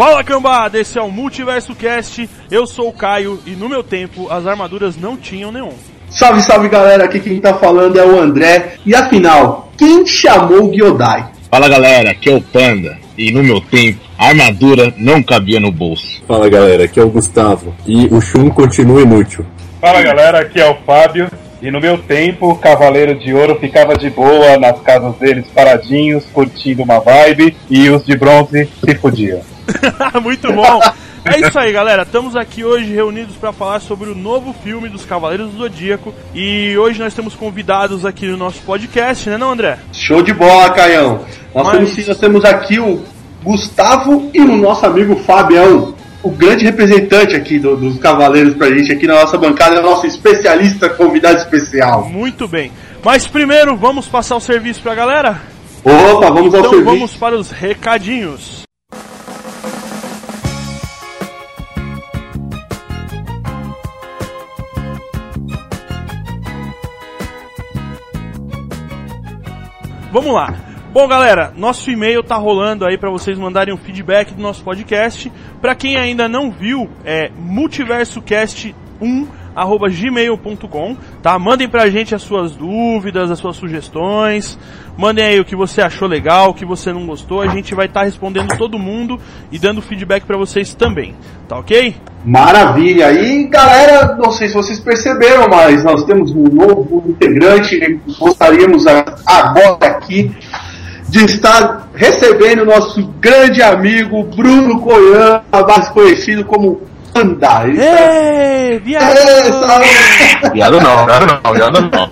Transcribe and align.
Fala 0.00 0.24
cambada, 0.24 0.80
esse 0.80 0.98
é 0.98 1.02
o 1.02 1.10
Multiverso 1.10 1.74
Cast. 1.74 2.26
Eu 2.50 2.66
sou 2.66 2.88
o 2.88 2.92
Caio 2.92 3.38
e 3.44 3.50
no 3.50 3.68
meu 3.68 3.82
tempo 3.82 4.30
as 4.30 4.46
armaduras 4.46 4.96
não 4.96 5.14
tinham 5.14 5.52
neon. 5.52 5.74
Salve, 6.08 6.40
salve 6.40 6.70
galera, 6.70 7.04
aqui 7.04 7.20
quem 7.20 7.38
tá 7.38 7.52
falando 7.52 7.98
é 7.98 8.06
o 8.06 8.18
André. 8.18 8.76
E 8.86 8.94
afinal, 8.94 9.70
quem 9.76 10.06
chamou 10.06 10.70
o 10.70 10.72
Gyodai? 10.72 11.26
Fala 11.50 11.68
galera, 11.68 12.12
aqui 12.12 12.30
é 12.30 12.34
o 12.34 12.40
Panda. 12.40 12.96
E 13.18 13.30
no 13.30 13.42
meu 13.42 13.60
tempo, 13.60 14.00
a 14.16 14.28
armadura 14.28 14.90
não 14.96 15.22
cabia 15.22 15.60
no 15.60 15.70
bolso. 15.70 16.22
Fala 16.26 16.48
galera, 16.48 16.84
aqui 16.84 16.98
é 16.98 17.04
o 17.04 17.10
Gustavo. 17.10 17.74
E 17.86 18.06
o 18.06 18.22
Shun 18.22 18.48
continua 18.48 19.02
inútil. 19.02 19.44
Fala 19.82 20.00
galera, 20.00 20.40
aqui 20.40 20.58
é 20.58 20.70
o 20.70 20.76
Fábio. 20.76 21.30
E 21.60 21.70
no 21.70 21.78
meu 21.78 21.98
tempo, 21.98 22.48
o 22.48 22.56
Cavaleiro 22.56 23.18
de 23.18 23.34
Ouro 23.34 23.58
ficava 23.60 23.94
de 23.98 24.08
boa 24.08 24.56
nas 24.56 24.80
casas 24.80 25.14
deles 25.16 25.44
paradinhos, 25.54 26.24
curtindo 26.32 26.82
uma 26.82 27.00
vibe, 27.00 27.54
e 27.68 27.90
os 27.90 28.02
de 28.06 28.16
bronze 28.16 28.66
se 28.82 28.94
fudiam. 28.94 29.42
Muito 30.22 30.52
bom. 30.52 30.80
É 31.24 31.38
isso 31.40 31.58
aí, 31.58 31.70
galera. 31.72 32.02
Estamos 32.02 32.34
aqui 32.34 32.64
hoje 32.64 32.92
reunidos 32.94 33.36
para 33.36 33.52
falar 33.52 33.80
sobre 33.80 34.08
o 34.10 34.14
novo 34.14 34.54
filme 34.64 34.88
dos 34.88 35.04
Cavaleiros 35.04 35.50
do 35.50 35.58
Zodíaco. 35.58 36.14
E 36.34 36.76
hoje 36.78 36.98
nós 36.98 37.12
temos 37.14 37.34
convidados 37.34 38.06
aqui 38.06 38.26
no 38.26 38.36
nosso 38.38 38.60
podcast, 38.62 39.28
né, 39.28 39.36
não, 39.36 39.52
André? 39.52 39.78
Show 39.92 40.22
de 40.22 40.32
bola, 40.32 40.70
Caião. 40.70 41.20
Nós, 41.54 41.66
Mas- 41.66 41.76
temos, 41.94 42.08
nós 42.08 42.18
temos 42.18 42.44
aqui 42.44 42.78
o 42.80 43.02
Gustavo 43.42 44.30
e 44.32 44.40
o 44.40 44.56
nosso 44.56 44.86
amigo 44.86 45.16
Fabião. 45.16 45.94
O 46.22 46.30
grande 46.30 46.64
representante 46.64 47.34
aqui 47.34 47.58
do- 47.58 47.76
dos 47.76 47.98
Cavaleiros 47.98 48.54
pra 48.54 48.68
gente, 48.70 48.92
aqui 48.92 49.06
na 49.06 49.14
nossa 49.14 49.36
bancada, 49.38 49.76
é 49.76 49.80
o 49.80 49.82
nosso 49.82 50.06
especialista, 50.06 50.88
convidado 50.88 51.38
especial. 51.38 52.06
Muito 52.08 52.46
bem. 52.48 52.70
Mas 53.02 53.26
primeiro, 53.26 53.76
vamos 53.76 54.06
passar 54.06 54.36
o 54.36 54.40
serviço 54.40 54.82
pra 54.82 54.94
galera? 54.94 55.40
Opa, 55.82 56.28
vamos 56.30 56.52
ao 56.54 56.60
Então 56.60 56.70
serviço. 56.70 56.84
vamos 56.84 57.14
para 57.14 57.34
os 57.36 57.50
recadinhos. 57.50 58.59
Vamos 70.12 70.34
lá. 70.34 70.52
Bom, 70.92 71.06
galera, 71.06 71.52
nosso 71.56 71.88
e-mail 71.88 72.20
tá 72.20 72.34
rolando 72.34 72.84
aí 72.84 72.98
para 72.98 73.10
vocês 73.10 73.38
mandarem 73.38 73.72
um 73.72 73.76
feedback 73.76 74.34
do 74.34 74.42
nosso 74.42 74.64
podcast. 74.64 75.30
Para 75.60 75.76
quem 75.76 75.96
ainda 75.96 76.28
não 76.28 76.50
viu, 76.50 76.90
é 77.04 77.30
multiversocast1 77.40 78.74
arroba 79.54 79.88
gmail.com, 79.88 80.96
tá? 81.22 81.38
Mandem 81.38 81.68
pra 81.68 81.88
gente 81.88 82.12
as 82.12 82.22
suas 82.22 82.56
dúvidas, 82.56 83.30
as 83.30 83.38
suas 83.38 83.56
sugestões, 83.56 84.58
mandem 84.96 85.24
aí 85.24 85.40
o 85.40 85.44
que 85.44 85.54
você 85.54 85.80
achou 85.80 86.08
legal, 86.08 86.50
o 86.50 86.54
que 86.54 86.64
você 86.64 86.92
não 86.92 87.06
gostou, 87.06 87.40
a 87.40 87.48
gente 87.48 87.74
vai 87.74 87.86
estar 87.86 88.02
respondendo 88.02 88.56
todo 88.56 88.78
mundo 88.78 89.20
e 89.50 89.58
dando 89.58 89.82
feedback 89.82 90.24
pra 90.24 90.36
vocês 90.36 90.74
também, 90.74 91.14
tá 91.48 91.58
ok? 91.58 91.94
Maravilha! 92.24 93.10
E 93.12 93.46
galera, 93.46 94.14
não 94.18 94.30
sei 94.30 94.48
se 94.48 94.54
vocês 94.54 94.78
perceberam, 94.78 95.48
mas 95.48 95.82
nós 95.82 96.04
temos 96.04 96.30
um 96.32 96.44
novo 96.44 97.02
integrante 97.08 97.76
e 97.76 97.98
gostaríamos 98.18 98.84
agora 98.86 99.78
aqui 99.86 100.30
de 101.08 101.24
estar 101.24 101.88
recebendo 101.94 102.62
o 102.62 102.66
nosso 102.66 103.02
grande 103.20 103.62
amigo 103.62 104.22
Bruno 104.24 104.80
Coian, 104.80 105.40
mais 105.66 105.88
conhecido 105.88 106.44
como 106.44 106.82
Panda. 107.12 107.64
Está- 107.66 107.66
Ê, 107.68 108.78
viado! 108.84 109.16
É, 109.16 109.44
sabe? 109.52 109.86
Viado 110.52 110.80
não, 110.80 111.06
viado 111.06 111.40
não, 111.42 111.52
viado 111.54 111.80
não. 111.90 112.10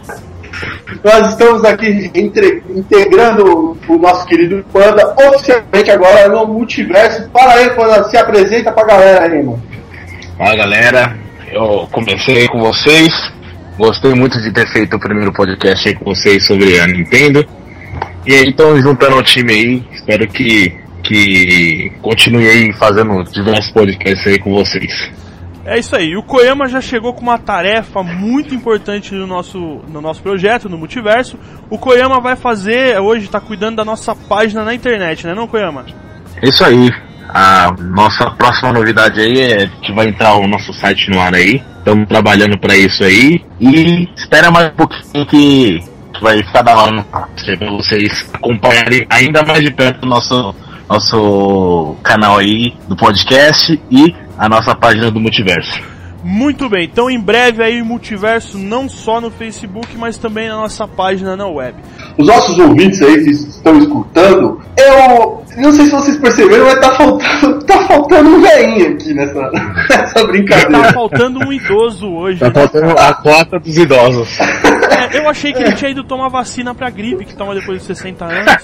Nós 1.05 1.29
estamos 1.29 1.65
aqui 1.65 2.11
entre- 2.15 2.65
integrando 2.71 3.77
o 3.87 3.99
nosso 3.99 4.27
querido 4.27 4.65
Panda 4.73 5.15
oficialmente 5.29 5.91
agora 5.91 6.29
no 6.29 6.47
multiverso. 6.47 7.29
Fala 7.33 7.53
aí, 7.53 7.71
Panda, 7.71 8.03
se 8.05 8.17
apresenta 8.17 8.73
pra 8.73 8.85
galera 8.85 9.25
aí, 9.27 9.43
mano. 9.43 9.63
Fala 10.39 10.55
galera, 10.55 11.19
eu 11.51 11.89
comecei 11.91 12.47
com 12.47 12.61
vocês. 12.61 13.13
Gostei 13.77 14.15
muito 14.15 14.41
de 14.41 14.53
ter 14.53 14.69
feito 14.69 14.95
o 14.95 15.01
primeiro 15.01 15.33
podcast 15.33 15.89
aí 15.89 15.97
com 15.97 16.05
vocês 16.05 16.47
sobre 16.47 16.79
a 16.79 16.87
Nintendo. 16.87 17.45
E 18.25 18.33
aí 18.33 18.51
estão 18.51 18.81
juntando 18.81 19.17
o 19.17 19.23
time 19.25 19.53
aí. 19.53 19.85
Espero 19.91 20.29
que, 20.29 20.79
que 21.03 21.91
continue 22.01 22.49
aí 22.49 22.73
fazendo 22.73 23.25
diversos 23.25 23.73
podcasts 23.73 24.25
aí 24.29 24.39
com 24.39 24.55
vocês. 24.55 25.11
É 25.65 25.77
isso 25.77 25.97
aí. 25.97 26.17
O 26.17 26.23
Koyama 26.23 26.69
já 26.69 26.81
chegou 26.81 27.13
com 27.13 27.23
uma 27.23 27.39
tarefa 27.39 28.05
muito 28.05 28.55
importante 28.55 29.13
no 29.17 29.27
nosso, 29.27 29.59
no 29.89 30.01
nosso 30.01 30.23
projeto, 30.23 30.69
no 30.69 30.79
multiverso. 30.79 31.37
O 31.69 31.77
Koyama 31.77 32.21
vai 32.21 32.37
fazer, 32.37 32.97
hoje 33.01 33.25
está 33.25 33.41
cuidando 33.41 33.79
da 33.79 33.85
nossa 33.85 34.15
página 34.15 34.65
na 34.65 34.73
internet, 34.73 35.27
né 35.27 35.35
não, 35.35 35.49
Koyama? 35.49 35.85
É 36.41 36.49
isso 36.49 36.65
aí. 36.65 37.08
A 37.29 37.75
nossa 37.79 38.31
próxima 38.31 38.73
novidade 38.73 39.21
aí 39.21 39.41
é 39.41 39.71
que 39.83 39.93
vai 39.93 40.09
entrar 40.09 40.35
o 40.35 40.49
nosso 40.49 40.73
site 40.73 41.11
no 41.11 41.21
ar 41.21 41.35
aí. 41.35 41.63
Estamos 41.79 42.09
trabalhando 42.09 42.59
para 42.59 42.77
isso 42.77 43.05
aí. 43.05 43.45
E 43.61 44.09
espera 44.17 44.51
mais 44.51 44.69
um 44.69 44.77
pouquinho 44.77 45.27
que 45.27 45.81
vai 46.21 46.43
ficar 46.43 46.63
da 46.63 46.77
hora 46.77 47.05
para 47.05 47.71
vocês 47.71 48.29
acompanharem 48.33 49.07
ainda 49.11 49.45
mais 49.45 49.63
de 49.63 49.71
perto 49.71 50.05
o 50.05 50.07
nosso, 50.07 50.55
nosso 50.89 51.97
canal 52.03 52.39
aí 52.39 52.75
do 52.89 52.97
podcast 52.97 53.81
e 53.91 54.15
a 54.37 54.49
nossa 54.49 54.75
página 54.75 55.11
do 55.11 55.21
multiverso. 55.21 55.98
Muito 56.23 56.69
bem, 56.69 56.85
então 56.85 57.09
em 57.09 57.19
breve 57.21 57.63
aí 57.63 57.81
o 57.81 57.87
multiverso 57.87 58.59
não 58.59 58.89
só 58.89 59.21
no 59.21 59.31
Facebook, 59.31 59.97
mas 59.97 60.19
também 60.19 60.49
na 60.49 60.57
nossa 60.57 60.87
página 60.87 61.37
na 61.37 61.47
web. 61.47 61.77
Os 62.19 62.27
nossos 62.27 62.59
ouvintes 62.59 63.01
aí 63.01 63.23
que 63.23 63.31
estão 63.31 63.79
escutando, 63.79 64.61
eu 64.77 65.45
não 65.57 65.73
sei 65.73 65.85
se 65.85 65.91
vocês 65.93 66.17
perceberam, 66.19 66.65
mas 66.67 66.81
tá 66.81 66.93
faltando, 66.95 67.63
tá 67.65 67.79
faltando 67.87 68.31
um 68.31 68.41
veinho 68.43 68.95
aqui 68.95 69.15
nessa, 69.15 69.51
nessa 69.91 70.15
Tá 70.15 70.25
brincadeira. 70.27 70.93
faltando 70.93 71.39
um 71.47 71.53
idoso 71.53 72.09
hoje. 72.09 72.41
Tá 72.41 72.51
faltando 72.51 72.91
a 72.99 73.15
cota 73.15 73.59
dos 73.61 73.77
idosos. 73.77 74.29
É, 74.41 75.19
eu 75.19 75.29
achei 75.29 75.53
que 75.53 75.63
ele 75.63 75.75
tinha 75.77 75.93
ido 75.93 76.03
tomar 76.03 76.29
vacina 76.29 76.75
pra 76.75 76.91
gripe, 76.91 77.25
que 77.25 77.37
toma 77.37 77.55
depois 77.55 77.81
de 77.81 77.87
60 77.87 78.25
anos. 78.25 78.55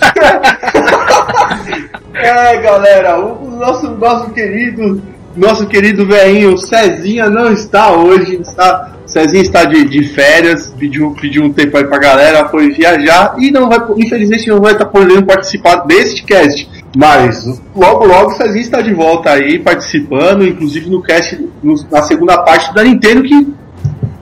É, 2.15 2.57
galera, 2.59 3.19
o, 3.19 3.49
o 3.49 3.57
nosso, 3.57 3.91
nosso 3.91 4.31
querido, 4.31 5.03
nosso 5.37 5.67
querido 5.67 6.07
veinho 6.07 6.57
Cezinha 6.59 7.29
não 7.29 7.53
está 7.53 7.93
hoje, 7.93 8.41
está, 8.41 8.93
Cezinha 9.07 9.43
está 9.43 9.65
de, 9.65 9.85
de 9.85 10.05
férias, 10.09 10.73
pediu, 10.79 11.15
pediu 11.21 11.43
um 11.45 11.53
tempo 11.53 11.77
aí 11.77 11.85
pra 11.85 11.99
galera, 11.99 12.49
foi 12.49 12.71
viajar 12.71 13.35
e 13.39 13.51
não 13.51 13.69
vai, 13.69 13.79
infelizmente 13.97 14.49
não 14.49 14.61
vai 14.61 14.73
estar 14.73 14.87
podendo 14.87 15.25
participar 15.25 15.77
deste 15.87 16.23
cast. 16.25 16.69
Mas 16.97 17.45
logo 17.75 18.05
logo 18.07 18.31
o 18.31 18.37
Cezinha 18.37 18.61
está 18.63 18.81
de 18.81 18.95
volta 18.95 19.31
aí 19.31 19.59
participando, 19.59 20.47
inclusive 20.47 20.89
no 20.89 21.03
cast, 21.03 21.37
no- 21.63 21.75
na 21.91 22.03
segunda 22.03 22.39
parte 22.39 22.73
da 22.73 22.85
Nintendo 22.85 23.23
que 23.25 23.49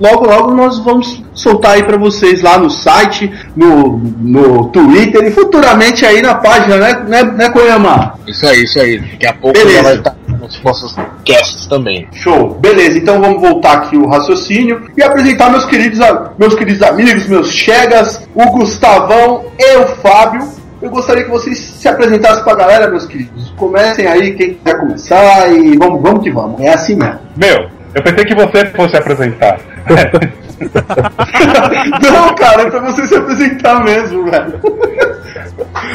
logo 0.00 0.24
logo 0.26 0.54
nós 0.54 0.78
vamos 0.82 1.22
soltar 1.34 1.72
aí 1.72 1.82
pra 1.84 1.96
vocês 1.96 2.42
lá 2.42 2.58
no 2.58 2.68
site, 2.70 3.30
no, 3.54 3.98
no 3.98 4.68
Twitter 4.68 5.22
e 5.24 5.30
futuramente 5.30 6.04
aí 6.04 6.20
na 6.22 6.34
página, 6.34 6.76
né, 6.78 7.04
né, 7.06 7.22
né 7.22 7.50
Koyama? 7.50 8.14
Isso 8.26 8.46
aí, 8.46 8.64
isso 8.64 8.80
aí. 8.80 8.98
Daqui 8.98 9.26
a 9.26 9.32
pouco 9.34 9.58
Beleza. 9.58 9.76
já 9.76 9.82
vai 9.82 9.96
estar 9.96 10.11
nos 10.42 10.62
nossos 10.62 10.94
casts 11.24 11.66
também. 11.66 12.08
Show, 12.12 12.54
beleza, 12.54 12.98
então 12.98 13.20
vamos 13.20 13.40
voltar 13.40 13.74
aqui 13.74 13.96
o 13.96 14.08
raciocínio 14.08 14.90
e 14.96 15.02
apresentar 15.02 15.50
meus 15.50 15.64
queridos, 15.64 16.00
meus 16.36 16.54
queridos 16.54 16.82
amigos, 16.82 17.26
meus 17.28 17.50
chegas, 17.50 18.28
o 18.34 18.50
Gustavão 18.50 19.44
e 19.58 19.76
o 19.76 19.86
Fábio. 19.96 20.42
Eu 20.80 20.90
gostaria 20.90 21.22
que 21.22 21.30
vocês 21.30 21.58
se 21.58 21.86
apresentassem 21.86 22.42
pra 22.42 22.56
galera, 22.56 22.90
meus 22.90 23.06
queridos. 23.06 23.54
Comecem 23.56 24.06
aí, 24.06 24.34
quem 24.34 24.54
quiser 24.54 24.80
começar 24.80 25.52
e 25.52 25.78
vamos, 25.78 26.02
vamos 26.02 26.24
que 26.24 26.30
vamos. 26.30 26.60
É 26.60 26.70
assim 26.74 26.96
mesmo. 26.96 27.20
Meu, 27.36 27.68
eu 27.94 28.02
pensei 28.02 28.24
que 28.24 28.34
você 28.34 28.66
fosse 28.66 28.96
apresentar. 28.96 29.60
Não, 32.02 32.34
cara, 32.34 32.62
é 32.62 32.70
pra 32.70 32.80
você 32.80 33.06
se 33.06 33.14
apresentar 33.14 33.82
mesmo, 33.84 34.24
velho. 34.30 34.60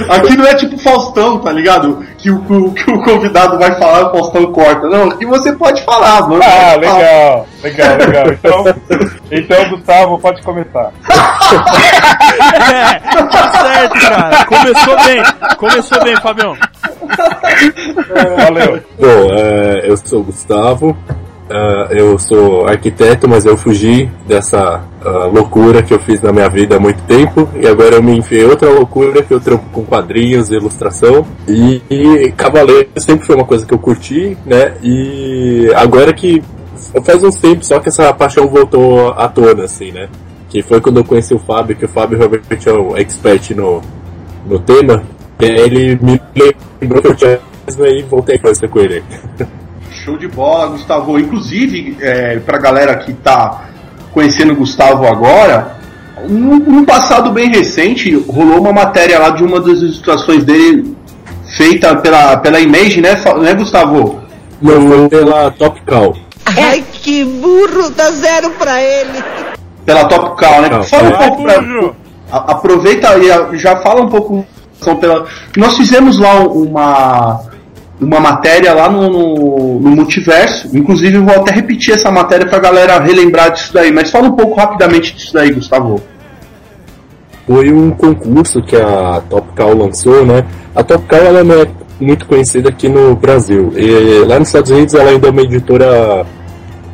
Aqui 0.10 0.38
não 0.38 0.46
é 0.46 0.54
tipo 0.56 0.78
Faustão, 0.78 1.40
tá 1.40 1.52
ligado? 1.52 2.06
Que 2.18 2.30
o, 2.32 2.72
que 2.74 2.92
o 2.92 3.04
convidado 3.04 3.58
vai 3.58 3.78
falar, 3.78 4.08
o 4.08 4.12
Faustão 4.12 4.52
corta. 4.52 4.88
Não, 4.88 5.10
aqui 5.10 5.26
você 5.26 5.54
pode 5.54 5.84
falar, 5.84 6.28
mano. 6.28 6.42
Ah, 6.44 6.76
legal, 6.76 7.48
legal, 7.64 7.98
legal. 7.98 8.28
Então, 8.32 8.66
então 9.32 9.70
Gustavo, 9.70 10.20
pode 10.20 10.42
começar. 10.44 10.92
É, 12.54 13.00
tá 13.00 13.52
certo, 13.52 14.00
cara. 14.00 14.46
Começou 14.46 15.04
bem. 15.04 15.24
Começou 15.58 16.04
bem, 16.04 16.16
Fabião. 16.18 16.58
Valeu. 18.38 18.82
Bom, 19.00 19.34
é, 19.34 19.82
eu 19.90 19.98
sou 19.98 20.22
o 20.22 20.24
Gustavo, 20.26 20.98
é, 21.50 22.02
eu 22.02 22.20
sou 22.20 22.68
arquiteto, 22.68 23.28
mas 23.28 23.46
eu 23.46 23.56
fugi 23.56 24.10
dessa 24.28 24.84
ah, 25.02 25.26
loucura 25.26 25.82
que 25.82 25.94
eu 25.94 26.00
fiz 26.00 26.22
na 26.22 26.34
minha 26.34 26.50
vida 26.50 26.76
há 26.76 26.80
muito 26.80 27.02
tempo 27.04 27.48
e 27.56 27.66
agora 27.66 27.96
eu 27.96 28.04
me 28.04 28.18
enfiei 28.18 28.44
outra 28.44 28.70
loucura 28.70 29.24
que 29.24 29.34
eu 29.34 29.40
trampo 29.40 29.64
com 29.72 29.86
quadrinhos, 29.86 30.52
ilustração 30.52 31.26
e, 31.48 31.82
e 31.90 32.34
Cavaleiro 32.34 32.90
sempre 32.98 33.26
foi 33.26 33.36
uma 33.36 33.46
coisa 33.46 33.66
que 33.66 33.74
eu 33.74 33.80
curti, 33.80 34.38
né? 34.46 34.74
E 34.84 35.72
agora 35.76 36.14
que 36.14 36.44
faz 37.06 37.24
uns 37.24 37.38
tempos 37.38 37.68
só 37.68 37.80
que 37.80 37.88
essa 37.88 38.14
paixão 38.14 38.48
voltou 38.48 39.12
à 39.12 39.30
tona, 39.30 39.64
assim, 39.64 39.94
né? 39.94 40.10
Que 40.50 40.62
foi 40.62 40.82
quando 40.82 40.98
eu 40.98 41.06
conheci 41.06 41.34
o 41.34 41.40
Fábio, 41.40 41.76
que 41.76 41.86
o 41.86 41.90
Fábio 41.90 42.18
realmente 42.18 42.68
é 42.68 42.74
um 42.74 42.98
expert 42.98 43.52
no, 43.52 43.82
no 44.46 44.60
tema. 44.60 45.04
E 45.40 45.46
ele 45.46 46.00
me 46.02 46.20
lembrou 46.82 47.02
que 47.02 47.08
eu 47.08 47.16
tinha 47.16 47.40
aí 47.80 48.02
voltei 48.04 48.36
a 48.36 48.40
conversar 48.40 48.68
com 48.68 48.80
ele. 48.80 49.04
Show 50.08 50.18
de 50.18 50.30
bola, 50.30 50.68
Gustavo. 50.68 51.20
Inclusive, 51.20 51.98
é, 52.00 52.40
pra 52.40 52.58
galera 52.58 52.96
que 52.96 53.12
tá 53.12 53.66
conhecendo 54.14 54.54
o 54.54 54.56
Gustavo 54.56 55.06
agora, 55.06 55.76
num, 56.30 56.58
num 56.60 56.86
passado 56.86 57.30
bem 57.32 57.50
recente, 57.50 58.16
rolou 58.30 58.62
uma 58.62 58.72
matéria 58.72 59.20
lá 59.20 59.32
de 59.32 59.44
uma 59.44 59.60
das 59.60 59.80
ilustrações 59.80 60.46
dele 60.46 60.96
feita 61.58 61.94
pela, 61.98 62.38
pela 62.38 62.58
Image, 62.58 63.02
né, 63.02 63.22
né 63.42 63.54
Gustavo? 63.54 64.22
Não, 64.62 64.88
foi 64.88 65.10
pela 65.10 65.52
Top 65.52 65.82
Call. 65.86 66.16
Ai, 66.46 66.82
que 66.94 67.26
burro, 67.26 67.90
dá 67.90 68.10
zero 68.12 68.50
pra 68.52 68.82
ele. 68.82 69.22
Pela 69.86 70.06
Top 70.06 70.40
Call, 70.42 70.62
né? 70.62 70.70
Não, 70.70 70.84
Fala 70.84 71.10
um 71.10 71.14
é. 71.14 71.28
pouco 71.28 71.44
pra, 71.44 71.64
a- 72.32 72.52
aproveita 72.54 73.18
e 73.18 73.30
a- 73.30 73.50
já 73.58 73.76
fala 73.82 74.04
um 74.04 74.10
pouco 74.10 74.48
pela. 75.02 75.26
Nós 75.58 75.76
fizemos 75.76 76.18
lá 76.18 76.36
uma 76.40 77.42
uma 78.00 78.20
matéria 78.20 78.74
lá 78.74 78.90
no, 78.90 79.10
no, 79.10 79.80
no 79.80 79.90
multiverso. 79.90 80.76
Inclusive 80.76 81.16
eu 81.16 81.24
vou 81.24 81.36
até 81.36 81.52
repetir 81.52 81.94
essa 81.94 82.12
matéria 82.12 82.46
pra 82.46 82.60
galera 82.60 83.00
relembrar 83.00 83.52
disso 83.52 83.74
daí. 83.74 83.92
Mas 83.92 84.12
fala 84.12 84.28
um 84.28 84.36
pouco 84.36 84.56
rapidamente 84.56 85.16
disso 85.16 85.34
daí, 85.34 85.52
Gustavo. 85.52 86.02
Foi 87.46 87.72
um 87.72 87.92
concurso 87.92 88.62
que 88.62 88.76
a 88.76 89.22
Top 89.30 89.48
Call 89.56 89.78
lançou, 89.78 90.26
né? 90.26 90.46
A 90.76 90.84
Top 90.84 91.06
Call 91.08 91.20
ela 91.20 91.44
não 91.44 91.62
é 91.62 91.68
muito 92.00 92.26
conhecida 92.26 92.70
aqui 92.70 92.90
no 92.90 93.16
Brasil. 93.16 93.74
E 93.76 94.26
lá 94.26 94.38
nos 94.38 94.50
Estados 94.50 94.70
Unidos 94.70 94.94
ela 94.94 95.10
ainda 95.10 95.28
é 95.28 95.32
uma 95.32 95.42
editora 95.42 96.26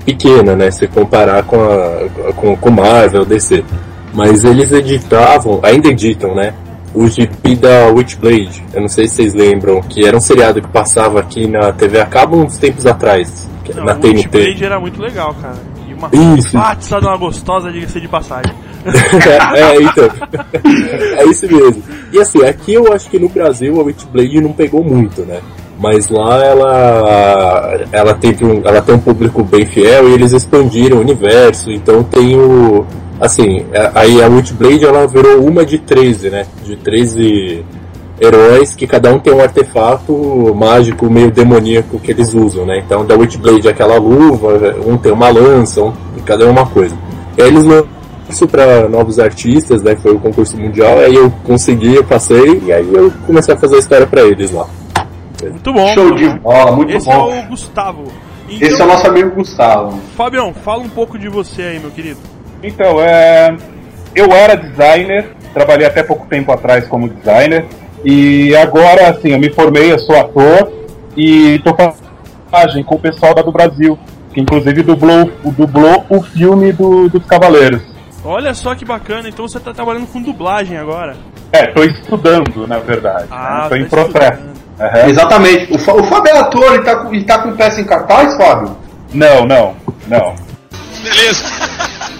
pequena, 0.06 0.56
né? 0.56 0.72
Se 0.72 0.88
comparar 0.88 1.44
com 1.44 1.58
a 1.62 2.34
com, 2.34 2.56
com 2.56 2.70
Marvel, 2.70 3.26
DC. 3.26 3.64
Mas 4.14 4.44
eles 4.44 4.72
editavam, 4.72 5.60
ainda 5.64 5.90
editam, 5.90 6.36
né? 6.36 6.54
O 6.94 7.08
gibi 7.08 7.56
da 7.56 7.88
Witchblade. 7.88 8.64
Eu 8.74 8.82
não 8.82 8.88
sei 8.88 9.08
se 9.08 9.16
vocês 9.16 9.34
lembram, 9.34 9.82
que 9.82 10.06
era 10.06 10.16
um 10.16 10.20
seriado 10.22 10.62
que 10.62 10.68
passava 10.68 11.20
aqui 11.20 11.48
na 11.48 11.72
TV 11.72 12.00
a 12.00 12.06
cabo 12.06 12.38
uns 12.38 12.58
tempos 12.58 12.86
atrás, 12.86 13.50
Não, 13.76 13.84
na 13.84 13.94
o 13.94 13.96
TNT. 13.96 14.18
Witchblade 14.18 14.66
era 14.66 14.80
muito 14.80 15.02
legal, 15.02 15.36
cara. 15.42 15.58
E 15.88 15.94
uma 15.94 16.10
Isso. 16.38 16.52
pátisa 16.58 17.00
de 17.00 17.08
uma 17.08 17.18
gostosa, 17.18 17.72
diga-se 17.72 18.00
de 18.00 18.08
passagem. 18.08 18.54
é, 19.56 19.82
então. 19.82 20.10
é 21.18 21.26
isso 21.26 21.48
mesmo. 21.48 21.82
E 22.12 22.20
assim, 22.20 22.44
aqui 22.44 22.74
eu 22.74 22.92
acho 22.92 23.10
que 23.10 23.18
no 23.18 23.30
Brasil 23.30 23.80
a 23.80 23.84
Witchblade 23.84 24.42
não 24.42 24.52
pegou 24.52 24.84
muito, 24.84 25.22
né? 25.22 25.40
Mas 25.80 26.10
lá 26.10 26.44
ela 26.44 27.80
ela 27.92 28.14
tem 28.14 28.36
um, 28.42 28.62
ela 28.64 28.82
tem 28.82 28.96
um 28.96 29.00
público 29.00 29.44
bem 29.44 29.66
fiel 29.66 30.10
e 30.10 30.14
eles 30.14 30.32
expandiram 30.32 30.98
o 30.98 31.02
universo, 31.02 31.72
então 31.72 32.04
tem 32.04 32.38
o 32.38 32.86
assim, 33.26 33.66
a- 33.74 34.02
aí 34.02 34.22
a 34.22 34.28
Witchblade 34.28 34.84
ela 34.86 35.08
virou 35.08 35.44
uma 35.46 35.66
de 35.66 35.78
13, 35.80 36.30
né? 36.30 36.46
De 36.64 36.76
13 36.76 37.64
heróis 38.22 38.76
que 38.76 38.86
cada 38.88 39.12
um 39.12 39.20
tem 39.20 39.34
um 39.34 39.42
artefato 39.42 40.54
mágico 40.56 41.10
meio 41.10 41.32
demoníaco 41.32 42.00
que 42.00 42.12
eles 42.12 42.34
usam, 42.34 42.66
né? 42.66 42.82
Então 42.86 43.06
da 43.06 43.16
Witchblade 43.16 43.68
é 43.68 43.72
aquela 43.72 43.98
luva, 43.98 44.76
um 44.86 44.98
tem 44.98 45.12
uma 45.12 45.30
lança, 45.30 45.82
um, 45.82 45.94
cada 46.26 46.46
um 46.48 46.52
uma 46.52 46.66
coisa. 46.66 46.96
E 47.38 47.42
aí 47.42 47.48
eles 47.50 47.66
lançam 47.66 47.88
isso 48.30 48.48
para 48.48 48.88
novos 48.88 49.20
artistas, 49.20 49.82
né? 49.82 49.96
Foi 49.96 50.14
o 50.14 50.20
concurso 50.20 50.58
mundial, 50.58 51.00
aí 51.00 51.16
eu 51.16 51.32
consegui, 51.44 51.96
eu 51.96 52.04
passei, 52.04 52.62
e 52.66 52.72
aí 52.72 52.88
eu 52.94 53.12
comecei 53.28 53.54
a 53.54 53.58
fazer 53.58 53.76
a 53.76 53.80
história 53.80 54.08
para 54.08 54.22
eles 54.24 54.52
lá. 54.52 54.66
Muito 55.44 55.74
bom. 55.74 55.88
Show 55.94 56.12
de 56.16 56.30
bola, 56.40 56.72
muito 56.72 56.96
Esse 56.96 57.06
bom. 57.06 57.32
é 57.34 57.40
o 57.42 57.48
Gustavo. 57.50 58.04
Então, 58.48 58.68
Esse 58.68 58.82
é 58.82 58.86
o 58.86 58.88
nosso 58.88 59.08
amigo 59.08 59.32
Gustavo. 59.32 60.00
Fabião, 60.16 60.54
fala 60.54 60.84
um 60.84 60.90
pouco 60.90 61.18
de 61.18 61.28
você 61.28 61.62
aí, 61.64 61.80
meu 61.80 61.90
querido. 61.92 62.20
Então, 62.64 63.02
é, 63.02 63.56
eu 64.16 64.32
era 64.32 64.56
designer, 64.56 65.30
trabalhei 65.54 65.86
até 65.86 66.02
pouco 66.02 66.26
tempo 66.28 66.52
atrás 66.52 66.88
como 66.88 67.10
designer, 67.10 67.66
e 68.06 68.56
agora, 68.56 69.10
assim, 69.10 69.30
eu 69.32 69.40
me 69.40 69.50
formei, 69.52 69.92
eu 69.92 70.00
sou 70.00 70.18
ator, 70.20 70.72
e 71.16 71.60
tô 71.60 71.76
fazendo 72.50 72.86
com 72.86 72.96
o 72.96 73.00
pessoal 73.00 73.34
da 73.36 73.42
do 73.42 73.52
Brasil, 73.52 73.98
que 74.34 74.40
inclusive 74.42 74.82
dublou, 74.84 75.30
dublou 75.44 76.06
o 76.10 76.22
filme 76.24 76.72
do, 76.72 77.10
dos 77.10 77.26
Cavaleiros. 77.26 77.82
Olha 78.26 78.54
só 78.54 78.74
que 78.74 78.86
bacana, 78.86 79.28
então 79.28 79.48
você 79.48 79.60
tá 79.60 79.74
trabalhando 79.74 80.08
com 80.08 80.22
dublagem 80.22 80.78
agora. 80.78 81.16
É, 81.52 81.68
tô 81.68 81.84
estudando, 81.84 82.66
na 82.66 82.80
verdade. 82.80 83.28
Ah, 83.30 83.64
né? 83.64 83.70
Tô 83.70 83.76
em 83.76 83.84
tá 83.84 83.90
processo. 83.90 84.32
estudando. 84.40 84.54
Aham. 84.80 85.10
Exatamente. 85.10 85.72
O, 85.74 85.76
o 85.76 86.04
Fábio 86.06 86.32
é 86.34 86.40
ator, 86.40 86.74
ele 86.74 86.84
tá, 86.84 86.96
com- 86.96 87.14
ele 87.14 87.24
tá 87.26 87.38
com 87.40 87.52
peça 87.56 87.82
em 87.82 87.84
cartaz, 87.84 88.36
Fábio? 88.38 88.76
Não, 89.14 89.46
não, 89.46 89.76
não. 90.08 90.34
Beleza. 91.04 91.44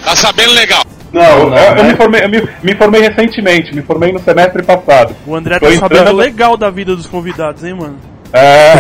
Tá 0.06 0.16
sabendo 0.16 0.54
legal. 0.54 0.84
Não, 1.12 1.22
Eu, 1.24 1.50
não. 1.50 1.58
eu 1.58 1.76
né? 1.76 1.84
me, 1.84 1.96
formei, 1.96 2.24
eu 2.26 2.30
me, 2.30 2.50
me 2.64 2.76
formei 2.76 3.02
recentemente, 3.02 3.76
me 3.76 3.82
formei 3.84 4.12
no 4.12 4.20
semestre 4.20 4.64
passado. 4.64 5.16
O 5.28 5.36
André 5.36 5.60
Tô 5.60 5.66
tá 5.68 5.72
sabendo 5.74 6.02
entrando- 6.02 6.18
legal 6.18 6.58
da 6.58 6.70
vida 6.70 6.96
dos 6.96 7.06
convidados, 7.08 7.64
hein, 7.64 7.76
mano? 7.76 7.98
É, 8.36 8.74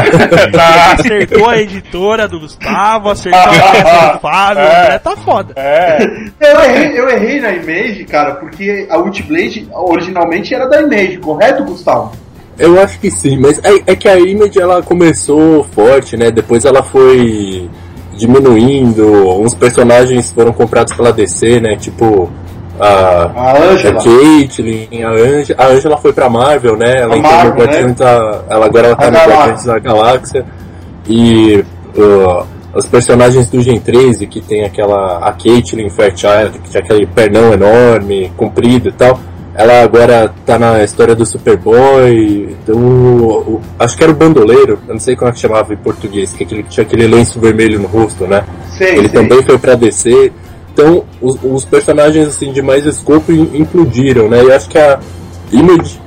tá. 0.51 0.93
Acertou 0.93 1.47
a 1.47 1.59
editora 1.59 2.27
do 2.27 2.39
Gustavo, 2.39 3.11
acertou 3.11 3.39
a 3.39 3.47
peça 3.47 4.13
do 4.13 4.19
Fábio, 4.19 4.63
o 4.63 4.65
André 4.81 4.97
tá 4.99 5.15
foda. 5.17 5.53
É, 5.55 6.03
Eu 6.39 6.59
errei, 6.63 6.99
eu 6.99 7.07
errei 7.09 7.39
na 7.39 7.51
Image, 7.51 8.03
cara, 8.05 8.33
porque 8.33 8.87
a 8.89 8.97
Witchblade 8.97 9.67
originalmente 9.71 10.55
era 10.55 10.67
da 10.67 10.81
Image, 10.81 11.17
correto, 11.19 11.63
Gustavo? 11.65 12.13
Eu 12.57 12.81
acho 12.81 12.99
que 12.99 13.11
sim, 13.11 13.37
mas 13.39 13.59
é, 13.63 13.91
é 13.91 13.95
que 13.95 14.09
a 14.09 14.17
Image 14.19 14.59
ela 14.59 14.81
começou 14.81 15.63
forte, 15.65 16.17
né? 16.17 16.31
Depois 16.31 16.65
ela 16.65 16.81
foi 16.81 17.69
diminuindo, 18.15 19.29
uns 19.39 19.53
personagens 19.53 20.31
foram 20.31 20.53
comprados 20.53 20.93
pela 20.93 21.11
DC, 21.11 21.59
né? 21.59 21.75
Tipo 21.75 22.29
a, 22.79 22.85
A 22.85 23.51
a 23.51 23.71
Angela. 23.71 24.03
Caitlyn, 24.03 25.03
a 25.03 25.09
Angela, 25.09 25.61
a 25.61 25.67
Angela 25.67 25.97
foi 25.97 26.13
pra 26.13 26.29
Marvel, 26.29 26.75
né? 26.75 26.93
Ela 26.97 27.15
A 27.15 27.17
entrou 27.17 27.33
Marvel, 27.33 27.53
no 27.53 27.59
Guardiões 27.59 27.95
da, 27.95 28.43
ela 28.49 28.65
agora 28.65 28.87
ela 28.87 28.95
tá 28.95 29.07
A 29.07 29.11
no. 29.11 29.17
Guardiões 29.17 29.63
da 29.63 29.79
Galáxia 29.79 30.45
e 31.07 31.63
uh, 31.95 32.45
os 32.73 32.87
personagens 32.87 33.49
do 33.49 33.61
Gen 33.61 33.79
13 33.79 34.25
que 34.27 34.41
tem 34.41 34.63
aquela 34.63 35.19
a 35.19 35.31
Caitlyn 35.33 35.89
Fairchild 35.89 36.59
que 36.59 36.69
tinha 36.69 36.83
aquele 36.83 37.05
pernão 37.05 37.53
enorme, 37.53 38.31
comprido 38.35 38.89
e 38.89 38.91
tal. 38.91 39.19
Ela 39.55 39.83
agora 39.83 40.33
tá 40.45 40.57
na 40.57 40.83
história 40.83 41.13
do 41.15 41.25
Superboy, 41.25 42.55
do, 42.65 42.75
o- 42.77 43.61
acho 43.77 43.95
que 43.95 44.03
era 44.03 44.11
o 44.11 44.15
bandoleiro, 44.15 44.79
eu 44.87 44.93
não 44.93 44.99
sei 44.99 45.15
como 45.15 45.29
é 45.29 45.31
que 45.33 45.39
chamava 45.39 45.73
em 45.73 45.77
português, 45.77 46.33
que, 46.33 46.43
aquele, 46.43 46.63
que 46.63 46.69
tinha 46.69 46.83
aquele 46.85 47.05
lenço 47.07 47.39
vermelho 47.39 47.79
no 47.79 47.87
rosto, 47.87 48.25
né? 48.25 48.43
Sei, 48.77 48.97
Ele 48.97 49.09
sei. 49.09 49.21
também 49.21 49.43
foi 49.43 49.57
pra 49.59 49.75
DC. 49.75 50.31
Então, 50.73 51.03
os, 51.21 51.37
os 51.43 51.65
personagens 51.65 52.27
assim 52.27 52.51
de 52.51 52.61
mais 52.63 52.83
escopo 52.85 53.31
implodiram, 53.31 54.27
né? 54.27 54.43
E 54.43 54.51
acho 54.51 54.67
que 54.69 54.77
a 54.79 54.99
Image, 55.51 56.01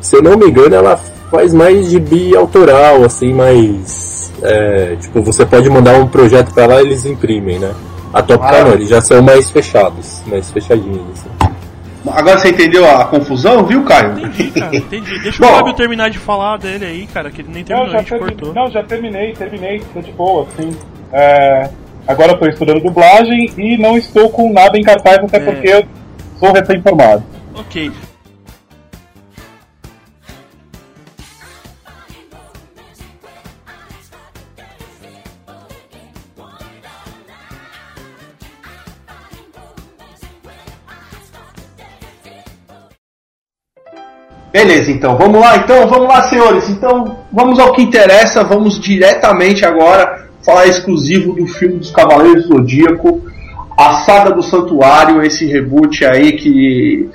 se 0.00 0.16
eu 0.16 0.22
não 0.22 0.38
me 0.38 0.46
engano, 0.48 0.74
ela 0.74 0.98
faz 1.30 1.52
mais 1.52 1.90
de 1.90 2.00
bi 2.00 2.34
autoral, 2.34 3.04
assim, 3.04 3.34
mais. 3.34 4.32
é, 4.42 4.96
tipo, 4.98 5.20
você 5.22 5.44
pode 5.44 5.68
mandar 5.68 5.98
um 6.00 6.06
projeto 6.08 6.54
pra 6.54 6.64
lá 6.66 6.80
e 6.80 6.86
eles 6.86 7.04
imprimem, 7.04 7.58
né? 7.58 7.74
A 8.14 8.22
Top 8.22 8.42
Ah. 8.42 8.68
Eles 8.72 8.88
já 8.88 9.02
são 9.02 9.20
mais 9.20 9.50
fechados, 9.50 10.22
mais 10.26 10.50
fechadinhos, 10.50 11.02
assim. 11.12 11.52
Agora 12.12 12.38
você 12.38 12.50
entendeu 12.50 12.88
a 12.88 13.04
confusão, 13.04 13.64
viu, 13.64 13.84
Caio? 13.84 14.18
Entendi, 14.18 14.50
cara, 14.60 14.76
entendi. 14.76 15.18
Deixa 15.22 15.42
Bom. 15.44 15.50
o 15.52 15.56
Fábio 15.56 15.72
terminar 15.74 16.10
de 16.10 16.18
falar 16.18 16.56
dele 16.58 16.84
aí, 16.84 17.06
cara, 17.06 17.30
que 17.30 17.40
ele 17.42 17.48
nem 17.52 17.62
Não, 17.62 17.66
terminou, 17.66 17.86
a 17.88 17.92
já 17.92 17.98
gente 17.98 18.08
terminei, 18.10 18.34
cortou. 18.36 18.54
não, 18.54 18.70
já 18.70 18.82
terminei, 18.82 19.32
terminei, 19.32 19.82
tô 19.92 20.00
de 20.00 20.12
boa, 20.12 20.46
assim. 20.48 20.70
É, 21.12 21.70
agora 22.06 22.32
eu 22.32 22.38
tô 22.38 22.46
estudando 22.46 22.80
dublagem 22.82 23.50
e 23.56 23.76
não 23.78 23.96
estou 23.96 24.28
com 24.30 24.52
nada 24.52 24.78
em 24.78 24.82
cartaz, 24.82 25.18
até 25.18 25.36
É. 25.38 25.40
porque 25.40 25.68
eu 25.68 25.84
sou 26.38 26.52
recém-formado. 26.52 27.22
Ok. 27.54 27.90
Beleza, 44.56 44.90
então, 44.90 45.18
vamos 45.18 45.38
lá, 45.38 45.54
então, 45.58 45.86
vamos 45.86 46.08
lá, 46.08 46.22
senhores. 46.22 46.70
Então, 46.70 47.18
vamos 47.30 47.58
ao 47.58 47.72
que 47.74 47.82
interessa, 47.82 48.42
vamos 48.42 48.80
diretamente 48.80 49.66
agora 49.66 50.28
falar 50.42 50.66
exclusivo 50.66 51.34
do 51.34 51.46
filme 51.46 51.76
dos 51.76 51.90
Cavaleiros 51.90 52.44
do 52.48 52.56
Zodíaco, 52.56 53.20
a 53.76 53.92
saga 54.06 54.30
do 54.30 54.42
Santuário, 54.42 55.20
esse 55.22 55.44
reboot 55.44 56.02
aí 56.06 56.32
que, 56.32 57.06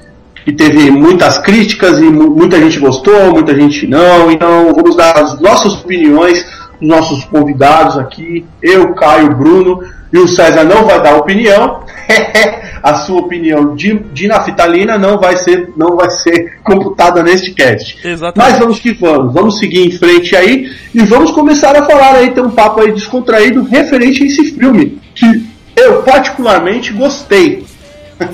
que 0.46 0.52
teve 0.54 0.92
muitas 0.92 1.40
críticas 1.40 1.98
e 1.98 2.04
mu- 2.04 2.30
muita 2.30 2.60
gente 2.60 2.78
gostou, 2.78 3.32
muita 3.32 3.56
gente 3.56 3.88
não. 3.88 4.30
Então, 4.32 4.72
vamos 4.76 4.96
dar 4.96 5.18
as 5.18 5.40
nossas 5.40 5.74
opiniões, 5.82 6.46
os 6.80 6.88
nossos 6.88 7.26
convidados 7.26 7.98
aqui, 7.98 8.46
eu, 8.62 8.94
Caio, 8.94 9.36
Bruno, 9.36 9.80
e 10.14 10.20
o 10.20 10.28
César 10.28 10.64
não 10.64 10.84
vai 10.86 11.02
dar 11.02 11.16
opinião. 11.16 11.80
a 12.82 12.96
sua 12.96 13.22
opinião 13.22 13.76
de, 13.76 13.98
de 14.12 14.28
naftalina 14.28 14.98
não 14.98 15.20
vai 15.20 15.38
ser 15.38 15.72
não 15.76 15.96
vai 15.96 16.10
ser 16.10 16.60
computada 16.64 17.22
neste 17.22 17.52
cast. 17.54 17.98
Exatamente. 18.08 18.52
Mas 18.52 18.60
vamos 18.60 18.80
que 18.80 18.94
vamos, 18.94 19.34
vamos 19.34 19.60
seguir 19.60 19.86
em 19.86 19.92
frente 19.92 20.36
aí 20.36 20.72
e 20.94 21.02
vamos 21.04 21.32
começar 21.32 21.76
a 21.76 21.86
falar 21.86 22.16
aí, 22.16 22.32
ter 22.32 22.42
um 22.42 22.52
papo 22.52 22.82
aí 22.82 22.92
descontraído 22.92 23.64
referente 23.64 24.24
a 24.24 24.26
esse 24.26 24.52
filme, 24.52 25.00
que 25.16 25.46
eu 25.76 26.04
particularmente 26.04 26.92
gostei. 26.94 27.64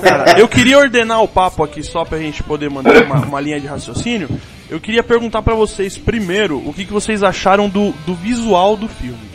Cara, 0.00 0.36
eu 0.40 0.48
queria 0.48 0.78
ordenar 0.78 1.22
o 1.22 1.28
papo 1.28 1.62
aqui 1.62 1.82
só 1.82 2.04
pra 2.04 2.18
gente 2.18 2.42
poder 2.42 2.70
mandar 2.70 3.04
uma, 3.04 3.16
uma 3.24 3.40
linha 3.40 3.60
de 3.60 3.66
raciocínio. 3.66 4.28
eu 4.68 4.80
queria 4.80 5.02
perguntar 5.02 5.42
pra 5.42 5.54
vocês 5.54 5.96
primeiro 5.96 6.58
o 6.58 6.72
que, 6.72 6.84
que 6.84 6.92
vocês 6.92 7.22
acharam 7.22 7.68
do, 7.68 7.92
do 8.06 8.14
visual 8.14 8.76
do 8.76 8.88
filme. 8.88 9.28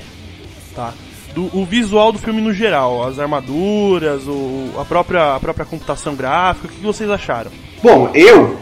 Tá? 0.75 0.93
Do, 1.33 1.49
o 1.57 1.65
visual 1.65 2.11
do 2.11 2.19
filme 2.19 2.41
no 2.41 2.53
geral, 2.53 3.07
as 3.07 3.17
armaduras, 3.19 4.23
o, 4.27 4.69
a, 4.79 4.85
própria, 4.85 5.35
a 5.35 5.39
própria 5.39 5.65
computação 5.65 6.15
gráfica, 6.15 6.67
o 6.67 6.69
que, 6.71 6.81
vocês 6.85 7.09
acharam? 7.09 7.49
Bom, 7.81 8.09
eu 8.13 8.57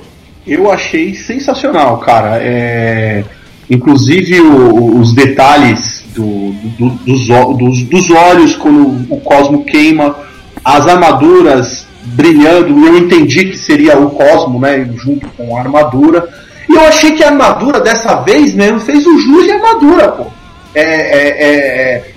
eu 0.47 0.71
achei 0.71 1.13
sensacional, 1.13 1.97
cara. 1.99 2.37
É, 2.41 3.23
inclusive 3.69 4.39
o- 4.41 4.97
os 4.99 5.13
detalhes 5.13 6.03
do- 6.15 6.51
do- 6.79 6.89
dos, 7.05 7.27
dos- 7.57 7.83
dos 7.83 8.09
olhos 8.11 8.55
quando 8.55 9.05
o 9.13 9.19
Cosmo 9.21 9.63
queima, 9.65 10.15
as 10.63 10.87
armaduras 10.87 11.85
brilhando, 12.03 12.85
eu 12.87 12.97
entendi 12.97 13.45
que 13.45 13.57
seria 13.57 13.97
o 13.99 14.09
Cosmo, 14.11 14.59
né, 14.59 14.89
junto 14.95 15.27
com 15.29 15.55
a 15.55 15.59
armadura. 15.61 16.27
E 16.67 16.73
eu 16.73 16.81
achei 16.87 17.11
que 17.11 17.23
a 17.23 17.27
armadura 17.27 17.79
dessa 17.79 18.15
vez 18.21 18.55
mesmo 18.55 18.79
fez 18.79 19.05
o 19.05 19.19
jus 19.19 19.43
de 19.45 19.51
armadura, 19.51 20.07
pô. 20.09 20.25
É, 20.73 20.81
é, 20.81 21.27
é, 21.27 21.55
é, 21.97 22.10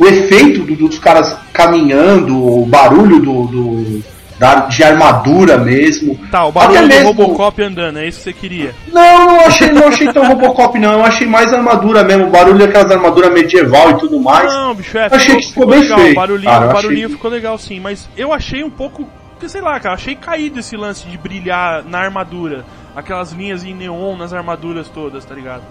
o, 0.00 0.06
efeito 0.06 0.62
do- 0.64 0.74
dos 0.88 0.98
caras 0.98 1.36
caminhando, 1.52 2.36
o 2.36 2.66
barulho 2.66 3.20
do, 3.20 3.46
do- 3.46 4.02
da- 4.38 4.60
de 4.66 4.82
armadura 4.82 5.58
mesmo. 5.58 6.18
Tá, 6.30 6.46
o 6.46 6.52
barulho 6.52 6.78
Até 6.78 6.88
do 6.88 6.94
mesmo- 6.94 7.08
Robocop 7.22 7.62
andando, 7.62 7.98
é 7.98 8.08
isso 8.08 8.18
que 8.18 8.24
você 8.24 8.32
queria. 8.32 8.74
Não, 8.92 9.26
não 9.26 9.40
achei, 9.40 9.70
não 9.70 9.86
achei 9.88 10.10
tão 10.12 10.26
Robocop, 10.26 10.78
não. 10.78 10.92
Eu 10.94 11.04
achei 11.04 11.26
mais 11.26 11.52
armadura 11.52 12.02
mesmo, 12.02 12.26
o 12.26 12.30
barulho 12.30 12.58
daquelas 12.58 12.90
armaduras 12.90 13.32
medieval 13.32 13.90
e 13.90 13.98
tudo 13.98 14.18
mais. 14.18 14.50
Não, 14.52 14.74
bicho, 14.74 14.96
é, 14.96 15.08
Achei 15.10 15.36
que 15.36 15.46
ficou 15.48 15.66
bem 15.66 15.80
legal, 15.80 15.98
feito, 15.98 16.12
O 16.12 16.16
barulhinho, 16.16 16.50
cara, 16.50 16.64
o 16.64 16.72
barulhinho 16.72 17.06
achei- 17.06 17.16
ficou 17.16 17.30
legal 17.30 17.58
sim, 17.58 17.80
mas 17.80 18.08
eu 18.16 18.32
achei 18.32 18.64
um 18.64 18.70
pouco. 18.70 19.06
Porque 19.32 19.48
sei 19.48 19.60
lá, 19.60 19.78
cara, 19.80 19.94
achei 19.94 20.14
caído 20.14 20.58
esse 20.60 20.76
lance 20.76 21.06
de 21.06 21.16
brilhar 21.18 21.82
na 21.84 21.98
armadura. 21.98 22.64
Aquelas 22.96 23.32
linhas 23.32 23.62
em 23.64 23.72
neon 23.74 24.16
nas 24.16 24.32
armaduras 24.34 24.88
todas, 24.88 25.24
tá 25.24 25.34
ligado? 25.34 25.62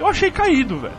Eu 0.00 0.06
achei 0.06 0.30
caído, 0.30 0.78
velho. 0.78 0.92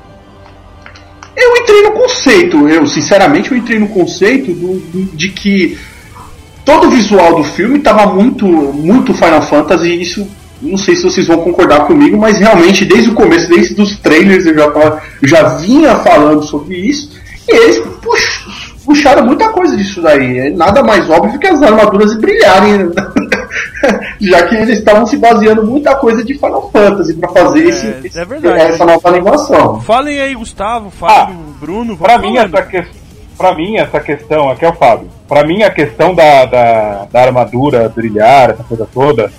Eu 1.41 1.55
entrei 1.57 1.81
no 1.83 1.91
conceito, 1.91 2.67
eu 2.67 2.85
sinceramente 2.85 3.51
eu 3.51 3.57
entrei 3.57 3.79
no 3.79 3.87
conceito 3.87 4.51
do, 4.53 4.79
de 5.15 5.29
que 5.29 5.77
todo 6.65 6.87
o 6.87 6.91
visual 6.91 7.35
do 7.35 7.43
filme 7.43 7.79
tava 7.79 8.05
muito, 8.13 8.45
muito 8.45 9.13
Final 9.13 9.41
Fantasy 9.43 9.87
e 9.87 10.01
isso 10.01 10.27
não 10.61 10.77
sei 10.77 10.95
se 10.97 11.03
vocês 11.03 11.25
vão 11.25 11.37
concordar 11.37 11.85
comigo, 11.87 12.17
mas 12.17 12.37
realmente 12.37 12.83
desde 12.83 13.09
o 13.11 13.13
começo, 13.13 13.47
desde 13.47 13.81
os 13.81 13.97
trailers 13.99 14.45
eu 14.45 14.53
já, 14.53 15.01
já 15.23 15.43
vinha 15.57 15.95
falando 15.95 16.43
sobre 16.43 16.75
isso 16.75 17.11
e 17.47 17.55
eles 17.55 17.77
pux- 18.01 18.75
puxaram 18.85 19.25
muita 19.25 19.47
coisa 19.49 19.77
disso 19.77 20.01
daí. 20.01 20.37
É 20.39 20.49
nada 20.49 20.83
mais 20.83 21.09
óbvio 21.09 21.39
que 21.39 21.47
as 21.47 21.61
armaduras 21.63 22.13
brilharem, 22.17 22.77
né? 22.79 22.89
já 24.19 24.45
que 24.47 24.55
eles 24.55 24.79
estavam 24.79 25.05
se 25.05 25.17
baseando 25.17 25.65
muita 25.65 25.95
coisa 25.95 26.23
de 26.23 26.33
Final 26.33 26.69
Fantasy 26.71 27.13
para 27.15 27.29
fazer 27.29 27.65
É, 27.65 27.69
esse, 27.69 27.87
é 27.87 28.01
esse- 28.03 28.19
essa 28.19 28.85
nova 28.85 29.09
animação. 29.09 29.81
Falem 29.81 30.19
aí, 30.19 30.35
Gustavo, 30.35 30.89
Fábio, 30.89 31.35
Bruno, 31.59 31.95
vamos 31.95 31.99
Pra 31.99 32.17
mim, 32.17 32.37
essa 32.37 32.61
que... 32.63 32.83
pra 33.37 33.55
mim, 33.55 33.77
essa 33.77 33.99
questão, 33.99 34.49
aqui 34.49 34.65
é 34.65 34.69
o 34.69 34.73
Fábio. 34.73 35.07
Pra 35.27 35.43
mim, 35.43 35.63
a 35.63 35.69
questão 35.69 36.13
da, 36.13 36.45
da, 36.45 37.05
da 37.11 37.21
armadura 37.21 37.87
brilhar, 37.87 38.49
essa 38.49 38.63
coisa 38.63 38.87
toda, 38.93 39.31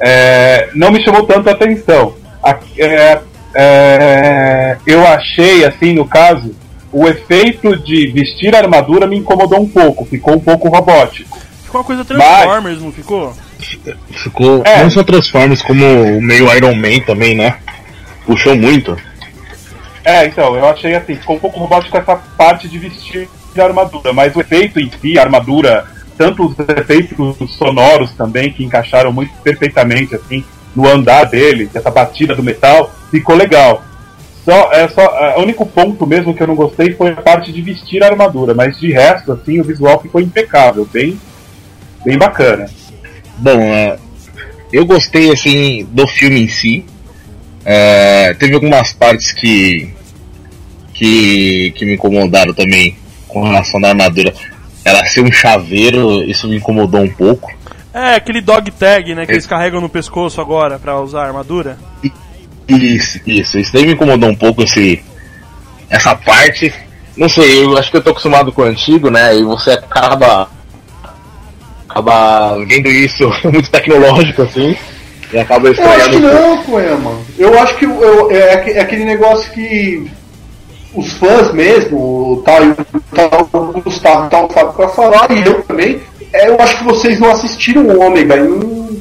é, 0.00 0.68
não 0.74 0.90
me 0.90 1.04
chamou 1.04 1.24
tanto 1.26 1.48
a 1.48 1.52
atenção. 1.52 2.14
A- 2.42 2.58
é, 2.78 3.20
é, 3.54 4.76
eu 4.86 5.06
achei, 5.06 5.64
assim, 5.64 5.92
no 5.94 6.06
caso, 6.06 6.54
o 6.92 7.06
efeito 7.08 7.76
de 7.76 8.06
vestir 8.12 8.54
a 8.54 8.58
armadura 8.58 9.06
me 9.06 9.16
incomodou 9.16 9.60
um 9.60 9.68
pouco, 9.68 10.04
ficou 10.04 10.34
um 10.34 10.40
pouco 10.40 10.68
robótico. 10.68 11.38
Ficou 11.64 11.80
uma 11.80 11.86
coisa 11.86 12.04
Transformers, 12.04 12.80
não 12.82 12.92
ficou? 12.92 13.32
Ficou 14.10 14.62
É. 14.64 14.82
não 14.82 14.90
só 14.90 15.02
Transformers, 15.02 15.62
como 15.62 15.84
o 15.84 16.22
meio 16.22 16.52
Iron 16.54 16.74
Man 16.74 17.00
também, 17.06 17.34
né? 17.34 17.56
Puxou 18.26 18.56
muito. 18.56 18.96
É, 20.04 20.26
então, 20.26 20.54
eu 20.54 20.66
achei 20.66 20.94
assim, 20.94 21.14
ficou 21.16 21.36
um 21.36 21.38
pouco 21.40 21.58
robótico 21.60 21.96
essa 21.96 22.16
parte 22.36 22.68
de 22.68 22.78
vestir 22.78 23.28
a 23.56 23.64
armadura, 23.64 24.12
mas 24.12 24.34
o 24.36 24.40
efeito 24.40 24.78
em 24.78 24.90
si, 25.00 25.18
a 25.18 25.22
armadura, 25.22 25.86
tanto 26.18 26.46
os 26.46 26.56
efeitos 26.58 27.16
sonoros 27.56 28.12
também, 28.12 28.52
que 28.52 28.64
encaixaram 28.64 29.12
muito 29.12 29.32
perfeitamente, 29.42 30.14
assim, 30.14 30.44
no 30.76 30.86
andar 30.86 31.24
dele, 31.24 31.70
essa 31.72 31.90
batida 31.90 32.34
do 32.34 32.42
metal, 32.42 32.92
ficou 33.10 33.34
legal. 33.34 33.82
Só, 34.44 34.70
é 34.72 34.86
só, 34.88 35.02
é, 35.02 35.38
o 35.38 35.42
único 35.42 35.64
ponto 35.64 36.06
mesmo 36.06 36.34
que 36.34 36.42
eu 36.42 36.46
não 36.46 36.54
gostei 36.54 36.92
foi 36.92 37.10
a 37.12 37.22
parte 37.22 37.50
de 37.50 37.62
vestir 37.62 38.02
a 38.02 38.08
armadura, 38.08 38.52
mas 38.52 38.78
de 38.78 38.92
resto, 38.92 39.32
assim, 39.32 39.58
o 39.58 39.64
visual 39.64 40.00
ficou 40.00 40.20
impecável, 40.20 40.86
bem, 40.92 41.18
bem 42.04 42.18
bacana. 42.18 42.66
Bom, 43.38 43.60
é, 43.60 43.98
eu 44.72 44.84
gostei 44.84 45.32
assim 45.32 45.86
do 45.90 46.06
filme 46.06 46.42
em 46.42 46.48
si. 46.48 46.84
É, 47.64 48.34
teve 48.34 48.54
algumas 48.54 48.92
partes 48.92 49.32
que, 49.32 49.92
que 50.92 51.72
que 51.76 51.86
me 51.86 51.94
incomodaram 51.94 52.52
também 52.52 52.96
com 53.28 53.42
relação 53.42 53.82
à 53.84 53.88
armadura. 53.88 54.34
Ela 54.84 55.04
ser 55.06 55.22
um 55.22 55.32
chaveiro, 55.32 56.22
isso 56.24 56.46
me 56.46 56.56
incomodou 56.56 57.00
um 57.00 57.10
pouco. 57.10 57.50
É, 57.92 58.16
aquele 58.16 58.40
dog 58.40 58.70
tag, 58.72 59.14
né, 59.14 59.24
que 59.24 59.32
eles 59.32 59.46
carregam 59.46 59.80
no 59.80 59.88
pescoço 59.88 60.40
agora 60.40 60.78
pra 60.78 61.00
usar 61.00 61.22
a 61.22 61.26
armadura. 61.26 61.78
Isso, 62.68 63.20
isso, 63.26 63.58
isso 63.58 63.72
daí 63.72 63.86
me 63.86 63.92
incomodou 63.92 64.28
um 64.28 64.34
pouco 64.34 64.62
esse 64.62 65.02
essa 65.88 66.14
parte. 66.14 66.72
Não 67.16 67.28
sei, 67.28 67.64
eu 67.64 67.78
acho 67.78 67.90
que 67.90 67.96
eu 67.96 68.02
tô 68.02 68.10
acostumado 68.10 68.52
com 68.52 68.62
o 68.62 68.64
antigo, 68.64 69.10
né? 69.10 69.36
E 69.36 69.44
você 69.44 69.70
acaba 69.70 70.50
acaba 71.94 72.56
vendo 72.66 72.88
isso 72.88 73.30
muito 73.44 73.70
tecnológico 73.70 74.42
assim 74.42 74.76
e 75.32 75.38
acaba 75.38 75.68
Eu 75.68 75.72
acho 75.72 75.80
estranhando 75.82 76.16
que 76.16 76.20
não, 76.34 76.58
Poema. 76.64 77.12
Eu 77.38 77.58
acho 77.60 77.76
que 77.76 77.84
eu- 77.84 78.30
é, 78.30 78.72
é 78.72 78.80
aquele 78.80 79.04
negócio 79.04 79.50
que 79.52 80.10
os 80.94 81.12
fãs 81.14 81.52
mesmo, 81.52 81.96
o 81.98 82.42
tal, 82.44 82.62
o 82.62 82.76
tal 83.14 83.48
o 83.52 83.80
Gustavo, 83.80 84.28
tal 84.30 84.46
o 84.46 84.48
Fábio 84.52 84.72
pra 84.74 84.88
falar, 84.88 85.28
e 85.32 85.44
eu 85.44 85.60
também, 85.62 86.00
é, 86.32 86.48
eu 86.48 86.56
acho 86.60 86.78
que 86.78 86.84
vocês 86.84 87.18
não 87.18 87.30
assistiram 87.32 87.82
o 87.82 88.00
Ômega, 88.00 88.36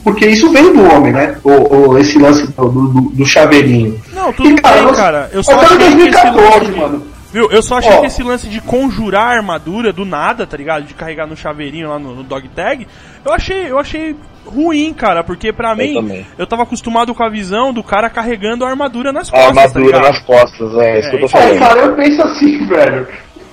porque 0.03 0.25
isso 0.27 0.49
veio 0.51 0.73
do 0.73 0.83
Ômega, 0.91 1.17
né? 1.19 1.35
O, 1.43 1.91
o- 1.91 1.97
esse 1.99 2.17
lance 2.17 2.47
do, 2.47 2.67
do, 2.67 3.01
do 3.11 3.25
chaveirinho. 3.27 3.99
Não, 4.11 4.33
tudo 4.33 4.49
E, 4.49 4.55
cara, 4.55 4.81
bem, 4.85 4.93
cara. 4.95 5.29
Eu 5.31 5.43
só 5.43 5.51
Até 5.51 5.65
achei 5.65 5.75
em 5.75 5.79
que 5.79 5.85
esse 5.85 6.11
2014, 6.31 6.65
lance, 6.65 6.79
mano. 6.79 7.03
Viu? 7.33 7.49
Eu 7.51 7.63
só 7.63 7.79
achei 7.79 7.91
Ó. 7.91 7.99
que 8.01 8.05
esse 8.07 8.21
lance 8.23 8.47
de 8.47 8.61
conjurar 8.61 9.23
a 9.33 9.37
armadura 9.37 9.91
do 9.91 10.05
nada, 10.05 10.45
tá 10.45 10.55
ligado? 10.55 10.83
De 10.85 10.93
carregar 10.93 11.25
no 11.27 11.35
chaveirinho 11.35 11.89
lá 11.89 11.97
no, 11.97 12.13
no 12.15 12.23
dog 12.23 12.47
tag, 12.49 12.87
eu 13.25 13.33
achei, 13.33 13.71
eu 13.71 13.79
achei 13.79 14.15
ruim, 14.45 14.93
cara, 14.93 15.23
porque 15.23 15.51
pra 15.51 15.73
mim 15.75 15.95
também. 15.95 16.27
eu 16.37 16.45
tava 16.45 16.61
acostumado 16.63 17.13
com 17.15 17.23
a 17.23 17.29
visão 17.29 17.73
do 17.73 17.81
cara 17.83 18.07
carregando 18.09 18.63
a 18.63 18.69
armadura 18.69 19.11
nas 19.11 19.29
A 19.29 19.31
costas, 19.31 19.57
armadura 19.57 19.99
tá 20.01 20.07
nas 20.09 20.19
costas, 20.19 20.73
é, 20.77 20.99
isso 20.99 21.09
que 21.09 21.15
eu 21.15 21.19
tô 21.21 21.25
É, 21.25 21.27
É, 21.27 21.41
falando. 21.41 21.59
cara, 21.59 21.79
eu 21.79 21.95
penso 21.95 22.21
assim, 22.21 22.65
velho. 22.67 23.07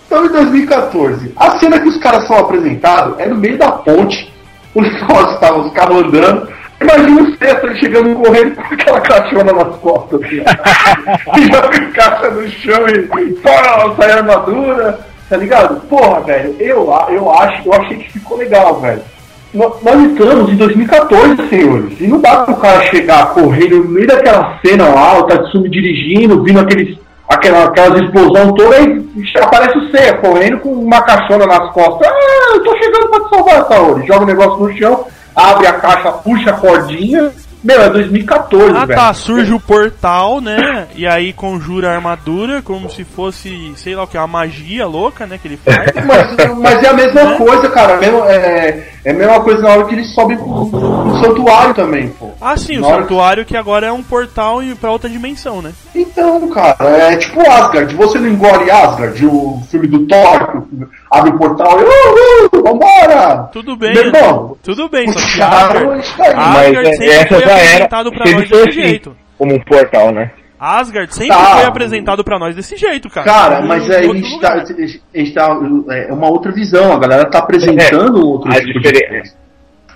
Então, 0.06 0.26
em 0.26 0.28
2014, 0.28 1.32
a 1.36 1.58
cena 1.58 1.80
que 1.80 1.88
os 1.88 1.96
caras 1.98 2.26
são 2.26 2.36
apresentados 2.36 3.18
é 3.18 3.26
no 3.28 3.36
meio 3.36 3.56
da 3.58 3.72
ponte. 3.72 4.30
O 4.72 4.80
negócio 4.82 5.36
tava 5.40 5.58
os 5.58 5.72
carros 5.72 5.96
andando. 6.04 6.48
Imagina 6.80 7.22
o 7.22 7.36
César 7.36 7.74
chegando 7.76 8.14
correndo 8.22 8.54
com 8.56 8.74
aquela 8.74 9.00
caixona 9.00 9.52
nas 9.52 9.76
costas. 9.76 10.20
Assim, 10.22 11.42
joga 11.52 11.76
a 11.76 11.90
caixa 11.92 12.30
no 12.30 12.48
chão 12.48 12.88
e 12.88 13.32
pá, 13.34 13.94
sai 13.98 14.10
a 14.12 14.16
armadura. 14.16 14.98
Tá 15.28 15.36
ligado? 15.36 15.80
Porra, 15.82 16.20
velho, 16.22 16.56
eu, 16.58 16.92
eu 17.10 17.30
acho, 17.32 17.62
eu 17.68 17.72
achei 17.74 17.98
que 17.98 18.12
ficou 18.14 18.36
legal, 18.36 18.80
velho. 18.80 19.00
No- 19.54 19.76
Nós 19.82 20.00
estamos 20.10 20.50
em 20.52 20.56
2014, 20.56 21.48
senhores. 21.48 22.00
E 22.00 22.06
não 22.08 22.20
dá 22.20 22.38
pro 22.38 22.56
cara 22.56 22.80
chegar 22.86 23.26
correndo 23.34 23.76
no 23.84 23.88
meio 23.90 24.08
daquela 24.08 24.58
cena 24.64 24.88
lá, 24.88 25.18
o 25.20 25.24
Tatsumi 25.24 25.68
dirigindo, 25.68 26.42
vindo 26.42 26.58
aqueles, 26.58 26.98
aquela, 27.28 27.64
aquelas 27.66 28.00
explosão 28.02 28.52
toda 28.54 28.80
e 28.80 29.04
aparece 29.40 29.78
o 29.78 29.90
Seiya 29.92 30.14
correndo 30.14 30.58
com 30.58 30.72
uma 30.72 31.00
caixona 31.02 31.46
nas 31.46 31.70
costas. 31.72 32.08
Ah, 32.08 32.52
eu 32.56 32.64
tô 32.64 32.76
chegando 32.76 33.08
pra 33.10 33.20
te 33.20 33.28
salvar, 33.30 33.66
Saori. 33.68 34.06
Joga 34.08 34.22
o 34.24 34.26
negócio 34.26 34.56
no 34.66 34.76
chão, 34.76 35.06
abre 35.40 35.66
a 35.66 35.72
caixa, 35.74 36.12
puxa 36.12 36.50
a 36.50 36.54
cordinha. 36.54 37.30
Meu, 37.62 37.78
é 37.82 37.90
2014, 37.90 38.74
Ah 38.74 38.86
velho. 38.86 38.98
tá, 38.98 39.12
surge 39.12 39.52
o 39.52 39.60
portal, 39.60 40.40
né? 40.40 40.86
E 40.96 41.06
aí 41.06 41.30
conjura 41.30 41.90
a 41.90 41.94
armadura 41.94 42.62
como 42.62 42.88
se 42.88 43.04
fosse, 43.04 43.74
sei 43.76 43.94
lá 43.94 44.04
o 44.04 44.06
que, 44.06 44.16
uma 44.16 44.26
magia 44.26 44.86
louca, 44.86 45.26
né? 45.26 45.36
Que 45.36 45.46
ele 45.48 45.58
faz. 45.58 45.76
Mas, 46.06 46.56
mas 46.58 46.82
é 46.82 46.88
a 46.88 46.94
mesma 46.94 47.36
coisa, 47.36 47.68
cara. 47.68 47.98
Mesmo, 47.98 48.24
é, 48.24 48.82
é 49.04 49.10
a 49.10 49.14
mesma 49.14 49.40
coisa 49.40 49.60
na 49.60 49.68
hora 49.68 49.84
que 49.84 49.94
eles 49.94 50.14
sobem 50.14 50.38
pro, 50.38 50.70
pro 50.70 51.20
santuário 51.22 51.74
também, 51.74 52.08
pô. 52.08 52.30
Ah 52.40 52.56
sim, 52.56 52.78
o 52.78 52.80
Na 52.80 52.86
hora- 52.88 53.02
santuário 53.02 53.44
que 53.44 53.54
agora 53.56 53.88
é 53.88 53.92
um 53.92 54.02
portal 54.02 54.62
e 54.62 54.74
pra 54.74 54.90
outra 54.90 55.10
dimensão, 55.10 55.60
né? 55.60 55.72
Então, 55.94 56.48
cara, 56.48 56.76
é 56.80 57.16
tipo 57.16 57.40
Asgard. 57.42 57.94
Você 57.94 58.18
não 58.18 58.28
engole 58.28 58.70
Asgard, 58.70 59.26
o 59.26 59.60
filme 59.70 59.86
do 59.86 60.06
Thor, 60.06 60.62
que 60.62 60.86
abre 61.10 61.30
o 61.30 61.38
portal 61.38 61.78
e 61.80 61.84
uhul, 61.84 62.62
vambora! 62.62 63.48
Tudo 63.52 63.76
bem, 63.76 63.92
Meu 63.94 64.04
irmão, 64.06 64.56
Tudo 64.62 64.88
bem, 64.88 65.10
só 65.12 65.18
que 65.18 65.42
Asgard. 65.42 66.00
Asgard 66.00 66.36
Mas 66.36 66.76
é, 66.88 66.92
sempre 66.92 67.08
essa 67.10 67.28
foi 67.28 67.40
já 67.40 67.50
era 67.50 67.54
apresentado 67.84 68.12
pra 68.12 68.24
nós 68.30 68.48
desse 68.48 68.54
assim, 68.68 68.72
jeito. 68.72 69.16
como 69.38 69.54
um 69.54 69.60
portal, 69.60 70.12
né? 70.12 70.30
Asgard 70.58 71.14
sempre 71.14 71.34
Tá. 71.36 71.56
foi 71.56 71.64
apresentado 71.64 72.22
pra 72.22 72.38
nós 72.38 72.54
desse 72.54 72.76
jeito, 72.76 73.08
cara. 73.08 73.26
Cara, 73.26 73.62
mas 73.62 73.88
é, 73.88 74.00
a 74.04 74.06
outro 74.06 74.18
gente, 74.22 74.40
tá, 74.40 74.52
a 74.52 75.18
gente 75.18 75.32
tá. 75.32 75.58
É 75.90 76.12
uma 76.12 76.28
outra 76.28 76.52
visão, 76.52 76.92
a 76.92 76.98
galera 76.98 77.24
tá 77.24 77.38
apresentando 77.38 78.28
outro 78.28 78.50
a 78.52 78.56
tipo 78.60 78.78
diferença-. 78.78 79.34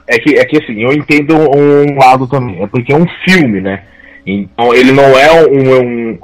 É 0.08 0.18
que, 0.18 0.34
é 0.38 0.44
que 0.44 0.56
assim, 0.62 0.82
eu 0.82 0.92
entendo 0.92 1.34
um 1.36 1.96
lado 1.98 2.26
também, 2.26 2.62
é 2.62 2.66
porque 2.66 2.92
é 2.92 2.96
um 2.96 3.06
filme, 3.28 3.60
né? 3.60 3.82
Então 4.26 4.72
ele 4.74 4.90
não 4.92 5.04
é 5.18 5.32
um, 5.46 5.80
um- 5.80 6.18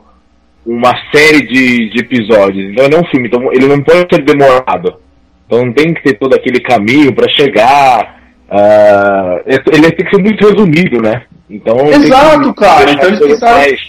uma 0.65 0.93
série 1.13 1.47
de, 1.47 1.91
de 1.91 2.01
episódios, 2.01 2.71
então 2.71 2.85
ele 2.85 2.95
é 2.95 2.99
um 2.99 3.07
filme, 3.07 3.29
então 3.29 3.53
ele 3.53 3.67
não 3.67 3.81
pode 3.83 4.15
ser 4.15 4.23
demorado. 4.23 5.01
Então 5.47 5.65
não 5.65 5.73
tem 5.73 5.93
que 5.93 6.03
ter 6.03 6.19
todo 6.19 6.35
aquele 6.35 6.61
caminho 6.61 7.13
para 7.15 7.29
chegar. 7.29 8.21
ah, 8.49 9.41
ele 9.47 9.91
tem 9.91 10.07
que 10.07 10.17
ser 10.17 10.23
muito 10.23 10.49
resumido, 10.49 11.03
né? 11.03 11.23
Então 11.49 11.77
Exato, 11.89 12.55
cara. 12.55 12.93
Então 12.93 13.09
eles 13.09 13.21
pensaram- 13.21 13.59
mais, 13.59 13.81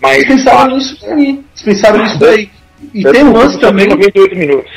mais 0.00 0.16
Eles 0.18 0.28
pensaram 0.28 0.76
nisso 0.76 0.98
daí. 1.00 1.28
Eles 1.28 1.62
pensaram 1.64 2.02
nisso 2.02 2.18
daí. 2.18 2.50
E 2.94 3.02
Tanto 3.02 3.14
tem 3.14 3.24
um 3.24 3.32
que 3.32 3.38
lance 3.38 3.60
também. 3.60 3.88
98 3.88 4.38
minutos. 4.38 4.72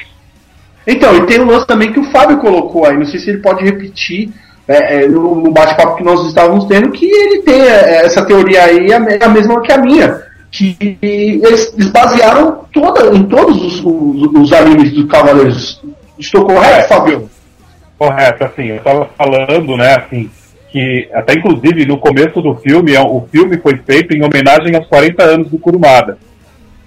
Então, 0.86 1.16
e 1.16 1.26
tem 1.26 1.40
um 1.40 1.46
lance 1.46 1.68
também 1.68 1.94
que 1.94 2.00
o 2.00 2.12
Fábio 2.12 2.38
colocou 2.40 2.86
aí, 2.86 2.98
não 2.98 3.06
sei 3.06 3.20
se 3.20 3.30
ele 3.30 3.40
pode 3.40 3.64
repetir 3.64 4.30
é, 4.68 5.04
é, 5.04 5.08
no, 5.08 5.52
bate-papo 5.52 5.96
que 5.96 6.04
nós 6.04 6.26
estávamos 6.28 6.66
tendo, 6.66 6.92
que 6.92 7.06
ele 7.06 7.42
tem 7.42 7.62
é, 7.62 8.06
essa 8.06 8.26
teoria 8.26 8.64
aí, 8.64 8.88
é 8.92 9.24
a 9.24 9.30
mesma 9.30 9.62
que 9.62 9.72
a 9.72 9.78
minha. 9.78 10.22
Que 10.54 10.78
eles, 11.02 11.74
basearam 11.92 12.64
toda, 12.72 13.16
em 13.16 13.24
todos 13.24 13.60
os, 13.60 13.84
os, 13.84 14.42
os 14.42 14.54
animes 14.54 14.94
dos 14.94 15.06
Cavaleiros. 15.06 15.82
Estou 16.18 16.46
correto. 16.46 16.88
Fábio? 16.88 17.30
Correto, 17.98 18.44
assim, 18.44 18.68
eu 18.68 18.80
tava 18.84 19.10
falando, 19.18 19.76
né, 19.76 19.96
assim, 19.96 20.30
que 20.70 21.10
até 21.12 21.34
inclusive 21.34 21.88
no 21.88 21.98
começo 21.98 22.40
do 22.40 22.56
filme, 22.56 22.94
é, 22.94 23.02
o 23.02 23.28
filme 23.32 23.58
foi 23.58 23.78
feito 23.78 24.16
em 24.16 24.24
homenagem 24.24 24.76
aos 24.76 24.86
40 24.88 25.24
anos 25.24 25.50
do 25.50 25.58
Kurumada. 25.58 26.20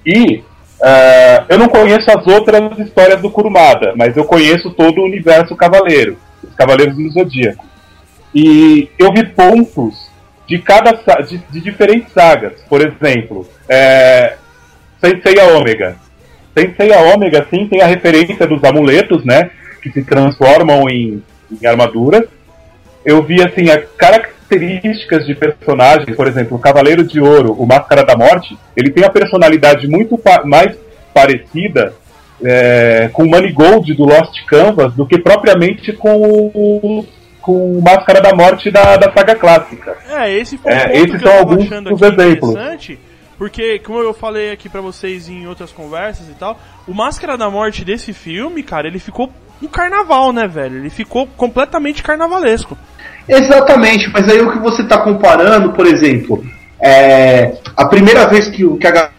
E 0.04 0.44
eh, 0.82 1.44
eu 1.48 1.58
não 1.58 1.68
conheço 1.68 2.10
as 2.10 2.26
outras 2.26 2.78
histórias 2.78 3.20
do 3.20 3.30
Kurumada, 3.30 3.94
mas 3.96 4.16
eu 4.16 4.24
conheço 4.24 4.70
todo 4.70 5.00
o 5.00 5.04
universo 5.04 5.56
Cavaleiro, 5.56 6.16
os 6.42 6.54
Cavaleiros 6.54 6.96
do 6.96 7.10
Zodíaco. 7.10 7.64
E 8.34 8.88
eu 8.98 9.12
vi 9.12 9.26
pontos 9.26 10.10
de 10.46 10.58
cada 10.58 10.92
de, 11.22 11.38
de 11.38 11.60
diferentes 11.60 12.12
sagas. 12.12 12.52
Por 12.68 12.80
exemplo, 12.80 13.48
é, 13.68 14.36
Sensei 15.00 15.38
Ômega. 15.56 15.96
Sensei 16.56 16.90
Ômega, 16.92 17.46
sim, 17.50 17.66
tem 17.66 17.82
a 17.82 17.86
referência 17.86 18.46
dos 18.46 18.62
amuletos, 18.64 19.24
né? 19.24 19.50
Que 19.82 19.90
se 19.90 20.02
transformam 20.02 20.88
em, 20.88 21.22
em 21.60 21.66
armaduras. 21.66 22.24
Eu 23.04 23.22
vi, 23.22 23.42
assim, 23.42 23.70
as 23.70 23.84
características 23.96 25.26
de 25.26 25.34
personagens, 25.34 26.16
por 26.16 26.26
exemplo, 26.26 26.56
o 26.56 26.60
Cavaleiro 26.60 27.04
de 27.04 27.20
Ouro, 27.20 27.52
o 27.52 27.66
Máscara 27.66 28.04
da 28.04 28.16
Morte, 28.16 28.56
ele 28.76 28.90
tem 28.90 29.04
a 29.04 29.10
personalidade 29.10 29.86
muito 29.86 30.16
pa- 30.16 30.42
mais 30.44 30.76
parecida 31.14 31.92
é, 32.44 33.08
com 33.12 33.22
o 33.24 33.30
Manigold 33.30 33.94
do 33.94 34.04
Lost 34.04 34.44
Canvas 34.46 34.92
do 34.94 35.06
que 35.06 35.18
propriamente 35.18 35.92
com 35.92 36.16
o, 36.20 37.06
com 37.46 37.78
o 37.78 37.80
Máscara 37.80 38.20
da 38.20 38.34
Morte 38.34 38.72
da, 38.72 38.96
da 38.96 39.12
saga 39.12 39.36
clássica. 39.36 39.96
É, 40.10 40.32
esse 40.36 40.58
foi 40.58 40.72
É, 40.72 40.76
um 40.76 40.80
ponto 40.82 40.96
esses 40.96 41.20
são 41.22 41.38
alguns 41.38 41.68
dos 41.68 42.02
exemplos. 42.02 42.50
interessante, 42.50 42.98
porque, 43.38 43.78
como 43.78 44.00
eu 44.00 44.12
falei 44.12 44.50
aqui 44.50 44.68
pra 44.68 44.80
vocês 44.80 45.28
em 45.28 45.46
outras 45.46 45.70
conversas 45.70 46.28
e 46.28 46.32
tal, 46.34 46.58
o 46.88 46.92
Máscara 46.92 47.38
da 47.38 47.48
Morte 47.48 47.84
desse 47.84 48.12
filme, 48.12 48.64
cara, 48.64 48.88
ele 48.88 48.98
ficou 48.98 49.32
um 49.62 49.68
carnaval, 49.68 50.32
né, 50.32 50.48
velho? 50.48 50.76
Ele 50.78 50.90
ficou 50.90 51.26
completamente 51.36 52.02
carnavalesco. 52.02 52.76
Exatamente, 53.28 54.10
mas 54.12 54.28
aí 54.28 54.40
o 54.40 54.50
que 54.52 54.58
você 54.58 54.82
está 54.82 54.98
comparando, 54.98 55.72
por 55.72 55.86
exemplo, 55.86 56.44
é, 56.80 57.56
a 57.76 57.86
primeira 57.86 58.26
vez 58.26 58.48
que, 58.48 58.64
o- 58.64 58.76
que 58.76 58.86
a 58.86 58.90
galera 58.90 59.12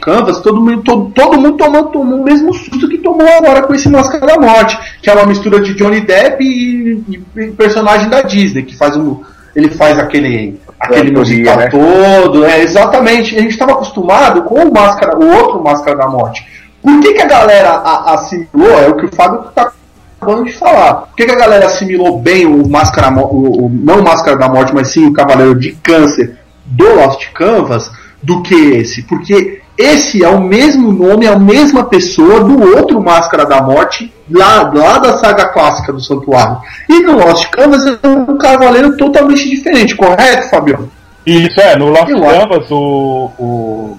Canvas, 0.00 0.40
todo 0.40 0.60
mundo, 0.60 0.82
todo, 0.82 1.10
todo 1.10 1.36
mundo 1.40 1.56
tomou, 1.56 1.84
tomou 1.86 2.20
o 2.20 2.24
mesmo 2.24 2.52
susto 2.54 2.88
que 2.88 2.98
tomou 2.98 3.26
agora 3.28 3.62
com 3.62 3.74
esse 3.74 3.88
Máscara 3.88 4.26
da 4.26 4.38
Morte, 4.38 4.78
que 5.02 5.10
é 5.10 5.14
uma 5.14 5.26
mistura 5.26 5.60
de 5.60 5.74
Johnny 5.74 6.00
Depp 6.00 6.42
e, 6.44 7.22
e 7.36 7.46
personagem 7.52 8.08
da 8.08 8.22
Disney, 8.22 8.62
que 8.62 8.76
faz 8.76 8.96
um. 8.96 9.20
Ele 9.56 9.70
faz 9.70 9.98
aquele, 9.98 10.60
aquele 10.78 11.10
musical 11.10 11.56
né? 11.56 11.66
todo, 11.68 12.44
é, 12.44 12.62
exatamente. 12.62 13.36
A 13.36 13.40
gente 13.40 13.50
estava 13.52 13.72
acostumado 13.72 14.42
com 14.42 14.54
o 14.56 14.72
Máscara, 14.72 15.18
o 15.18 15.26
outro 15.28 15.62
Máscara 15.62 15.96
da 15.96 16.06
Morte. 16.06 16.46
Por 16.80 17.00
que, 17.00 17.12
que 17.14 17.22
a 17.22 17.26
galera 17.26 17.78
assimilou? 18.06 18.78
É 18.80 18.88
o 18.88 18.94
que 18.96 19.06
o 19.06 19.14
Fábio 19.14 19.40
está 19.48 19.72
acabando 20.20 20.44
de 20.44 20.52
falar. 20.52 20.94
Por 20.94 21.16
que, 21.16 21.24
que 21.26 21.32
a 21.32 21.36
galera 21.38 21.66
assimilou 21.66 22.20
bem 22.20 22.46
o 22.46 22.68
Máscara, 22.68 23.10
o, 23.12 23.66
o- 23.66 23.68
não 23.68 23.98
o 24.00 24.04
Máscara 24.04 24.36
da 24.36 24.48
Morte, 24.48 24.72
mas 24.72 24.88
sim 24.92 25.06
o 25.06 25.12
Cavaleiro 25.12 25.58
de 25.58 25.72
Câncer 25.72 26.36
do 26.64 26.94
Lost 26.94 27.26
Canvas 27.32 27.90
do 28.22 28.42
que 28.42 28.54
esse? 28.54 29.02
Porque 29.02 29.60
esse 29.78 30.24
é 30.24 30.28
o 30.28 30.40
mesmo 30.40 30.90
nome, 30.92 31.24
é 31.26 31.28
a 31.28 31.38
mesma 31.38 31.84
pessoa 31.84 32.40
do 32.40 32.76
outro 32.76 33.00
Máscara 33.00 33.46
da 33.46 33.62
Morte 33.62 34.12
lá, 34.30 34.70
lá 34.74 34.98
da 34.98 35.16
saga 35.18 35.48
clássica 35.48 35.92
do 35.92 36.00
Santuário. 36.00 36.58
E 36.88 37.00
no 37.00 37.16
Lost 37.16 37.48
Canvas 37.50 37.86
é 37.86 38.06
um 38.06 38.36
cavaleiro 38.36 38.96
totalmente 38.96 39.48
diferente, 39.48 39.94
correto, 39.94 40.50
Fabiano? 40.50 40.90
E 41.24 41.46
isso 41.46 41.60
é, 41.60 41.76
no 41.76 41.88
Lost 41.90 42.08
Eu 42.08 42.28
acho. 42.28 42.40
Canvas, 42.40 42.70
o, 42.70 43.30
o, 43.38 43.98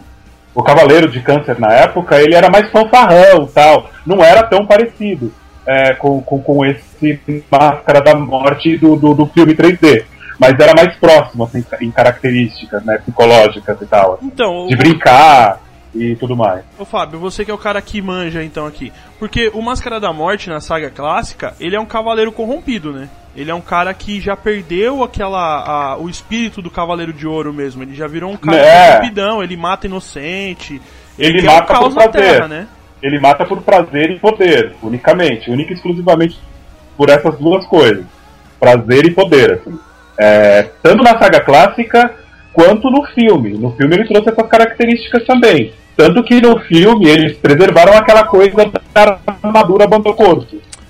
o 0.55 0.63
Cavaleiro 0.63 1.07
de 1.09 1.21
Câncer 1.21 1.59
na 1.59 1.71
época, 1.71 2.19
ele 2.21 2.35
era 2.35 2.49
mais 2.49 2.69
fanfarrão 2.71 3.47
tal. 3.53 3.89
Não 4.05 4.23
era 4.23 4.43
tão 4.43 4.65
parecido 4.65 5.31
é, 5.65 5.93
com, 5.93 6.21
com, 6.21 6.41
com 6.41 6.65
esse 6.65 7.19
Máscara 7.51 8.01
da 8.01 8.15
Morte 8.15 8.75
do, 8.77 8.95
do, 8.95 9.13
do 9.13 9.25
filme 9.27 9.53
3D. 9.55 10.03
Mas 10.39 10.57
era 10.59 10.73
mais 10.73 10.95
próximo, 10.95 11.43
assim, 11.43 11.63
em 11.81 11.91
características, 11.91 12.83
né, 12.85 12.97
psicológicas 12.97 13.77
e 13.81 13.85
tal. 13.85 14.13
assim, 14.13 14.25
Então, 14.33 14.67
De 14.67 14.73
o- 14.73 14.77
brincar 14.77 15.59
e 15.93 16.15
tudo 16.15 16.35
mais. 16.35 16.63
Ô 16.77 16.85
Fábio, 16.85 17.19
você 17.19 17.43
que 17.43 17.51
é 17.51 17.53
o 17.53 17.57
cara 17.57 17.81
que 17.81 18.01
manja 18.01 18.43
então 18.43 18.65
aqui. 18.67 18.91
Porque 19.17 19.49
o 19.53 19.61
Máscara 19.61 19.99
da 19.99 20.13
Morte 20.13 20.49
na 20.49 20.59
saga 20.61 20.89
clássica, 20.89 21.53
ele 21.59 21.75
é 21.75 21.79
um 21.79 21.85
cavaleiro 21.85 22.31
corrompido, 22.31 22.91
né? 22.91 23.09
Ele 23.35 23.49
é 23.51 23.55
um 23.55 23.61
cara 23.61 23.93
que 23.93 24.19
já 24.19 24.35
perdeu 24.35 25.03
aquela 25.03 25.39
a- 25.93 25.97
o 25.97 26.09
espírito 26.09 26.61
do 26.61 26.69
Cavaleiro 26.71 27.13
de 27.13 27.25
Ouro 27.27 27.53
mesmo. 27.53 27.83
Ele 27.83 27.95
já 27.95 28.07
virou 28.07 28.31
um 28.31 28.37
cara 28.37 28.57
É. 28.57 28.87
corrompidão, 28.97 29.41
ele 29.43 29.55
mata 29.55 29.87
inocente. 29.87 30.81
Ele 31.17 31.41
quer 31.41 31.47
mata 31.47 31.79
por 31.79 31.93
prazer. 31.93 32.11
Terra, 32.11 32.47
né? 32.47 32.67
Ele 33.01 33.19
mata 33.19 33.45
por 33.45 33.61
prazer 33.61 34.11
e 34.11 34.19
poder, 34.19 34.75
unicamente, 34.81 35.49
única 35.49 35.71
e 35.71 35.75
exclusivamente 35.75 36.37
por 36.97 37.09
essas 37.09 37.37
duas 37.37 37.65
coisas, 37.65 38.03
prazer 38.59 39.05
e 39.05 39.11
poder. 39.11 39.53
assim. 39.53 39.79
É, 40.19 40.63
tanto 40.83 41.01
na 41.01 41.17
saga 41.17 41.39
clássica 41.39 42.13
quanto 42.53 42.89
no 42.89 43.03
filme. 43.13 43.51
No 43.57 43.71
filme 43.71 43.95
ele 43.95 44.07
trouxe 44.07 44.29
essas 44.29 44.47
características 44.47 45.25
também. 45.25 45.73
Tanto 45.95 46.23
que 46.23 46.39
no 46.41 46.57
filme 46.61 47.07
eles 47.09 47.33
preservaram 47.37 47.93
aquela 47.93 48.23
coisa 48.23 48.71
da 48.93 49.19
armadura 49.43 49.85
bando 49.87 50.13
corpo. 50.13 50.45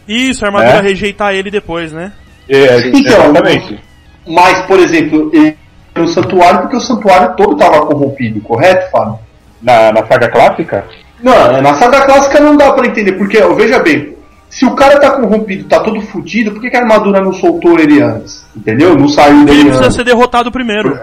Isso, 0.07 0.43
a 0.43 0.47
armadura 0.49 0.77
É. 0.77 0.81
rejeitar 0.81 1.33
ele 1.33 1.49
depois, 1.51 1.91
né? 1.91 2.11
É, 2.47 2.87
Então, 2.89 2.99
exatamente. 3.25 3.79
Mas, 4.27 4.59
por 4.65 4.79
exemplo, 4.79 5.29
ele- 5.33 5.57
no 5.95 6.07
Santuário, 6.07 6.61
porque 6.61 6.77
o 6.77 6.81
Santuário 6.81 7.35
todo 7.35 7.53
estava 7.53 7.85
corrompido, 7.85 8.39
correto, 8.41 8.89
Fábio? 8.91 9.19
Na, 9.61 9.91
na 9.91 10.05
saga 10.07 10.29
clássica, 10.29 10.85
Não, 11.21 11.61
na 11.61 11.73
saga 11.73 12.05
clássica 12.05 12.39
não 12.39 12.55
dá 12.55 12.71
pra 12.71 12.87
entender, 12.87 13.11
porque, 13.13 13.41
veja 13.55 13.79
bem, 13.79 14.15
se 14.49 14.65
o 14.65 14.71
cara 14.75 14.97
tá 14.99 15.11
corrompido, 15.11 15.65
tá 15.67 15.81
todo 15.81 15.99
fudido, 16.01 16.51
por 16.51 16.61
que, 16.61 16.69
que 16.69 16.77
a 16.77 16.81
armadura 16.81 17.19
não 17.19 17.33
soltou 17.33 17.77
ele 17.77 18.01
antes? 18.01 18.45
Entendeu? 18.55 18.95
Não 18.97 19.09
saiu 19.09 19.37
Ele 19.37 19.45
dele 19.45 19.63
precisa 19.65 19.85
antes. 19.85 19.95
ser 19.97 20.05
derrotado 20.05 20.49
primeiro. 20.51 20.97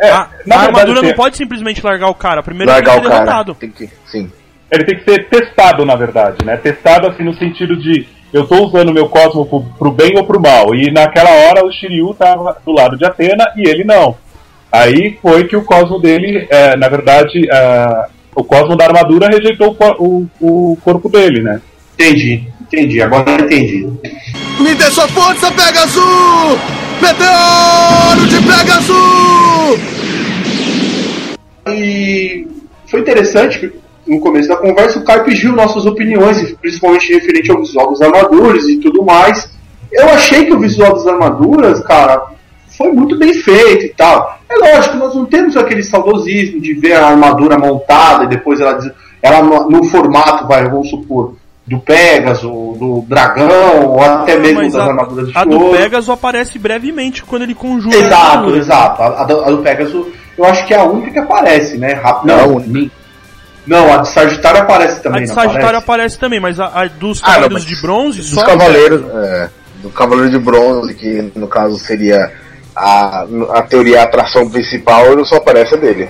É, 0.00 0.10
A, 0.10 0.28
na 0.46 0.56
a 0.56 0.62
armadura 0.62 1.02
não 1.02 1.12
pode 1.12 1.36
simplesmente 1.36 1.84
largar 1.84 2.08
o 2.08 2.14
cara. 2.14 2.42
Primeiro 2.42 2.70
ele 2.70 2.76
Largar 2.76 2.92
tem 2.92 3.00
o 3.00 3.02
que 3.02 3.08
ser 3.08 3.14
derrotado. 3.14 3.54
Tem 3.54 3.70
que, 3.70 3.90
sim. 4.06 4.32
ele 4.70 4.84
tem 4.84 4.98
que 4.98 5.04
ser 5.04 5.28
testado, 5.28 5.84
na 5.84 5.94
verdade, 5.94 6.44
né? 6.44 6.56
Testado 6.56 7.06
assim 7.06 7.22
no 7.22 7.34
sentido 7.34 7.76
de 7.76 8.06
eu 8.32 8.46
tô 8.46 8.64
usando 8.64 8.94
meu 8.94 9.08
cosmo 9.08 9.44
pro, 9.44 9.62
pro 9.78 9.92
bem 9.92 10.12
ou 10.16 10.24
pro 10.24 10.40
mal. 10.40 10.74
E 10.74 10.90
naquela 10.90 11.30
hora 11.30 11.66
o 11.66 11.72
Shiryu 11.72 12.14
tava 12.14 12.56
do 12.64 12.72
lado 12.72 12.96
de 12.96 13.04
Atena 13.04 13.52
e 13.56 13.68
ele 13.68 13.84
não. 13.84 14.16
Aí 14.72 15.18
foi 15.20 15.44
que 15.44 15.56
o 15.56 15.64
cosmo 15.64 15.98
dele, 15.98 16.46
é, 16.48 16.76
na 16.76 16.88
verdade, 16.88 17.40
é, 17.50 18.06
o 18.34 18.44
cosmo 18.44 18.76
da 18.76 18.86
armadura 18.86 19.28
rejeitou 19.28 19.76
o, 19.98 20.26
o, 20.40 20.72
o 20.72 20.76
corpo 20.82 21.08
dele, 21.08 21.42
né? 21.42 21.60
Entendi, 21.94 22.48
entendi, 22.72 23.02
agora 23.02 23.42
entendi. 23.42 23.88
Me 24.60 24.74
dê 24.74 24.90
sua 24.90 25.08
força, 25.08 25.50
Pegasus! 25.52 26.58
Meteoro 27.00 28.26
de 28.28 28.40
Pegasus! 28.42 29.80
E 31.68 32.46
foi 32.86 33.00
interessante 33.00 33.58
que 33.58 33.80
no 34.06 34.20
começo 34.20 34.48
da 34.48 34.56
conversa 34.56 34.98
o 34.98 35.04
Caio 35.04 35.24
pediu 35.24 35.52
nossas 35.52 35.86
opiniões, 35.86 36.52
principalmente 36.60 37.12
referente 37.12 37.50
ao 37.50 37.60
visual 37.60 37.90
das 37.90 38.00
armaduras 38.00 38.64
e 38.64 38.78
tudo 38.78 39.04
mais. 39.04 39.50
Eu 39.92 40.08
achei 40.08 40.46
que 40.46 40.52
o 40.52 40.60
visual 40.60 40.94
das 40.94 41.06
armaduras, 41.06 41.80
cara, 41.80 42.22
foi 42.76 42.92
muito 42.92 43.18
bem 43.18 43.34
feito 43.34 43.86
e 43.86 43.88
tal. 43.90 44.40
É 44.48 44.56
lógico, 44.56 44.96
nós 44.96 45.14
não 45.14 45.26
temos 45.26 45.56
aquele 45.56 45.82
saudosismo 45.82 46.60
de 46.60 46.74
ver 46.74 46.94
a 46.94 47.08
armadura 47.08 47.58
montada 47.58 48.24
e 48.24 48.28
depois 48.28 48.60
ela, 48.60 48.78
ela 49.22 49.42
no, 49.42 49.68
no 49.68 49.84
formato, 49.84 50.46
vai, 50.46 50.68
vamos 50.68 50.88
supor, 50.88 51.34
do 51.70 51.78
Pegasus, 51.78 52.42
do 52.78 53.04
dragão, 53.06 53.86
ou 53.86 54.02
até 54.02 54.36
mesmo 54.36 54.60
das 54.62 54.74
a, 54.74 54.84
armaduras 54.86 55.28
de 55.28 55.38
a 55.38 55.44
do 55.44 55.52
ouro. 55.60 55.78
Pegasus 55.78 56.10
aparece 56.10 56.58
brevemente 56.58 57.22
quando 57.22 57.42
ele 57.42 57.54
conjura. 57.54 57.96
a 57.96 58.00
Exato, 58.00 58.56
exato. 58.56 59.02
A, 59.02 59.20
a 59.22 59.24
do, 59.24 59.44
a 59.44 59.50
do 59.52 59.58
Pegasus, 59.58 60.06
eu 60.36 60.44
acho 60.44 60.66
que 60.66 60.74
é 60.74 60.78
a 60.80 60.82
única 60.84 61.12
que 61.12 61.18
aparece, 61.20 61.78
né? 61.78 61.92
Rápido. 61.92 62.26
Não, 62.26 62.58
a 62.58 62.60
Não, 62.64 62.90
não, 63.86 63.94
a 63.94 63.98
de 63.98 64.08
Sagitário 64.08 64.60
aparece 64.62 64.98
A 64.98 65.02
também. 65.02 65.22
de 65.22 65.28
não 65.28 65.34
Sagitário 65.36 65.60
aparece? 65.68 65.84
aparece 65.84 66.18
também, 66.18 66.40
mas 66.40 66.58
a, 66.58 66.66
a 66.66 66.86
dos 66.88 67.20
Ah, 67.22 67.26
não, 67.26 67.34
Cavaleiros 67.34 67.52
mas 67.54 67.64
de 67.64 67.80
Bronze 67.80 68.18
Dos 68.18 68.30
só. 68.30 68.44
cavaleiros, 68.44 69.02
é, 69.14 69.48
do 69.76 69.90
cavaleiro 69.90 70.30
de 70.32 70.38
bronze, 70.40 70.94
que 70.94 71.30
no 71.36 71.46
caso 71.46 71.78
seria 71.78 72.32
a, 72.74 73.24
a 73.52 73.62
teoria, 73.62 74.00
a 74.00 74.04
atração 74.04 74.50
principal 74.50 75.24
só 75.24 75.36
aparece 75.36 75.76
a 75.76 75.78
dele. 75.78 76.08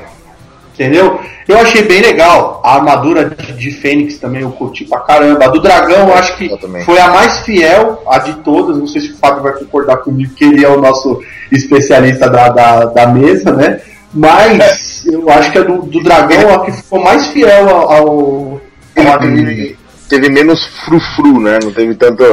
Entendeu? 0.80 1.20
Eu 1.46 1.58
achei 1.58 1.82
bem 1.82 2.00
legal. 2.00 2.62
A 2.64 2.76
armadura 2.76 3.28
de, 3.28 3.52
de 3.52 3.70
Fênix 3.70 4.16
também 4.16 4.40
eu 4.40 4.50
curti 4.50 4.86
pra 4.86 5.00
caramba. 5.00 5.44
A 5.44 5.48
do 5.48 5.60
dragão 5.60 6.08
eu 6.08 6.14
acho 6.14 6.34
que 6.38 6.50
Eu 6.50 6.84
foi 6.86 6.98
a 6.98 7.08
mais 7.08 7.40
fiel, 7.40 8.02
a 8.08 8.18
de 8.18 8.32
todas. 8.36 8.78
Não 8.78 8.86
sei 8.86 9.02
se 9.02 9.12
o 9.12 9.16
Fábio 9.18 9.42
vai 9.42 9.52
concordar 9.52 9.98
comigo, 9.98 10.32
que 10.34 10.42
ele 10.42 10.64
é 10.64 10.68
o 10.70 10.80
nosso 10.80 11.22
especialista 11.52 12.30
da, 12.30 12.48
da, 12.48 12.84
da 12.86 13.06
mesa, 13.08 13.52
né? 13.52 13.82
Mas 14.14 15.04
eu 15.04 15.28
acho 15.28 15.52
que 15.52 15.58
a 15.58 15.62
do, 15.62 15.82
do 15.82 16.02
dragão 16.02 16.48
é 16.48 16.54
a 16.54 16.58
que 16.60 16.72
ficou 16.72 17.04
mais 17.04 17.26
fiel 17.26 17.68
ao. 17.68 17.92
ao, 17.92 18.60
ao. 18.96 19.18
Teve, 19.20 19.76
teve 20.08 20.30
menos 20.30 20.64
frufru, 20.86 21.40
né? 21.40 21.58
Não 21.62 21.72
teve 21.72 21.94
tanto. 21.94 22.24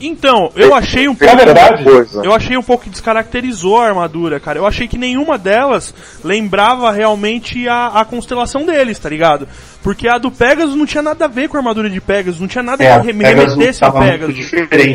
Então, 0.00 0.50
eu 0.54 0.74
achei 0.74 1.08
um 1.08 1.14
pouco. 1.14 1.34
coisa. 1.84 2.22
Eu 2.24 2.32
achei 2.32 2.56
um 2.56 2.62
pouco 2.62 2.84
que 2.84 2.90
descaracterizou 2.90 3.80
a 3.80 3.86
armadura, 3.86 4.38
cara. 4.38 4.58
Eu 4.58 4.66
achei 4.66 4.86
que 4.86 4.96
nenhuma 4.96 5.36
delas 5.36 5.94
lembrava 6.22 6.90
realmente 6.92 7.68
a, 7.68 7.88
a 7.88 8.04
constelação 8.04 8.64
deles, 8.64 8.98
tá 8.98 9.08
ligado? 9.08 9.48
Porque 9.82 10.08
a 10.08 10.18
do 10.18 10.30
Pegasus 10.30 10.74
não 10.74 10.86
tinha 10.86 11.02
nada 11.02 11.24
a 11.24 11.28
ver 11.28 11.48
com 11.48 11.56
a 11.56 11.60
armadura 11.60 11.88
de 11.88 12.00
Pegasus, 12.00 12.40
não 12.40 12.48
tinha 12.48 12.62
nada 12.62 12.82
É, 12.82 12.92
a 12.92 13.00
que 13.00 13.06
remetesse 13.06 13.84
a 13.84 13.90
Pegasus. 13.90 14.50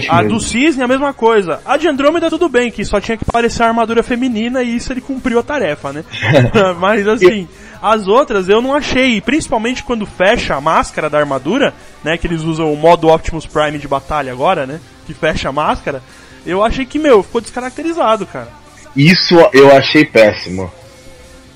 A 0.09 0.17
mesmo. 0.17 0.29
do 0.29 0.39
Cisne 0.39 0.83
a 0.83 0.87
mesma 0.87 1.13
coisa. 1.13 1.59
A 1.65 1.77
de 1.77 1.87
Andrômeda 1.87 2.29
tudo 2.29 2.49
bem, 2.49 2.71
que 2.71 2.85
só 2.85 2.99
tinha 2.99 3.17
que 3.17 3.25
parecer 3.25 3.63
a 3.63 3.67
armadura 3.67 4.03
feminina 4.03 4.61
e 4.61 4.75
isso 4.75 4.91
ele 4.93 5.01
cumpriu 5.01 5.39
a 5.39 5.43
tarefa, 5.43 5.91
né? 5.91 6.03
Mas 6.79 7.07
assim, 7.07 7.47
as 7.83 8.07
outras 8.07 8.47
eu 8.47 8.61
não 8.61 8.73
achei, 8.73 9.19
principalmente 9.19 9.83
quando 9.83 10.05
fecha 10.05 10.55
a 10.55 10.61
máscara 10.61 11.09
da 11.09 11.19
armadura, 11.19 11.73
né, 12.01 12.17
que 12.17 12.25
eles 12.25 12.41
usam 12.41 12.71
o 12.71 12.77
modo 12.77 13.09
Optimus 13.09 13.45
Prime 13.45 13.77
de 13.77 13.89
batalha 13.89 14.31
agora, 14.31 14.65
né, 14.65 14.79
que 15.05 15.13
fecha 15.13 15.49
a 15.49 15.51
máscara, 15.51 16.01
eu 16.45 16.63
achei 16.63 16.85
que, 16.85 16.97
meu, 16.97 17.21
ficou 17.21 17.41
descaracterizado, 17.41 18.25
cara. 18.25 18.47
Isso 18.95 19.35
eu 19.51 19.75
achei 19.75 20.05
péssimo. 20.05 20.71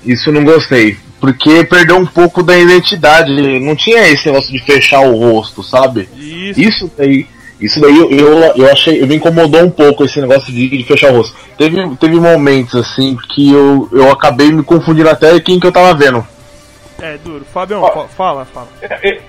Isso 0.04 0.28
eu 0.28 0.34
não 0.34 0.44
gostei. 0.44 0.98
Porque 1.18 1.64
perdeu 1.64 1.96
um 1.96 2.06
pouco 2.06 2.42
da 2.42 2.56
identidade. 2.56 3.30
Não 3.60 3.74
tinha 3.74 4.08
esse 4.08 4.26
negócio 4.26 4.52
de 4.52 4.64
fechar 4.64 5.00
o 5.00 5.16
rosto, 5.16 5.62
sabe? 5.62 6.08
Isso. 6.16 6.60
Isso 6.60 6.92
daí. 6.96 7.26
Isso 7.60 7.80
daí 7.80 7.96
eu, 7.96 8.10
eu, 8.10 8.38
eu 8.54 8.72
achei. 8.72 9.02
Eu 9.02 9.06
me 9.06 9.16
incomodou 9.16 9.62
um 9.64 9.70
pouco 9.70 10.04
esse 10.04 10.20
negócio 10.20 10.52
de, 10.52 10.68
de 10.68 10.84
fechar 10.84 11.12
o 11.12 11.16
rosto. 11.16 11.36
Teve, 11.56 11.96
teve 11.96 12.20
momentos 12.20 12.74
assim 12.74 13.16
que 13.34 13.52
eu, 13.52 13.88
eu 13.92 14.10
acabei 14.10 14.52
me 14.52 14.62
confundindo 14.62 15.10
até 15.10 15.38
quem 15.40 15.58
que 15.58 15.66
eu 15.66 15.72
tava 15.72 15.92
vendo. 15.94 16.24
É, 17.00 17.16
duro. 17.18 17.44
Fabião, 17.52 17.82
Ó. 17.82 18.06
fala, 18.08 18.44
fala. 18.44 18.68
É, 18.82 19.20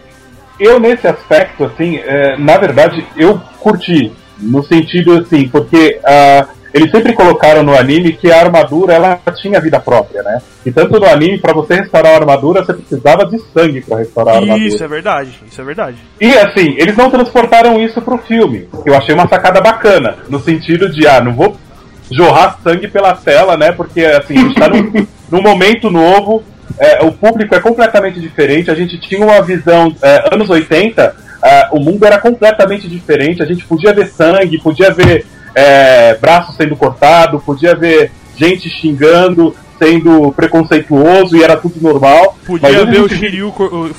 Eu, 0.59 0.79
nesse 0.79 1.07
aspecto, 1.07 1.63
assim, 1.63 1.97
é, 1.97 2.35
na 2.37 2.57
verdade, 2.57 3.05
eu 3.15 3.39
curti. 3.59 4.11
No 4.37 4.63
sentido, 4.63 5.19
assim, 5.19 5.49
porque 5.49 5.99
ah, 6.03 6.47
eles 6.73 6.91
sempre 6.91 7.13
colocaram 7.13 7.63
no 7.63 7.75
anime 7.75 8.13
que 8.13 8.31
a 8.31 8.39
armadura, 8.39 8.93
ela 8.93 9.19
tinha 9.41 9.59
vida 9.59 9.79
própria, 9.79 10.21
né? 10.21 10.41
E 10.65 10.71
tanto 10.71 10.99
no 10.99 11.05
anime, 11.05 11.39
pra 11.39 11.53
você 11.53 11.75
restaurar 11.75 12.13
a 12.13 12.17
armadura, 12.17 12.63
você 12.63 12.73
precisava 12.73 13.25
de 13.25 13.39
sangue 13.53 13.81
pra 13.81 13.97
restaurar 13.97 14.35
a 14.35 14.37
armadura. 14.39 14.67
Isso 14.67 14.83
é 14.83 14.87
verdade, 14.87 15.39
isso 15.47 15.61
é 15.61 15.63
verdade. 15.63 15.97
E 16.19 16.31
assim, 16.37 16.75
eles 16.77 16.95
não 16.95 17.09
transportaram 17.09 17.79
isso 17.79 18.01
pro 18.01 18.17
filme. 18.19 18.67
Eu 18.85 18.95
achei 18.95 19.15
uma 19.15 19.27
sacada 19.27 19.61
bacana. 19.61 20.17
No 20.29 20.39
sentido 20.39 20.89
de, 20.89 21.07
ah, 21.07 21.21
não 21.21 21.33
vou 21.33 21.55
jorrar 22.11 22.59
sangue 22.63 22.87
pela 22.87 23.13
tela, 23.13 23.57
né? 23.57 23.71
Porque 23.71 24.01
assim, 24.01 24.37
a 24.37 24.41
gente 24.41 24.55
tá 24.55 24.69
num, 24.69 25.07
num 25.31 25.41
momento 25.41 25.89
novo, 25.89 26.43
é, 26.77 27.03
o 27.03 27.11
público 27.11 27.55
é 27.55 27.59
completamente 27.59 28.19
diferente, 28.19 28.69
a 28.69 28.75
gente 28.75 28.99
tinha 28.99 29.25
uma 29.25 29.41
visão. 29.41 29.93
é, 30.01 30.33
anos 30.33 30.49
80, 30.49 31.15
ah, 31.41 31.69
o 31.71 31.79
mundo 31.79 32.05
era 32.05 32.19
completamente 32.19 32.87
diferente, 32.87 33.41
a 33.41 33.45
gente 33.45 33.65
podia 33.65 33.93
ver 33.93 34.07
sangue, 34.07 34.59
podia 34.59 34.91
ver 34.91 35.25
é, 35.55 36.15
braço 36.15 36.53
sendo 36.53 36.75
cortado, 36.75 37.39
podia 37.39 37.75
ver 37.75 38.11
gente 38.35 38.69
xingando, 38.69 39.55
sendo 39.77 40.31
preconceituoso 40.33 41.35
e 41.37 41.43
era 41.43 41.55
tudo 41.57 41.75
normal. 41.81 42.37
Podia 42.45 42.85
ver 42.85 43.01
o 43.01 43.09
Shiryu 43.09 43.53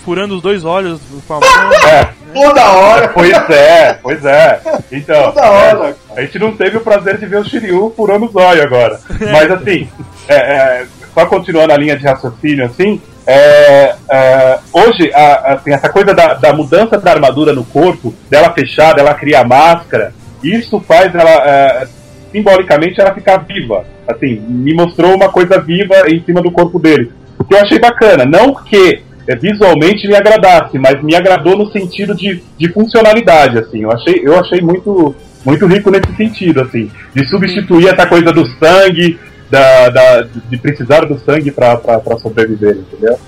furando 0.05 0.37
os 0.37 0.43
dois 0.43 0.65
olhos 0.65 1.01
com 1.27 1.35
a 1.35 1.41
mão. 1.41 1.73
É, 1.89 2.09
Toda 2.33 2.71
hora. 2.73 3.09
Pois 3.09 3.51
é, 3.51 3.99
pois 4.03 4.25
é. 4.25 4.61
Então, 4.93 5.33
Toda 5.33 5.51
hora. 5.51 5.97
é, 6.15 6.19
a 6.19 6.21
gente 6.23 6.39
não 6.39 6.53
teve 6.57 6.77
o 6.77 6.81
prazer 6.81 7.19
de 7.19 7.27
ver 7.27 7.39
o 7.41 7.45
Shiryu 7.45 7.93
furando 7.97 8.27
os 8.27 8.37
olhos 8.37 8.63
agora. 8.65 9.01
Mas 9.33 9.51
assim, 9.51 9.89
é, 10.29 10.35
é, 10.37 10.87
só 11.15 11.27
continuando 11.27 11.73
a 11.73 11.77
linha 11.77 11.97
de 11.97 12.05
raciocínio, 12.07 12.65
assim, 12.67 13.01
é, 13.27 13.95
é, 14.11 14.59
hoje, 14.73 15.11
a- 15.13 15.55
assim, 15.55 15.73
essa 15.73 15.89
coisa 15.89 16.15
da, 16.15 16.35
da 16.35 16.53
mudança 16.53 16.99
da 16.99 17.11
armadura 17.11 17.53
no 17.53 17.65
corpo, 17.65 18.15
dela 18.31 18.53
fechar, 18.53 18.95
dela 18.95 19.13
criar 19.15 19.45
máscara, 19.45 20.15
isso 20.43 20.81
faz 20.81 21.15
ela, 21.15 21.31
é, 21.31 21.89
simbolicamente, 22.33 23.01
ela 23.01 23.15
ficar 23.15 23.39
viva. 23.39 23.85
Assim, 24.09 24.41
me 24.49 24.75
mostrou 24.75 25.15
uma 25.15 25.29
coisa 25.29 25.59
viva 25.61 26.09
em 26.09 26.23
cima 26.25 26.41
do 26.43 26.51
corpo 26.51 26.79
dele. 26.79 27.13
O 27.39 27.45
que 27.45 27.55
eu 27.55 27.61
achei 27.61 27.79
bacana. 27.79 28.25
Não 28.25 28.55
que 28.55 29.03
é, 29.27 29.37
visualmente 29.37 30.07
me 30.09 30.15
agradasse, 30.17 30.79
mas 30.79 31.03
me 31.03 31.15
agradou 31.15 31.57
no 31.57 31.71
sentido 31.71 32.15
de, 32.15 32.43
de 32.59 32.73
funcionalidade, 32.73 33.59
assim. 33.59 33.83
Eu 33.83 33.93
achei, 33.93 34.21
eu 34.25 34.39
achei 34.39 34.61
muito, 34.61 35.15
muito 35.45 35.67
rico 35.67 35.91
nesse 35.91 36.15
sentido, 36.17 36.61
assim. 36.63 36.91
De 37.15 37.27
substituir 37.29 37.89
essa 37.89 38.07
coisa 38.07 38.33
do 38.33 38.45
sangue, 38.59 39.19
da, 39.51 39.89
da, 39.91 40.23
de 40.23 40.57
precisar 40.57 41.05
do 41.07 41.19
sangue 41.21 41.51
pra 41.51 41.79
sobreviver, 42.21 42.77
entendeu? 42.79 43.19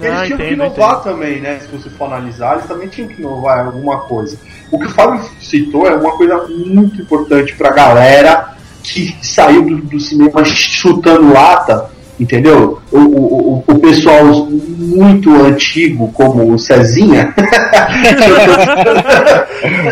Eles 0.00 0.12
Ah, 0.12 0.24
tinham 0.24 0.38
que 0.38 0.44
entendo, 0.44 0.64
inovar 0.64 0.90
entendo. 1.00 1.02
também, 1.04 1.40
né? 1.40 1.58
Se 1.60 1.68
você 1.68 1.88
for 1.90 2.06
analisar, 2.06 2.54
eles 2.54 2.66
também 2.66 2.88
tinham 2.88 3.08
que 3.08 3.20
inovar 3.20 3.66
alguma 3.66 4.00
coisa. 4.00 4.36
O 4.70 4.78
que 4.78 4.86
o 4.86 4.90
Fábio 4.90 5.24
citou 5.40 5.86
é 5.86 5.94
uma 5.94 6.12
coisa 6.12 6.46
muito 6.48 7.00
importante 7.00 7.54
pra 7.54 7.70
galera 7.70 8.54
que 8.82 9.16
saiu 9.22 9.62
do, 9.62 9.76
do 9.78 9.98
cinema 9.98 10.44
chutando 10.44 11.32
lata, 11.32 11.90
entendeu? 12.20 12.80
O, 12.92 12.98
o, 12.98 13.64
o, 13.66 13.78
pessoal 13.78 14.46
muito 14.46 15.34
antigo, 15.42 16.12
como 16.12 16.52
o 16.52 16.58
Cezinha, 16.58 17.34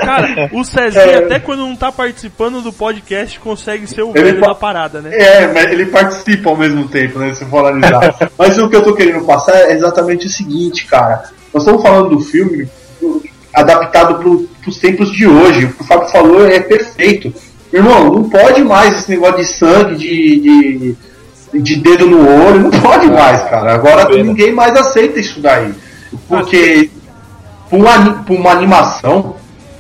Cara, 0.00 0.50
o 0.52 0.62
Cezinha, 0.64 1.20
até 1.20 1.38
quando 1.40 1.61
não 1.61 1.74
tá 1.74 1.90
participando 1.90 2.61
do 2.61 2.72
podcast, 2.72 3.40
consegue 3.40 3.87
ser 3.87 4.02
o 4.02 4.12
velho 4.12 4.40
da 4.40 4.54
parada, 4.54 5.00
né? 5.00 5.11
É, 5.12 5.46
mas 5.46 5.72
ele 5.72 5.87
participa 5.87 6.50
ao 6.50 6.56
mesmo 6.56 6.87
tempo, 6.88 7.18
né? 7.18 7.32
Se 7.35 7.46
for 7.46 7.66
analisar. 7.66 8.14
mas 8.37 8.58
o 8.58 8.68
que 8.68 8.76
eu 8.76 8.82
tô 8.82 8.94
querendo 8.94 9.24
passar 9.24 9.56
é 9.56 9.72
exatamente 9.72 10.26
o 10.26 10.30
seguinte, 10.30 10.87
cara. 10.87 11.22
Nós 11.52 11.62
estamos 11.62 11.82
falando 11.82 12.11
do 12.11 12.20
filme 12.20 12.68
adaptado 13.54 14.16
pro, 14.16 14.48
pros 14.62 14.78
tempos 14.78 15.12
de 15.12 15.26
hoje. 15.26 15.66
O 15.66 15.72
que 15.72 15.82
o 15.82 15.86
Fábio 15.86 16.08
falou 16.08 16.46
é 16.46 16.60
perfeito. 16.60 17.32
Irmão, 17.72 18.12
não 18.12 18.28
pode 18.28 18.62
mais 18.62 18.94
esse 18.94 19.10
negócio 19.10 19.36
de 19.36 19.46
sangue, 19.46 19.96
de, 19.96 20.40
de, 20.40 21.60
de 21.60 21.76
dedo 21.76 22.06
no 22.06 22.18
olho, 22.18 22.60
não 22.60 22.70
pode 22.70 23.06
mais, 23.06 23.42
cara. 23.44 23.74
Agora 23.74 24.08
ninguém 24.22 24.52
mais 24.52 24.76
aceita 24.76 25.18
isso 25.18 25.40
daí. 25.40 25.72
Porque 26.28 26.90
pra 27.68 27.78
uma, 27.78 28.24
uma 28.28 28.50
animação, 28.50 29.36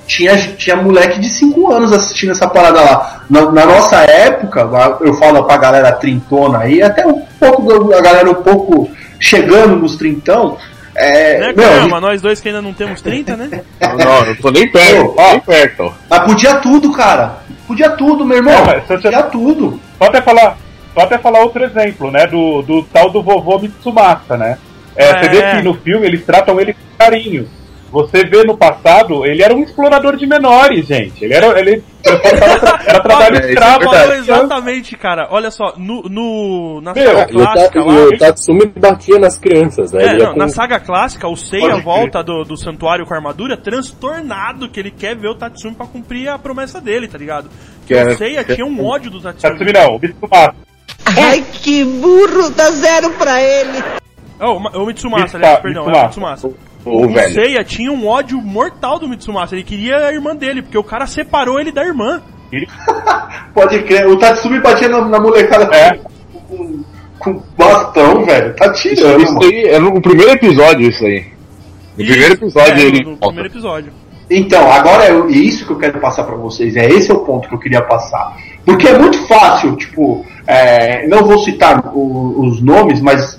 tinha, 0.06 0.36
tinha 0.56 0.76
moleque 0.76 1.20
de 1.20 1.28
5 1.28 1.72
anos 1.72 1.92
assistindo 1.92 2.32
essa 2.32 2.48
parada 2.48 2.80
lá. 2.80 3.24
Na, 3.28 3.50
na 3.50 3.66
nossa 3.66 3.96
época, 3.96 4.68
eu 5.00 5.14
falo 5.14 5.44
pra 5.44 5.56
galera 5.56 5.92
trintona 5.92 6.60
aí, 6.60 6.82
até 6.82 7.06
um 7.06 7.22
pouco, 7.38 7.92
a 7.92 8.00
galera 8.00 8.30
um 8.30 8.42
pouco 8.42 8.90
chegando 9.20 9.76
nos 9.76 9.96
trintão. 9.96 10.56
É, 10.94 11.38
Né, 11.38 11.52
meu, 11.52 11.64
a 11.64 11.68
caramba, 11.68 11.82
gente- 11.88 12.00
nós 12.00 12.20
dois 12.22 12.40
que 12.40 12.48
ainda 12.48 12.60
não 12.62 12.72
temos 12.74 13.00
30, 13.00 13.36
né? 13.36 13.62
Não, 13.80 13.96
não, 13.96 14.26
eu 14.26 14.36
tô 14.36 14.50
nem 14.50 14.70
perto, 14.70 15.14
Ó. 15.16 15.30
nem 15.30 15.40
perto. 15.40 15.94
mas 16.08 16.20
podia 16.24 16.54
tudo, 16.56 16.92
cara. 16.92 17.38
Podia 17.66 17.90
tudo, 17.90 18.24
meu 18.24 18.36
irmão. 18.38 18.52
É, 18.70 18.80
Podia 18.80 19.22
tudo. 19.22 19.80
Só 19.98 20.04
até 20.08 20.20
falar, 20.20 20.58
só 20.94 21.00
até 21.00 21.16
falar 21.18 21.40
outro 21.40 21.64
exemplo, 21.64 22.10
né? 22.10 22.26
Do, 22.26 22.60
do 22.62 22.82
tal 22.82 23.10
do 23.10 23.22
vovô 23.22 23.58
Mitsumasa, 23.58 24.36
né? 24.36 24.58
É, 24.94 25.04
É. 25.04 25.22
Você 25.22 25.28
vê 25.30 25.50
que 25.56 25.62
no 25.62 25.74
filme 25.74 26.06
eles 26.06 26.24
tratam 26.26 26.60
ele 26.60 26.74
com 26.74 26.80
carinho. 26.98 27.48
Você 27.92 28.24
vê 28.24 28.42
no 28.42 28.56
passado, 28.56 29.26
ele 29.26 29.42
era 29.42 29.54
um 29.54 29.62
explorador 29.62 30.16
de 30.16 30.26
menores, 30.26 30.86
gente. 30.86 31.22
Ele 31.24 31.34
era. 31.34 31.60
Ele 31.60 31.84
tra- 32.02 32.80
era 32.86 33.00
trabalho 33.00 33.36
É, 33.36 33.44
é 33.44 33.48
escravo. 33.50 33.84
Falou 33.84 34.14
exatamente, 34.14 34.96
cara. 34.96 35.28
Olha 35.30 35.50
só, 35.50 35.74
no, 35.76 36.02
no, 36.08 36.80
na 36.80 36.94
Meu, 36.94 37.04
saga 37.04 37.32
E 37.32 37.36
o, 37.36 37.38
Ta- 37.44 37.52
clássica 37.52 37.78
e 37.78 37.82
lá... 37.82 37.94
o 37.94 38.18
Tatsumi 38.18 38.72
batia 38.74 39.18
nas 39.18 39.36
crianças, 39.38 39.92
né? 39.92 40.04
É, 40.04 40.14
não, 40.16 40.32
com- 40.32 40.38
na 40.38 40.48
saga 40.48 40.80
clássica, 40.80 41.28
o 41.28 41.36
Seiya 41.36 41.76
volta 41.82 42.22
do, 42.24 42.44
do 42.44 42.56
santuário 42.56 43.04
com 43.04 43.12
a 43.12 43.16
armadura 43.18 43.56
transtornado, 43.58 44.70
que 44.70 44.80
ele 44.80 44.90
quer 44.90 45.14
ver 45.14 45.28
o 45.28 45.34
Tatsumi 45.34 45.74
pra 45.74 45.86
cumprir 45.86 46.28
a 46.28 46.38
promessa 46.38 46.80
dele, 46.80 47.08
tá 47.08 47.18
ligado? 47.18 47.50
Que 47.86 47.94
o 47.94 47.98
é- 47.98 48.16
Seiya 48.16 48.42
que 48.42 48.52
é- 48.52 48.54
tinha 48.54 48.66
um 48.66 48.84
ódio 48.84 49.10
do 49.10 49.20
Tatsumi. 49.20 49.52
Tatsumi 49.52 49.72
não, 49.72 49.96
o 49.96 50.00
Mitsumasa. 50.00 50.54
Ai, 51.04 51.44
que 51.62 51.84
burro, 51.84 52.48
dá 52.56 52.70
zero 52.70 53.10
pra 53.10 53.40
ele. 53.42 53.82
Oh, 54.40 54.54
o 54.54 54.60
Ma- 54.60 54.70
o 54.70 54.86
Mitsumasa, 54.86 55.36
aliás, 55.36 55.60
perdão, 55.60 55.88
é 55.90 55.92
o 56.00 56.04
Mitsumasa. 56.06 56.50
O 56.84 57.04
O 57.04 57.08
velho. 57.12 57.32
Seiya 57.34 57.62
tinha 57.64 57.92
um 57.92 58.06
ódio 58.06 58.40
mortal 58.40 58.98
do 58.98 59.08
Mitsumasa, 59.08 59.54
ele 59.54 59.62
queria 59.64 59.96
a 59.98 60.12
irmã 60.12 60.34
dele, 60.34 60.62
porque 60.62 60.78
o 60.78 60.82
cara 60.84 61.06
separou 61.06 61.60
ele 61.60 61.70
da 61.72 61.84
irmã. 61.84 62.20
Pode 63.54 63.82
crer. 63.84 64.06
O 64.08 64.16
Tatsumi 64.18 64.60
batia 64.60 64.88
na, 64.88 65.00
na 65.08 65.20
molecada 65.20 65.74
É. 65.74 65.98
com, 66.48 66.80
com 67.18 67.42
bastão, 67.56 68.24
velho. 68.24 68.54
Tá 68.56 68.66
Isso, 68.72 68.82
tirando, 68.94 69.22
isso 69.22 69.34
mano. 69.34 69.46
aí 69.46 69.64
é 69.64 69.78
no 69.78 70.00
primeiro 70.00 70.32
episódio, 70.32 70.88
isso 70.88 71.04
aí. 71.04 71.26
No 71.96 72.04
primeiro 72.04 72.34
Isso, 72.34 72.44
episódio 72.44 72.82
é, 72.82 72.86
ele 72.86 72.98
no, 73.00 73.04
volta. 73.10 73.26
primeiro 73.26 73.48
episódio. 73.48 73.92
Então, 74.30 74.70
agora 74.72 75.04
é 75.04 75.30
isso 75.30 75.66
que 75.66 75.72
eu 75.72 75.78
quero 75.78 75.98
passar 76.00 76.24
pra 76.24 76.36
vocês. 76.36 76.74
É 76.76 76.86
esse 76.86 77.10
é 77.10 77.14
o 77.14 77.20
ponto 77.20 77.48
que 77.48 77.54
eu 77.54 77.58
queria 77.58 77.82
passar. 77.82 78.34
Porque 78.64 78.88
é 78.88 78.98
muito 78.98 79.26
fácil, 79.26 79.76
tipo, 79.76 80.24
é, 80.46 81.06
não 81.06 81.22
vou 81.24 81.38
citar 81.40 81.82
o- 81.94 82.40
os 82.46 82.62
nomes, 82.62 83.00
mas 83.00 83.38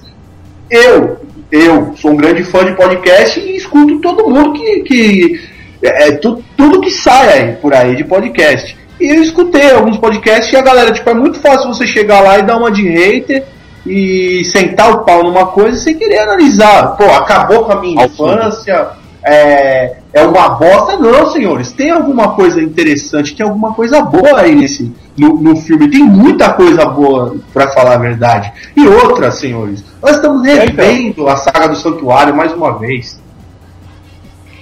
eu, 0.69 1.17
eu 1.53 1.93
sou 1.97 2.11
um 2.11 2.15
grande 2.17 2.43
fã 2.43 2.65
de 2.65 2.73
podcast 2.75 3.39
e 3.39 3.55
escuto 3.55 3.99
todo 4.01 4.27
mundo 4.29 4.53
que. 4.53 4.79
que 4.81 5.39
é, 5.83 6.07
é, 6.07 6.11
tu- 6.13 6.43
tudo 6.57 6.81
que 6.81 6.89
sai 6.91 7.33
aí, 7.33 7.51
por 7.57 7.73
aí 7.73 7.95
de 7.95 8.03
podcast. 8.03 8.75
E 8.99 9.07
eu 9.15 9.21
escutei 9.21 9.71
alguns 9.71 9.97
podcasts 9.97 10.51
e 10.53 10.55
a 10.55 10.61
galera, 10.61 10.91
tipo, 10.91 11.09
é 11.09 11.13
muito 11.13 11.39
fácil 11.39 11.67
você 11.73 11.85
chegar 11.85 12.21
lá 12.21 12.39
e 12.39 12.43
dar 12.43 12.57
uma 12.57 12.71
de 12.71 12.87
hater 12.87 13.43
e 13.85 14.43
sentar 14.45 14.91
o 14.91 14.99
pau 15.03 15.23
numa 15.23 15.47
coisa 15.47 15.77
sem 15.77 15.95
querer 15.97 16.19
analisar. 16.19 16.95
Pô, 16.95 17.03
acabou 17.05 17.65
com 17.65 17.73
a 17.73 17.81
minha 17.81 18.05
infância, 18.05 18.87
é, 19.25 19.95
é 20.13 20.23
uma 20.23 20.49
bosta. 20.49 20.97
Não, 20.97 21.29
senhores, 21.31 21.71
tem 21.71 21.89
alguma 21.89 22.35
coisa 22.35 22.61
interessante, 22.61 23.35
tem 23.35 23.45
alguma 23.45 23.73
coisa 23.73 24.01
boa 24.01 24.39
aí 24.39 24.55
nesse, 24.55 24.93
no, 25.17 25.35
no 25.35 25.55
filme. 25.55 25.89
Tem 25.89 26.03
muita 26.03 26.53
coisa 26.53 26.85
boa, 26.85 27.35
pra 27.51 27.69
falar 27.69 27.95
a 27.95 27.97
verdade. 27.97 28.53
E 28.75 28.87
outra, 28.87 29.31
senhores, 29.31 29.83
nós 30.01 30.15
estamos 30.15 30.45
revendo 30.45 31.27
a 31.27 31.35
saga 31.35 31.69
do 31.69 31.75
Santuário 31.75 32.35
mais 32.35 32.53
uma 32.53 32.77
vez. 32.77 33.21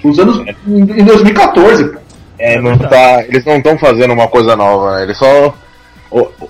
Nos 0.04 0.18
anos. 0.18 0.44
em 0.66 1.04
2014. 1.04 1.84
pô. 1.86 2.00
É, 2.40 2.60
não 2.60 2.76
tá, 2.76 3.24
eles 3.26 3.46
não 3.46 3.58
estão 3.58 3.78
fazendo 3.78 4.14
uma 4.14 4.28
coisa 4.28 4.56
nova, 4.56 4.96
né? 4.96 5.04
Eles 5.04 5.18
só 5.18 5.54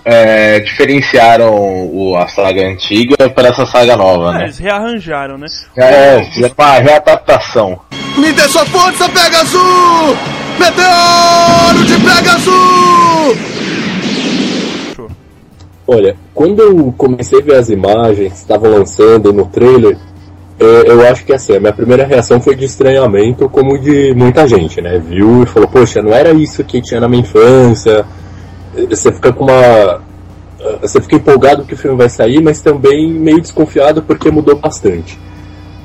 é, 0.04 0.60
diferenciaram 0.60 1.54
o, 1.54 2.16
a 2.18 2.28
saga 2.28 2.66
antiga 2.68 3.30
para 3.30 3.50
essa 3.50 3.66
saga 3.66 3.96
nova, 3.96 4.32
É, 4.32 4.38
né? 4.38 4.44
eles 4.46 4.58
rearranjaram, 4.58 5.38
né? 5.38 5.48
É, 5.78 6.24
fizeram 6.24 6.54
uma 6.58 6.72
readaptação. 6.80 7.80
Me 8.18 8.32
dê 8.34 8.42
sua 8.48 8.66
força, 8.66 9.08
Pegasus! 9.10 10.18
Meteoro 10.60 11.86
de 11.86 11.94
Pegasus! 12.00 13.38
Olha, 15.88 16.16
quando 16.34 16.62
eu 16.62 16.94
comecei 16.98 17.40
a 17.40 17.44
ver 17.44 17.56
as 17.56 17.70
imagens 17.70 18.32
que 18.34 18.40
estavam 18.40 18.72
lançando 18.72 19.34
no 19.34 19.46
trailer, 19.48 19.98
eh, 20.60 20.84
eu 20.86 21.06
acho 21.08 21.26
que 21.26 21.34
assim, 21.34 21.56
a 21.58 21.60
minha 21.60 21.74
primeira 21.74 22.06
reação 22.06 22.40
foi 22.40 22.56
de 22.56 22.66
estranhamento, 22.66 23.50
como 23.50 23.78
de 23.78 24.14
muita 24.16 24.48
gente, 24.48 24.80
né? 24.82 25.00
Viu 25.00 25.44
e 25.44 25.46
falou, 25.46 25.68
poxa, 25.68 26.02
não 26.02 26.14
era 26.14 26.32
isso 26.32 26.64
que 26.64 26.82
tinha 26.82 27.00
na 27.02 27.10
minha 27.10 27.22
infância. 27.24 28.06
Você 28.90 29.12
fica 29.12 29.32
com 29.34 29.44
uma. 29.46 30.02
eh, 30.60 30.78
Você 30.82 31.02
fica 31.02 31.16
empolgado 31.16 31.64
que 31.66 31.74
o 31.74 31.78
filme 31.78 31.98
vai 31.98 32.10
sair, 32.10 32.42
mas 32.42 32.62
também 32.62 33.12
meio 33.12 33.42
desconfiado 33.42 34.02
porque 34.02 34.32
mudou 34.32 34.56
bastante. 34.56 35.20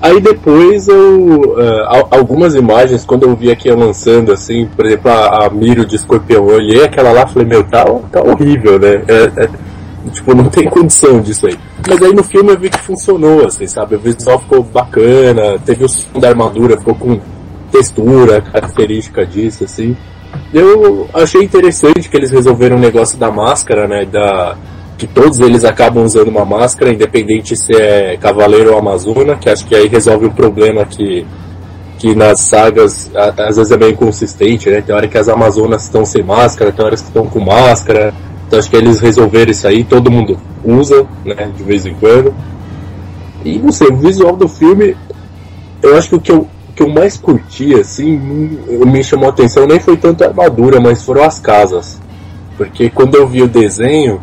Aí 0.01 0.21
depois 0.21 0.87
eu. 0.89 1.57
al- 1.89 2.09
algumas 2.11 2.55
imagens, 2.55 3.05
quando 3.05 3.25
eu 3.25 3.35
vi 3.35 3.51
aqui 3.51 3.71
lançando, 3.71 4.31
assim, 4.33 4.67
por 4.77 4.85
exemplo, 4.87 5.11
a, 5.11 5.47
a 5.47 5.51
Miro 5.51 5.85
de 5.87 5.97
escorpião, 5.97 6.49
eu 6.49 6.57
olhei 6.57 6.85
aquela 6.85 7.13
lá 7.13 7.23
e 7.25 7.33
falei, 7.33 7.49
meu, 7.49 7.65
tá, 7.65 7.85
tá 8.13 8.23
horrível, 8.23 8.79
né? 8.79 9.03
É- 9.09 9.45
é- 9.45 9.67
Tipo, 10.13 10.37
não 10.37 10.45
tem 10.51 10.69
condição 10.71 11.21
disso 11.21 11.49
aí. 11.49 11.59
Mas 11.89 12.01
aí 12.01 12.13
no 12.13 12.23
filme 12.23 12.53
eu 12.53 12.57
vi 12.59 12.71
que 12.71 12.79
funcionou, 12.79 13.45
assim, 13.45 13.67
sabe? 13.67 13.97
O 13.97 13.99
visual 13.99 14.39
ficou 14.39 14.63
bacana, 14.63 15.59
teve 15.65 15.85
o 15.85 15.89
som 15.89 16.21
da 16.21 16.29
armadura, 16.29 16.77
ficou 16.79 16.95
com 16.95 17.19
textura 17.73 18.41
característica 18.41 19.27
disso, 19.27 19.65
assim. 19.65 19.97
Eu 20.53 21.09
achei 21.13 21.43
interessante 21.43 22.09
que 22.09 22.17
eles 22.17 22.31
resolveram 22.31 22.77
o 22.77 22.81
negócio 22.81 23.19
da 23.19 23.31
máscara, 23.31 23.87
né? 23.87 24.05
Da, 24.05 24.57
que 24.97 25.07
todos 25.07 25.41
eles 25.41 25.65
acabam 25.65 26.05
usando 26.05 26.29
uma 26.29 26.45
máscara, 26.45 26.93
independente 26.93 27.55
se 27.57 27.75
é 27.75 28.17
Cavaleiro 28.17 28.73
ou 28.73 28.79
Amazona, 28.79 29.37
que 29.37 29.49
acho 29.49 29.67
que 29.67 29.75
aí 29.75 29.89
resolve 29.89 30.27
um 30.27 30.31
problema 30.31 30.87
que, 30.87 31.27
que 31.99 32.15
nas 32.15 32.41
sagas 32.41 33.11
a- 33.15 33.35
às 33.49 33.57
vezes 33.57 33.71
é 33.71 33.77
meio 33.77 33.93
inconsistente, 33.93 34.71
né? 34.71 34.81
Tem 34.81 34.95
hora 34.95 35.09
que 35.09 35.19
as 35.19 35.29
Amazonas 35.29 35.83
estão 35.85 36.05
sem 36.05 36.23
máscara, 36.23 36.73
tem 36.73 36.85
horas 36.85 37.03
que 37.03 37.09
estão 37.09 37.27
com 37.27 37.41
máscara. 37.41 38.15
Então 38.47 38.59
acho 38.59 38.71
que 38.71 38.77
eles 38.77 39.01
resolveram 39.01 39.51
isso 39.51 39.67
aí, 39.67 39.85
todo 39.85 40.11
mundo 40.11 40.39
usa, 40.65 41.07
né? 41.25 41.51
De 41.55 41.63
vez 41.63 41.85
em 41.85 41.95
quando. 41.95 42.33
E 43.45 43.59
não 43.59 43.73
sei, 43.73 43.89
o 43.89 43.97
visual 43.97 44.35
do 44.37 44.49
filme, 44.49 44.97
eu 45.83 45.97
acho 45.99 46.09
que 46.09 46.15
o 46.17 46.21
que 46.21 46.33
eu, 46.33 46.39
o 46.39 46.49
que 46.77 46.83
eu 46.83 46.89
mais 46.89 47.17
curti, 47.17 47.75
assim, 47.75 48.17
me- 48.19 49.03
chamou 49.03 49.27
a 49.27 49.31
atenção 49.31 49.67
nem 49.67 49.81
foi 49.81 49.97
tanto 49.97 50.23
a 50.23 50.29
armadura, 50.29 50.79
mas 50.79 51.03
foram 51.03 51.23
as 51.25 51.39
casas. 51.41 51.99
Porque 52.57 52.91
quando 52.91 53.15
eu 53.17 53.27
vi 53.27 53.43
o 53.43 53.49
desenho, 53.49 54.21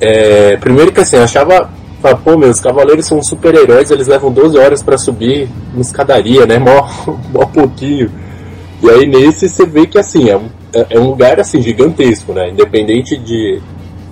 é, 0.00 0.56
primeiro 0.58 0.92
que 0.92 1.00
assim, 1.00 1.16
eu 1.16 1.22
achava, 1.24 1.70
falava, 2.02 2.20
pô, 2.22 2.36
meu, 2.36 2.50
os 2.50 2.60
cavaleiros 2.60 3.06
são 3.06 3.22
super-heróis, 3.22 3.90
eles 3.90 4.06
levam 4.06 4.30
12 4.30 4.58
horas 4.58 4.82
pra 4.82 4.98
subir 4.98 5.48
uma 5.72 5.80
escadaria, 5.80 6.44
né? 6.46 6.58
Mó, 6.60 6.86
mó 7.32 7.46
pouquinho. 7.46 8.10
E 8.82 8.90
aí 8.90 9.06
nesse 9.06 9.48
você 9.48 9.64
vê 9.64 9.86
que 9.86 9.98
assim, 9.98 10.28
é 10.28 10.36
um, 10.36 10.48
é- 10.74 10.86
é 10.90 11.00
um 11.00 11.08
lugar 11.08 11.40
assim, 11.40 11.62
gigantesco, 11.62 12.32
né? 12.34 12.50
Independente 12.50 13.16
de 13.16 13.58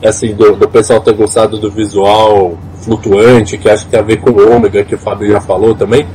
assim, 0.03 0.35
do, 0.35 0.57
do 0.57 0.68
pessoal 0.68 1.01
ter 1.01 1.14
gostado 1.14 1.59
do 1.59 1.70
visual 1.70 2.59
flutuante, 2.83 3.57
que 3.59 3.68
acho 3.70 3.85
que 3.85 3.90
tem 3.90 4.01
a 4.01 4.03
ver 4.03 4.18
com 4.18 4.31
o 4.31 4.55
ômega, 4.55 4.85
que 4.85 4.94
o 4.94 4.99
Fábio 4.99 5.31
já 5.31 5.40
falou 5.40 5.75
também. 5.75 6.07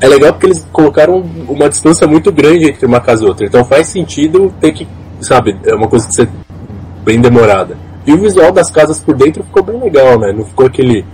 É 0.00 0.06
legal 0.06 0.32
porque 0.32 0.46
eles 0.46 0.66
colocaram 0.72 1.24
uma 1.48 1.68
distância 1.68 2.06
muito 2.06 2.30
grande 2.30 2.70
entre 2.70 2.86
uma 2.86 3.00
casa 3.00 3.24
e 3.24 3.26
outra. 3.28 3.46
Então 3.46 3.64
faz 3.64 3.88
sentido 3.88 4.52
ter 4.60 4.72
que, 4.72 4.86
sabe, 5.20 5.56
é 5.64 5.74
uma 5.74 5.88
coisa 5.88 6.06
que 6.06 6.14
você 6.14 6.28
bem 7.04 7.20
demorada. 7.20 7.76
E 8.06 8.12
o 8.12 8.18
visual 8.18 8.52
das 8.52 8.70
casas 8.70 9.00
por 9.00 9.14
dentro 9.16 9.42
ficou 9.42 9.62
bem 9.62 9.78
legal, 9.80 10.18
né? 10.18 10.32
Não 10.32 10.44
ficou 10.44 10.66
aquele 10.66 11.04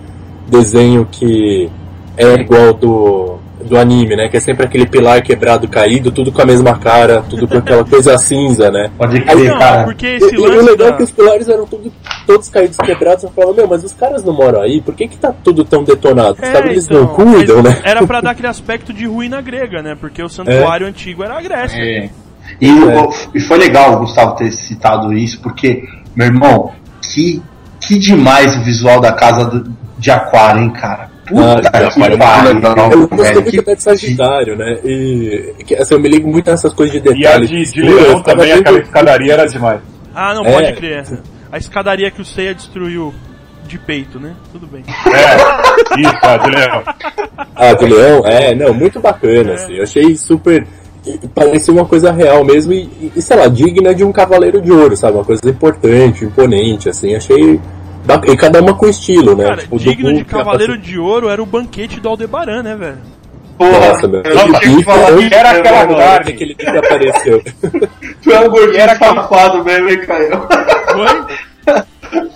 desenho 0.48 1.08
que 1.10 1.70
é 2.16 2.34
igual 2.34 2.74
do, 2.74 3.38
do 3.68 3.76
anime, 3.78 4.16
né? 4.16 4.28
Que 4.28 4.36
é 4.36 4.40
sempre 4.40 4.64
aquele 4.66 4.86
pilar 4.86 5.22
quebrado 5.22 5.66
caído, 5.68 6.10
tudo 6.12 6.30
com 6.32 6.42
a 6.42 6.46
mesma 6.46 6.78
cara, 6.78 7.22
tudo 7.28 7.46
com 7.48 7.58
aquela 7.58 7.84
coisa 7.84 8.16
cinza, 8.18 8.70
né? 8.70 8.90
Pode 8.96 9.18
Não, 9.18 9.26
crer, 9.26 9.58
cara. 9.58 9.84
porque 9.84 10.06
E, 10.06 10.16
esse 10.16 10.34
e 10.34 10.38
o 10.38 10.44
lance 10.44 10.70
legal 10.70 10.88
da... 10.88 10.94
é 10.94 10.96
que 10.96 11.02
os 11.02 11.10
pilares 11.10 11.48
eram 11.48 11.66
tudo, 11.66 11.92
todos 12.26 12.48
caídos 12.48 12.76
quebrados. 12.76 13.24
Eu 13.24 13.30
falava, 13.30 13.54
meu, 13.54 13.68
mas 13.68 13.82
os 13.84 13.92
caras 13.92 14.22
não 14.24 14.32
moram 14.34 14.60
aí, 14.60 14.80
por 14.80 14.94
que 14.94 15.08
que 15.08 15.16
tá 15.16 15.32
tudo 15.42 15.64
tão 15.64 15.82
detonado? 15.84 16.36
É, 16.40 16.52
Sabe, 16.52 16.70
eles 16.70 16.84
então, 16.84 17.00
não 17.00 17.06
cuidam, 17.08 17.62
né? 17.62 17.80
Era 17.84 18.06
pra 18.06 18.20
dar 18.20 18.30
aquele 18.30 18.48
aspecto 18.48 18.92
de 18.92 19.06
ruína 19.06 19.40
grega, 19.40 19.82
né? 19.82 19.96
Porque 20.00 20.22
o 20.22 20.28
santuário 20.28 20.86
antigo 20.86 21.22
era 21.24 21.38
a 21.38 21.40
Grécia. 21.42 21.78
É. 21.78 22.10
E, 22.60 22.70
o- 22.70 23.10
e 23.34 23.40
foi 23.40 23.58
legal 23.58 23.94
o 23.94 23.98
Gustavo 24.00 24.36
ter 24.36 24.50
citado 24.52 25.12
isso, 25.14 25.40
porque, 25.40 25.82
meu 26.14 26.26
irmão, 26.26 26.72
que, 27.02 27.42
que 27.80 27.98
demais 27.98 28.56
o 28.56 28.60
visual 28.62 29.00
da 29.00 29.12
casa 29.12 29.44
do- 29.46 29.72
de 29.98 30.10
Aquário, 30.10 30.62
hein, 30.62 30.70
cara? 30.70 31.10
Puta 31.26 31.42
Ah, 31.42 31.54
de 31.54 31.62
que 31.62 32.00
pariu. 32.00 32.18
Eu 32.92 33.08
gostei 33.08 33.24
velho, 33.24 33.34
muito 33.40 33.50
que- 33.50 33.60
até 33.60 33.74
de 33.74 33.82
Sagitário, 33.82 34.56
né? 34.56 34.78
E 34.84 35.54
que, 35.64 35.74
assim, 35.74 35.94
eu 35.94 36.00
me 36.00 36.08
ligo 36.08 36.28
muito 36.30 36.50
nessas 36.50 36.72
coisas 36.74 37.00
de 37.00 37.08
E 37.08 37.26
a 37.26 37.38
detalhes. 37.38 37.48
de, 37.50 37.72
de 37.72 37.82
leão 37.82 38.22
também, 38.22 38.52
aquela 38.52 38.78
escadaria 38.78 39.32
era 39.32 39.46
demais. 39.46 39.80
Ah, 40.14 40.34
não 40.34 40.44
É. 40.44 40.52
pode 40.52 40.72
crer. 40.74 41.04
A 41.50 41.56
escadaria 41.58 42.10
que 42.10 42.20
o 42.20 42.24
Seiya 42.24 42.54
destruiu 42.54 43.14
de 43.66 43.78
peito, 43.78 44.20
né? 44.20 44.34
Tudo 44.52 44.66
bem. 44.66 44.82
É, 44.86 46.00
isso, 46.00 46.18
a 46.22 46.36
de 46.36 46.50
leão. 46.50 46.82
Ah, 47.56 47.72
do 47.74 47.86
leão? 47.86 48.26
É, 48.26 48.54
não, 48.54 48.74
muito 48.74 49.00
bacana, 49.00 49.52
É. 49.52 49.54
assim. 49.54 49.74
Eu 49.76 49.82
achei 49.84 50.16
super. 50.16 50.66
Parecia 51.34 51.72
uma 51.72 51.84
coisa 51.84 52.10
real 52.12 52.44
mesmo 52.44 52.72
e, 52.72 53.12
e, 53.14 53.20
sei 53.22 53.36
lá, 53.36 53.46
digna 53.46 53.94
de 53.94 54.02
um 54.04 54.10
cavaleiro 54.12 54.60
de 54.60 54.72
ouro, 54.72 54.96
sabe? 54.96 55.14
Uma 55.18 55.24
coisa 55.24 55.40
importante, 55.48 56.24
imponente, 56.24 56.88
assim. 56.88 57.14
Achei. 57.14 57.60
Bac- 58.04 58.28
E 58.28 58.36
cada 58.36 58.60
uma 58.60 58.74
com 58.74 58.86
estilo, 58.88 59.36
né? 59.36 59.44
Cara, 59.44 59.56
Tipo, 59.62 59.76
do 59.78 59.82
digno 59.84 60.08
de 60.12 60.18
Hulk, 60.20 60.34
a 60.34 60.38
Cavaleiro 60.38 60.78
de 60.78 60.98
Ouro 60.98 61.28
era 61.28 61.42
o 61.42 61.46
banquete 61.46 62.00
do 62.00 62.08
Aldebaran, 62.08 62.62
né, 62.62 62.74
velho? 62.76 62.98
Porra, 63.58 63.88
Nossa, 63.88 64.08
meu. 64.08 64.20
eu 64.22 64.52
tinha 64.60 64.76
que 64.78 64.82
falar 64.82 65.16
que 65.16 65.34
era 65.34 65.50
aquela 65.50 65.86
carne. 65.96 66.32
Que 66.32 66.66
apareceu. 66.66 67.42
Tu 68.22 68.32
é 68.32 68.40
um 68.40 68.48
gordinho 68.48 68.80
Era 68.80 68.96
safado 68.96 69.64
mesmo, 69.64 69.88
hein, 69.90 70.00
Caio? 70.06 70.46
Foi? 70.92 71.74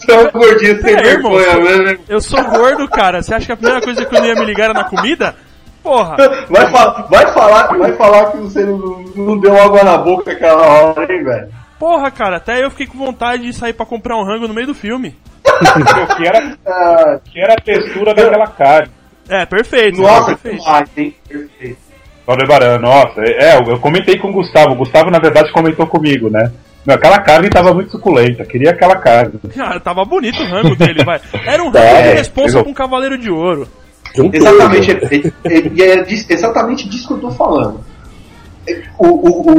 Tu 0.07 0.12
é 0.12 0.18
um 0.18 0.31
gordinho 0.31 0.81
sem 0.83 0.94
É, 0.96 1.07
irmão. 1.07 1.35
vergonha 1.35 1.61
mesmo, 1.64 1.88
hein? 1.88 1.98
Eu 2.09 2.20
sou 2.20 2.42
gordo, 2.44 2.87
cara. 2.88 3.20
Você 3.22 3.35
acha 3.35 3.46
que 3.46 3.52
a 3.52 3.57
primeira 3.57 3.81
coisa 3.83 4.04
que 4.04 4.16
eu 4.16 4.24
ia 4.24 4.35
me 4.37 4.44
ligar 4.44 4.64
era 4.66 4.74
na 4.74 4.85
comida? 4.85 5.35
Porra! 5.83 6.16
Vai, 6.48 6.70
fa- 6.70 7.07
vai, 7.11 7.26
falar, 7.33 7.66
vai 7.76 7.92
falar 7.92 8.26
que 8.33 8.38
você 8.38 8.64
não, 8.64 9.04
não 9.16 9.38
deu 9.38 9.61
água 9.61 9.83
na 9.85 9.96
boca 9.98 10.31
aquela 10.33 10.62
hora, 10.66 11.12
hein, 11.12 11.24
velho? 11.24 11.48
Porra, 11.78 12.11
cara, 12.11 12.37
até 12.38 12.64
eu 12.64 12.70
fiquei 12.70 12.87
com 12.87 12.98
vontade 12.98 13.42
de 13.44 13.52
sair 13.52 13.72
pra 13.72 13.87
comprar 13.87 14.16
um 14.16 14.24
rango 14.24 14.48
no 14.48 14.54
meio 14.54 14.66
do 14.66 14.74
filme. 14.74 15.16
Que 16.16 16.26
era, 16.26 17.20
que 17.24 17.40
era 17.40 17.52
a 17.54 17.60
textura 17.60 18.14
daquela 18.14 18.46
carne. 18.46 18.90
É, 19.28 19.44
perfeito. 19.46 20.00
nossa, 20.00 20.34
que 20.34 20.42
perfeito. 20.42 20.64
demais? 20.64 20.88
Perfeito. 21.28 21.78
Aldebaran, 22.26 22.78
nossa, 22.78 23.20
é, 23.22 23.56
eu 23.58 23.72
eu 23.72 23.78
comentei 23.80 24.18
com 24.18 24.28
o 24.28 24.32
Gustavo. 24.32 24.72
O 24.72 24.76
Gustavo, 24.76 25.10
na 25.10 25.18
verdade, 25.18 25.50
comentou 25.52 25.86
comigo, 25.86 26.28
né? 26.28 26.50
Meu, 26.86 26.94
aquela 26.96 27.18
carne 27.20 27.48
tava 27.50 27.72
muito 27.74 27.90
suculenta, 27.90 28.44
queria 28.44 28.70
aquela 28.70 28.96
carne. 28.96 29.32
Cara, 29.54 29.80
tava 29.80 30.04
bonito 30.04 30.40
o 30.42 30.46
rango 30.46 30.76
dele, 30.76 31.04
vai. 31.04 31.20
Era 31.46 31.62
um 31.62 31.70
Tá, 31.70 31.80
rango 31.80 32.02
de 32.02 32.08
é, 32.08 32.14
responsa 32.14 32.48
pegou. 32.48 32.64
com 32.64 32.70
um 32.70 32.74
cavaleiro 32.74 33.18
de 33.18 33.30
ouro. 33.30 33.66
Exatamente, 34.32 34.94
né? 34.94 35.00
é, 35.44 35.54
é- 35.58 35.68
e 35.74 35.82
é 35.82 36.04
exatamente 36.08 36.88
disso 36.88 37.08
que 37.08 37.14
eu 37.14 37.18
tô 37.20 37.30
falando. 37.30 37.80
É, 38.66 38.82
O, 38.98 39.06
o, 39.06 39.52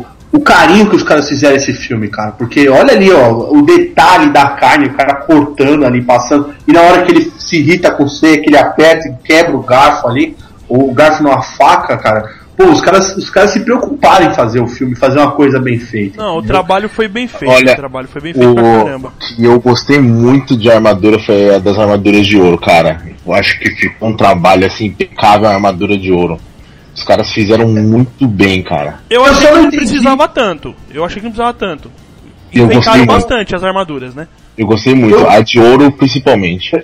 o, 0.00 0.04
o 0.34 0.40
carinho 0.40 0.90
que 0.90 0.96
os 0.96 1.04
caras 1.04 1.28
fizeram 1.28 1.54
esse 1.54 1.72
filme, 1.72 2.08
cara, 2.08 2.32
porque 2.32 2.68
olha 2.68 2.92
ali, 2.92 3.12
ó, 3.12 3.30
o 3.52 3.62
detalhe 3.62 4.30
da 4.30 4.46
carne, 4.48 4.86
o 4.86 4.92
cara 4.94 5.14
cortando 5.14 5.84
ali, 5.84 6.02
passando, 6.02 6.52
e 6.66 6.72
na 6.72 6.80
hora 6.82 7.02
que 7.02 7.12
ele 7.12 7.32
se 7.38 7.58
irrita 7.58 7.92
com 7.92 8.08
você, 8.08 8.38
que 8.38 8.50
ele 8.50 8.58
aperta 8.58 9.08
e 9.08 9.14
quebra 9.24 9.56
o 9.56 9.62
garfo 9.62 10.08
ali, 10.08 10.36
ou 10.68 10.90
o 10.90 10.92
garfo 10.92 11.22
numa 11.22 11.40
faca, 11.40 11.96
cara, 11.96 12.28
pô, 12.56 12.64
os 12.64 12.80
caras, 12.80 13.16
os 13.16 13.30
caras 13.30 13.52
se 13.52 13.60
preocuparam 13.60 14.26
em 14.26 14.34
fazer 14.34 14.60
o 14.60 14.66
filme, 14.66 14.96
fazer 14.96 15.20
uma 15.20 15.30
coisa 15.30 15.60
bem 15.60 15.78
feita. 15.78 16.20
Não, 16.20 16.38
o 16.38 16.42
trabalho 16.42 16.88
foi 16.88 17.06
bem 17.06 17.28
feito. 17.28 17.54
Olha, 17.54 17.72
o 17.72 17.76
trabalho 17.76 18.08
foi 18.08 18.20
bem 18.20 18.34
feito 18.34 18.54
pra 18.54 18.62
O 18.62 18.84
caramba. 18.84 19.12
que 19.20 19.44
eu 19.44 19.60
gostei 19.60 20.00
muito 20.00 20.56
de 20.56 20.68
armadura 20.68 21.20
foi 21.20 21.54
a 21.54 21.60
das 21.60 21.78
armaduras 21.78 22.26
de 22.26 22.36
ouro, 22.36 22.58
cara. 22.58 23.00
Eu 23.24 23.32
acho 23.32 23.56
que 23.60 23.70
ficou 23.70 24.08
um 24.08 24.16
trabalho 24.16 24.66
assim 24.66 24.86
impecável 24.86 25.46
a 25.46 25.54
armadura 25.54 25.96
de 25.96 26.10
ouro. 26.10 26.38
Os 27.04 27.08
caras 27.08 27.30
fizeram 27.30 27.68
muito 27.68 28.26
bem, 28.26 28.62
cara. 28.62 29.00
Eu 29.10 29.20
Eu 29.20 29.26
achei 29.26 29.46
que 29.46 29.54
não 29.58 29.70
precisava 29.70 30.26
tanto. 30.26 30.74
Eu 30.90 31.04
achei 31.04 31.18
que 31.20 31.24
não 31.26 31.32
precisava 31.32 31.52
tanto. 31.52 31.90
Eu 32.50 32.62
gostei 32.64 32.78
Enfeitaram 32.78 32.96
muito. 33.04 33.10
bastante 33.12 33.54
as 33.54 33.62
armaduras, 33.62 34.14
né? 34.14 34.26
Eu 34.56 34.66
gostei 34.66 34.94
muito, 34.94 35.14
Eu- 35.18 35.28
a 35.28 35.40
de 35.42 35.60
ouro 35.60 35.92
principalmente. 35.92 36.82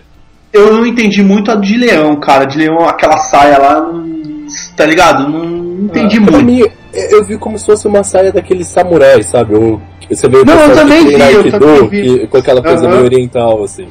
Eu 0.52 0.74
não 0.74 0.85
entendi 0.85 1.22
muito 1.22 1.50
a 1.50 1.54
de 1.54 1.74
leão, 1.74 2.16
cara. 2.16 2.44
De 2.44 2.59
leão, 2.59 2.87
aquela 2.87 3.16
saia 3.16 3.56
lá, 3.59 3.80
não- 3.80 4.46
tá 4.76 4.85
ligado? 4.85 5.26
Não, 5.26 5.38
não 5.46 5.85
entendi 5.87 6.20
Pra 6.20 6.33
muito. 6.33 6.44
mim, 6.44 6.64
eu 6.92 7.24
vi 7.24 7.38
como 7.38 7.59
se 7.59 7.64
fosse 7.64 7.88
uma 7.88 8.04
saia 8.04 8.30
daqueles 8.30 8.66
samurais, 8.68 9.24
sabe? 9.24 9.54
Um, 9.56 9.80
você 10.06 10.28
vê 10.28 10.44
Não, 10.44 10.52
eu 10.54 10.74
também 10.74 11.06
vi, 11.06 11.14
eu 11.14 11.22
Aikido, 11.24 11.59
também 11.59 11.88
vi. 11.88 12.02
que- 12.18 12.26
com 12.26 12.37
aquela 12.37 12.61
coisa 12.62 12.85
Aham. 12.85 12.92
meio 12.96 13.04
oriental, 13.06 13.64
assim. 13.64 13.87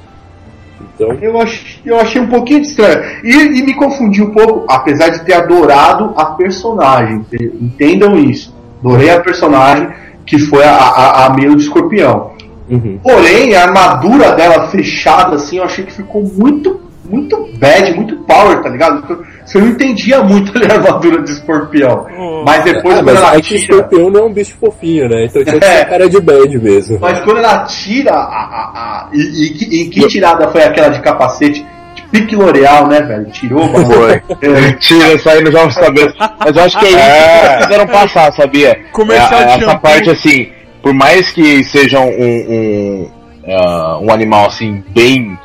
Então, 0.99 1.17
Eu, 1.21 1.39
ach, 1.39 1.79
eu 1.85 1.97
achei 1.97 2.21
um 2.21 2.27
pouquinho 2.27 2.59
estranho. 2.59 3.01
E, 3.23 3.33
e 3.33 3.63
me 3.63 3.73
confundi 3.73 4.21
um 4.21 4.31
pouco, 4.31 4.65
apesar 4.69 5.09
de 5.09 5.23
ter 5.23 5.33
adorado 5.33 6.13
a 6.17 6.25
personagem. 6.25 7.25
Entendam 7.31 8.17
isso. 8.17 8.53
Adorei 8.83 9.09
a 9.09 9.21
personagem 9.21 9.87
que 10.25 10.37
foi 10.37 10.63
a, 10.63 10.73
a, 10.75 11.25
a 11.25 11.33
Milo 11.33 11.55
de 11.55 11.63
Escorpião. 11.63 12.31
uhum. 12.69 12.99
Porém, 13.01 13.55
a 13.55 13.63
armadura 13.63 14.33
dela 14.33 14.67
fechada, 14.67 15.37
assim, 15.37 15.57
eu 15.57 15.63
achei 15.63 15.85
que 15.85 15.93
ficou 15.93 16.21
muito, 16.23 16.81
muito 17.09 17.49
bad, 17.57 17.93
muito 17.95 18.15
power, 18.23 18.61
tá 18.61 18.69
ligado? 18.69 19.25
Você 19.45 19.57
não 19.59 19.67
entendia 19.69 20.21
muito 20.23 20.51
ali 20.57 20.71
a 20.71 20.75
armadura 20.75 21.21
de 21.23 21.31
escorpião. 21.31 22.05
Oh. 22.17 22.43
Mas 22.45 22.63
depois, 22.63 22.95
ah, 22.95 23.03
quando 23.03 23.05
mas 23.05 23.15
ela 23.17 23.29
é 23.29 23.31
que 23.33 23.39
o 23.39 23.43
tira. 23.43 23.59
escorpião 23.61 24.09
não 24.09 24.19
é 24.19 24.23
um 24.23 24.33
bicho 24.33 24.55
fofinho, 24.59 25.09
né? 25.09 25.25
Então 25.25 25.43
tinha 25.43 25.59
que 25.59 25.65
ser 25.65 25.71
É. 25.73 25.85
cara 25.85 26.09
de 26.09 26.21
bad 26.21 26.57
mesmo. 26.59 26.97
Mas 27.01 27.19
quando 27.21 27.37
ela 27.39 27.63
tira 27.65 28.11
a. 28.13 28.15
a, 28.15 28.71
a- 29.05 29.09
e, 29.13 29.19
e 29.45 29.49
que- 29.53 29.65
e 29.75 29.89
que 29.89 30.07
tirada 30.07 30.47
foi 30.49 30.63
aquela 30.63 30.89
de 30.89 31.01
capacete? 31.01 31.65
De 31.95 32.03
pique 32.03 32.35
L'Oreal, 32.35 32.87
né, 32.87 33.01
velho? 33.01 33.25
Tirou 33.31 33.65
o 33.65 33.69
bagulho. 33.69 34.11
É. 34.41 34.71
Tira, 34.73 35.17
saindo 35.17 35.51
já 35.51 35.65
os 35.65 35.75
cabelos. 35.75 36.13
Mas 36.39 36.55
eu 36.55 36.63
acho 36.63 36.79
que 36.79 36.85
é 36.85 36.89
isso 36.89 36.97
que 36.99 37.45
eles 37.47 37.63
fizeram 37.65 37.87
passar, 37.87 38.31
sabia? 38.33 38.79
Comercial 38.91 39.41
É, 39.41 39.45
de 39.45 39.51
Essa 39.51 39.59
shampoo. 39.65 39.79
parte 39.81 40.09
assim, 40.11 40.49
por 40.83 40.93
mais 40.93 41.31
que 41.31 41.63
seja 41.63 41.99
um, 41.99 42.07
um, 42.09 43.09
ah, 43.47 43.99
um 44.01 44.11
animal 44.13 44.45
assim, 44.45 44.83
bem. 44.89 45.37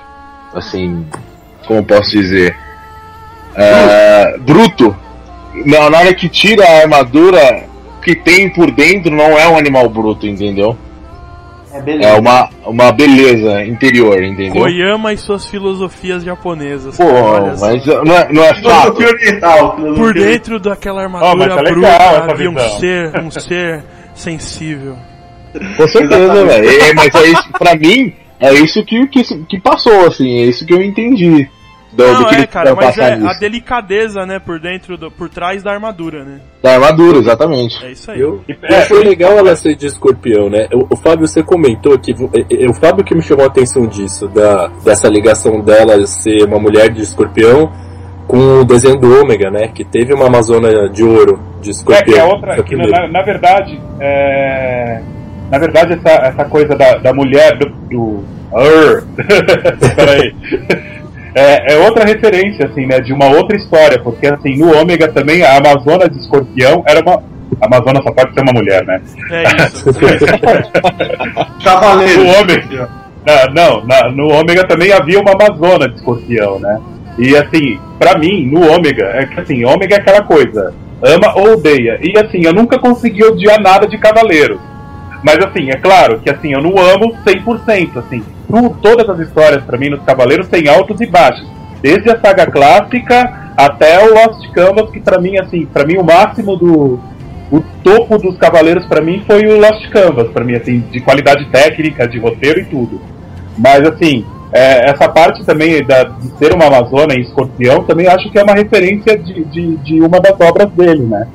Assim. 0.55 1.05
Como 1.67 1.85
posso 1.85 2.11
dizer? 2.11 2.57
Ah, 3.57 4.35
bruto. 4.41 4.95
Na 5.65 5.89
na 5.91 5.99
hora 5.99 6.15
que 6.15 6.29
tira 6.29 6.65
a 6.65 6.83
armadura, 6.83 7.65
o 7.99 8.01
que 8.01 8.15
tem 8.17 8.53
por 8.53 8.71
dentro 8.71 9.15
não 9.15 9.39
é 9.39 9.49
um 9.49 9.57
animal 9.57 9.89
bruto, 9.89 10.27
entendeu? 10.27 10.77
É, 11.73 11.81
beleza. 11.81 12.09
É 12.09 12.15
uma, 12.15 12.49
uma 12.67 12.93
beleza 12.93 13.65
interior, 13.65 14.23
entendeu? 14.23 14.63
Koyama 14.63 15.13
e 15.13 15.17
suas 15.17 15.47
filosofias 15.47 16.23
japonesas. 16.23 16.97
Pô, 16.97 17.05
cara, 17.07 17.57
mas 17.61 17.85
não 17.87 18.17
é, 18.17 18.33
não 18.33 18.45
é 18.45 18.55
fato. 18.55 18.97
Por 19.97 20.15
dentro 20.15 20.61
daquela 20.61 21.03
armadura 21.03 21.33
Oh, 21.33 21.39
tá 21.39 21.45
legal 21.45 21.65
bruta 21.65 21.87
essa 21.89 22.31
havia 22.31 22.51
um 22.51 22.59
ser, 22.79 23.21
um 23.21 23.31
ser 23.31 23.85
sensível. 24.15 24.97
Com 25.77 25.89
certeza, 25.89 26.45
velho. 26.47 26.69
É, 26.83 26.95
mas 26.95 27.15
é 27.15 27.27
isso, 27.27 27.53
pra 27.59 27.75
mim, 27.77 28.15
é 28.51 28.55
isso 28.55 28.85
que, 28.85 29.07
que, 29.09 29.23
que 29.45 29.61
passou, 29.61 30.07
assim, 30.07 30.39
é 30.41 30.45
isso 30.47 30.65
que 30.67 30.73
eu 30.75 30.83
entendi. 30.83 31.49
Do, 31.93 32.05
do 32.05 32.13
Não, 32.23 32.25
que 32.29 32.35
é, 32.35 32.47
cara, 32.49 32.75
mas 32.75 32.99
é 32.99 33.13
a 33.13 33.17
nisso. 33.17 33.39
delicadeza, 33.39 34.27
né, 34.27 34.41
por 34.41 34.59
dentro, 34.59 34.97
do, 34.99 35.13
por 35.13 35.29
trás 35.29 35.63
da 35.63 35.71
armadura, 35.73 36.25
né? 36.25 36.41
Da 36.61 36.73
armadura, 36.75 37.19
exatamente. 37.19 37.85
É 37.85 37.93
isso 37.93 38.11
aí. 38.11 38.19
Eu, 38.19 38.43
É, 38.65 38.81
foi 38.81 39.03
e- 39.03 39.05
legal 39.05 39.39
ela 39.39 39.55
ser 39.55 39.77
de 39.77 39.87
escorpião, 39.87 40.51
né? 40.51 40.67
O, 40.75 40.93
o 40.93 40.97
Fábio, 40.97 41.29
você 41.29 41.41
comentou 41.41 41.97
que. 41.97 42.13
vo- 42.13 42.29
é, 42.35 42.65
é, 42.65 42.69
O 42.69 42.75
Fábio 42.75 43.05
que 43.05 43.15
me 43.15 43.23
chamou 43.23 43.45
a 43.45 43.47
atenção 43.47 43.87
disso, 43.87 44.27
da, 44.27 44.67
dessa 44.85 45.09
ligação 45.09 45.61
dela 45.61 46.05
ser 46.05 46.43
uma 46.43 46.59
mulher 46.59 46.91
de 46.91 47.01
escorpião 47.01 47.71
com 48.27 48.39
o 48.63 48.65
desenho 48.65 48.99
do 48.99 49.21
Ômega, 49.21 49.49
né? 49.49 49.69
Que 49.69 49.85
teve 49.85 50.13
uma 50.13 50.27
Amazona 50.27 50.89
de 50.89 51.05
ouro 51.05 51.39
de 51.63 51.69
É, 51.69 51.73
escorpião. 51.73 52.05
que 52.13 52.19
é 52.21 52.25
outra. 52.25 52.61
Que, 52.65 52.75
na, 52.75 53.07
na 53.07 53.23
verdade, 53.23 53.81
é, 54.01 55.01
na 55.51 55.59
verdade, 55.59 55.95
essa, 55.95 56.11
essa 56.27 56.45
coisa 56.45 56.75
da, 56.77 56.97
da 56.97 57.13
mulher 57.13 57.57
do. 57.59 57.69
do. 57.91 58.25
Peraí. 59.97 60.35
É, 61.35 61.75
é 61.75 61.79
outra 61.79 62.05
referência, 62.05 62.67
assim, 62.67 62.87
né? 62.87 63.01
De 63.01 63.13
uma 63.13 63.27
outra 63.27 63.57
história, 63.57 63.99
porque 63.99 64.27
assim, 64.27 64.57
no 64.57 64.73
Ômega 64.79 65.09
também 65.09 65.43
a 65.43 65.57
Amazona 65.57 66.09
de 66.09 66.19
escorpião 66.19 66.85
era 66.87 67.01
uma. 67.01 67.23
A 67.61 67.67
Amazona 67.67 68.03
só 68.03 68.11
pode 68.13 68.33
ser 68.35 68.41
uma 68.41 68.53
mulher, 68.53 68.85
né? 68.87 69.01
É 69.31 69.43
isso. 69.67 69.93
Cavaleiro. 71.65 72.25
No 72.25 72.31
Ômega. 72.41 72.89
Não, 73.55 73.85
na- 73.87 74.11
no 74.11 74.29
Ômega 74.29 74.67
também 74.67 74.93
havia 74.93 75.19
uma 75.21 75.33
Amazona 75.33 75.89
de 75.89 75.97
escorpião, 75.97 76.59
né? 76.59 76.79
E 77.19 77.37
assim, 77.37 77.79
pra 77.99 78.19
mim, 78.19 78.47
no 78.47 78.69
Ômega, 78.73 79.05
é 79.15 79.27
que 79.27 79.41
assim, 79.41 79.65
Ômega 79.65 79.97
é 79.97 79.99
aquela 79.99 80.23
coisa, 80.23 80.75
ama 81.03 81.33
ou 81.37 81.55
odeia. 81.55 81.99
E 82.03 82.19
assim, 82.19 82.45
eu 82.45 82.53
nunca 82.53 82.79
consegui 82.79 83.25
odiar 83.25 83.61
nada 83.61 83.87
de 83.87 83.97
Cavaleiro. 83.99 84.61
Mas 85.25 85.39
assim, 85.39 85.71
é 85.71 85.77
claro 85.77 86.21
que 86.21 86.29
assim, 86.29 86.53
eu 86.53 86.61
não 86.61 86.77
amo 86.77 87.17
100%, 87.25 87.97
assim. 87.97 88.23
Todas 88.83 89.09
as 89.09 89.27
histórias 89.27 89.65
pra 89.65 89.79
mim 89.79 89.89
nos 89.89 90.03
Cavaleiros 90.03 90.49
têm 90.49 90.69
altos 90.69 91.01
e 91.01 91.07
baixos. 91.07 91.49
Desde 91.81 92.11
a 92.11 92.21
saga 92.21 92.47
clássica 92.47 93.53
até 93.57 94.05
o 94.05 94.15
Lost 94.15 94.47
Canvas, 94.53 94.91
que 94.91 95.01
pra 95.01 95.19
mim, 95.19 95.39
assim, 95.39 95.65
para 95.65 95.87
mim 95.87 95.97
o 95.97 96.05
máximo 96.05 96.57
do, 96.57 97.01
o 97.51 97.63
topo 97.83 98.19
dos 98.19 98.37
Cavaleiros 98.37 98.85
pra 98.87 99.01
mim 99.01 99.23
foi 99.27 99.47
o 99.47 99.59
Lost 99.59 99.89
Canvas, 99.89 100.29
pra 100.29 100.45
mim, 100.45 100.57
assim, 100.57 100.81
de 100.91 101.01
qualidade 101.01 101.47
técnica, 101.47 102.07
de 102.07 102.19
roteiro 102.19 102.61
e 102.61 102.65
tudo. 102.65 103.01
Mas, 103.57 103.87
assim, 103.87 104.27
é, 104.53 104.91
essa 104.91 105.09
parte 105.09 105.45
também 105.45 105.83
da, 105.85 106.05
de 106.05 106.29
ser 106.39 106.55
uma 106.55 106.67
Amazona 106.67 107.15
em 107.15 107.23
escorpião, 107.23 107.85
também 107.85 108.09
acho 108.09 108.31
que 108.31 108.39
é 108.39 108.43
uma 108.43 108.55
referência 108.55 109.17
de, 109.17 109.45
de, 109.45 109.77
de 109.77 110.01
uma 110.01 110.21
das 110.21 110.39
obras 110.41 110.71
dele, 110.73 111.05
né? 111.05 111.27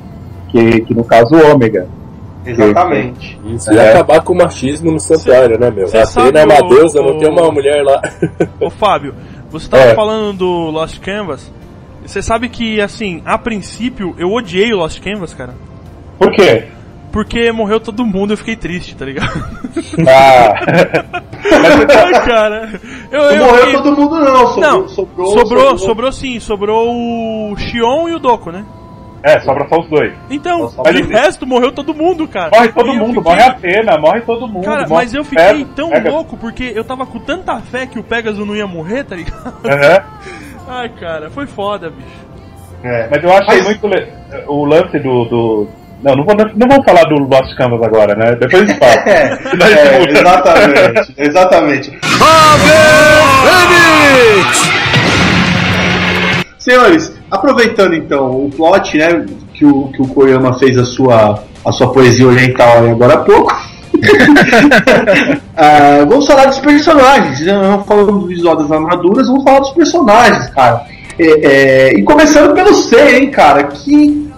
Que, 0.48 0.82
que 0.82 0.94
no 0.94 1.04
caso, 1.04 1.34
Ômega. 1.52 1.86
Exatamente. 2.44 3.38
Isso, 3.44 3.72
e 3.72 3.76
É. 3.78 3.90
acabar 3.90 4.20
com 4.22 4.32
o 4.32 4.36
machismo 4.36 4.90
no 4.90 4.98
santuário, 5.00 5.58
né, 5.58 5.70
meu? 5.70 5.84
A 5.86 6.06
sabe 6.06 6.28
Atena 6.38 6.40
é 6.40 6.44
uma 6.58 6.66
o- 6.66 6.68
deusa, 6.74 7.00
não 7.02 7.16
o- 7.16 7.18
tem 7.18 7.28
uma 7.28 7.50
mulher 7.52 7.82
lá. 7.84 8.00
Ô 8.60 8.70
Fábio, 8.70 9.14
você 9.50 9.68
tava 9.68 9.82
É. 9.84 9.94
falando 9.94 10.32
do 10.38 10.70
Lost 10.70 10.98
Canvas. 11.00 11.52
Você 12.04 12.22
sabe 12.22 12.48
que, 12.48 12.80
assim, 12.80 13.22
a 13.26 13.36
princípio, 13.36 14.14
eu 14.18 14.32
odiei 14.32 14.72
o 14.72 14.78
Lost 14.78 15.00
Canvas, 15.00 15.34
cara. 15.34 15.54
Por 16.18 16.30
quê? 16.32 16.64
Porque 17.12 17.50
morreu 17.52 17.78
todo 17.80 18.06
mundo 18.06 18.30
e 18.30 18.34
eu 18.34 18.36
fiquei 18.38 18.56
triste, 18.56 18.94
tá 18.96 19.04
ligado? 19.04 19.28
Ah, 20.08 20.54
cara. 22.26 22.80
Eu, 23.10 23.20
Não 23.22 23.30
eu 23.32 23.44
morreu 23.46 23.64
fiquei- 23.66 23.82
todo 23.82 23.96
mundo, 23.96 24.18
não. 24.20 24.46
Sobrou, 24.46 24.60
Não, 24.60 24.88
sobrou, 24.88 25.26
sobrou, 25.38 25.78
sobrou 25.78 26.12
sim, 26.12 26.40
sobrou 26.40 26.90
o 27.52 27.56
Xion 27.56 28.08
e 28.08 28.14
o 28.14 28.18
Doco, 28.18 28.50
né? 28.50 28.64
É, 29.22 29.40
sobra 29.40 29.68
só 29.68 29.80
os 29.80 29.88
dois. 29.88 30.12
Então, 30.30 30.72
mas- 30.84 31.08
resto 31.08 31.46
morreu 31.46 31.72
todo 31.72 31.92
mundo, 31.94 32.26
cara. 32.26 32.50
Morre 32.50 32.68
todo 32.68 32.90
E 32.92 32.96
mundo, 32.98 33.06
fiquei- 33.14 33.22
morre 33.22 33.42
a 33.42 33.46
Atena, 33.48 33.98
morre 33.98 34.20
todo 34.22 34.48
mundo. 34.48 34.64
Cara, 34.64 34.86
morre 34.88 35.04
mas 35.04 35.14
eu 35.14 35.24
fiquei 35.24 35.64
tão 35.76 35.90
louco 36.10 36.36
porque 36.36 36.72
eu 36.74 36.84
tava 36.84 37.04
com 37.06 37.18
tanta 37.18 37.58
fé 37.60 37.86
que 37.86 37.98
o 37.98 38.02
Pegasus 38.02 38.46
não 38.46 38.56
ia 38.56 38.66
morrer, 38.66 39.04
tá 39.04 39.14
ligado? 39.16 39.54
Aham. 39.64 40.02
Ai, 40.68 40.88
cara, 41.00 41.30
foi 41.30 41.46
foda, 41.46 41.90
bicho. 41.90 42.30
É. 42.82 43.08
Mas 43.10 43.22
eu 43.22 43.30
achei 43.32 43.56
Mas- 43.56 43.64
muito 43.64 43.86
le- 43.88 44.08
o 44.46 44.64
lance 44.64 44.98
do. 45.00 45.24
do... 45.26 45.68
Não, 46.02 46.14
não, 46.16 46.24
vou, 46.24 46.34
não 46.34 46.66
vamos 46.66 46.84
falar 46.86 47.04
do 47.04 47.16
Lost 47.16 47.54
Canvas 47.58 47.82
agora, 47.82 48.14
né? 48.14 48.34
Depois 48.36 48.62
a 48.62 48.66
gente 48.66 48.78
fala. 48.78 48.94
É, 49.04 49.98
é, 49.98 50.10
exatamente, 50.10 51.14
exatamente. 51.18 52.00
Senhores, 56.58 57.12
aproveitando 57.30 57.94
então 57.94 58.46
o 58.46 58.50
plot, 58.50 58.96
né, 58.96 59.26
que 59.54 59.64
o, 59.64 59.88
que 59.88 60.02
o 60.02 60.08
Koyama 60.08 60.58
fez 60.58 60.76
a 60.76 60.84
sua, 60.84 61.42
a 61.64 61.72
sua 61.72 61.92
poesia 61.92 62.26
oriental 62.26 62.84
agora 62.88 63.14
há 63.14 63.18
pouco. 63.18 63.54
Ah, 65.62 66.06
vamos 66.08 66.26
falar 66.26 66.46
dos 66.46 66.58
personagens. 66.58 67.44
Não 67.44 67.84
falando 67.84 68.12
do 68.12 68.26
visual 68.26 68.56
das 68.56 68.72
armaduras, 68.72 69.28
vamos 69.28 69.44
falar 69.44 69.60
dos 69.60 69.72
personagens, 69.72 70.48
cara. 70.54 70.86
É, 71.18 71.26
é, 71.26 71.98
e 71.98 72.02
começando 72.02 72.54
pelo 72.54 72.72
Seiya, 72.72 73.18
hein, 73.18 73.30
cara. 73.30 73.64
Que, 73.64 74.29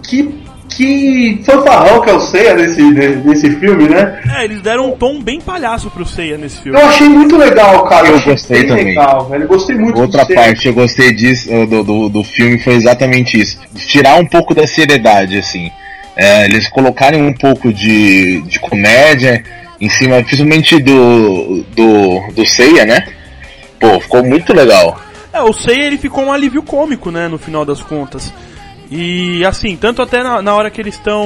que, 0.72 1.40
fanfarrão 1.44 2.00
que 2.00 2.10
é 2.10 2.14
o 2.14 2.20
Seiya 2.20 2.54
nesse, 2.54 2.82
nesse 2.82 3.50
filme, 3.56 3.88
né? 3.88 4.20
É, 4.36 4.44
eles 4.44 4.60
deram 4.60 4.88
um 4.88 4.96
tom 4.96 5.20
bem 5.20 5.40
palhaço 5.40 5.90
pro 5.90 6.06
Seiya 6.06 6.36
nesse 6.36 6.60
filme. 6.62 6.78
Eu 6.78 6.86
achei 6.86 7.08
muito 7.08 7.36
legal, 7.36 7.84
cara. 7.84 8.08
Eu 8.08 8.16
achei 8.16 8.32
gostei 8.32 8.64
também. 8.64 8.84
legal, 8.86 9.26
velho. 9.26 9.44
Eu 9.44 9.48
gostei 9.48 9.76
muito 9.76 10.00
Outra 10.00 10.26
parte 10.26 10.62
que 10.62 10.68
eu 10.68 10.74
gostei 10.74 11.12
disso, 11.12 11.48
do, 11.66 11.84
do, 11.84 12.08
do 12.08 12.24
filme 12.24 12.58
foi 12.58 12.74
exatamente 12.74 13.40
isso. 13.40 13.58
Tirar 13.74 14.16
um 14.16 14.26
pouco 14.26 14.54
da 14.54 14.66
seriedade, 14.66 15.38
assim. 15.38 15.70
É, 16.16 16.44
eles 16.44 16.68
colocarem 16.68 17.22
um 17.22 17.32
pouco 17.32 17.72
de, 17.72 18.42
de 18.42 18.60
comédia 18.60 19.42
em 19.80 19.88
cima, 19.88 20.22
principalmente 20.22 20.78
do, 20.78 21.64
do, 21.74 22.32
do 22.34 22.46
Seiya, 22.46 22.84
né? 22.84 23.04
Pô, 23.80 23.98
ficou 23.98 24.22
muito 24.22 24.52
legal. 24.52 25.00
É, 25.32 25.40
o 25.40 25.52
Seiya 25.52 25.86
ele 25.86 25.98
ficou 25.98 26.24
um 26.24 26.32
alívio 26.32 26.62
cômico, 26.62 27.10
né, 27.10 27.26
no 27.26 27.38
final 27.38 27.64
das 27.64 27.82
contas. 27.82 28.32
E 28.94 29.42
assim, 29.46 29.74
tanto 29.74 30.02
até 30.02 30.22
na, 30.22 30.42
na 30.42 30.54
hora 30.54 30.70
que 30.70 30.78
eles 30.78 30.94
estão 30.94 31.24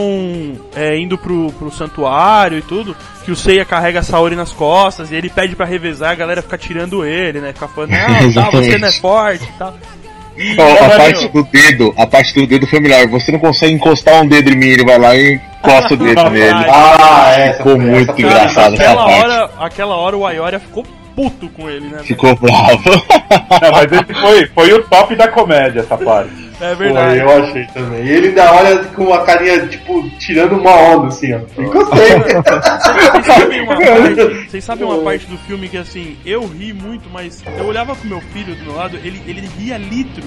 é, 0.77 0.97
indo 0.97 1.19
pro, 1.19 1.53
pro 1.59 1.69
santuário 1.69 2.59
e 2.59 2.63
tudo, 2.63 2.97
que 3.25 3.33
o 3.33 3.37
Seiya 3.37 3.65
carrega 3.65 3.99
a 3.99 4.03
Saori 4.05 4.37
nas 4.37 4.53
costas 4.53 5.11
e 5.11 5.17
ele 5.17 5.29
pede 5.29 5.57
pra 5.57 5.67
revezar, 5.67 6.13
a 6.13 6.15
galera 6.15 6.43
fica 6.43 6.57
tirando 6.57 7.05
ele, 7.05 7.41
né? 7.41 7.53
Fica 7.53 7.67
falando, 7.67 7.91
não, 7.91 8.33
tá, 8.33 8.51
você 8.51 8.79
não 8.79 8.87
é 8.87 8.93
forte 8.93 9.43
e 9.43 9.59
tal. 9.59 9.75
E, 10.37 10.55
Ó, 10.61 10.85
a 10.85 10.91
parte 10.97 11.29
do 11.29 11.43
dedo, 11.43 11.95
a 11.97 12.07
parte 12.07 12.35
do 12.35 12.47
dedo 12.47 12.67
foi 12.69 12.79
melhor. 12.79 13.09
Você 13.09 13.33
não 13.33 13.39
consegue 13.41 13.73
encostar 13.73 14.23
um 14.23 14.29
dedo 14.29 14.51
em 14.51 14.57
mim, 14.57 14.67
ele 14.67 14.85
vai 14.85 14.99
lá 14.99 15.17
e 15.17 15.41
encosta 15.59 15.95
o 15.95 15.97
dedo 15.97 16.23
nele. 16.31 16.67
Ah, 16.69 17.35
é, 17.37 17.49
essa 17.49 17.57
Ficou 17.57 17.81
muito 17.81 18.13
essa 18.13 18.21
engraçado 18.21 18.75
essa 18.75 18.83
aquela 18.85 19.05
parte. 19.07 19.25
hora, 19.25 19.51
aquela 19.59 19.97
hora 19.97 20.17
o 20.17 20.25
Ayoria 20.25 20.61
ficou 20.61 20.87
puto 21.17 21.49
com 21.49 21.69
ele, 21.69 21.89
né? 21.89 21.99
Ficou 22.05 22.37
bravo. 22.37 22.83
Não, 23.63 23.73
mas 23.73 23.91
esse 23.91 24.15
foi, 24.21 24.47
foi 24.49 24.73
o 24.75 24.83
top 24.85 25.17
da 25.17 25.27
comédia, 25.29 25.81
essa 25.81 25.97
parte. 25.97 26.46
É 26.61 26.75
verdade. 26.75 27.19
eu 27.19 27.31
achei 27.45 27.67
também. 27.67 28.05
E 28.05 28.11
ele 28.11 28.29
ainda 28.29 28.53
olha 28.53 28.85
com 28.85 29.13
a 29.13 29.25
carinha, 29.25 29.67
tipo, 29.67 30.09
tirando 30.19 30.53
uma 30.57 30.71
onda, 30.73 31.09
assim, 31.09 31.33
ó. 31.35 31.39
Encostei. 31.61 32.09
Vocês 32.19 33.27
sabem 33.27 33.63
uma 33.63 33.77
parte, 33.77 34.51
vocês 34.51 34.65
sabem 34.65 34.85
uma 34.87 34.99
parte 35.03 35.27
do 35.27 35.37
filme 35.39 35.69
que 35.69 35.77
assim, 35.77 36.17
eu 36.25 36.47
ri 36.47 36.73
muito, 36.73 37.11
mas 37.13 37.43
eu 37.59 37.67
olhava 37.67 37.95
pro 37.95 38.09
meu 38.09 38.21
filho 38.33 38.55
do 38.55 38.65
meu 38.65 38.75
lado, 38.75 38.97
ele, 38.97 39.21
ele 39.27 39.49
ria 39.59 39.77
litros. 39.77 40.25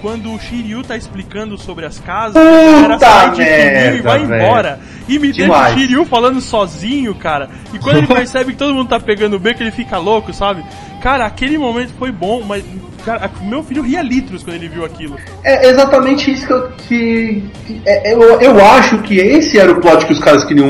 Quando 0.00 0.32
o 0.32 0.38
Shiryu 0.38 0.84
tá 0.84 0.94
explicando 0.94 1.56
sobre 1.56 1.86
as 1.86 1.98
casas, 1.98 2.34
Puta 2.34 2.84
era 2.84 2.98
sair 2.98 3.32
de 3.32 3.98
e 3.98 4.02
vai 4.02 4.24
velho. 4.24 4.42
embora. 4.44 4.78
E 5.08 5.18
me 5.18 5.32
deixa 5.32 5.50
o. 5.52 5.74
Shiryu 5.74 6.04
falando 6.04 6.40
sozinho, 6.40 7.14
cara. 7.14 7.48
E 7.72 7.78
quando 7.78 7.96
ele 7.96 8.06
percebe 8.14 8.52
que 8.52 8.58
todo 8.58 8.74
mundo 8.74 8.88
tá 8.88 9.00
pegando 9.00 9.36
o 9.36 9.38
beco, 9.40 9.62
ele 9.62 9.70
fica 9.70 9.96
louco, 9.96 10.32
sabe? 10.34 10.62
Cara, 11.02 11.24
aquele 11.24 11.56
momento 11.56 11.94
foi 11.98 12.12
bom, 12.12 12.42
mas 12.42 12.62
cara, 13.06 13.30
meu 13.42 13.62
filho 13.62 13.82
ria 13.82 14.02
litros 14.02 14.42
quando 14.42 14.56
ele 14.56 14.68
viu 14.68 14.84
aquilo. 14.84 15.16
É 15.42 15.68
exatamente 15.70 16.30
isso 16.30 16.46
que 16.46 16.52
eu. 16.52 16.68
Que, 16.88 17.44
que- 17.66 17.80
é- 17.86 18.12
eu, 18.12 18.40
eu 18.40 18.64
acho 18.66 18.98
que 18.98 19.16
esse 19.18 19.58
era 19.58 19.72
o 19.72 19.80
plot 19.80 20.04
que 20.04 20.12
os 20.12 20.18
caras 20.18 20.44
queriam. 20.44 20.68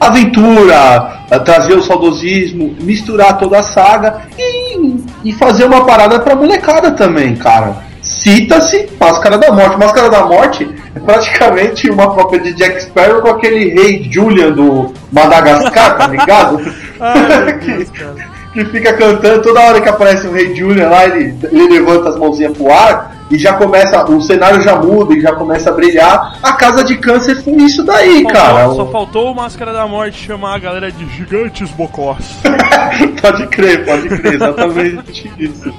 Aventura, 0.00 1.24
trazer 1.44 1.74
o 1.74 1.82
saudosismo, 1.82 2.76
misturar 2.80 3.36
toda 3.36 3.58
a 3.58 3.62
saga 3.64 4.22
e, 4.38 4.96
e 5.24 5.32
fazer 5.32 5.64
uma 5.64 5.84
parada 5.84 6.20
pra 6.20 6.36
molecada 6.36 6.92
também, 6.92 7.34
cara. 7.34 7.76
Cita-se 8.00 8.88
Máscara 8.98 9.36
da 9.36 9.50
Morte. 9.52 9.76
Máscara 9.76 10.08
da 10.08 10.24
Morte 10.24 10.68
é 10.94 11.00
praticamente 11.00 11.90
uma 11.90 12.06
cópia 12.14 12.38
de 12.38 12.52
Jack 12.54 12.80
Sparrow 12.84 13.20
com 13.20 13.28
aquele 13.28 13.70
rei 13.70 14.08
Julian 14.08 14.52
do 14.52 14.94
Madagascar, 15.10 15.98
tá 15.98 16.06
ligado? 16.06 16.60
Ai, 17.00 17.52
Deus, 17.58 17.90
cara. 17.98 18.37
Que 18.64 18.72
fica 18.72 18.92
cantando 18.94 19.42
toda 19.42 19.60
hora 19.60 19.80
que 19.80 19.88
aparece 19.88 20.26
o 20.26 20.32
Rei 20.32 20.54
Julian 20.54 20.88
lá, 20.88 21.04
ele, 21.06 21.36
ele 21.50 21.68
levanta 21.78 22.08
as 22.10 22.16
mãozinhas 22.18 22.56
pro 22.56 22.72
ar 22.72 23.16
e 23.30 23.38
já 23.38 23.52
começa, 23.54 24.04
o 24.10 24.20
cenário 24.20 24.60
já 24.62 24.74
muda 24.76 25.14
e 25.14 25.20
já 25.20 25.32
começa 25.32 25.70
a 25.70 25.72
brilhar. 25.72 26.38
A 26.42 26.54
Casa 26.54 26.82
de 26.82 26.96
Câncer 26.96 27.42
foi 27.42 27.52
isso 27.54 27.84
daí, 27.84 28.24
cara. 28.24 28.64
Faltou- 28.64 28.74
só 28.86 28.92
faltou 28.92 29.32
o 29.32 29.34
Máscara 29.34 29.72
da 29.72 29.86
Morte 29.86 30.24
chamar 30.24 30.56
a 30.56 30.58
galera 30.58 30.90
de 30.90 31.06
gigantes 31.10 31.70
bocós. 31.70 32.38
pode 33.20 33.46
crer, 33.48 33.84
pode 33.84 34.08
crer, 34.08 34.34
exatamente 34.34 35.30
isso. 35.38 35.72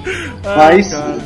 Ai, 0.44 0.76
Mas, 0.76 0.92
cara. 0.92 1.18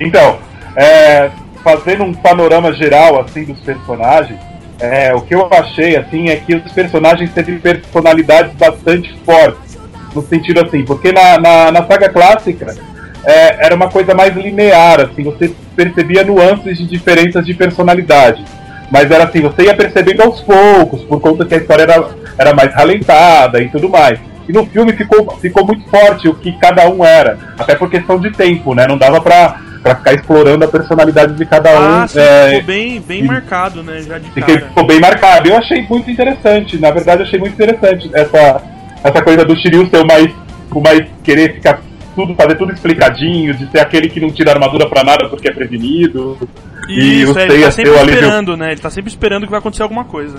Então, 0.00 0.38
é, 0.76 1.30
fazendo 1.62 2.04
um 2.04 2.12
panorama 2.12 2.72
geral 2.72 3.20
assim 3.20 3.44
dos 3.44 3.58
personagens, 3.60 4.38
é, 4.80 5.14
o 5.14 5.20
que 5.20 5.34
eu 5.34 5.48
achei 5.50 5.96
assim 5.96 6.28
é 6.28 6.36
que 6.36 6.54
os 6.54 6.72
personagens 6.72 7.32
têm 7.32 7.58
personalidades 7.58 8.52
bastante 8.54 9.16
fortes, 9.24 9.67
no 10.18 10.26
sentido 10.26 10.60
assim, 10.60 10.84
porque 10.84 11.12
na, 11.12 11.38
na, 11.38 11.72
na 11.72 11.86
saga 11.86 12.08
clássica 12.08 12.74
é, 13.24 13.66
era 13.66 13.74
uma 13.74 13.88
coisa 13.88 14.14
mais 14.14 14.34
linear, 14.36 15.00
assim, 15.00 15.22
você 15.22 15.54
percebia 15.76 16.24
nuances 16.24 16.78
de 16.78 16.86
diferenças 16.86 17.44
de 17.46 17.54
personalidade. 17.54 18.44
Mas 18.90 19.10
era 19.10 19.24
assim, 19.24 19.40
você 19.42 19.64
ia 19.64 19.76
percebendo 19.76 20.22
aos 20.22 20.40
poucos, 20.40 21.02
por 21.02 21.20
conta 21.20 21.44
que 21.44 21.54
a 21.54 21.58
história 21.58 21.82
era, 21.82 22.08
era 22.38 22.54
mais 22.54 22.74
ralentada 22.74 23.60
e 23.62 23.68
tudo 23.68 23.88
mais. 23.88 24.18
E 24.48 24.52
no 24.52 24.64
filme 24.66 24.94
ficou, 24.94 25.36
ficou 25.38 25.64
muito 25.66 25.88
forte 25.90 26.26
o 26.26 26.34
que 26.34 26.52
cada 26.58 26.88
um 26.88 27.04
era, 27.04 27.38
até 27.58 27.74
por 27.74 27.90
questão 27.90 28.18
de 28.18 28.30
tempo, 28.30 28.74
né? 28.74 28.86
Não 28.88 28.96
dava 28.96 29.20
pra, 29.20 29.60
pra 29.82 29.94
ficar 29.96 30.14
explorando 30.14 30.64
a 30.64 30.68
personalidade 30.68 31.34
de 31.34 31.44
cada 31.44 31.70
um. 31.70 32.02
Ah, 32.02 32.08
sim, 32.08 32.18
é, 32.18 32.48
ficou 32.48 32.62
bem, 32.62 33.00
bem 33.00 33.24
e- 33.24 33.26
marcado, 33.26 33.82
né? 33.82 34.00
Já 34.00 34.18
de 34.18 34.30
cara. 34.30 34.60
ficou 34.60 34.86
bem 34.86 35.00
marcado. 35.00 35.48
Eu 35.50 35.56
achei 35.58 35.86
muito 35.86 36.10
interessante. 36.10 36.78
Na 36.78 36.90
verdade, 36.90 37.20
eu 37.20 37.26
achei 37.26 37.38
muito 37.38 37.52
interessante 37.52 38.10
essa, 38.14 38.62
essa 39.04 39.22
coisa 39.22 39.44
do 39.44 39.56
Shiryu 39.56 39.88
ser 39.88 40.02
o 40.02 40.06
mais, 40.06 40.30
o 40.72 40.80
mais 40.80 41.06
querer 41.22 41.54
ficar 41.54 41.80
tudo, 42.14 42.34
fazer 42.34 42.56
tudo 42.56 42.72
explicadinho, 42.72 43.54
de 43.54 43.70
ser 43.70 43.78
aquele 43.80 44.08
que 44.08 44.20
não 44.20 44.30
tira 44.30 44.50
armadura 44.52 44.88
pra 44.88 45.04
nada 45.04 45.28
porque 45.28 45.48
é 45.48 45.52
prevenido. 45.52 46.36
e 46.88 47.22
Isso, 47.22 47.32
o 47.34 47.38
é, 47.38 47.42
ele 47.44 47.52
Seiya 47.52 47.66
tá 47.66 47.72
sempre 47.72 47.90
o 47.92 47.98
alívio. 47.98 48.14
esperando, 48.20 48.56
né? 48.56 48.72
Ele 48.72 48.80
tá 48.80 48.90
sempre 48.90 49.10
esperando 49.10 49.44
que 49.44 49.50
vai 49.50 49.58
acontecer 49.60 49.82
alguma 49.82 50.04
coisa. 50.04 50.38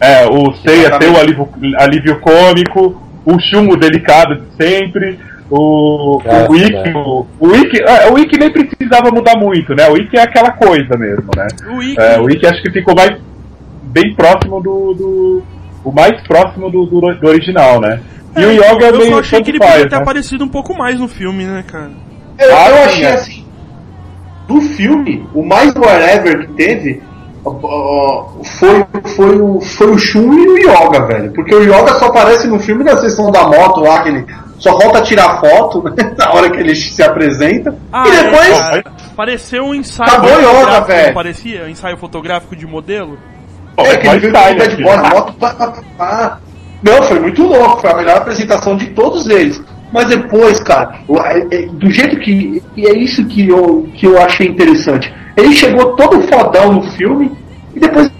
É, 0.00 0.26
o 0.26 0.52
Seiya 0.54 0.98
ter 0.98 1.08
o 1.08 1.16
alívio, 1.18 1.48
alívio 1.78 2.20
cômico, 2.20 3.02
o 3.24 3.38
Shun 3.40 3.68
o 3.70 3.76
delicado 3.76 4.36
de 4.36 4.42
sempre. 4.64 5.18
O, 5.48 6.20
Ah, 6.26 6.46
o 6.50 6.56
Ikki, 6.56 6.90
o, 6.92 7.26
o 7.38 7.54
Ikki, 7.56 7.80
é, 7.80 8.10
o 8.10 8.18
Ikki 8.18 8.36
nem 8.36 8.50
precisava 8.50 9.10
mudar 9.12 9.38
muito, 9.38 9.74
né? 9.76 9.88
O 9.88 9.96
Ikki 9.96 10.16
é 10.18 10.22
aquela 10.22 10.50
coisa 10.50 10.96
mesmo, 10.98 11.30
né? 11.36 11.46
O 11.70 11.80
Ikki, 11.82 12.00
É, 12.00 12.18
o 12.20 12.28
Ikki 12.28 12.46
acho 12.46 12.60
que 12.62 12.70
ficou 12.72 12.94
mais 12.96 13.16
bem 13.84 14.12
próximo 14.16 14.60
do. 14.60 14.92
do- 14.94 15.42
o 15.86 15.92
mais 15.92 16.20
próximo 16.22 16.68
do, 16.68 16.84
do, 16.84 17.00
do 17.00 17.28
original, 17.28 17.80
né? 17.80 18.00
E 18.36 18.44
o 18.44 18.50
Yoga 18.50 18.86
é 18.86 18.90
eu 18.90 18.98
meio 18.98 19.12
só 19.12 19.20
achei 19.20 19.42
que 19.42 19.52
ele 19.52 19.58
faz, 19.58 19.84
ter 19.84 19.92
né? 19.92 19.96
aparecido 19.96 20.44
um 20.44 20.48
pouco 20.48 20.76
mais 20.76 20.98
no 20.98 21.06
filme, 21.06 21.44
né, 21.44 21.64
cara? 21.66 21.90
eu, 22.38 22.56
Ah, 22.56 22.68
eu 22.68 22.84
achei 22.84 23.04
é. 23.04 23.12
assim, 23.14 23.46
do 24.48 24.60
filme, 24.60 25.24
o 25.32 25.42
mais 25.44 25.72
whatever 25.76 26.40
que 26.46 26.52
teve 26.54 27.02
foi, 28.58 28.84
foi, 29.14 29.40
o, 29.40 29.60
foi 29.60 29.86
o 29.90 29.96
Shun 29.98 30.34
e 30.34 30.48
o 30.48 30.58
Yoga, 30.58 31.06
velho. 31.06 31.32
Porque 31.32 31.54
o 31.54 31.62
Yoga 31.62 31.94
só 31.94 32.06
aparece 32.06 32.48
no 32.48 32.58
filme 32.58 32.82
na 32.82 32.96
sessão 32.96 33.30
da 33.30 33.44
moto 33.46 33.80
lá, 33.80 34.02
que 34.02 34.08
ele 34.08 34.26
só 34.58 34.72
volta 34.72 34.98
a 34.98 35.02
tirar 35.02 35.40
foto 35.40 35.84
né, 35.84 35.92
na 36.18 36.32
hora 36.32 36.50
que 36.50 36.58
ele 36.58 36.74
se 36.74 37.02
apresenta. 37.02 37.76
Ah, 37.92 38.08
e 38.08 38.10
depois. 38.10 38.58
é, 38.58 38.58
cara. 38.58 38.84
Pareceu 39.16 39.64
um 39.64 39.74
ensaio 39.74 40.10
Acabou 40.10 40.30
o 40.32 40.40
Yoga, 40.40 40.80
velho. 40.80 41.14
parecia? 41.14 41.62
Um 41.64 41.68
ensaio 41.68 41.96
fotográfico 41.96 42.56
de 42.56 42.66
modelo? 42.66 43.16
É, 43.78 43.96
que 43.96 44.06
ele 44.08 44.18
veio 44.20 44.32
com 44.32 44.70
filho? 44.70 44.84
Boy 44.84 44.96
na 44.96 45.08
moto. 45.10 45.32
Pá, 45.34 45.50
pá, 45.54 45.72
pá. 45.98 46.38
Não, 46.82 47.02
foi 47.02 47.20
muito 47.20 47.42
louco. 47.42 47.80
Foi 47.80 47.90
a 47.90 47.96
melhor 47.96 48.16
apresentação 48.18 48.76
de 48.76 48.86
todos 48.86 49.28
eles. 49.28 49.60
Mas 49.92 50.06
depois, 50.06 50.60
cara, 50.60 50.98
é- 51.50 51.66
do 51.66 51.90
jeito 51.90 52.18
que. 52.18 52.62
E 52.76 52.86
é 52.86 52.96
isso 52.96 53.24
que 53.26 53.48
eu, 53.48 53.88
que 53.94 54.06
eu 54.06 54.20
achei 54.20 54.48
interessante. 54.48 55.12
Ele 55.36 55.52
chegou 55.52 55.94
todo 55.96 56.20
fodão 56.22 56.72
no 56.72 56.82
filme 56.92 57.30
e 57.74 57.80
depois 57.80 58.10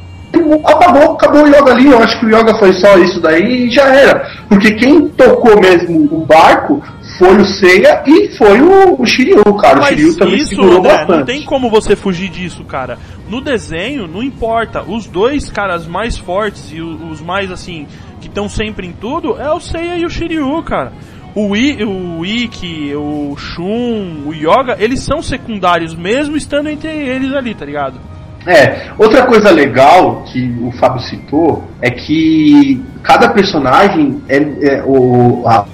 apagou, 0.65 1.15
acabou 1.15 1.43
o 1.45 1.49
Yoga 1.49 1.73
ali. 1.73 1.91
Eu 1.91 2.03
acho 2.03 2.19
que 2.21 2.27
o 2.27 2.29
Yoga 2.29 2.55
foi 2.57 2.73
só 2.75 2.97
isso 2.99 3.21
daí 3.21 3.67
e 3.67 3.71
já 3.71 3.85
era. 3.85 4.27
Porque 4.49 4.73
quem 4.73 5.09
tocou 5.09 5.61
mesmo 5.61 6.09
o 6.13 6.25
barco 6.25 6.83
foi 7.19 7.37
o 7.37 7.45
Seiya 7.45 8.03
e 8.07 8.37
foi 8.37 8.61
o, 8.61 9.01
o 9.01 9.07
Shiryu, 9.07 9.43
cara. 9.57 9.77
o 9.79 9.81
Mas 9.81 9.89
Shiryu 9.91 10.17
também 10.17 10.37
isso, 10.37 10.49
segurou 10.49 10.79
André, 10.79 10.91
bastante. 10.91 11.19
não 11.19 11.25
tem 11.25 11.43
como 11.45 11.71
você 11.71 11.95
fugir 11.97 12.29
disso, 12.29 12.65
cara. 12.65 12.99
No 13.29 13.41
desenho, 13.41 14.07
não 14.07 14.23
importa. 14.23 14.83
Os 14.87 15.07
dois 15.07 15.51
caras 15.51 15.87
mais 15.87 16.17
fortes 16.19 16.71
e 16.73 16.81
o- 16.81 17.09
os 17.11 17.21
mais, 17.21 17.51
assim, 17.51 17.87
que 18.21 18.29
estão 18.29 18.49
sempre 18.49 18.87
em 18.87 18.93
tudo, 18.93 19.37
é 19.41 19.51
o 19.51 19.61
Seiya 19.61 19.97
e 19.97 20.05
o 20.05 20.11
Shiryu, 20.11 20.63
cara. 20.63 20.93
O, 21.35 21.55
I, 21.55 21.85
o 21.85 22.25
Ikki, 22.25 22.95
o 22.95 23.37
Shun, 23.37 24.23
o 24.27 24.33
Yoga, 24.33 24.77
eles 24.79 25.01
são 25.01 25.21
secundários 25.21 25.95
mesmo 25.95 26.35
estando 26.37 26.69
entre 26.71 26.89
eles 26.89 27.33
ali, 27.35 27.55
tá 27.55 27.65
ligado? 27.67 28.01
É, 28.47 28.91
outra 28.97 29.27
coisa 29.27 29.51
legal 29.51 30.23
que 30.23 30.57
o 30.63 30.71
Fábio 30.73 31.01
citou 31.01 31.65
é 31.83 31.91
que 31.91 32.81
cada 33.03 33.29
personagem 33.31 34.23
é, 34.29 34.37
é- 34.37 34.83
o, 34.87 35.43
a 35.47 35.67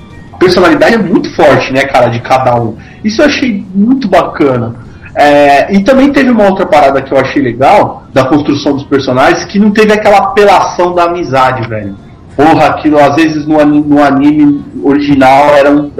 personalidade 0.42 0.94
é 0.94 0.98
muito 0.98 1.32
forte, 1.34 1.72
né, 1.72 1.84
cara, 1.84 2.08
de 2.08 2.20
cada 2.20 2.54
um. 2.56 2.76
Isso 3.04 3.22
eu 3.22 3.26
achei 3.26 3.64
muito 3.72 4.08
bacana. 4.08 4.74
É, 5.14 5.72
e 5.74 5.84
também 5.84 6.10
teve 6.10 6.30
uma 6.30 6.48
outra 6.48 6.66
parada 6.66 7.00
que 7.02 7.12
eu 7.12 7.18
achei 7.18 7.42
legal 7.42 8.04
da 8.12 8.24
construção 8.24 8.72
dos 8.72 8.84
personagens 8.84 9.44
que 9.44 9.58
não 9.58 9.70
teve 9.70 9.92
aquela 9.92 10.18
apelação 10.18 10.94
da 10.94 11.04
amizade, 11.04 11.68
velho. 11.68 11.94
Porra, 12.34 12.68
aquilo 12.68 12.98
às 12.98 13.14
vezes 13.14 13.46
no 13.46 13.60
anime, 13.60 13.86
no 13.86 14.02
anime 14.02 14.64
original 14.82 15.54
era 15.54 15.70
um, 15.70 15.90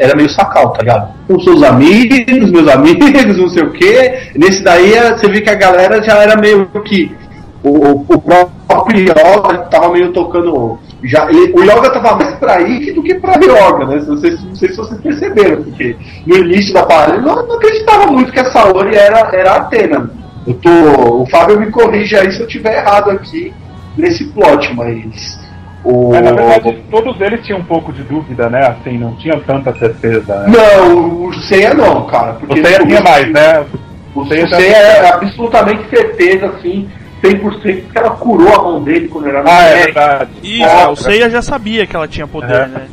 era 0.00 0.16
meio 0.16 0.30
sacal, 0.30 0.70
tá 0.72 0.80
ligado? 0.80 1.12
Com 1.26 1.38
seus 1.40 1.62
amigos, 1.62 2.50
meus 2.50 2.66
amigos, 2.72 3.36
não 3.36 3.48
sei 3.48 3.62
o 3.62 3.70
que. 3.70 4.12
Nesse 4.34 4.62
daí 4.62 4.94
eh, 4.94 5.12
você 5.12 5.28
vê 5.28 5.42
que 5.42 5.50
a 5.50 5.54
galera 5.54 6.02
já 6.02 6.14
era 6.14 6.36
meio 6.36 6.66
que. 6.84 7.14
O, 7.62 7.70
o- 7.70 8.04
o 8.08 8.18
próprio 8.20 9.00
Yoga 9.00 9.58
tava 9.70 9.90
meio 9.90 10.12
tocando. 10.12 10.78
Já, 11.02 11.28
ele- 11.30 11.52
o 11.54 11.62
Yoga 11.62 11.90
tava 11.90 12.14
mais 12.16 12.34
pra 12.36 12.60
Ikki 12.60 12.92
do 12.92 13.02
que 13.02 13.14
pra 13.16 13.34
Yoga, 13.34 13.84
né? 13.86 14.00
Se 14.00 14.06
vocês- 14.06 14.44
Não 14.44 14.54
sei 14.54 14.68
se 14.70 14.76
vocês 14.76 15.00
perceberam, 15.00 15.62
porque 15.64 15.96
no 16.26 16.36
início 16.36 16.72
da 16.72 16.84
parada 16.84 17.14
ele 17.14 17.24
não, 17.26 17.46
não 17.46 17.56
acreditava 17.56 18.06
muito 18.06 18.30
que 18.32 18.38
a 18.40 18.44
Saori 18.52 18.94
era, 18.96 19.28
era 19.32 19.52
a 19.52 19.56
Atena. 19.56 20.10
Eu 20.46 20.54
tô, 20.54 20.70
o 21.22 21.26
Fábio 21.30 21.60
me 21.60 21.70
corrija 21.70 22.20
aí 22.20 22.32
se 22.32 22.40
eu 22.40 22.46
tiver 22.46 22.78
errado 22.78 23.10
aqui 23.10 23.52
nesse 23.96 24.24
plot, 24.26 24.72
mas. 24.74 25.38
O, 25.84 26.10
Mas, 26.10 26.24
na 26.24 26.32
verdade, 26.32 26.78
todos 26.90 27.20
eles 27.20 27.44
tinham 27.46 27.60
um 27.60 27.64
pouco 27.64 27.92
de 27.92 28.02
dúvida, 28.02 28.48
né? 28.50 28.66
Assim, 28.66 28.98
não 28.98 29.14
tinham 29.16 29.38
tanta 29.40 29.72
certeza. 29.78 30.34
Né? 30.40 30.56
Não, 30.56 31.26
o 31.26 31.32
Seiya 31.34 31.72
não, 31.74 32.04
cara. 32.06 32.32
Porque 32.34 32.60
O 32.60 32.64
Seiya 32.64 32.78
no 32.80 32.86
tinha 32.86 33.00
mais, 33.00 33.32
né? 33.32 33.64
O 34.14 34.20
O 34.20 34.24
Você 34.24 34.66
é 34.66 35.08
absolutamente 35.08 35.88
certeza, 35.88 36.46
assim, 36.46 36.88
100% 37.22 37.60
que 37.92 37.98
ela 37.98 38.10
curou 38.10 38.54
a 38.54 38.62
mão 38.62 38.82
dele 38.82 39.08
quando 39.08 39.28
era 39.28 39.42
Ah, 39.46 39.62
é 39.64 39.84
verdade. 39.84 40.30
Isso, 40.42 40.64
Ah, 40.68 40.90
o 40.90 40.96
Seiya 40.96 41.28
já 41.30 41.42
sabia 41.42 41.86
que 41.86 41.94
ela 41.96 42.08
tinha 42.08 42.26
poder, 42.26 42.52
É. 42.62 42.66
né? 42.66 42.86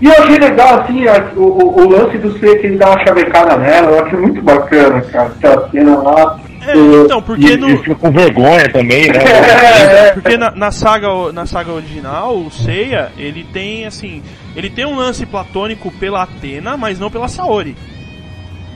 E 0.00 0.06
eu 0.06 0.12
achei 0.14 0.36
legal, 0.36 0.80
assim, 0.80 1.06
a- 1.06 1.30
o, 1.36 1.40
o, 1.42 1.80
o 1.82 1.88
lance 1.88 2.18
do 2.18 2.36
ser 2.40 2.60
que 2.60 2.66
ele 2.66 2.76
dá 2.76 2.90
uma 2.90 3.06
chavecada 3.06 3.56
nela, 3.56 3.88
eu 3.92 4.04
achei 4.04 4.18
muito 4.18 4.42
bacana, 4.42 5.00
cara, 5.02 5.26
aquela 5.28 5.70
cena 5.70 5.96
lá. 5.98 6.40
É, 6.66 6.76
então, 6.76 7.22
porque 7.22 7.52
E, 7.52 7.56
no, 7.56 7.70
e 7.70 7.76
fica 7.78 7.94
com 7.96 8.10
vergonha 8.10 8.68
também, 8.72 9.06
né? 9.08 9.18
É, 9.22 10.08
é, 10.08 10.12
Porque 10.12 10.36
na, 10.36 10.50
na 10.52 10.70
saga 10.72 11.08
na 11.32 11.46
saga 11.46 11.70
original, 11.72 12.36
o 12.36 12.50
Seiya, 12.50 13.10
ele 13.16 13.44
tem 13.52 13.84
assim, 13.86 14.22
ele 14.56 14.70
tem 14.70 14.84
um 14.86 14.96
lance 14.96 15.24
platônico 15.26 15.90
pela 15.92 16.22
Atena, 16.24 16.76
mas 16.76 16.98
não 16.98 17.10
pela 17.10 17.28
Saori, 17.28 17.76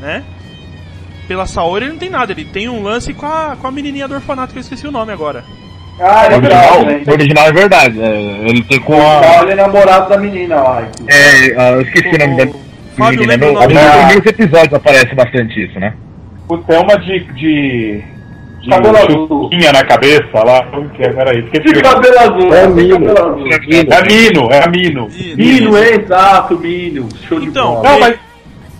né? 0.01 0.23
Pela 1.29 1.47
Saori 1.47 1.85
ele 1.87 1.93
não 1.93 1.99
tem 1.99 2.11
nada, 2.11 2.33
ele 2.33 2.45
tem 2.45 2.69
um 2.69 2.83
lance 2.83 3.13
com 3.13 3.27
a, 3.27 3.57
com 3.61 3.67
a 3.67 3.71
menininha 3.73 4.07
do 4.07 4.15
orfanato 4.15 4.53
que 4.53 4.59
eu 4.59 4.63
esqueci 4.63 4.87
o 4.87 4.93
nome 4.93 5.13
agora. 5.13 5.45
Ah, 5.99 6.29
legal, 6.29 6.81
original, 6.81 6.85
né? 6.85 7.03
no 7.07 7.13
original 7.13 7.47
é 7.49 7.53
verdade. 7.53 8.01
é, 8.03 8.49
ele 8.49 8.63
tem 8.65 8.81
com 8.81 8.95
a. 8.95 9.43
ele 9.43 9.53
é 9.53 9.55
namorado 9.55 10.09
da 10.11 10.19
menina 10.19 10.57
lá. 10.57 10.83
É, 11.09 11.55
ah, 11.61 11.71
eu 11.73 11.81
esqueci 11.83 12.15
o 12.15 12.19
nome 12.19 12.37
da 12.37 12.59
Fábio, 12.97 13.21
menina. 13.21 13.33
lembra 13.33 13.49
o 13.49 13.53
No, 13.55 13.61
nome 13.61 14.15
nos 14.17 14.27
episódios 14.27 14.75
aparece 14.75 15.15
bastante 15.15 15.65
isso, 15.65 15.79
né? 15.81 15.95
Puta, 16.47 16.75
é 16.75 16.79
uma 16.79 16.97
de. 16.99 17.21
de. 17.33 18.05
de 18.61 18.69
Cabelo 18.69 18.97
azul. 18.99 19.51
na 19.73 19.85
cabeça 19.85 20.45
lá. 20.45 20.63
Como 20.67 20.89
que 20.91 21.03
é? 21.03 21.09
Peraí, 21.09 21.39
esqueci. 21.41 21.75
De 21.75 21.83
cabelo 21.83 22.19
azul. 22.19 22.55
É 22.55 22.67
de 22.67 22.73
Mino. 22.75 23.07
É 23.91 24.03
Mino, 24.03 24.53
é 24.53 24.65
a 24.65 24.69
Mino. 24.69 25.09
Mino, 25.37 25.77
é 25.77 25.91
exato, 25.95 26.59
Mino. 26.59 27.09
Show 27.27 27.41
de 27.41 27.47
Então, 27.47 27.77
bola. 27.77 27.89
Não, 27.89 28.01
mas. 28.01 28.26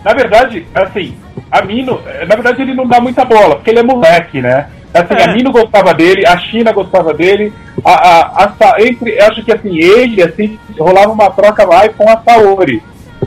Na 0.07 0.15
verdade, 0.15 0.65
assim, 0.73 1.17
a 1.51 1.63
Mino, 1.63 2.01
na 2.29 2.37
verdade 2.37 2.63
ele 2.63 2.75
não 2.75 2.87
dá 2.87 3.01
muita 3.01 3.25
bola, 3.25 3.57
porque 3.57 3.71
ele 3.71 3.81
é 3.81 3.83
moleque, 3.83 4.41
né? 4.41 4.69
Assim, 4.95 5.15
É. 5.15 5.25
a 5.25 5.33
Mino 5.35 5.51
gostava 5.51 5.93
dele, 5.93 6.25
a 6.25 6.39
China 6.39 6.71
gostava 6.71 7.13
dele, 7.13 7.53
a, 7.85 7.91
a, 7.91 8.45
a 8.45 8.83
entre, 8.87 9.21
acho 9.21 9.45
que 9.45 9.53
assim, 9.53 9.77
ele, 9.77 10.23
assim, 10.23 10.57
rolava 10.79 11.11
uma 11.11 11.29
troca 11.31 11.65
lá 11.65 11.89
com 11.89 12.09
a 12.09 12.19
Saori. 12.19 12.81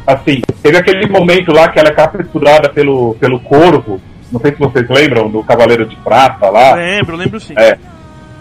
Assim, 0.07 0.41
teve 0.63 0.77
aquele 0.77 1.05
momento 1.09 1.51
lá 1.51 1.67
que 1.67 1.77
ela 1.77 1.89
é 1.89 1.93
capturada 1.93 2.69
pelo, 2.69 3.13
pelo 3.15 3.41
corvo, 3.41 3.99
não 4.31 4.39
sei 4.39 4.53
se 4.53 4.59
vocês 4.59 4.87
lembram, 4.89 5.29
do 5.29 5.43
Cavaleiro 5.43 5.85
de 5.85 5.97
Prata 5.97 6.49
lá. 6.49 6.75
Lembro, 6.75 7.17
lembro 7.17 7.41
sim. 7.41 7.55
É. 7.57 7.77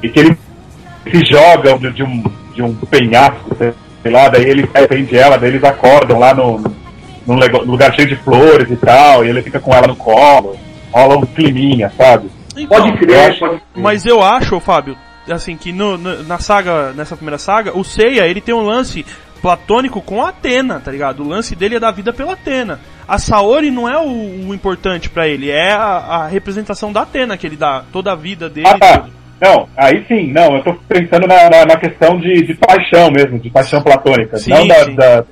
E 0.01 0.09
que 0.09 0.21
ele 0.21 0.39
se 1.11 1.25
joga 1.25 1.77
de, 1.77 1.91
de 1.93 2.05
um, 2.05 2.23
de 2.55 2.63
um 2.63 2.73
penhasco, 2.73 3.57
sei 3.57 4.13
lá, 4.13 4.29
daí 4.29 4.45
ele 4.45 4.63
defende 4.63 5.19
ela, 5.19 5.37
daí 5.37 5.51
eles 5.51 5.65
acordam 5.65 6.21
lá 6.21 6.33
no, 6.33 6.63
num 7.35 7.71
lugar 7.71 7.95
cheio 7.95 8.09
de 8.09 8.17
flores 8.17 8.71
e 8.71 8.77
tal, 8.77 9.25
e 9.25 9.29
ele 9.29 9.43
fica 9.43 9.61
com 9.61 9.73
ela 9.75 9.87
no 9.87 9.97
colo, 9.97 10.57
rola 10.93 11.17
um 11.19 11.23
climinha, 11.27 11.93
sabe? 11.97 12.31
Então, 12.57 12.67
Pode 12.81 12.91
eu 12.91 12.97
crer, 12.99 13.31
acho- 13.31 13.39
pode 13.41 13.51
crer. 13.73 13.83
Mas 13.83 14.05
eu 14.07 14.23
acho, 14.23 14.59
Fábio, 14.61 14.97
assim, 15.31 15.57
que 15.57 15.73
no, 15.73 15.97
no- 15.99 16.23
na 16.25 16.39
saga, 16.39 16.93
nessa 16.93 17.15
primeira 17.17 17.39
saga, 17.39 17.77
o 17.79 17.85
Seiya, 17.85 18.27
ele 18.27 18.41
tem 18.41 18.55
um 18.55 18.63
lance 18.63 19.05
platônico 19.41 20.01
com 20.03 20.25
a 20.25 20.31
Atena, 20.31 20.81
tá 20.85 20.91
ligado? 20.91 21.23
O 21.23 21.29
lance 21.29 21.55
dele 21.55 21.77
é 21.77 21.81
da 21.81 21.91
vida 21.93 22.13
pela 22.13 22.33
Atena. 22.33 22.81
A 23.07 23.19
Saori 23.19 23.71
não 23.71 23.89
é 23.89 23.97
o, 23.99 24.49
o 24.49 24.55
importante 24.55 25.09
pra 25.09 25.29
ele, 25.29 25.49
é 25.51 25.71
a, 25.73 25.79
a 26.25 26.27
representação 26.27 26.93
da 26.93 27.03
Atena 27.03 27.37
que 27.37 27.47
ele 27.47 27.57
dá, 27.57 27.85
toda 27.93 28.11
a 28.13 28.17
vida 28.17 28.49
dele. 28.51 28.67
Ah, 28.69 28.79
tá. 28.79 29.07
Não, 29.41 29.69
aí 29.77 30.05
sim, 30.09 30.33
não, 30.33 30.57
eu 30.57 30.65
tô 30.65 30.75
pensando 30.89 31.29
na, 31.29 31.49
na, 31.49 31.65
na 31.65 31.77
questão 31.77 32.19
de, 32.19 32.45
de 32.45 32.55
paixão 32.55 33.09
mesmo, 33.13 33.39
de 33.39 33.49
paixão 33.49 33.81
platônica, 33.81 34.37
Sim, 34.37 34.51
não, 34.51 34.67
da, 34.67 34.85
sim. 34.85 34.95
da- 34.97 35.25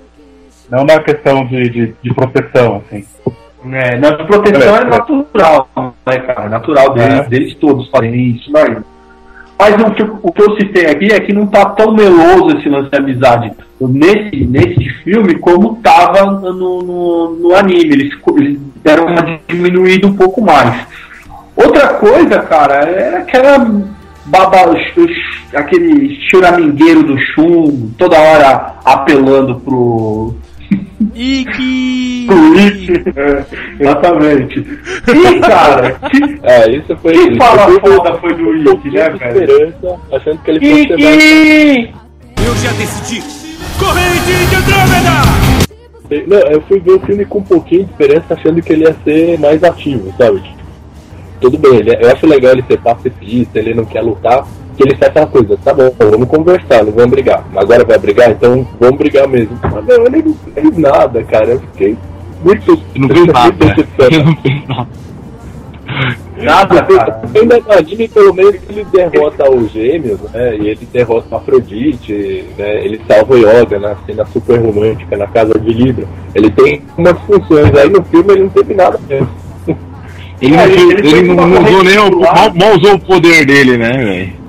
não 0.71 0.85
na 0.85 0.99
questão 1.01 1.45
de, 1.47 1.69
de, 1.69 1.95
de 2.03 2.15
proteção, 2.15 2.83
assim. 2.87 3.05
É, 3.73 3.97
na 3.97 4.13
proteção 4.13 4.77
é, 4.77 4.79
É, 4.79 4.83
é. 4.83 4.85
natural, 4.85 5.69
né, 5.75 6.19
cara? 6.19 6.45
É 6.45 6.49
natural 6.49 6.95
deles, 6.95 7.21
É. 7.21 7.25
deles 7.25 7.55
todos 7.55 7.89
fazem 7.91 8.15
isso, 8.31 8.51
daí. 8.53 8.77
Mas 9.59 9.75
o 9.81 9.91
que, 9.93 10.03
o 10.03 10.33
que 10.33 10.43
eu 10.43 10.55
citei 10.57 10.87
aqui 10.87 11.07
é 11.07 11.19
que 11.19 11.33
não 11.33 11.47
tá 11.47 11.65
tão 11.71 11.93
meloso 11.95 12.59
esse 12.59 12.69
lance 12.69 12.91
de 12.91 12.99
amizade 12.99 13.53
nesse, 13.81 14.45
nesse 14.45 14.89
filme 15.03 15.39
como 15.39 15.77
tava 15.77 16.27
no, 16.31 16.53
no, 16.83 17.31
no 17.37 17.55
anime. 17.57 17.95
Eles, 17.95 18.13
eles 18.37 18.61
deram 18.85 19.07
uma 19.07 19.41
diminuída 19.49 20.07
um 20.07 20.15
pouco 20.15 20.43
mais. 20.43 20.87
Outra 21.57 21.95
coisa, 21.95 22.41
cara, 22.43 22.75
é 22.85 23.17
aquela 23.17 23.59
baba, 24.27 24.75
aquele 25.55 26.21
choramingueiro 26.29 27.03
do 27.03 27.19
chum, 27.19 27.91
toda 27.97 28.21
hora 28.21 28.75
apelando 28.85 29.59
pro, 29.61 30.35
E 31.15 31.45
que. 31.45 32.27
É, 33.17 33.45
exatamente. 33.85 34.61
E, 34.61 35.41
cara, 35.41 35.93
que, 35.93 36.41
É, 36.43 36.71
isso 36.71 36.97
foi. 36.97 37.13
Isso 37.15 37.37
fala 37.37 37.65
foi 37.65 37.81
foda 37.81 38.15
foi 38.19 38.35
do 38.35 38.53
pouquinho 38.53 38.91
né, 38.91 39.11
velho? 39.11 39.43
esperança, 39.43 40.01
achando 40.13 40.39
que 40.43 40.51
ele 40.51 40.61
fosse 40.61 40.95
Ikki! 40.95 41.95
Eu 42.47 42.57
já 42.57 42.73
decidi. 42.73 43.23
Corrente 43.79 44.47
de 44.49 44.55
Andrômeda! 44.57 45.47
Não, 46.29 46.39
eu 46.51 46.61
fui 46.63 46.81
ver 46.81 46.93
o 46.93 47.01
filme 47.01 47.25
com 47.25 47.41
um 47.41 47.43
pouquinho 47.43 47.85
de 47.85 47.91
esperança, 47.91 48.35
achando 48.35 48.63
que 48.63 48.73
ele 48.73 48.85
ia 48.85 48.97
ser 49.05 49.39
mais 49.39 49.63
ativo, 49.63 50.15
sabe? 50.17 50.41
Tudo 51.41 51.59
bem, 51.59 51.83
é, 51.91 52.05
eu 52.05 52.11
acho 52.11 52.27
legal 52.27 52.53
ele 52.53 52.63
ser 52.63 52.81
pacifista, 52.81 53.59
ele 53.59 53.75
não 53.75 53.85
quer 53.85 54.01
lutar, 54.01 54.47
que 54.77 54.83
ele 54.83 54.97
faz 54.97 55.11
aquela 55.11 55.27
coisa, 55.27 55.59
tá 55.65 55.73
bom, 55.73 55.91
vamos 55.99 56.29
conversar, 56.29 56.85
não 56.85 56.93
vamos 56.93 57.11
brigar. 57.11 57.45
Agora 57.57 57.85
vai 57.85 57.99
brigar, 57.99 58.31
então 58.31 58.67
vamos 58.79 58.99
brigar 58.99 59.27
mesmo. 59.27 59.59
Mas 59.63 59.85
não, 59.87 60.07
ele 60.07 60.23
não 60.23 60.35
fez 60.55 60.77
nada, 60.79 61.23
cara. 61.25 61.47
Eu 61.53 61.61
fiquei 61.61 61.97
muito. 62.45 62.79
Não 62.95 63.09
fez 63.09 63.27
nada. 63.27 63.65
muito 63.65 63.87
não 64.27 64.37
fez 64.37 64.69
nada. 64.69 64.89
Nada, 66.39 66.83
cara. 66.83 67.23
Ainda 67.35 67.63
anime, 67.79 68.09
pelo 68.09 68.35
menos, 68.35 68.57
ele 68.69 68.85
derrota 68.93 69.51
os 69.51 69.73
gêmeos, 69.73 70.21
né? 70.33 70.57
E 70.57 70.69
ele 70.69 70.87
derrota 70.93 71.35
a 71.35 71.39
Afrodite, 71.39 72.45
né? 72.59 72.85
Ele 72.85 73.01
salva 73.09 73.35
o 73.35 73.39
Yoga 73.39 73.79
na 73.79 73.97
cena 74.05 74.25
super 74.27 74.59
romântica, 74.61 75.17
na 75.17 75.27
casa 75.27 75.59
de 75.59 75.73
Libra. 75.73 76.07
Ele 76.35 76.51
tem 76.51 76.83
umas 76.99 77.19
funções. 77.21 77.75
Aí 77.75 77.89
no 77.89 78.05
filme 78.05 78.33
ele 78.35 78.43
não 78.43 78.49
teve 78.51 78.75
nada 78.75 79.01
mesmo. 79.09 79.29
Ele, 80.43 80.55
É, 80.55 80.57
não, 80.59 80.65
ele- 80.67 80.93
ele 80.99 81.09
ele 81.17 81.35
não, 81.35 81.63
usou 81.65 81.83
nem 81.83 81.99
o. 81.99 82.21
Mal, 82.21 82.55
mal 82.55 82.77
usou 82.77 82.95
o 82.95 83.01
poder 83.01 83.47
dele, 83.47 83.79
né, 83.79 83.91
velho? 83.93 84.46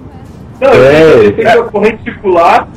Não, 0.60 0.70
É, 0.70 1.14
ele 1.20 1.34
fez 1.34 1.47
a 1.47 1.64
corrente 1.64 2.03
circular 2.03 2.68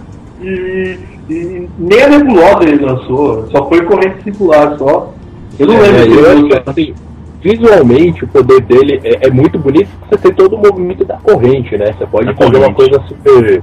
e, 0.43 0.99
e 1.29 1.69
nem 1.79 2.03
a 2.03 2.09
nebulosa 2.09 2.63
ele 2.65 2.85
lançou, 2.85 3.47
só 3.51 3.69
foi 3.69 3.83
corrente 3.85 4.23
circular 4.23 4.77
só. 4.79 5.13
Eu 5.59 5.67
não 5.67 5.81
lembro 5.81 5.99
É, 5.99 6.03
se 6.03 6.11
eu 6.11 6.31
acho 6.59 6.71
assim, 6.71 6.95
visualmente 7.43 8.25
o 8.25 8.29
poder 8.29 8.61
dele 8.63 9.01
é, 9.05 9.27
é 9.27 9.31
muito 9.31 9.59
bonito 9.59 9.89
você 10.09 10.19
ter 10.19 10.35
todo 10.35 10.57
o 10.57 10.59
movimento 10.59 11.05
da 11.05 11.17
corrente, 11.17 11.77
né? 11.77 11.93
Você 11.99 12.07
pode 12.07 12.27
Da 12.27 12.35
fazer 12.35 12.57
uma 12.57 12.73
corrente. 12.73 12.91
coisa 12.99 13.03
super. 13.09 13.63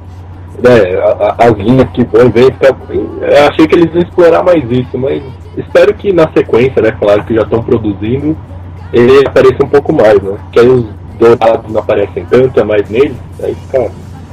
Né, 0.63 0.97
a- 0.99 1.35
a- 1.39 1.45
as 1.45 1.57
linhas 1.57 1.87
que 1.91 2.03
vão 2.05 2.25
e 2.25 2.29
vem, 2.29 2.45
fica- 2.45 2.75
eu 2.89 3.47
achei 3.47 3.67
que 3.67 3.75
eles 3.75 3.93
iam 3.93 4.01
explorar 4.01 4.41
mais 4.41 4.63
isso, 4.71 4.97
mas 4.97 5.21
espero 5.55 5.93
que 5.93 6.11
na 6.11 6.27
sequência, 6.35 6.81
né? 6.81 6.91
Claro 6.99 7.23
que 7.25 7.35
já 7.35 7.43
estão 7.43 7.61
produzindo, 7.61 8.35
ele 8.91 9.19
apareça 9.27 9.63
um 9.63 9.67
pouco 9.69 9.93
mais, 9.93 10.19
né? 10.19 10.35
Que 10.51 10.59
aí 10.59 10.67
os 10.67 10.85
dois 11.19 11.37
lados 11.39 11.71
não 11.71 11.79
aparecem 11.79 12.25
tanto, 12.25 12.59
é 12.59 12.63
mais 12.63 12.89
nele, 12.89 13.15
aí 13.43 13.53
fica. 13.53 13.91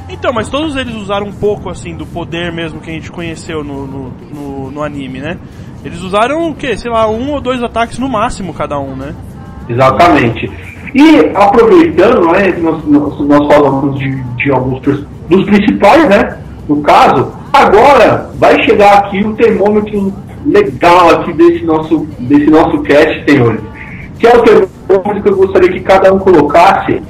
Então, 0.09 0.33
mas 0.33 0.49
todos 0.49 0.77
eles 0.77 0.95
usaram 0.95 1.27
um 1.27 1.33
pouco 1.33 1.71
assim 1.71 1.97
do 1.97 2.05
poder 2.05 2.53
mesmo 2.53 2.81
que 2.81 2.91
a 2.91 2.95
gente 2.95 3.11
conheceu 3.11 3.65
no, 3.65 3.87
no, 3.87 4.13
no, 4.33 4.71
no 4.71 4.83
anime, 4.83 5.21
né? 5.21 5.39
Eles 5.85 6.01
usaram 6.01 6.49
o 6.49 6.55
quê? 6.55 6.77
Sei 6.77 6.91
lá, 6.91 7.09
um 7.09 7.33
ou 7.33 7.41
dois 7.41 7.63
ataques 7.63 7.99
no 7.99 8.09
máximo 8.09 8.55
cada 8.55 8.79
um, 8.79 8.95
né? 8.97 9.15
Exatamente. 9.69 10.51
E 10.95 11.33
aproveitando, 11.35 12.31
né, 12.33 12.55
nós, 12.59 12.85
nós, 12.85 13.21
nós 13.21 13.53
falamos 13.53 13.99
de, 13.99 14.23
de 14.37 14.51
alguns 14.51 14.81
dos 14.81 15.45
principais, 15.45 16.09
né? 16.09 16.39
No 16.69 16.81
caso, 16.83 17.33
agora 17.53 18.31
vai 18.37 18.63
chegar 18.63 18.99
aqui 18.99 19.21
o 19.21 19.35
termômetro 19.35 20.13
legal 20.47 21.11
aqui 21.11 21.33
desse 21.33 21.65
nosso, 21.65 22.07
desse 22.21 22.51
nosso 22.51 22.81
cast, 22.83 23.25
senhores. 23.29 23.61
Que 24.19 24.27
é 24.27 24.37
o 24.37 24.43
termômetro 24.43 25.23
que 25.23 25.29
eu 25.29 25.37
gostaria 25.37 25.73
que 25.73 25.81
cada 25.81 26.13
um 26.13 26.19
colocasse 26.19 27.03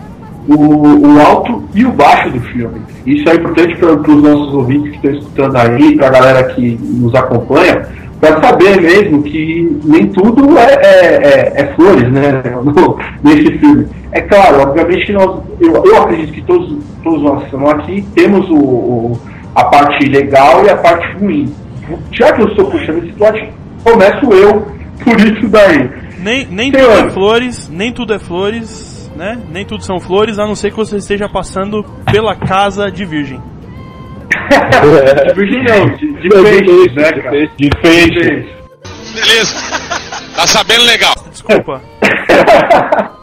o, 0.49 1.07
o 1.15 1.21
alto 1.21 1.63
e 1.75 1.85
o 1.85 1.93
baixo 1.93 2.31
do 2.31 2.41
filme. 2.41 2.81
Isso 3.07 3.29
é 3.29 3.35
importante 3.35 3.77
para 3.77 3.93
os 3.93 4.23
nossos 4.23 4.55
ouvintes 4.55 4.91
que 4.91 4.97
estão 4.97 5.11
escutando 5.13 5.57
aí, 5.57 5.97
para 5.97 6.07
a 6.07 6.11
galera 6.11 6.45
que 6.55 6.79
nos 6.83 7.15
acompanha, 7.15 7.87
para 8.21 8.41
saber 8.43 8.81
mesmo 8.81 9.23
que 9.23 9.79
nem 9.85 10.07
tudo 10.07 10.57
é, 10.59 10.73
é, 10.75 11.17
é- 11.17 11.53
é 11.63 11.75
flores, 11.75 12.11
né? 12.11 12.43
no- 12.65 12.99
nesse 13.23 13.59
filme. 13.59 13.87
É 14.13 14.21
claro, 14.23 14.61
obviamente 14.63 15.07
que 15.07 15.13
nós, 15.13 15.41
eu, 15.61 15.83
eu 15.85 16.03
acredito 16.03 16.33
que 16.33 16.43
todos, 16.43 16.77
todos 17.03 17.23
nós 17.23 17.39
que 17.41 17.45
estamos 17.47 17.71
aqui 17.71 18.03
temos 18.15 18.49
o, 18.49 18.55
o- 18.57 19.19
a 19.55 19.65
parte 19.65 20.07
legal 20.07 20.65
e 20.65 20.71
a 20.71 20.77
parte 20.77 21.07
ruim. 21.19 21.53
Já 22.13 22.33
que 22.33 22.41
eu 22.43 22.49
estou 22.49 22.65
puxando 22.71 22.99
esse 23.05 23.13
plot, 23.13 23.51
começo 23.85 24.33
eu 24.33 24.67
por 25.05 25.21
isso 25.21 25.47
daí. 25.49 25.91
Nem, 26.23 26.47
nem 26.51 26.73
Senhor. 26.73 26.89
tudo 26.97 27.07
é 27.07 27.11
flores, 27.11 27.69
nem 27.71 27.93
tudo 27.93 28.15
é 28.15 28.19
flores, 28.19 28.94
né? 29.15 29.41
Nem 29.51 29.65
tudo 29.65 29.83
são 29.85 30.01
flores, 30.01 30.39
a 30.39 30.47
não 30.47 30.55
ser 30.55 30.71
que 30.71 30.77
você 30.77 30.97
esteja 30.97 31.29
passando 31.29 31.85
pela 32.11 32.35
casa 32.35 32.91
de 32.91 33.05
virgem. 33.05 33.41
De 35.29 35.35
virgem 35.35 35.65
não, 35.65 35.87
de, 35.97 36.13
de 36.21 36.29
peixe, 36.29 36.95
né, 36.95 37.13
de 37.13 37.23
cara? 37.23 37.31
peixe. 37.31 37.53
De 37.57 37.71
peixe. 37.81 38.47
Beleza. 39.15 39.55
Tá 40.35 40.47
sabendo 40.47 40.85
legal. 40.85 41.15
Desculpa. 41.31 41.81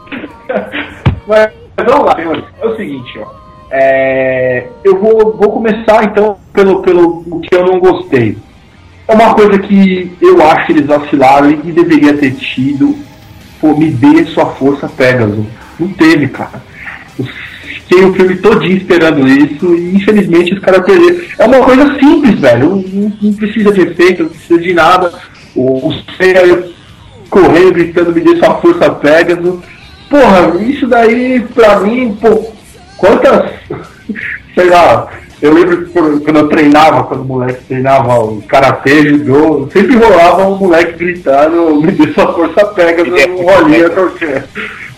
Mas 1.26 1.50
vamos 1.86 2.06
lá, 2.06 2.14
senhores. 2.16 2.44
É 2.60 2.66
o 2.66 2.76
seguinte, 2.76 3.18
ó. 3.18 3.26
É, 3.70 4.66
eu 4.84 4.98
vou, 4.98 5.36
vou 5.36 5.52
começar 5.52 6.04
então 6.04 6.36
pelo, 6.52 6.82
pelo 6.82 7.24
o 7.26 7.40
que 7.40 7.54
eu 7.54 7.64
não 7.64 7.78
gostei. 7.80 8.36
É 9.08 9.14
uma 9.14 9.34
coisa 9.34 9.58
que 9.58 10.16
eu 10.20 10.42
acho 10.42 10.66
que 10.66 10.72
eles 10.72 10.86
vacilaram 10.86 11.50
e 11.50 11.72
deveria 11.72 12.16
ter 12.16 12.32
tido. 12.32 12.94
Pô, 13.60 13.74
me 13.76 13.90
dê 13.90 14.24
sua 14.26 14.46
força, 14.46 14.88
Pegasus. 14.88 15.46
Não 15.82 15.88
teve, 15.94 16.28
cara. 16.28 16.62
Eu 17.18 17.24
fiquei 17.24 18.04
o 18.04 18.14
filme 18.14 18.36
todinho 18.36 18.76
esperando 18.76 19.26
isso 19.26 19.74
e 19.74 19.96
infelizmente 19.96 20.54
os 20.54 20.60
caras 20.60 20.84
perderam. 20.84 21.20
É 21.38 21.46
uma 21.46 21.60
coisa 21.60 21.98
simples, 21.98 22.38
velho. 22.38 22.84
Não, 22.92 23.12
não 23.20 23.32
precisa 23.34 23.72
de 23.72 23.80
efeito, 23.80 24.22
não 24.22 24.30
precisa 24.30 24.60
de 24.60 24.72
nada. 24.72 25.12
O, 25.54 25.88
o 25.88 25.94
Seiya 26.16 26.70
correndo, 27.28 27.72
gritando, 27.72 28.12
me 28.12 28.20
dê 28.20 28.36
sua 28.36 28.54
força, 28.56 28.90
Pegasus. 28.90 29.60
Porra, 30.08 30.62
isso 30.62 30.86
daí 30.86 31.40
pra 31.54 31.80
mim, 31.80 32.16
pô, 32.20 32.52
quantas. 32.96 33.50
Sei 34.54 34.68
lá, 34.68 35.08
eu 35.42 35.52
lembro 35.52 35.86
que 35.86 35.92
quando 35.92 36.36
eu 36.36 36.48
treinava, 36.48 37.02
quando 37.02 37.22
o 37.22 37.24
moleque 37.24 37.64
treinava 37.64 38.20
o 38.20 38.40
karatê, 38.42 39.08
judô, 39.08 39.68
sempre 39.72 39.96
rolava 39.96 40.46
um 40.46 40.56
moleque 40.56 40.92
gritando, 40.92 41.80
me 41.80 41.90
dê 41.90 42.12
sua 42.12 42.32
força 42.32 42.64
pega 42.66 43.02
no 43.02 43.42
rolinha 43.42 43.90
qualquer. 43.90 44.44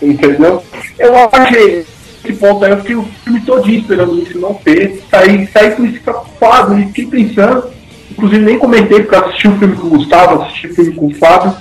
Entendeu? 0.01 0.61
Eu 0.99 1.13
achei 1.31 1.85
esse 2.23 2.33
ponto 2.33 2.65
aí, 2.65 2.71
eu 2.71 2.77
fiquei 2.77 2.95
o 2.95 3.05
filme 3.23 3.41
todinho 3.41 3.79
esperando 3.79 4.21
isso 4.21 4.39
não 4.39 4.53
ter. 4.53 5.01
Saí, 5.09 5.47
saí 5.47 5.71
com 5.71 5.85
isso 5.85 6.01
preocupado 6.01 6.75
fiquei 6.75 7.05
pensando. 7.05 7.75
Inclusive 8.11 8.45
nem 8.45 8.59
comentei 8.59 9.01
porque 9.01 9.15
assisti 9.15 9.47
o 9.47 9.57
filme 9.57 9.75
com 9.75 9.87
o 9.87 9.89
Gustavo, 9.91 10.43
assisti 10.43 10.67
o 10.67 10.75
filme 10.75 10.91
com 10.93 11.07
o 11.07 11.15
Fábio. 11.15 11.53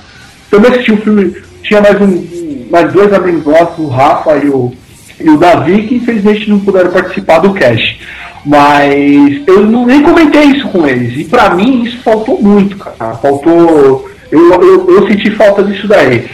Também 0.51 0.71
assisti 0.71 0.93
o 0.93 0.97
filme, 0.99 1.37
tinha 1.63 1.81
mais 1.81 2.01
um, 2.01 2.67
mais 2.71 2.93
dois 2.93 3.13
amigos 3.13 3.45
nossos, 3.45 3.79
o 3.79 3.89
Rafa 3.89 4.37
e 4.37 4.49
o, 4.49 4.73
e 5.21 5.29
o 5.31 5.39
Davi, 5.39 5.87
que 5.87 5.97
infelizmente 5.97 6.49
não 6.49 6.61
puderam 6.61 6.91
participar 6.91 7.39
do 7.39 7.55
cast. 7.55 8.01
Mas 8.45 9.43
eu 9.47 9.65
não, 9.65 9.87
nem 9.87 10.03
comentei 10.03 10.43
isso 10.45 10.69
com 10.69 10.87
eles. 10.87 11.19
E 11.19 11.25
pra 11.25 11.55
mim 11.55 11.85
isso 11.85 12.03
faltou 12.03 12.41
muito, 12.41 12.77
cara. 12.77 13.15
Faltou. 13.15 14.09
Eu, 14.31 14.63
eu, 14.63 14.91
eu 14.91 15.09
senti 15.09 15.31
falta 15.31 15.63
disso 15.63 15.89
daí. 15.89 16.29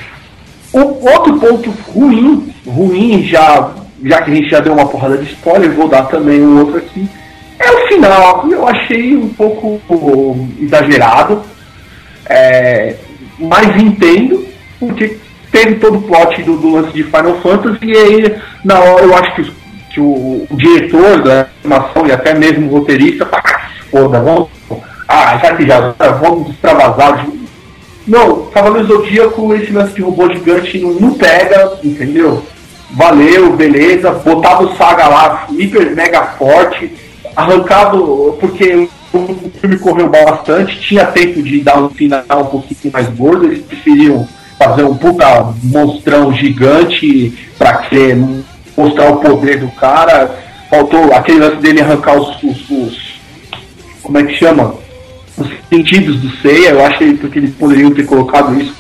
O 0.73 0.79
outro 0.79 1.39
ponto 1.39 1.71
ruim, 1.93 2.55
ruim, 2.67 3.25
já, 3.25 3.71
já 4.05 4.23
que 4.23 4.31
a 4.31 4.35
gente 4.35 4.51
já 4.51 4.61
deu 4.61 4.73
uma 4.73 4.87
porrada 4.87 5.19
de 5.19 5.33
spoiler, 5.33 5.73
vou 5.73 5.89
dar 5.89 6.05
também 6.05 6.41
um 6.41 6.61
outro 6.61 6.79
aqui. 6.79 7.09
É 7.59 7.71
o 7.71 7.89
final. 7.89 8.49
Eu 8.49 8.67
achei 8.67 9.17
um 9.17 9.29
pouco 9.29 10.49
exagerado. 10.61 11.43
É, 12.27 12.95
mas 13.39 13.83
entendo, 13.83 14.47
porque 14.79 15.19
teve 15.51 15.77
todo 15.77 15.99
o 15.99 16.03
plot 16.03 16.43
do, 16.43 16.57
do, 16.57 16.75
lance 16.75 16.93
de 16.93 17.03
Final 17.03 17.41
Fantasy 17.41 17.79
e 17.83 17.97
aí 17.97 18.41
na 18.65 18.79
hora 18.79 19.05
eu 19.05 19.17
acho 19.17 19.35
que, 19.35 19.53
que 19.93 20.01
o, 20.01 20.47
diretor 20.53 21.23
da 21.23 21.49
animação 21.65 22.07
e 22.07 22.13
até 22.13 22.35
mesmo 22.35 22.69
o 22.69 22.79
roteirista, 22.79 23.29
foda, 23.91 24.21
vamos. 24.21 24.49
Ah, 25.09 25.37
já 25.43 25.57
que 25.57 25.67
já 25.67 25.93
vamos 26.21 26.51
extravasar. 26.51 27.27
Não, 28.07 28.47
Cavaleiro 28.47 28.89
Zodíaco, 28.89 29.55
esse 29.55 29.73
lance 29.73 29.95
de 29.95 30.03
robô 30.03 30.29
gigante 30.33 30.79
não, 30.79 30.93
não 30.95 31.15
pega, 31.15 31.79
entendeu? 31.85 32.43
Valeu, 32.93 33.53
beleza, 33.53 34.11
botava 34.11 34.65
o 34.65 34.77
Saga 34.77 35.07
lá, 35.07 35.47
hiper 35.51 35.95
mega 35.95 36.23
forte, 36.39 36.93
arrancado, 37.37 38.37
porque 38.41 38.89
o 39.13 39.51
filme 39.61 39.79
correu 39.79 40.09
bastante, 40.09 40.81
tinha 40.81 41.07
tempo 41.07 41.43
de 41.43 41.61
dar 41.61 41.81
um 41.81 41.91
final 41.91 42.25
um 42.33 42.47
pouquinho 42.47 42.93
mais 42.93 43.09
gordo, 43.11 43.47
eles 43.47 43.65
preferiam 43.65 44.27
fazer 44.59 44.85
um 44.85 44.97
puta 44.97 45.55
monstrão 45.63 46.33
gigante 46.33 47.33
pra 47.57 47.79
querer 47.79 48.17
mostrar 48.77 49.11
o 49.11 49.17
poder 49.17 49.61
do 49.61 49.69
cara. 49.73 50.39
Faltou 50.69 51.13
aquele 51.13 51.41
lance 51.41 51.57
dele 51.57 51.81
arrancar 51.81 52.17
os, 52.17 52.43
os, 52.43 52.71
os 52.71 53.11
como 54.03 54.19
é 54.19 54.25
que 54.25 54.35
chama? 54.35 54.75
Os 55.41 55.49
sentidos 55.69 56.17
do 56.21 56.31
Seiya, 56.37 56.71
eu 56.71 56.85
acho 56.85 56.99
que 56.99 57.39
eles 57.39 57.55
poderiam 57.55 57.91
ter 57.91 58.07
colocado 58.07 58.61
isso, 58.61 58.75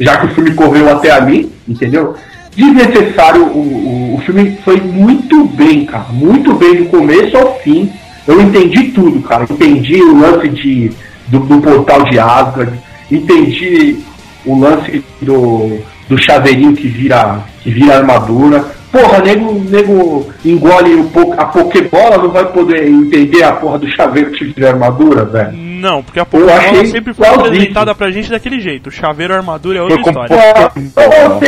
já 0.00 0.16
que 0.18 0.26
o 0.26 0.34
filme 0.34 0.52
correu 0.52 0.88
até 0.90 1.10
ali, 1.10 1.50
entendeu? 1.68 2.14
Desnecessário, 2.54 3.44
o, 3.44 3.58
o, 3.58 4.14
o 4.16 4.18
filme 4.22 4.56
foi 4.64 4.80
muito 4.80 5.44
bem, 5.44 5.84
cara, 5.84 6.06
muito 6.10 6.54
bem 6.54 6.76
do 6.76 6.86
começo 6.86 7.36
ao 7.36 7.58
fim 7.60 7.90
eu 8.26 8.40
entendi 8.40 8.88
tudo, 8.88 9.22
cara. 9.22 9.44
Entendi 9.48 10.02
o 10.02 10.18
lance 10.18 10.48
de, 10.48 10.90
do, 11.28 11.38
do 11.38 11.60
portal 11.60 12.02
de 12.04 12.18
Asgard, 12.18 12.72
entendi 13.10 13.98
o 14.44 14.58
lance 14.58 15.04
do, 15.22 15.78
do 16.08 16.18
chaveirinho 16.18 16.74
que 16.74 16.88
vira, 16.88 17.40
que 17.62 17.70
vira 17.70 17.98
armadura. 17.98 18.64
Porra, 18.90 19.18
nego, 19.18 19.52
nego 19.68 20.26
engole 20.44 20.94
o, 20.94 21.10
a 21.36 21.44
Pokébola, 21.44 22.18
não 22.18 22.30
vai 22.30 22.46
poder 22.46 22.88
entender 22.88 23.42
a 23.42 23.52
porra 23.52 23.78
do 23.78 23.88
chaveiro 23.88 24.30
que 24.32 24.44
vira 24.44 24.70
armadura, 24.70 25.24
velho. 25.24 25.65
Não, 25.76 26.02
porque 26.02 26.20
a 26.20 26.24
Pokébola 26.24 26.86
sempre 26.86 27.12
foi 27.12 27.26
apresentada 27.26 27.94
pra 27.94 28.10
gente 28.10 28.30
daquele 28.30 28.60
jeito. 28.60 28.88
O 28.88 28.92
chaveiro 28.92 29.34
armadura 29.34 29.78
é 29.78 29.82
outra 29.82 29.96
eu 29.96 30.00
história. 30.00 30.34
Eu, 30.96 31.02
eu, 31.02 31.40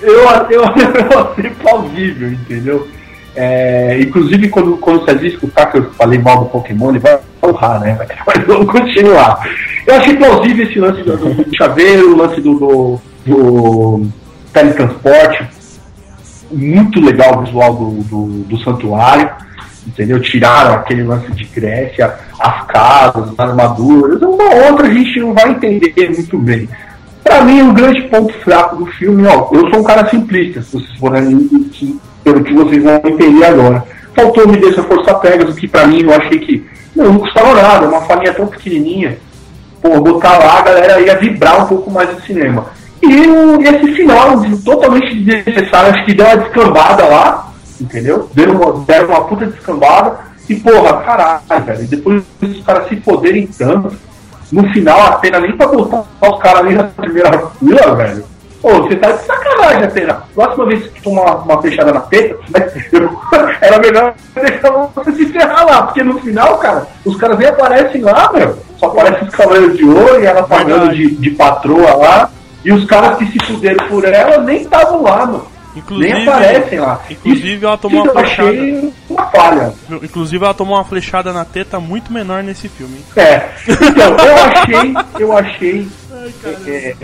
eu, 0.00 0.12
eu, 0.12 0.18
eu, 0.50 0.62
eu 0.62 1.18
achei 1.20 1.50
plausível, 1.50 2.32
entendeu? 2.32 2.88
É, 3.34 3.98
inclusive, 4.00 4.48
quando, 4.48 4.76
quando 4.76 5.02
o 5.02 5.04
César 5.06 5.26
escutar 5.26 5.66
que 5.66 5.78
eu 5.78 5.90
falei 5.92 6.18
mal 6.18 6.40
do 6.40 6.50
Pokémon, 6.50 6.90
ele 6.90 6.98
vai 6.98 7.18
honrar, 7.42 7.80
né? 7.80 7.98
Mas 8.26 8.46
vamos 8.46 8.70
continuar. 8.70 9.48
Eu 9.86 9.94
achei 9.94 10.16
plausível 10.16 10.66
esse 10.66 10.78
lance 10.78 11.02
do, 11.02 11.16
do 11.16 11.56
chaveiro, 11.56 12.12
o 12.12 12.16
lance 12.16 12.40
do, 12.40 12.58
do, 12.58 13.00
do 13.24 14.06
teletransporte. 14.52 15.46
Muito 16.50 17.00
legal 17.00 17.38
o 17.38 17.44
visual 17.44 17.74
do, 17.74 17.90
do, 18.02 18.26
do 18.44 18.58
santuário. 18.58 19.30
Entendeu? 19.86 20.20
Tiraram 20.20 20.74
aquele 20.74 21.02
lance 21.02 21.30
de 21.32 21.44
Grécia, 21.44 22.14
as 22.38 22.66
casas, 22.66 23.30
as 23.30 23.38
armaduras. 23.38 24.22
Uma 24.22 24.68
outra 24.68 24.86
a 24.86 24.94
gente 24.94 25.20
não 25.20 25.34
vai 25.34 25.50
entender 25.50 26.10
muito 26.14 26.38
bem. 26.38 26.68
Para 27.24 27.42
mim, 27.44 27.62
o 27.62 27.72
grande 27.72 28.02
ponto 28.02 28.32
fraco 28.40 28.76
do 28.76 28.86
filme, 28.86 29.26
ó, 29.26 29.48
eu 29.52 29.70
sou 29.70 29.80
um 29.80 29.84
cara 29.84 30.08
simplista, 30.08 30.62
se 30.62 30.72
vocês 30.72 30.98
forem 30.98 31.48
pelo 32.22 32.42
que 32.44 32.52
vocês 32.52 32.82
vão 32.82 33.00
entender 33.04 33.44
agora. 33.44 33.84
Faltou 34.14 34.46
me 34.46 34.56
dessa 34.58 34.82
força 34.82 35.14
Pegasus, 35.14 35.58
que 35.58 35.68
pra 35.68 35.86
mim 35.86 36.02
eu 36.02 36.12
achei 36.12 36.38
que 36.38 36.66
não, 36.94 37.12
não 37.12 37.18
custava 37.18 37.54
nada, 37.54 37.88
uma 37.88 38.02
falinha 38.02 38.34
tão 38.34 38.46
pequenininha. 38.46 39.18
Pô, 39.80 40.00
botar 40.00 40.38
lá, 40.38 40.58
a 40.58 40.62
galera 40.62 41.00
ia 41.00 41.16
vibrar 41.16 41.64
um 41.64 41.66
pouco 41.66 41.90
mais 41.90 42.12
no 42.12 42.20
cinema. 42.22 42.66
E 43.02 43.66
esse 43.66 43.92
final, 43.94 44.40
totalmente 44.64 45.14
desnecessário, 45.14 45.94
acho 45.94 46.04
que 46.04 46.14
deu 46.14 46.26
uma 46.26 46.36
descambada 46.36 47.04
lá, 47.04 47.51
entendeu? 47.82 48.30
Deram 48.34 48.54
uma, 48.54 48.84
deram 48.84 49.08
uma 49.08 49.24
puta 49.24 49.46
descambada. 49.46 50.32
E 50.48 50.54
porra, 50.56 51.02
caralho, 51.02 51.64
velho. 51.64 51.86
Depois 51.86 52.22
os 52.42 52.64
caras 52.64 52.88
se 52.88 52.96
poderem 52.96 53.46
tanto, 53.46 53.94
no 54.50 54.68
final 54.72 55.00
a 55.00 55.12
pena 55.12 55.40
nem 55.40 55.56
pra 55.56 55.66
botar 55.66 56.04
os 56.20 56.38
caras 56.40 56.60
ali 56.60 56.74
na 56.74 56.84
primeira 56.84 57.46
fila, 57.58 57.94
velho. 57.94 58.24
Pô, 58.60 58.74
você 58.74 58.94
tá 58.94 59.10
de 59.10 59.24
sacanagem, 59.24 59.82
Atena. 59.84 60.22
Próxima 60.34 60.66
vez 60.66 60.86
que 60.86 61.02
tomar 61.02 61.42
uma 61.44 61.60
fechada 61.60 61.92
na 61.92 62.00
teta, 62.00 62.38
eu, 62.92 63.10
era 63.60 63.78
melhor 63.80 64.14
deixar 64.34 64.70
você 64.70 65.12
se 65.12 65.26
ferrar 65.26 65.66
lá, 65.66 65.82
porque 65.82 66.04
no 66.04 66.20
final, 66.20 66.58
cara, 66.58 66.86
os 67.04 67.16
caras 67.16 67.38
nem 67.38 67.48
aparecem 67.48 68.02
lá, 68.02 68.30
meu. 68.32 68.56
Só 68.78 68.86
aparecem 68.86 69.26
os 69.26 69.34
cavaleiros 69.34 69.76
de 69.76 69.84
ouro 69.84 70.20
e 70.20 70.26
ela 70.26 70.44
pagando 70.44 70.94
de, 70.94 71.10
de 71.16 71.30
patroa 71.32 71.96
lá. 71.96 72.30
E 72.64 72.72
os 72.72 72.84
caras 72.84 73.18
que 73.18 73.26
se 73.26 73.44
fuderam 73.44 73.84
por 73.88 74.04
ela 74.04 74.38
nem 74.38 74.62
estavam 74.62 75.02
lá, 75.02 75.26
mano. 75.26 75.51
Inclusive, 75.74 76.12
Nem 76.12 76.28
aparecem 76.28 76.80
lá. 76.80 77.00
Inclusive 77.10 77.64
ela 77.64 77.78
tomou 77.78 78.04
uma 78.04 78.12
flechada. 78.12 78.92
Uma 79.08 79.26
falha. 79.26 79.72
Inclusive 80.02 80.44
ela 80.44 80.54
tomou 80.54 80.76
uma 80.76 80.84
flechada 80.84 81.32
na 81.32 81.44
teta 81.44 81.80
muito 81.80 82.12
menor 82.12 82.42
nesse 82.42 82.68
filme. 82.68 82.98
É. 83.16 83.48
Então, 83.68 84.16
eu 84.26 84.36
achei. 84.36 84.94
Eu 85.18 85.36
achei. 85.36 85.88
Ai, 86.12 86.34
é, 86.66 86.96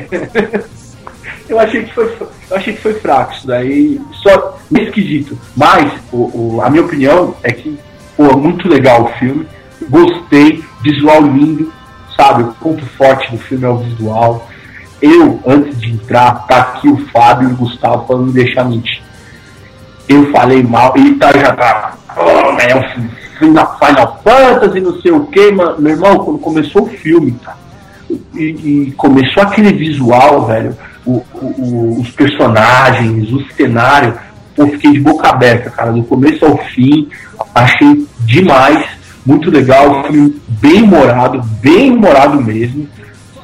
eu 1.49 1.59
achei 1.59 1.85
que 1.85 1.95
foi, 1.95 2.16
eu 2.51 2.57
achei 2.57 2.75
que 2.75 2.83
foi 2.83 2.95
fraco 2.95 3.33
isso 3.33 3.47
daí, 3.47 4.01
só 4.23 4.59
esquisito. 4.71 5.39
Mas 5.57 5.91
o, 6.12 6.57
o, 6.57 6.62
a 6.62 6.69
minha 6.69 6.85
opinião 6.85 7.35
é 7.43 7.53
que 7.53 7.79
pô, 8.16 8.37
muito 8.37 8.69
legal 8.69 9.05
o 9.05 9.19
filme, 9.19 9.47
gostei, 9.89 10.62
visual 10.83 11.23
lindo, 11.23 11.73
sabe? 12.16 12.43
O 12.43 12.53
ponto 12.55 12.85
forte 12.97 13.31
do 13.31 13.39
filme 13.39 13.64
é 13.64 13.69
o 13.69 13.79
visual. 13.79 14.49
Eu, 15.01 15.40
antes 15.46 15.80
de 15.80 15.92
entrar, 15.92 16.46
tá 16.46 16.57
aqui 16.57 16.88
o 16.88 17.07
Fábio 17.09 17.51
e 17.51 17.53
o 17.53 17.57
Gustavo 17.57 18.16
não 18.16 18.26
me 18.26 18.32
deixar 18.32 18.64
mentir. 18.64 19.01
Eu 20.09 20.30
falei 20.32 20.62
mal, 20.62 20.94
e 20.96 21.14
tá 21.14 21.30
já 21.32 21.55
tá. 21.55 21.94
Oh, 22.16 22.61
é 22.61 23.49
da 23.53 23.66
Final 23.66 24.20
Fantasy, 24.24 24.80
não 24.80 25.01
sei 25.01 25.12
o 25.12 25.26
que, 25.26 25.53
meu 25.53 25.86
irmão, 25.86 26.18
quando 26.18 26.38
começou 26.38 26.82
o 26.82 26.88
filme, 26.88 27.32
tá? 27.44 27.57
E, 28.34 28.88
e 28.88 28.92
começou 28.96 29.42
aquele 29.42 29.72
visual, 29.72 30.46
velho 30.46 30.76
o, 31.09 31.24
o, 31.34 32.01
os 32.01 32.11
personagens, 32.11 33.32
o 33.32 33.42
cenário, 33.55 34.14
eu 34.57 34.68
fiquei 34.72 34.92
de 34.92 35.01
boca 35.01 35.28
aberta, 35.28 35.70
cara, 35.70 35.90
do 35.90 36.03
começo 36.03 36.44
ao 36.44 36.59
fim, 36.59 37.09
achei 37.55 38.07
demais, 38.20 38.86
muito 39.24 39.51
legal, 39.51 40.05
filme 40.05 40.36
bem 40.49 40.82
humorado, 40.82 41.42
bem 41.62 41.92
humorado 41.92 42.42
mesmo, 42.42 42.86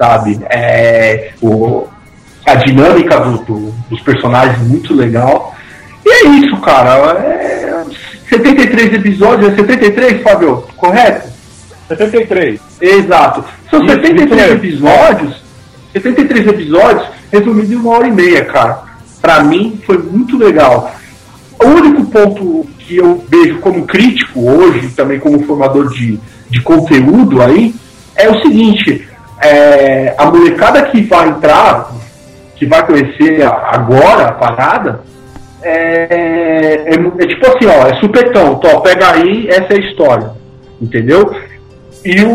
sabe? 0.05 0.39
É, 0.51 1.31
o, 1.41 1.87
a 2.47 2.55
dinâmica 2.57 3.19
do, 3.21 3.39
do- 3.39 3.75
dos 3.89 4.01
personagens 4.03 4.59
muito 4.67 4.95
legal. 4.95 5.55
E 6.05 6.11
é 6.11 6.29
isso, 6.29 6.57
cara. 6.59 6.91
É 7.19 7.85
73 8.29 8.95
episódios, 8.95 9.53
é 9.53 9.57
73, 9.57 10.23
Fábio? 10.23 10.65
Correto? 10.77 11.29
73. 11.89 12.61
Exato. 12.81 13.45
São 13.71 13.81
Isso, 13.85 13.95
73 13.95 14.43
isso 14.43 14.53
episódios, 14.55 15.43
73 15.93 16.47
episódios 16.49 17.07
resumidos 17.33 17.71
em 17.71 17.77
uma 17.77 17.93
hora 17.97 18.07
e 18.09 18.13
meia, 18.13 18.45
cara. 18.45 18.83
Pra 19.21 19.43
mim 19.43 19.81
foi 19.87 19.99
muito 19.99 20.37
legal. 20.37 20.95
O 21.63 21.67
único 21.67 22.05
ponto 22.07 22.67
que 22.79 22.97
eu 22.97 23.25
vejo 23.29 23.59
como 23.61 23.87
crítico 23.87 24.41
hoje, 24.51 24.89
também 24.89 25.19
como 25.19 25.43
formador 25.47 25.89
de, 25.91 26.19
de 26.51 26.61
conteúdo 26.63 27.41
aí, 27.43 27.75
é 28.17 28.29
o 28.29 28.41
seguinte, 28.43 29.07
é, 29.45 30.15
a 30.17 30.25
molecada 30.27 30.83
que 30.87 31.03
vai 31.03 31.29
entrar, 31.29 31.91
que 32.57 32.67
vai 32.67 32.85
conhecer 32.87 33.43
agora 33.45 34.29
a 34.29 34.33
parada, 34.33 35.01
é, 35.63 36.85
é, 36.87 36.95
é 36.95 37.27
tipo 37.27 37.47
assim, 37.47 37.67
ó, 37.67 37.87
é 37.89 37.95
supetão, 38.01 38.57
tó, 38.57 38.81
pega 38.81 39.13
aí, 39.13 39.47
essa 39.49 39.73
é 39.73 39.77
a 39.77 39.81
história. 39.91 40.31
Entendeu? 40.81 41.35
E 42.05 42.21
o, 42.23 42.33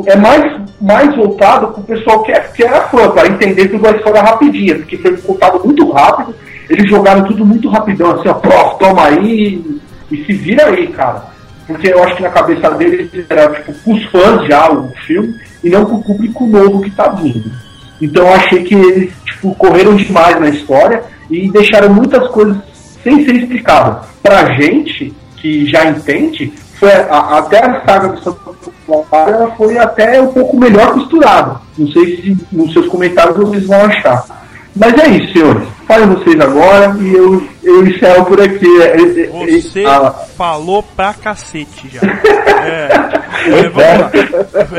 o- 0.00 0.04
é 0.06 0.16
mais, 0.16 0.60
mais 0.80 1.14
voltado 1.16 1.68
pro 1.68 1.82
pessoal 1.82 2.22
que, 2.22 2.32
é, 2.32 2.40
que 2.40 2.62
era 2.64 2.82
fã, 2.88 3.08
para 3.10 3.28
entender 3.28 3.68
tudo 3.68 3.86
a 3.88 3.92
história 3.92 4.20
rapidinha, 4.22 4.74
porque 4.76 4.98
foi 4.98 5.16
contado 5.18 5.64
muito 5.64 5.90
rápido, 5.90 6.34
eles 6.68 6.88
jogaram 6.90 7.24
tudo 7.24 7.44
muito 7.46 7.68
rapidão, 7.68 8.10
assim, 8.12 8.28
ó, 8.28 8.34
prof, 8.34 8.78
toma 8.78 9.06
aí 9.06 9.64
e 10.10 10.24
se 10.24 10.32
vira 10.34 10.66
aí, 10.66 10.86
cara. 10.88 11.22
Porque 11.66 11.88
eu 11.88 12.02
acho 12.02 12.16
que 12.16 12.22
na 12.22 12.30
cabeça 12.30 12.70
deles 12.72 13.10
era 13.28 13.48
tipo 13.50 13.72
pros 13.84 14.04
fãs 14.06 14.46
já 14.46 14.70
o 14.70 14.88
filme 15.06 15.34
e 15.62 15.70
não 15.70 15.84
pro 15.84 15.98
público 16.02 16.46
novo 16.46 16.80
que 16.80 16.90
tá 16.90 17.08
vindo. 17.08 17.50
Então 18.00 18.26
eu 18.26 18.34
achei 18.34 18.62
que 18.62 18.74
eles 18.74 19.12
tipo, 19.24 19.54
correram 19.56 19.96
demais 19.96 20.40
na 20.40 20.48
história 20.48 21.02
e 21.30 21.50
deixaram 21.50 21.92
muitas 21.92 22.28
coisas 22.28 22.56
sem 23.02 23.24
ser 23.24 23.34
explicado. 23.36 24.06
Pra 24.22 24.54
gente 24.54 25.12
que 25.36 25.66
já 25.66 25.84
entende, 25.90 26.52
foi 26.78 26.92
a- 26.92 27.38
até 27.38 27.64
a 27.64 27.84
saga 27.84 28.08
do 28.08 28.20
Santo 28.22 28.72
ela 29.12 29.50
foi 29.56 29.76
até 29.78 30.20
um 30.20 30.28
pouco 30.28 30.56
melhor 30.58 30.92
costurada. 30.94 31.56
Não 31.76 31.86
sei 31.88 32.16
se 32.16 32.36
nos 32.50 32.72
seus 32.72 32.86
comentários 32.88 33.36
vocês 33.36 33.66
vão 33.66 33.82
achar. 33.84 34.24
Mas 34.76 34.94
é 34.98 35.08
isso, 35.08 35.32
senhores. 35.32 35.68
Falem 35.86 36.06
vocês 36.08 36.38
agora 36.40 36.94
e 37.00 37.12
eu, 37.14 37.48
eu 37.64 37.86
encerro 37.86 38.24
por 38.26 38.40
aqui. 38.40 38.66
É, 38.82 38.84
é, 38.84 39.56
é, 39.56 39.60
Você 39.60 39.84
a- 39.84 40.10
falou 40.36 40.82
pra 40.82 41.14
cacete 41.14 41.88
já. 41.92 42.00
É, 42.58 42.88
é, 43.46 43.68
vamos 43.68 43.76
lá. 44.00 44.10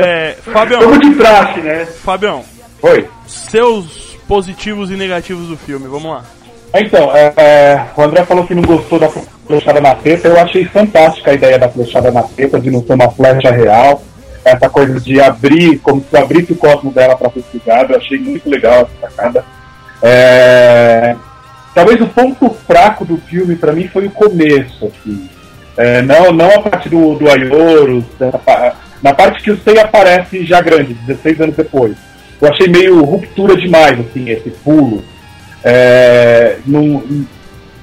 É, 0.06 0.36
Fabião, 0.44 0.80
Vamos 0.82 1.00
de 1.00 1.14
praxe, 1.14 1.60
né? 1.60 1.86
Fabião, 2.04 2.44
Oi. 2.82 3.08
seus 3.26 4.16
positivos 4.28 4.90
e 4.90 4.96
negativos 4.96 5.48
do 5.48 5.56
filme, 5.56 5.88
vamos 5.88 6.12
lá. 6.12 6.22
Então, 6.74 7.10
é, 7.16 7.32
é, 7.36 7.84
o 7.96 8.02
André 8.02 8.22
falou 8.26 8.46
que 8.46 8.54
não 8.54 8.62
gostou 8.62 8.98
da 8.98 9.08
flechada 9.08 9.80
na 9.80 9.94
teta. 9.94 10.28
Eu 10.28 10.38
achei 10.38 10.64
fantástica 10.66 11.30
a 11.30 11.34
ideia 11.34 11.58
da 11.58 11.68
flechada 11.70 12.10
na 12.12 12.22
teta, 12.22 12.60
de 12.60 12.70
não 12.70 12.82
ser 12.84 12.92
uma 12.92 13.10
flecha 13.10 13.50
real. 13.50 14.02
Essa 14.44 14.68
coisa 14.68 15.00
de 15.00 15.20
abrir, 15.20 15.78
como 15.78 16.04
se 16.08 16.16
abrisse 16.16 16.52
o 16.52 16.56
cosmo 16.56 16.92
dela 16.92 17.16
para 17.16 17.30
ser 17.30 17.40
estudado. 17.40 17.92
Eu 17.92 17.96
achei 17.98 18.18
muito 18.18 18.48
legal 18.48 18.88
essa 19.00 19.10
sacada. 19.10 19.44
É, 20.02 21.14
talvez 21.74 22.00
o 22.00 22.06
ponto 22.06 22.50
fraco 22.66 23.04
do 23.04 23.16
filme 23.16 23.56
para 23.56 23.72
mim 23.72 23.88
foi 23.88 24.06
o 24.06 24.10
começo. 24.10 24.86
Assim. 24.86 25.28
É, 25.76 26.02
não, 26.02 26.32
não 26.32 26.50
a 26.50 26.60
parte 26.60 26.88
do, 26.88 27.14
do 27.14 27.24
dessa 28.18 28.38
pa- 28.38 28.76
na 29.02 29.14
parte 29.14 29.42
que 29.42 29.50
o 29.50 29.58
Sei 29.58 29.78
aparece 29.78 30.44
já 30.44 30.60
grande, 30.60 30.94
16 30.94 31.40
anos 31.40 31.56
depois. 31.56 31.96
Eu 32.40 32.48
achei 32.48 32.68
meio 32.68 33.02
ruptura 33.04 33.56
demais, 33.56 33.98
assim, 34.00 34.28
esse 34.30 34.50
pulo. 34.50 35.02
É, 35.62 36.56
não, 36.66 37.02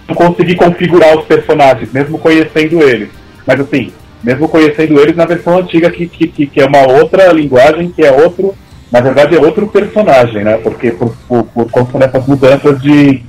não 0.08 0.16
consegui 0.16 0.56
configurar 0.56 1.18
os 1.18 1.26
personagens, 1.26 1.92
mesmo 1.92 2.18
conhecendo 2.18 2.82
eles. 2.82 3.10
Mas 3.46 3.60
assim, 3.60 3.92
mesmo 4.24 4.48
conhecendo 4.50 5.00
eles 5.00 5.16
na 5.16 5.26
versão 5.26 5.60
antiga, 5.60 5.90
que, 5.92 6.08
que, 6.08 6.48
que 6.48 6.60
é 6.60 6.66
uma 6.66 6.88
outra 6.88 7.32
linguagem, 7.32 7.92
que 7.92 8.04
é 8.04 8.12
outro, 8.12 8.56
na 8.92 9.02
verdade 9.02 9.36
é 9.36 9.40
outro 9.40 9.68
personagem, 9.68 10.44
né? 10.44 10.58
Porque 10.58 10.92
por, 10.92 11.16
por, 11.28 11.44
por 11.46 11.72
conta 11.72 12.00
dessas 12.00 12.26
mudanças 12.28 12.82
de, 12.82 13.22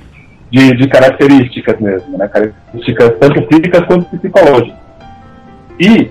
de, 0.51 0.77
de 0.77 0.89
características 0.89 1.81
mesmo, 1.81 2.17
né? 2.17 2.29
Características 2.29 3.19
tanto 3.19 3.47
físicas 3.47 3.85
quanto 3.87 4.17
psicológicas. 4.17 4.79
E, 5.81 6.11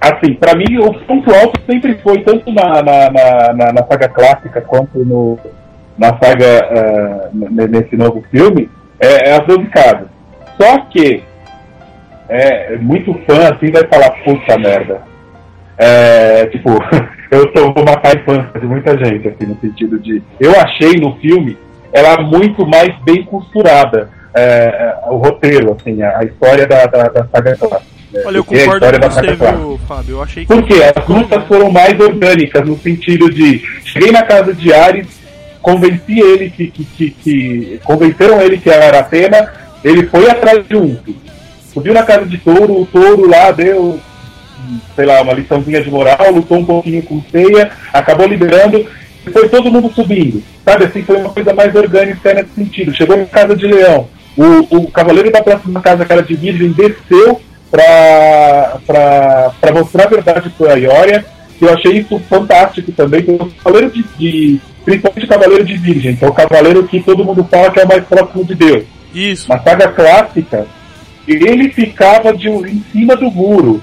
assim, 0.00 0.34
para 0.34 0.56
mim 0.56 0.78
o 0.78 0.92
ponto 1.06 1.34
alto 1.34 1.60
sempre 1.66 1.98
foi, 2.02 2.22
tanto 2.22 2.52
na, 2.52 2.82
na, 2.82 3.10
na, 3.54 3.72
na, 3.72 3.86
saga 3.86 4.08
clássica 4.08 4.60
quanto 4.60 4.98
no, 5.04 5.38
na 5.96 6.08
saga, 6.18 7.30
n- 7.32 7.68
nesse 7.68 7.96
novo 7.96 8.22
filme, 8.30 8.70
é, 9.00 9.30
é 9.30 9.32
as 9.36 9.46
12 9.46 9.64
casas. 9.66 10.08
Só 10.60 10.78
que, 10.90 11.22
é, 12.28 12.76
muito 12.76 13.12
fã 13.26 13.48
assim 13.52 13.70
vai 13.70 13.86
falar, 13.86 14.10
puta 14.22 14.58
merda. 14.58 15.02
É, 15.78 16.46
tipo, 16.46 16.70
eu 17.32 17.50
sou 17.56 17.72
vou 17.74 17.84
matar 17.84 18.14
a 18.16 18.20
infância 18.20 18.60
de 18.60 18.66
muita 18.66 18.96
gente, 19.04 19.26
assim, 19.28 19.46
no 19.46 19.58
sentido 19.60 19.98
de. 19.98 20.22
Eu 20.38 20.52
achei 20.60 20.92
no 21.00 21.16
filme 21.16 21.56
ela 21.92 22.22
muito 22.22 22.66
mais 22.66 22.94
bem 23.04 23.24
costurada. 23.24 24.08
é, 24.34 24.42
é, 25.04 25.10
o 25.10 25.16
roteiro, 25.16 25.76
assim, 25.78 26.00
a, 26.02 26.18
a 26.20 26.24
história 26.24 26.66
da, 26.66 26.86
da, 26.86 27.02
da 27.08 27.26
saga 27.26 27.56
clássica. 27.56 27.92
Olha, 28.26 28.36
eu 28.36 28.44
concordo 28.44 28.86
com 29.00 29.08
você, 29.10 29.34
viu, 29.34 29.80
Fábio? 29.88 30.16
Eu 30.16 30.22
achei 30.22 30.44
que. 30.46 30.54
Porque 30.54 30.74
as 30.74 31.06
lutas 31.08 31.44
foram 31.46 31.70
mais 31.70 31.98
orgânicas, 31.98 32.66
no 32.68 32.76
sentido 32.78 33.30
de 33.30 33.58
cheguei 33.84 34.10
na 34.12 34.22
casa 34.22 34.52
de 34.54 34.72
Ares, 34.72 35.06
convenci 35.62 36.20
ele 36.20 36.50
que, 36.50 36.66
que, 36.68 36.84
que, 36.84 37.10
que- 37.10 37.80
convenceram 37.84 38.40
ele 38.40 38.58
que 38.58 38.68
era 38.70 38.98
Atena, 39.00 39.52
ele 39.84 40.06
foi 40.06 40.30
atrás 40.30 40.62
junto. 40.70 41.14
Subiu 41.72 41.94
na 41.94 42.02
casa 42.02 42.26
de 42.26 42.36
touro, 42.38 42.82
o 42.82 42.86
touro 42.86 43.26
lá 43.28 43.50
deu, 43.50 43.98
sei 44.94 45.06
lá, 45.06 45.22
uma 45.22 45.32
liçãozinha 45.32 45.82
de 45.82 45.90
moral, 45.90 46.32
lutou 46.32 46.58
um 46.58 46.64
pouquinho 46.64 47.02
com 47.02 47.22
ceia, 47.30 47.70
acabou 47.92 48.26
liberando, 48.26 48.86
e 49.26 49.30
foi 49.30 49.48
todo 49.48 49.70
mundo 49.70 49.92
subindo. 49.92 50.42
Sabe 50.64 50.84
assim, 50.84 51.02
foi 51.02 51.16
uma 51.16 51.30
coisa 51.30 51.54
mais 51.54 51.74
orgânica 51.74 52.34
nesse 52.34 52.54
sentido. 52.54 52.94
Chegou 52.94 53.16
na 53.16 53.26
casa 53.26 53.54
de 53.56 53.66
leão. 53.66 54.08
O, 54.36 54.78
o 54.78 54.90
cavaleiro 54.90 55.30
da 55.30 55.42
próxima 55.42 55.80
casa, 55.80 56.04
que 56.04 56.12
era 56.12 56.22
de 56.22 56.34
virgem, 56.34 56.72
desceu 56.72 57.40
pra 57.70 58.80
mostrar 59.72 60.04
a 60.04 60.08
verdade 60.08 60.50
pra 60.50 60.74
Ioria. 60.74 61.24
que 61.58 61.64
Eu 61.64 61.72
achei 61.72 61.98
isso 61.98 62.18
fantástico 62.28 62.90
também. 62.92 63.24
O 63.28 63.50
cavaleiro 63.62 63.90
de, 63.90 64.02
de. 64.18 64.60
Principalmente 64.84 65.24
o 65.24 65.28
cavaleiro 65.28 65.64
de 65.64 65.76
virgem, 65.76 66.16
que 66.16 66.24
é 66.24 66.28
o 66.28 66.32
cavaleiro 66.32 66.88
que 66.88 67.00
todo 67.00 67.24
mundo 67.24 67.46
fala 67.48 67.70
que 67.70 67.78
é 67.78 67.84
o 67.84 67.88
mais 67.88 68.04
próximo 68.04 68.44
de 68.44 68.54
Deus. 68.56 68.84
Isso. 69.14 69.48
Na 69.48 69.60
saga 69.60 69.86
clássica, 69.88 70.66
ele 71.28 71.68
ficava 71.68 72.36
de, 72.36 72.48
em 72.48 72.82
cima 72.90 73.14
do 73.14 73.30
muro. 73.30 73.80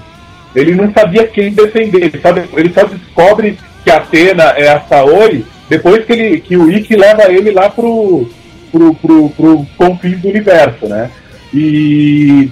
Ele 0.54 0.74
não 0.74 0.92
sabia 0.92 1.26
quem 1.26 1.52
defender. 1.52 2.04
Ele 2.04 2.20
só, 2.20 2.28
ele 2.56 2.72
só 2.72 2.84
descobre 2.84 3.58
que 3.84 3.90
a 3.90 3.96
Atena 3.96 4.44
é 4.56 4.68
a 4.68 4.80
Saori 4.80 5.44
depois 5.70 6.04
que, 6.04 6.12
ele, 6.12 6.40
que 6.40 6.56
o 6.56 6.68
Ikki 6.68 6.96
leva 6.96 7.30
ele 7.30 7.52
lá 7.52 7.70
pro, 7.70 8.28
pro, 8.72 8.92
pro, 8.96 9.30
pro 9.30 9.66
confins 9.78 10.20
do 10.20 10.28
universo, 10.28 10.88
né? 10.88 11.08
E, 11.54 12.50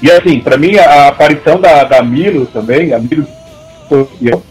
e 0.00 0.08
assim, 0.08 0.38
pra 0.38 0.56
mim, 0.56 0.76
a, 0.76 1.08
aparição 1.08 1.60
da, 1.60 1.82
da 1.82 2.00
Milo 2.00 2.46
também, 2.46 2.92
a 2.92 3.00
Milo 3.00 3.26
eu, 3.90 4.42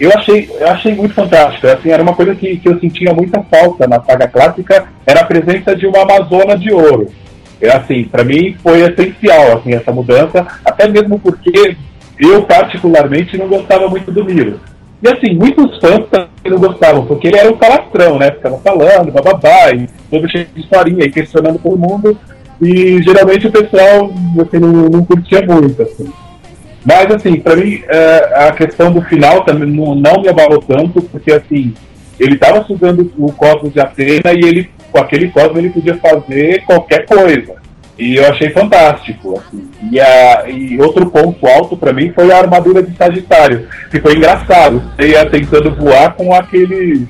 eu 0.00 0.10
achei, 0.14 0.50
eu 0.58 0.68
achei 0.68 0.94
muito 0.94 1.14
fantástico. 1.14 1.66
Assim, 1.66 1.90
era 1.90 2.02
uma 2.02 2.14
coisa 2.14 2.34
que, 2.34 2.56
que 2.56 2.68
eu 2.70 2.80
sentia 2.80 3.12
muita 3.12 3.42
falta 3.42 3.86
na 3.86 4.02
saga 4.02 4.26
clássica, 4.26 4.88
era 5.06 5.20
a 5.20 5.26
presença 5.26 5.76
de 5.76 5.86
uma 5.86 6.00
Amazona 6.00 6.56
de 6.56 6.72
ouro. 6.72 7.06
É, 7.60 7.70
assim, 7.70 8.04
para 8.04 8.24
mim 8.24 8.56
foi 8.62 8.80
essencial 8.80 9.58
assim, 9.58 9.74
essa 9.74 9.92
mudança, 9.92 10.46
até 10.64 10.88
mesmo 10.88 11.18
porque 11.18 11.76
eu 12.20 12.42
particularmente 12.42 13.36
não 13.36 13.48
gostava 13.48 13.88
muito 13.88 14.10
do 14.12 14.24
Miro. 14.24 14.60
E 15.02 15.08
assim, 15.08 15.34
muitos 15.34 15.78
fãs 15.78 16.06
também 16.10 16.28
não 16.44 16.58
gostavam, 16.58 17.06
porque 17.06 17.28
ele 17.28 17.38
era 17.38 17.50
um 17.50 17.56
falastrão, 17.56 18.18
né? 18.18 18.30
Ficava 18.32 18.58
falando, 18.58 19.10
bababá, 19.10 19.70
e 19.74 19.88
todo 20.10 20.30
cheio 20.30 20.46
de 20.54 20.60
historinha, 20.60 21.06
e 21.06 21.10
questionando 21.10 21.58
todo 21.58 21.78
mundo. 21.78 22.16
E 22.60 23.02
geralmente 23.02 23.46
o 23.46 23.50
pessoal 23.52 24.10
assim, 24.40 24.58
não, 24.58 24.90
não 24.90 25.04
curtia 25.04 25.40
muito, 25.40 25.82
assim. 25.82 26.12
Mas, 26.84 27.10
assim, 27.14 27.40
pra 27.40 27.56
mim, 27.56 27.82
é, 27.88 28.48
a 28.48 28.52
questão 28.52 28.92
do 28.92 29.02
final 29.02 29.44
também 29.44 29.70
não, 29.70 29.94
não 29.94 30.20
me 30.20 30.28
abalou 30.28 30.60
tanto, 30.62 31.02
porque, 31.02 31.32
assim, 31.32 31.74
ele 32.18 32.36
tava 32.36 32.64
sugando 32.64 33.10
o 33.18 33.32
cosmos 33.32 33.72
de 33.72 33.80
Atena 33.80 34.32
e 34.32 34.40
ele, 34.40 34.70
com 34.90 34.98
aquele 34.98 35.28
cosmos, 35.28 35.58
ele 35.58 35.70
podia 35.70 35.96
fazer 35.96 36.62
qualquer 36.64 37.06
coisa. 37.06 37.59
E 38.00 38.16
eu 38.16 38.26
achei 38.28 38.50
fantástico, 38.50 39.38
assim. 39.38 39.68
E, 39.92 40.00
a, 40.00 40.44
e 40.48 40.80
outro 40.80 41.10
ponto 41.10 41.46
alto 41.46 41.76
pra 41.76 41.92
mim 41.92 42.10
foi 42.14 42.32
a 42.32 42.38
armadura 42.38 42.82
de 42.82 42.96
Sagitário, 42.96 43.68
que 43.90 44.00
foi 44.00 44.16
engraçado. 44.16 44.82
Você 44.96 45.08
ia 45.08 45.26
tentando 45.28 45.74
voar 45.76 46.14
com 46.14 46.32
aquele... 46.32 47.06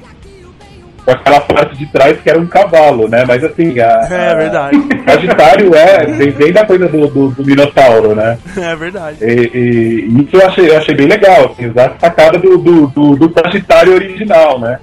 com 1.04 1.10
aquela 1.12 1.40
parte 1.40 1.76
de 1.76 1.86
trás 1.86 2.18
que 2.20 2.28
era 2.28 2.40
um 2.40 2.46
cavalo, 2.46 3.08
né? 3.08 3.24
Mas, 3.26 3.42
assim, 3.44 3.78
a, 3.78 4.08
É 4.10 4.34
verdade. 4.34 4.76
Sagitário 5.06 5.74
é, 5.74 6.06
vem, 6.06 6.30
vem 6.30 6.52
da 6.52 6.64
coisa 6.66 6.88
do, 6.88 7.06
do, 7.06 7.28
do 7.30 7.44
Minotauro, 7.44 8.14
né? 8.14 8.36
É 8.58 8.74
verdade. 8.76 9.18
E, 9.22 9.26
e- 9.54 10.08
e 10.10 10.22
isso 10.24 10.36
eu 10.36 10.46
achei, 10.46 10.70
eu 10.70 10.76
achei 10.78 10.94
bem 10.94 11.06
legal, 11.06 11.52
assim, 11.52 11.66
usar 11.70 11.86
a 11.96 11.98
sacada 12.00 12.38
do, 12.38 12.58
do, 12.58 12.86
do, 12.88 13.16
do 13.16 13.32
Sagitário 13.40 13.94
original, 13.94 14.58
né? 14.58 14.78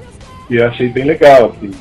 Que 0.48 0.56
eu 0.56 0.68
achei 0.68 0.88
bem 0.88 1.04
legal, 1.04 1.54
assim. 1.56 1.72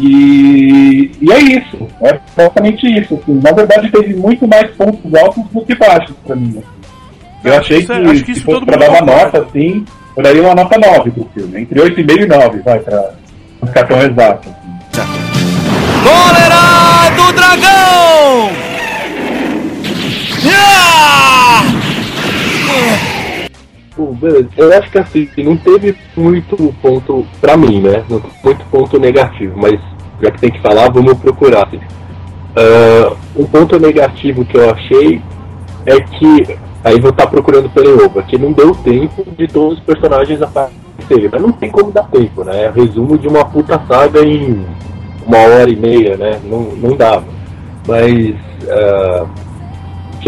E, 0.00 1.10
e 1.20 1.32
é 1.32 1.38
isso, 1.40 1.88
é 2.02 2.20
exatamente 2.38 2.86
isso. 2.86 3.14
Assim. 3.20 3.40
Na 3.42 3.50
verdade, 3.52 3.90
teve 3.90 4.14
muito 4.14 4.46
mais 4.46 4.70
pontos 4.76 5.12
altos 5.14 5.42
do 5.52 5.60
que 5.62 5.74
baixos 5.74 6.14
pra 6.24 6.36
mim. 6.36 6.58
Assim. 6.58 6.64
Eu 7.44 7.54
achei 7.58 7.78
Isso 7.78 7.92
é- 7.92 8.00
que, 8.00 8.10
acho 8.10 8.24
que 8.24 8.34
se 8.34 8.40
fosse 8.42 8.60
mundo 8.60 8.78
dar 8.78 8.90
uma 8.90 9.00
nota, 9.00 9.40
assim, 9.42 9.84
eu 10.16 10.22
daria 10.22 10.42
uma 10.42 10.54
nota 10.54 10.78
9 10.78 11.10
pro 11.10 11.28
filme. 11.34 11.60
Entre 11.62 11.80
8,5 11.80 12.22
e 12.22 12.26
9, 12.26 12.58
vai, 12.60 12.78
pra 12.78 13.10
ficar 13.66 13.84
tão 13.86 13.98
exato. 14.00 14.48
Assim. 14.48 15.10
Cólera 16.04 17.16
do 17.16 17.32
Dragão! 17.32 18.50
Pô, 23.98 24.12
beleza. 24.12 24.48
Eu 24.56 24.72
acho 24.78 24.88
que 24.92 24.98
assim, 24.98 25.28
não 25.38 25.56
teve 25.56 25.98
muito 26.16 26.72
ponto 26.80 27.26
pra 27.40 27.56
mim, 27.56 27.80
né? 27.80 28.04
Muito 28.08 28.64
ponto 28.70 28.96
negativo, 28.96 29.58
mas 29.58 29.80
já 30.22 30.30
que 30.30 30.40
tem 30.40 30.52
que 30.52 30.62
falar, 30.62 30.88
vamos 30.88 31.14
procurar. 31.14 31.66
assim. 31.66 31.80
Ah, 32.54 33.12
um 33.34 33.44
ponto 33.44 33.76
negativo 33.80 34.44
que 34.44 34.56
eu 34.56 34.70
achei 34.70 35.20
é 35.84 36.00
que 36.00 36.56
aí 36.84 37.00
vou 37.00 37.10
estar 37.10 37.26
procurando 37.26 37.68
pelo 37.70 38.04
Oba, 38.04 38.22
que 38.22 38.38
não 38.38 38.52
deu 38.52 38.72
tempo 38.72 39.26
de 39.36 39.48
todos 39.48 39.78
os 39.78 39.84
personagens 39.84 40.40
aparecerem. 40.40 41.28
Mas 41.32 41.42
não 41.42 41.50
tem 41.50 41.68
como 41.68 41.90
dar 41.90 42.04
tempo, 42.04 42.44
né? 42.44 42.66
É 42.66 42.70
resumo 42.70 43.18
de 43.18 43.26
uma 43.26 43.44
puta 43.46 43.82
saga 43.88 44.24
em 44.24 44.64
uma 45.26 45.38
hora 45.38 45.68
e 45.68 45.74
meia, 45.74 46.16
né? 46.16 46.38
Não, 46.44 46.60
não 46.76 46.96
dava. 46.96 47.24
Mas 47.84 48.36
ah, 48.68 49.26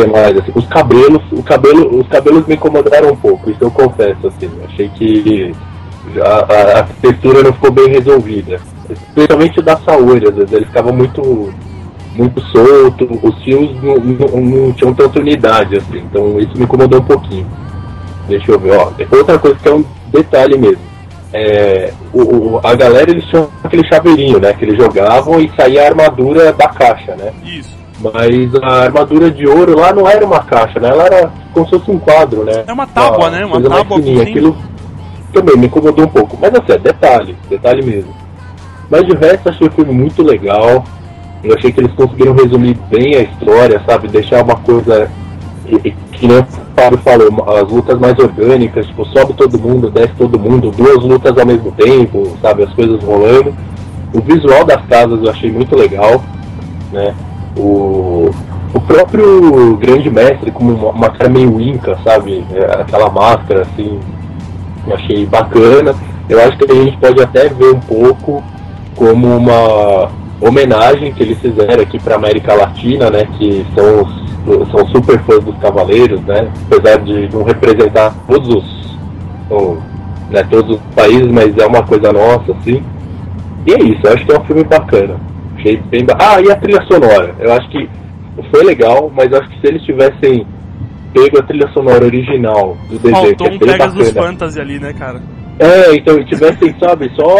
que 0.04 0.10
mais? 0.10 0.36
Assim, 0.36 0.52
os 0.54 0.66
cabelos, 0.66 1.22
o 1.32 1.42
cabelo, 1.42 1.98
os 2.00 2.06
cabelos 2.08 2.46
me 2.46 2.54
incomodaram 2.54 3.10
um 3.12 3.16
pouco, 3.16 3.50
isso 3.50 3.62
eu 3.64 3.70
confesso, 3.70 4.26
assim. 4.26 4.50
Achei 4.64 4.88
que 4.90 5.52
a, 6.22 6.80
a- 6.80 6.82
textura 7.02 7.42
não 7.42 7.52
ficou 7.52 7.70
bem 7.70 7.88
resolvida. 7.88 8.60
Especialmente 8.88 9.58
o 9.60 9.62
da 9.62 9.76
Saori, 9.78 10.26
às 10.28 10.34
vezes 10.34 10.52
ele 10.52 10.64
ficava 10.66 10.92
muito 10.92 11.52
muito 12.16 12.40
solto, 12.40 13.08
os 13.22 13.42
fios 13.44 13.70
não, 13.82 13.94
não, 13.96 14.40
não 14.40 14.72
tinham 14.72 14.92
tanta 14.92 15.20
unidade, 15.20 15.76
assim, 15.76 15.98
então 15.98 16.40
isso 16.40 16.56
me 16.56 16.64
incomodou 16.64 16.98
um 17.00 17.04
pouquinho. 17.04 17.46
Deixa 18.28 18.50
eu 18.50 18.58
ver, 18.58 18.72
ó. 18.72 18.90
Outra 19.16 19.38
coisa 19.38 19.56
que 19.62 19.68
é 19.68 19.72
um 19.74 19.84
detalhe 20.12 20.58
mesmo. 20.58 20.82
É, 21.32 21.92
o, 22.12 22.22
o- 22.56 22.60
a 22.64 22.74
galera 22.74 23.10
eles 23.10 23.24
tinham 23.26 23.48
aquele 23.62 23.86
chaveirinho, 23.86 24.40
né? 24.40 24.52
Que 24.52 24.64
eles 24.64 24.76
jogavam 24.76 25.40
e 25.40 25.50
saía 25.56 25.84
a 25.84 25.86
armadura 25.88 26.52
da 26.52 26.66
caixa, 26.68 27.14
né? 27.14 27.32
Isso. 27.44 27.70
Mas 28.00 28.54
a 28.62 28.84
armadura 28.84 29.30
de 29.30 29.46
ouro 29.46 29.78
lá 29.78 29.92
não 29.92 30.08
era 30.08 30.24
uma 30.24 30.40
caixa, 30.40 30.80
né? 30.80 30.88
Ela 30.88 31.04
era 31.04 31.30
como 31.52 31.66
se 31.66 31.72
fosse 31.72 31.90
um 31.90 31.98
quadro, 31.98 32.44
né? 32.44 32.64
É 32.66 32.72
uma 32.72 32.86
tábua, 32.86 33.30
né? 33.30 33.44
Uma 33.44 33.56
coisa 33.56 33.68
mais 33.68 33.82
tábua 33.82 34.02
símbolo. 34.02 34.22
Aquilo 34.22 34.56
também 35.32 35.56
me 35.56 35.66
incomodou 35.66 36.04
um 36.04 36.08
pouco. 36.08 36.38
Mas 36.40 36.54
assim, 36.54 36.72
é 36.72 36.78
detalhe, 36.78 37.36
detalhe 37.48 37.82
mesmo. 37.84 38.14
Mas 38.90 39.06
de 39.06 39.14
resto, 39.14 39.48
achei 39.48 39.66
o 39.66 39.70
filme 39.70 39.92
muito 39.92 40.22
legal. 40.22 40.84
Eu 41.44 41.54
achei 41.54 41.72
que 41.72 41.80
eles 41.80 41.92
conseguiram 41.92 42.34
resumir 42.34 42.76
bem 42.90 43.16
a 43.16 43.22
história, 43.22 43.82
sabe? 43.86 44.08
Deixar 44.08 44.42
uma 44.42 44.56
coisa 44.56 45.10
que, 45.78 45.90
que 46.12 46.26
nem 46.26 46.38
o 46.38 46.46
Fábio 46.74 46.98
falou, 46.98 47.28
as 47.56 47.70
lutas 47.70 47.98
mais 47.98 48.18
orgânicas, 48.18 48.86
tipo, 48.86 49.04
sobe 49.06 49.34
todo 49.34 49.58
mundo, 49.58 49.90
desce 49.90 50.14
todo 50.18 50.38
mundo, 50.38 50.70
duas 50.70 51.02
lutas 51.02 51.36
ao 51.36 51.46
mesmo 51.46 51.70
tempo, 51.72 52.36
sabe? 52.42 52.64
As 52.64 52.72
coisas 52.72 53.02
rolando. 53.02 53.54
O 54.12 54.20
visual 54.20 54.64
das 54.64 54.84
casas 54.86 55.22
eu 55.22 55.30
achei 55.30 55.52
muito 55.52 55.76
legal, 55.76 56.22
né? 56.92 57.14
O, 57.56 58.30
o 58.74 58.80
próprio 58.80 59.76
grande 59.76 60.08
mestre 60.10 60.50
com 60.50 60.64
uma, 60.64 60.90
uma 60.90 61.10
cara 61.10 61.28
meio 61.28 61.60
inca, 61.60 61.98
sabe? 62.04 62.44
É, 62.52 62.80
aquela 62.80 63.10
máscara 63.10 63.62
assim, 63.62 63.98
eu 64.86 64.94
achei 64.94 65.26
bacana. 65.26 65.94
Eu 66.28 66.40
acho 66.40 66.56
que 66.58 66.70
a 66.70 66.74
gente 66.74 66.96
pode 66.98 67.20
até 67.22 67.48
ver 67.48 67.74
um 67.74 67.80
pouco 67.80 68.42
como 68.96 69.36
uma 69.36 70.08
homenagem 70.40 71.12
que 71.12 71.22
eles 71.22 71.38
fizeram 71.38 71.82
aqui 71.82 71.98
para 71.98 72.14
América 72.16 72.54
Latina, 72.54 73.10
né? 73.10 73.26
Que 73.36 73.66
são 73.74 74.02
os, 74.02 74.70
são 74.70 74.86
super 74.88 75.18
fãs 75.24 75.42
dos 75.44 75.56
Cavaleiros, 75.58 76.20
né? 76.22 76.48
Apesar 76.70 76.98
de 77.00 77.28
não 77.34 77.42
representar 77.42 78.14
todos 78.28 78.48
os, 78.48 78.98
o- 79.50 79.76
né, 80.30 80.44
todos 80.48 80.76
os 80.76 80.82
países, 80.94 81.26
mas 81.26 81.56
é 81.58 81.66
uma 81.66 81.82
coisa 81.82 82.12
nossa, 82.12 82.52
assim. 82.52 82.82
E 83.66 83.72
é 83.72 83.82
isso, 83.82 84.00
eu 84.04 84.12
acho 84.14 84.24
que 84.24 84.32
é 84.32 84.38
um 84.38 84.44
filme 84.44 84.62
bacana. 84.64 85.16
Achei 85.60 85.76
bem 85.90 86.06
Ah, 86.18 86.40
e 86.40 86.50
a 86.50 86.56
trilha 86.56 86.82
sonora? 86.90 87.34
Eu 87.38 87.52
acho 87.52 87.68
que 87.70 87.88
foi 88.50 88.64
legal, 88.64 89.12
mas 89.14 89.32
acho 89.32 89.48
que 89.50 89.60
se 89.60 89.66
eles 89.68 89.82
tivessem 89.82 90.46
pego 91.12 91.38
a 91.38 91.42
trilha 91.42 91.68
sonora 91.72 92.04
original 92.04 92.76
do 92.88 92.98
desenho, 92.98 93.16
Faltou 93.16 93.34
que 93.36 93.42
um 93.42 93.46
é 93.46 93.58
bem 93.58 93.58
Pegasus 93.58 94.08
bacana. 94.12 94.26
Fantasy 94.26 94.60
ali, 94.60 94.78
né, 94.78 94.92
cara? 94.92 95.20
É, 95.58 95.94
então 95.94 96.24
tivessem, 96.24 96.74
sabe, 96.80 97.10
só, 97.14 97.36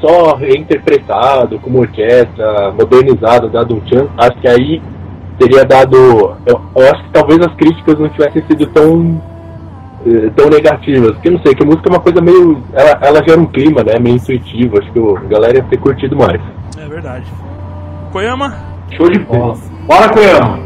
só 0.00 0.34
reinterpretado, 0.36 1.58
como 1.60 1.80
orquestra, 1.80 2.72
modernizado, 2.72 3.48
dado 3.48 3.76
um 3.76 3.86
chance, 3.86 4.08
acho 4.18 4.40
que 4.40 4.48
aí 4.48 4.82
teria 5.38 5.64
dado. 5.64 5.96
Eu, 6.46 6.60
eu 6.76 6.90
acho 6.90 7.04
que 7.04 7.10
talvez 7.12 7.40
as 7.40 7.54
críticas 7.54 7.98
não 7.98 8.08
tivessem 8.08 8.42
sido 8.48 8.66
tão. 8.66 9.20
eh, 10.06 10.30
tão 10.34 10.48
negativas. 10.48 11.12
Porque 11.12 11.30
não 11.30 11.40
sei, 11.40 11.54
que 11.54 11.62
a 11.62 11.66
música 11.66 11.88
é 11.88 11.92
uma 11.92 12.00
coisa 12.00 12.20
meio. 12.20 12.62
Ela, 12.72 12.98
ela 13.02 13.22
gera 13.28 13.40
um 13.40 13.46
clima, 13.46 13.82
né? 13.84 13.98
Meio 14.00 14.16
intuitivo. 14.16 14.78
Acho 14.78 14.90
que 14.92 14.98
a 14.98 15.28
galera 15.28 15.58
ia 15.58 15.64
ter 15.64 15.76
curtido 15.78 16.16
mais. 16.16 16.40
Verdade. 16.94 17.26
Koyama? 18.12 18.54
Show 18.96 19.10
de 19.10 19.18
bola. 19.18 19.54
Bora, 19.84 20.08
Koyama! 20.10 20.60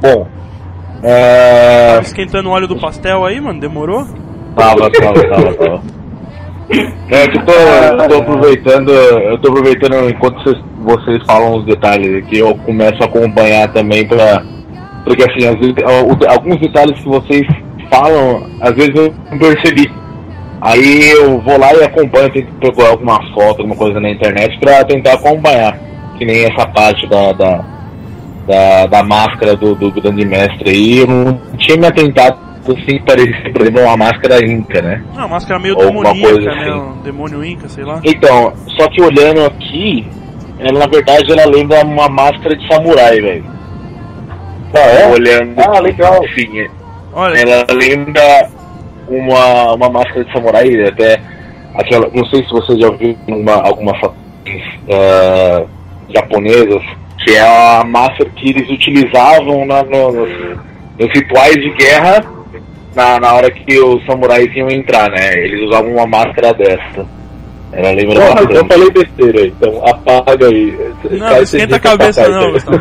Bom, 0.00 0.28
é... 1.02 1.96
Tá 1.96 2.02
esquentando 2.02 2.48
o 2.48 2.52
óleo 2.52 2.68
do 2.68 2.78
pastel 2.78 3.24
aí, 3.24 3.40
mano? 3.40 3.58
Demorou? 3.58 4.06
Tava, 4.54 4.88
tava, 4.88 5.28
tava, 5.28 5.54
tava. 5.54 5.82
É 7.10 7.26
que 7.26 7.36
eu 7.36 7.44
tô, 7.44 7.52
eu 7.52 8.08
tô 8.08 8.16
aproveitando, 8.18 8.92
eu 8.92 9.38
tô 9.38 9.48
aproveitando 9.48 10.08
enquanto 10.08 10.40
vocês, 10.44 10.64
vocês 10.78 11.22
falam 11.26 11.56
os 11.56 11.66
detalhes 11.66 12.22
aqui, 12.22 12.38
eu 12.38 12.54
começo 12.58 13.02
a 13.02 13.06
acompanhar 13.06 13.72
também 13.72 14.06
pra. 14.06 14.44
Porque 15.04 15.24
assim, 15.24 15.48
às 15.48 15.56
vezes, 15.56 15.74
alguns 16.28 16.60
detalhes 16.60 16.96
que 17.00 17.08
vocês 17.08 17.44
falam, 17.90 18.48
às 18.60 18.72
vezes 18.76 18.94
eu 18.94 19.12
não 19.32 19.38
percebi. 19.40 19.90
Aí 20.60 21.10
eu 21.12 21.40
vou 21.40 21.58
lá 21.58 21.72
e 21.74 21.82
acompanho, 21.82 22.30
tento 22.30 22.52
procurar 22.54 22.90
alguma 22.90 23.16
foto, 23.32 23.60
alguma 23.60 23.76
coisa 23.76 23.98
na 23.98 24.10
internet 24.10 24.58
pra 24.58 24.84
tentar 24.84 25.14
acompanhar. 25.14 25.78
Que 26.18 26.24
nem 26.24 26.44
essa 26.44 26.66
parte 26.68 27.08
da, 27.08 27.32
da, 27.32 27.64
da, 28.46 28.86
da 28.86 29.02
máscara 29.02 29.56
do, 29.56 29.74
do 29.74 29.90
grande 29.90 30.26
mestre 30.26 30.70
aí, 30.70 30.98
eu 30.98 31.06
não 31.06 31.40
tinha 31.56 31.78
me 31.78 31.86
atentado 31.86 32.50
assim, 32.68 33.00
parecia, 33.00 33.52
por 33.52 33.62
exemplo, 33.62 33.82
uma 33.82 33.96
máscara 33.96 34.44
inca, 34.44 34.82
né? 34.82 35.02
Não, 35.14 35.28
máscara 35.28 35.58
meio 35.58 35.76
Ou 35.76 35.86
demoníaca, 35.86 36.20
coisa 36.20 36.50
né? 36.50 36.60
assim. 36.60 36.70
Um 36.70 37.02
demônio 37.02 37.44
inca, 37.44 37.68
sei 37.68 37.84
lá. 37.84 38.00
Então, 38.04 38.52
só 38.78 38.86
que 38.88 39.00
olhando 39.00 39.46
aqui, 39.46 40.06
ela 40.58 40.78
na 40.78 40.86
verdade 40.86 41.32
ela 41.32 41.46
lembra 41.46 41.84
uma 41.84 42.08
máscara 42.08 42.54
de 42.54 42.66
samurai, 42.68 43.18
velho. 43.20 43.44
Ah, 44.74 44.78
é? 44.78 45.06
Olhando. 45.08 45.58
Ah, 45.58 45.80
legal. 45.80 46.20
Sim, 46.34 46.68
Olha, 47.12 47.38
ela 47.38 47.66
lembra 47.72 48.48
uma, 49.10 49.74
uma 49.74 49.88
máscara 49.90 50.24
de 50.24 50.32
samurai, 50.32 50.84
até 50.84 51.20
aquela. 51.74 52.08
Não 52.14 52.24
sei 52.26 52.42
se 52.44 52.50
você 52.50 52.78
já 52.78 52.90
viu 52.90 53.16
uma, 53.26 53.54
algumas 53.62 53.98
fotos 53.98 54.16
ah, 54.92 55.64
japonesas, 56.14 56.82
que 57.24 57.32
é 57.36 57.40
a 57.40 57.84
máscara 57.84 58.30
que 58.30 58.50
eles 58.50 58.68
utilizavam 58.70 59.64
na, 59.66 59.82
no- 59.82 60.12
nos, 60.12 60.30
nos 60.98 61.08
rituais 61.14 61.54
de 61.54 61.70
guerra 61.74 62.20
na, 62.94 63.20
na 63.20 63.34
hora 63.34 63.50
que 63.50 63.78
os 63.78 64.04
samurais 64.06 64.48
iam 64.56 64.68
entrar, 64.70 65.10
né? 65.10 65.34
Eles 65.44 65.60
usavam 65.68 65.92
uma 65.92 66.06
máscara 66.06 66.52
dessa. 66.54 67.06
Ela 67.72 67.90
lembra 67.92 68.14
Porra, 68.20 68.40
eu 68.40 68.46
bastante. 68.46 68.68
falei 68.68 68.90
besteira, 68.90 69.46
então 69.46 69.86
apaga 69.86 70.46
aí. 70.48 70.76
não, 71.04 71.18
Cai 71.18 71.18
não 71.18 71.42
esse 71.42 71.56
esquenta 71.56 71.76
a 71.76 71.80
cabeça 71.80 72.28
não, 72.28 72.48
então. 72.56 72.74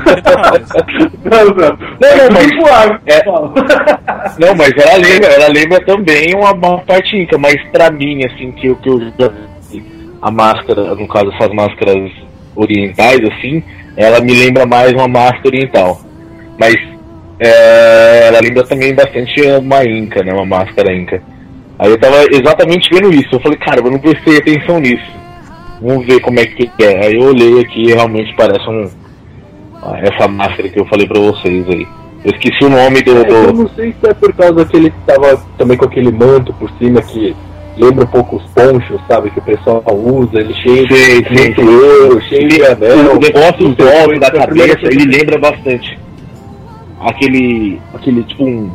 Não, 1.26 1.46
não. 1.46 1.78
Não, 1.78 2.18
não, 2.18 2.32
mas 2.32 2.56
suave. 2.56 3.00
É. 3.06 3.24
Fala. 3.24 3.54
Não, 4.40 4.56
mas 4.56 4.72
ela 4.78 4.96
lembra, 4.98 5.28
ela 5.28 5.48
lembra 5.54 5.86
também 5.86 6.34
uma, 6.34 6.54
uma 6.54 6.80
parte 6.80 7.16
inca, 7.18 7.38
mas 7.38 7.56
pra 7.72 7.92
mim, 7.92 8.26
assim, 8.26 8.52
que, 8.52 8.68
eu- 8.68 8.76
que 8.78 8.90
eu 8.90 9.00
já 9.20 9.30
vi 9.70 9.84
a 10.22 10.32
máscara, 10.32 10.96
no 10.96 11.08
caso 11.08 11.32
essas 11.36 11.54
máscaras 11.54 12.12
orientais, 12.56 13.20
assim, 13.32 13.64
ela 13.96 14.20
me 14.22 14.34
lembra 14.34 14.66
mais 14.66 14.92
uma 14.94 15.08
máscara 15.08 15.48
oriental. 15.50 16.02
Mas 16.60 16.76
é, 17.40 18.28
ela 18.28 18.40
lembra 18.42 18.64
também 18.66 18.94
bastante 18.96 19.40
uma 19.44 19.86
inca, 19.86 20.24
né? 20.24 20.34
Uma 20.34 20.46
máscara 20.46 20.92
inca. 20.94 21.22
Aí 21.80 21.90
eu 21.90 21.98
tava 21.98 22.18
exatamente 22.30 22.90
vendo 22.94 23.14
isso, 23.14 23.30
eu 23.34 23.40
falei, 23.40 23.58
cara, 23.58 23.80
eu 23.80 23.90
não 23.90 24.00
prestei 24.00 24.38
atenção 24.38 24.80
nisso. 24.80 25.12
Vamos 25.82 26.06
ver 26.06 26.20
como 26.20 26.40
é 26.40 26.46
que 26.46 26.70
é. 26.84 27.06
Aí 27.06 27.16
eu 27.16 27.28
olhei 27.28 27.62
aqui 27.62 27.84
e 27.84 27.94
realmente 27.94 28.36
parece 28.36 28.70
um. 28.70 28.90
ah, 29.82 29.98
Essa 30.02 30.28
máscara 30.28 30.68
que 30.68 30.78
eu 30.80 30.86
falei 30.86 31.08
pra 31.08 31.22
vocês 31.22 31.66
aí. 31.70 31.88
Eu 32.26 32.32
esqueci 32.34 32.66
o 32.66 32.70
nome 32.70 33.02
do. 33.02 33.12
É, 33.16 33.32
eu 33.32 33.54
do... 33.54 33.64
não 33.64 33.70
sei 33.70 33.96
se 34.00 34.10
é 34.10 34.14
por 34.14 34.34
causa 34.34 34.66
que 34.66 34.76
ele 34.76 34.94
tava 35.08 35.42
também 35.58 35.78
com 35.78 35.86
aquele 35.86 36.12
manto 36.12 36.54
por 36.56 36.70
cima 36.78 37.02
que 37.02 37.34
lembra 37.78 38.04
um 38.04 38.08
pouco 38.10 38.36
os 38.36 38.44
ponchos, 38.52 39.00
sabe? 39.08 39.30
Que 39.30 39.40
o 39.40 39.44
pessoal 39.44 39.82
usa, 39.90 40.42
ele 40.42 40.54
cheio 40.56 40.86
Sei, 40.94 41.22
de 41.22 41.62
ouro, 41.62 42.22
cheio 42.24 42.50
de 42.50 42.62
anel. 42.66 43.16
o 43.16 43.20
negócio 43.20 43.74
sei, 43.78 43.86
volta 43.86 44.04
foi 44.04 44.20
da 44.20 44.32
cabeça, 44.32 44.80
ele 44.84 45.06
lembra 45.06 45.38
bastante. 45.40 45.98
Aquele. 47.00 47.80
aquele 47.94 48.24
tipo 48.24 48.44
um. 48.44 48.70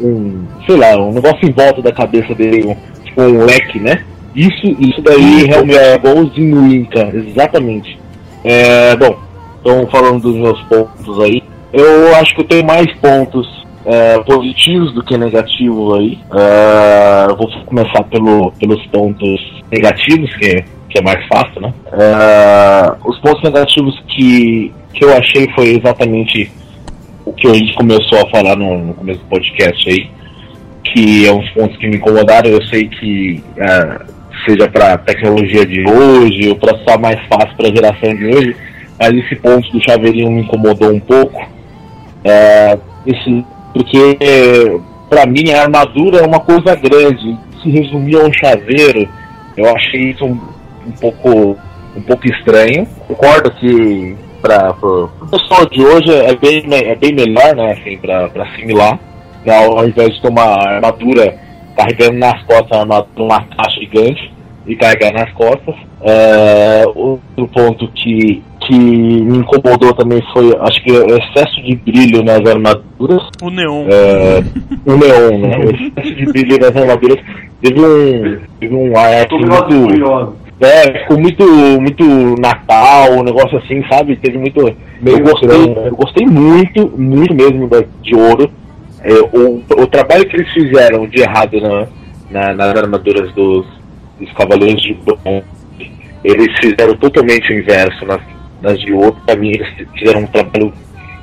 Um. 0.00 0.44
sei 0.66 0.76
lá, 0.76 0.96
um 0.96 1.12
negócio 1.12 1.48
em 1.48 1.52
volta 1.52 1.82
da 1.82 1.92
cabeça 1.92 2.34
dele, 2.34 2.66
um, 2.66 3.04
tipo 3.04 3.22
um 3.22 3.44
leque, 3.44 3.78
né? 3.78 4.04
Isso, 4.34 4.66
isso 4.78 5.00
daí 5.00 5.44
realmente 5.44 5.78
é 5.78 5.94
igualzinho 5.94 6.60
o 6.60 6.66
Inca, 6.66 7.10
exatamente. 7.14 7.98
É, 8.44 8.94
bom, 8.96 9.16
então 9.60 9.86
falando 9.88 10.20
dos 10.20 10.36
meus 10.36 10.60
pontos 10.64 11.20
aí, 11.20 11.42
eu 11.72 12.14
acho 12.16 12.34
que 12.34 12.42
eu 12.42 12.46
tenho 12.46 12.66
mais 12.66 12.86
pontos 12.96 13.66
é, 13.86 14.18
positivos 14.20 14.92
do 14.92 15.02
que 15.02 15.16
negativos 15.16 15.98
aí. 15.98 16.18
É, 16.34 17.30
eu 17.30 17.36
vou 17.36 17.48
começar 17.64 18.02
pelo, 18.04 18.52
pelos 18.52 18.84
pontos 18.88 19.62
negativos, 19.70 20.34
que 20.36 20.46
é, 20.46 20.64
que 20.90 20.98
é 20.98 21.02
mais 21.02 21.24
fácil, 21.26 21.60
né? 21.60 21.72
É, 21.92 22.92
os 23.04 23.18
pontos 23.20 23.42
negativos 23.42 23.98
que, 24.08 24.72
que 24.92 25.04
eu 25.04 25.16
achei 25.16 25.48
foi 25.54 25.76
exatamente 25.76 26.50
que 27.36 27.46
a 27.46 27.54
gente 27.54 27.74
começou 27.74 28.18
a 28.18 28.30
falar 28.30 28.56
no, 28.56 28.78
no 28.78 28.94
começo 28.94 29.20
do 29.20 29.26
podcast 29.26 29.88
aí, 29.88 30.10
que 30.84 31.26
é 31.26 31.32
uns 31.32 31.48
pontos 31.50 31.76
que 31.76 31.86
me 31.86 31.96
incomodaram. 31.96 32.48
Eu 32.48 32.62
sei 32.66 32.88
que 32.88 33.42
é, 33.58 34.00
seja 34.46 34.68
para 34.68 34.98
tecnologia 34.98 35.66
de 35.66 35.84
hoje 35.88 36.48
ou 36.48 36.56
para 36.56 36.78
só 36.78 36.98
mais 36.98 37.20
fácil 37.26 37.56
para 37.56 37.68
a 37.68 37.74
geração 37.74 38.14
de 38.14 38.26
hoje, 38.26 38.56
mas 38.98 39.12
esse 39.14 39.36
ponto 39.36 39.70
do 39.70 39.82
chaveirinho 39.82 40.30
me 40.30 40.42
incomodou 40.42 40.92
um 40.92 41.00
pouco. 41.00 41.42
É, 42.24 42.78
esse, 43.06 43.44
porque 43.72 44.80
para 45.08 45.26
mim 45.26 45.50
a 45.50 45.62
armadura 45.62 46.18
é 46.18 46.26
uma 46.26 46.40
coisa 46.40 46.74
grande. 46.74 47.36
Se 47.62 47.70
resumir 47.70 48.16
a 48.16 48.24
um 48.24 48.32
chaveiro, 48.32 49.08
eu 49.56 49.74
achei 49.74 50.10
isso 50.10 50.24
um, 50.24 50.38
um 50.86 50.92
pouco 50.92 51.56
um 51.96 52.02
pouco 52.02 52.26
estranho. 52.28 52.86
Concordo 53.08 53.50
que 53.52 54.16
para 54.40 54.74
o 54.82 55.08
pessoal 55.30 55.66
de 55.66 55.84
hoje 55.84 56.12
é 56.12 56.34
bem, 56.34 56.62
é 56.72 56.94
bem 56.94 57.14
melhor, 57.14 57.54
né, 57.54 57.72
assim, 57.72 57.96
para 57.98 58.30
assimilar. 58.42 58.98
Né, 59.44 59.56
ao 59.56 59.86
invés 59.86 60.20
de 60.20 60.26
uma 60.26 60.42
armadura 60.42 61.38
carregando 61.76 62.18
nas 62.18 62.42
costas 62.44 62.82
uma, 62.82 63.06
uma 63.16 63.40
caixa 63.42 63.78
gigante 63.80 64.32
e 64.66 64.74
carregar 64.74 65.12
nas 65.12 65.32
costas. 65.32 65.74
É, 66.02 66.84
outro 66.94 67.48
ponto 67.48 67.88
que, 67.92 68.42
que 68.60 68.78
me 68.78 69.38
incomodou 69.38 69.94
também 69.94 70.22
foi, 70.32 70.56
acho 70.60 70.82
que 70.82 70.92
o 70.92 71.16
excesso 71.16 71.62
de 71.62 71.76
brilho 71.76 72.22
nas 72.22 72.44
armaduras. 72.46 73.22
O 73.42 73.50
neon. 73.50 73.86
É, 73.88 74.42
o 74.84 74.96
neon, 74.96 75.38
né? 75.38 75.58
O 75.58 75.70
excesso 75.70 76.14
de 76.14 76.26
brilho 76.26 76.58
nas 76.58 76.76
armaduras. 76.76 77.18
Teve 77.62 77.80
um, 77.80 78.40
teve 78.60 78.74
um 78.74 78.96
ar 78.96 79.28
muito. 79.30 80.45
É, 80.58 81.00
ficou 81.00 81.18
muito, 81.18 81.44
muito 81.80 82.04
Natal, 82.40 83.12
um 83.12 83.22
negócio 83.22 83.58
assim, 83.58 83.84
sabe? 83.90 84.16
Teve 84.16 84.38
muito. 84.38 84.60
eu 84.60 85.20
gostei, 85.20 85.86
eu 85.86 85.96
gostei 85.96 86.26
muito, 86.26 86.88
muito 86.98 87.34
mesmo 87.34 87.68
de 88.02 88.14
ouro. 88.14 88.50
É, 89.02 89.12
o, 89.12 89.62
o 89.82 89.86
trabalho 89.86 90.26
que 90.26 90.36
eles 90.36 90.50
fizeram 90.52 91.06
de 91.06 91.20
errado 91.20 91.60
na, 91.60 91.86
na, 92.30 92.54
nas 92.54 92.78
armaduras 92.78 93.30
dos, 93.34 93.66
dos 94.18 94.32
Cavaleiros 94.32 94.82
de 94.82 94.94
Bronze, 94.94 95.44
eles 96.24 96.58
fizeram 96.58 96.96
totalmente 96.96 97.52
o 97.52 97.58
inverso 97.58 98.06
nas, 98.06 98.22
nas 98.62 98.80
de 98.80 98.92
ouro. 98.92 99.16
Pra 99.26 99.36
mim, 99.36 99.50
eles 99.50 99.68
fizeram 99.98 100.20
um 100.20 100.26
trabalho 100.26 100.72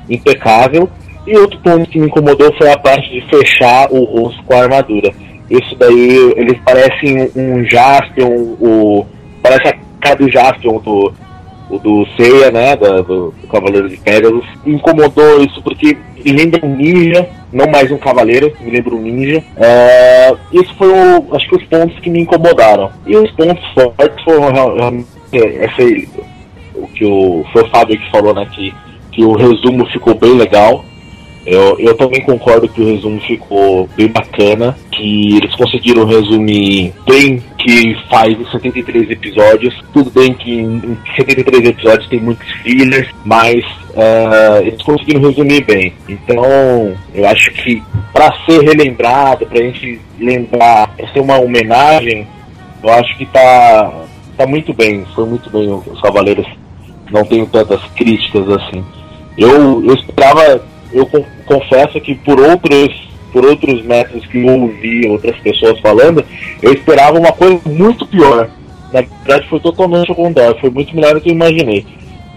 impecável. 0.08 0.88
E 1.26 1.36
outro 1.38 1.58
ponto 1.60 1.90
que 1.90 1.98
me 1.98 2.06
incomodou 2.06 2.54
foi 2.56 2.70
a 2.70 2.78
parte 2.78 3.10
de 3.10 3.20
fechar 3.28 3.90
o 3.90 4.04
rosto 4.04 4.42
com 4.44 4.54
a 4.54 4.62
armadura. 4.62 5.10
Isso 5.50 5.74
daí, 5.76 6.34
eles 6.36 6.58
parecem 6.64 7.30
um, 7.34 7.58
um 7.58 7.64
Jaspion, 7.64 8.28
o, 8.60 9.06
parece 9.44 9.68
a 9.68 9.78
cara 10.00 10.16
do 10.16 10.30
Jaspion 10.30 10.78
do, 10.78 11.12
do 11.78 12.06
Seiya, 12.16 12.50
né, 12.50 12.74
do, 12.76 13.02
do, 13.02 13.34
Cavaleiro 13.48 13.90
de 13.90 13.98
Pegasus. 13.98 14.46
Incomodou 14.64 15.44
isso 15.44 15.62
porque 15.62 15.98
me 16.24 16.32
lembra 16.32 16.64
um 16.64 16.74
ninja, 16.74 17.28
não 17.52 17.66
mais 17.66 17.92
um 17.92 17.98
cavaleiro, 17.98 18.50
me 18.62 18.70
lembra 18.70 18.94
um 18.94 19.02
ninja. 19.02 19.44
É, 19.58 20.34
isso 20.50 20.74
foi, 20.76 20.88
o, 20.88 21.36
acho 21.36 21.46
que 21.46 21.56
os 21.56 21.64
pontos 21.64 22.00
que 22.00 22.08
me 22.08 22.22
incomodaram. 22.22 22.90
E 23.06 23.14
os 23.14 23.30
pontos 23.32 23.62
fortes 23.74 24.24
foram 24.24 25.04
esse, 25.30 26.08
o 26.74 26.88
que 26.88 27.04
o, 27.04 27.44
foi 27.52 27.64
o 27.64 27.68
Fábio 27.68 27.98
que 27.98 28.10
falou, 28.10 28.34
né, 28.34 28.48
que, 28.50 28.74
que 29.12 29.22
o 29.22 29.34
resumo 29.34 29.84
ficou 29.90 30.14
bem 30.14 30.38
legal. 30.38 30.82
Eu, 31.46 31.78
eu 31.78 31.94
também 31.94 32.22
concordo 32.22 32.68
que 32.68 32.80
o 32.80 32.86
resumo 32.86 33.20
ficou 33.20 33.88
bem 33.96 34.08
bacana, 34.08 34.76
que 34.90 35.36
eles 35.36 35.54
conseguiram 35.54 36.06
resumir 36.06 36.92
bem 37.06 37.42
que 37.58 37.94
faz 38.08 38.38
os 38.38 38.50
73 38.50 39.10
episódios. 39.10 39.74
Tudo 39.92 40.10
bem 40.10 40.32
que 40.32 40.60
em 40.60 40.98
73 41.16 41.68
episódios 41.68 42.08
tem 42.08 42.20
muitos 42.20 42.50
fillers, 42.62 43.08
mas 43.24 43.62
uh, 43.90 44.62
eles 44.62 44.80
conseguiram 44.82 45.20
resumir 45.20 45.64
bem. 45.64 45.92
Então, 46.08 46.94
eu 47.14 47.26
acho 47.26 47.50
que 47.52 47.82
para 48.12 48.32
ser 48.46 48.62
relembrado, 48.62 49.46
pra 49.46 49.62
gente 49.62 50.00
lembrar, 50.18 50.88
pra 50.88 51.08
ser 51.08 51.20
uma 51.20 51.38
homenagem, 51.38 52.26
eu 52.82 52.90
acho 52.90 53.16
que 53.18 53.26
tá, 53.26 54.04
tá 54.36 54.46
muito 54.46 54.72
bem. 54.72 55.04
Foi 55.14 55.26
muito 55.26 55.50
bem 55.50 55.70
os 55.70 56.00
Cavaleiros. 56.00 56.46
Não 57.10 57.24
tenho 57.24 57.46
tantas 57.46 57.82
críticas 57.96 58.48
assim. 58.48 58.82
Eu, 59.36 59.84
eu 59.84 59.94
esperava 59.94 60.62
eu 60.94 61.06
confesso 61.44 62.00
que 62.00 62.14
por 62.14 62.40
outros 62.40 63.14
por 63.32 63.44
outros 63.44 63.84
métodos 63.84 64.24
que 64.26 64.38
eu 64.38 64.46
ouvi 64.46 65.08
outras 65.08 65.36
pessoas 65.38 65.80
falando, 65.80 66.24
eu 66.62 66.72
esperava 66.72 67.18
uma 67.18 67.32
coisa 67.32 67.60
muito 67.66 68.06
pior. 68.06 68.48
Na 68.92 69.00
verdade 69.00 69.48
foi 69.48 69.58
totalmente 69.58 70.08
ao 70.08 70.14
contrário, 70.14 70.56
foi 70.60 70.70
muito 70.70 70.94
melhor 70.94 71.14
do 71.14 71.20
que 71.20 71.30
eu 71.30 71.34
imaginei. 71.34 71.84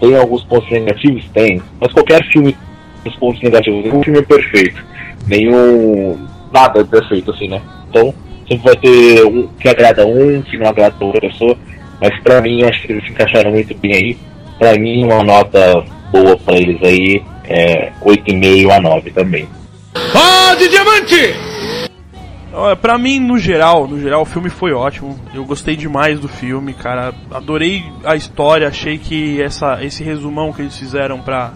Tem 0.00 0.16
alguns 0.16 0.42
pontos 0.44 0.70
negativos? 0.70 1.24
Tem. 1.32 1.62
Mas 1.80 1.92
qualquer 1.92 2.24
filme 2.30 2.56
tem 3.04 3.12
pontos 3.12 3.40
negativos. 3.42 3.84
Nenhum 3.84 4.02
filme 4.02 4.18
é 4.18 4.22
perfeito. 4.22 4.84
Nenhum. 5.26 6.18
Nada 6.52 6.80
é 6.80 6.84
perfeito, 6.84 7.30
assim, 7.30 7.48
né? 7.48 7.60
Então, 7.90 8.14
sempre 8.48 8.64
vai 8.64 8.76
ter 8.76 9.24
um 9.24 9.48
que 9.60 9.68
agrada 9.68 10.06
um, 10.06 10.42
que 10.42 10.56
não 10.56 10.66
agrada 10.66 11.04
outra 11.04 11.20
pessoa. 11.20 11.56
Mas 12.00 12.18
pra 12.20 12.40
mim, 12.40 12.62
acho 12.62 12.82
que 12.82 12.92
eles 12.92 13.04
se 13.04 13.10
encaixaram 13.10 13.50
muito 13.50 13.74
bem 13.76 13.94
aí. 13.94 14.16
Pra 14.58 14.74
mim, 14.74 15.04
uma 15.04 15.22
nota 15.22 15.84
boa 16.10 16.36
pra 16.36 16.56
eles 16.56 16.82
aí 16.82 17.22
é 17.48 17.92
8,5 18.02 18.70
a 18.70 18.80
9 18.80 19.10
também. 19.10 19.48
Pode 20.12 20.68
diamante! 20.68 21.34
Olha, 22.52 22.74
pra 22.74 22.98
mim, 22.98 23.20
no 23.20 23.38
geral, 23.38 23.86
no 23.86 24.00
geral, 24.00 24.22
o 24.22 24.26
filme 24.26 24.50
foi 24.50 24.72
ótimo. 24.72 25.18
Eu 25.32 25.44
gostei 25.44 25.76
demais 25.76 26.18
do 26.18 26.28
filme, 26.28 26.74
cara. 26.74 27.14
Adorei 27.30 27.84
a 28.04 28.16
história. 28.16 28.68
Achei 28.68 28.98
que 28.98 29.40
essa, 29.40 29.84
esse 29.84 30.02
resumão 30.02 30.52
que 30.52 30.62
eles 30.62 30.76
fizeram 30.76 31.20
pra, 31.20 31.52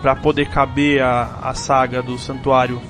pra 0.00 0.16
poder 0.16 0.48
caber 0.48 1.02
a, 1.02 1.38
a 1.42 1.54
saga 1.54 2.02
do 2.02 2.16
Santuário 2.18 2.80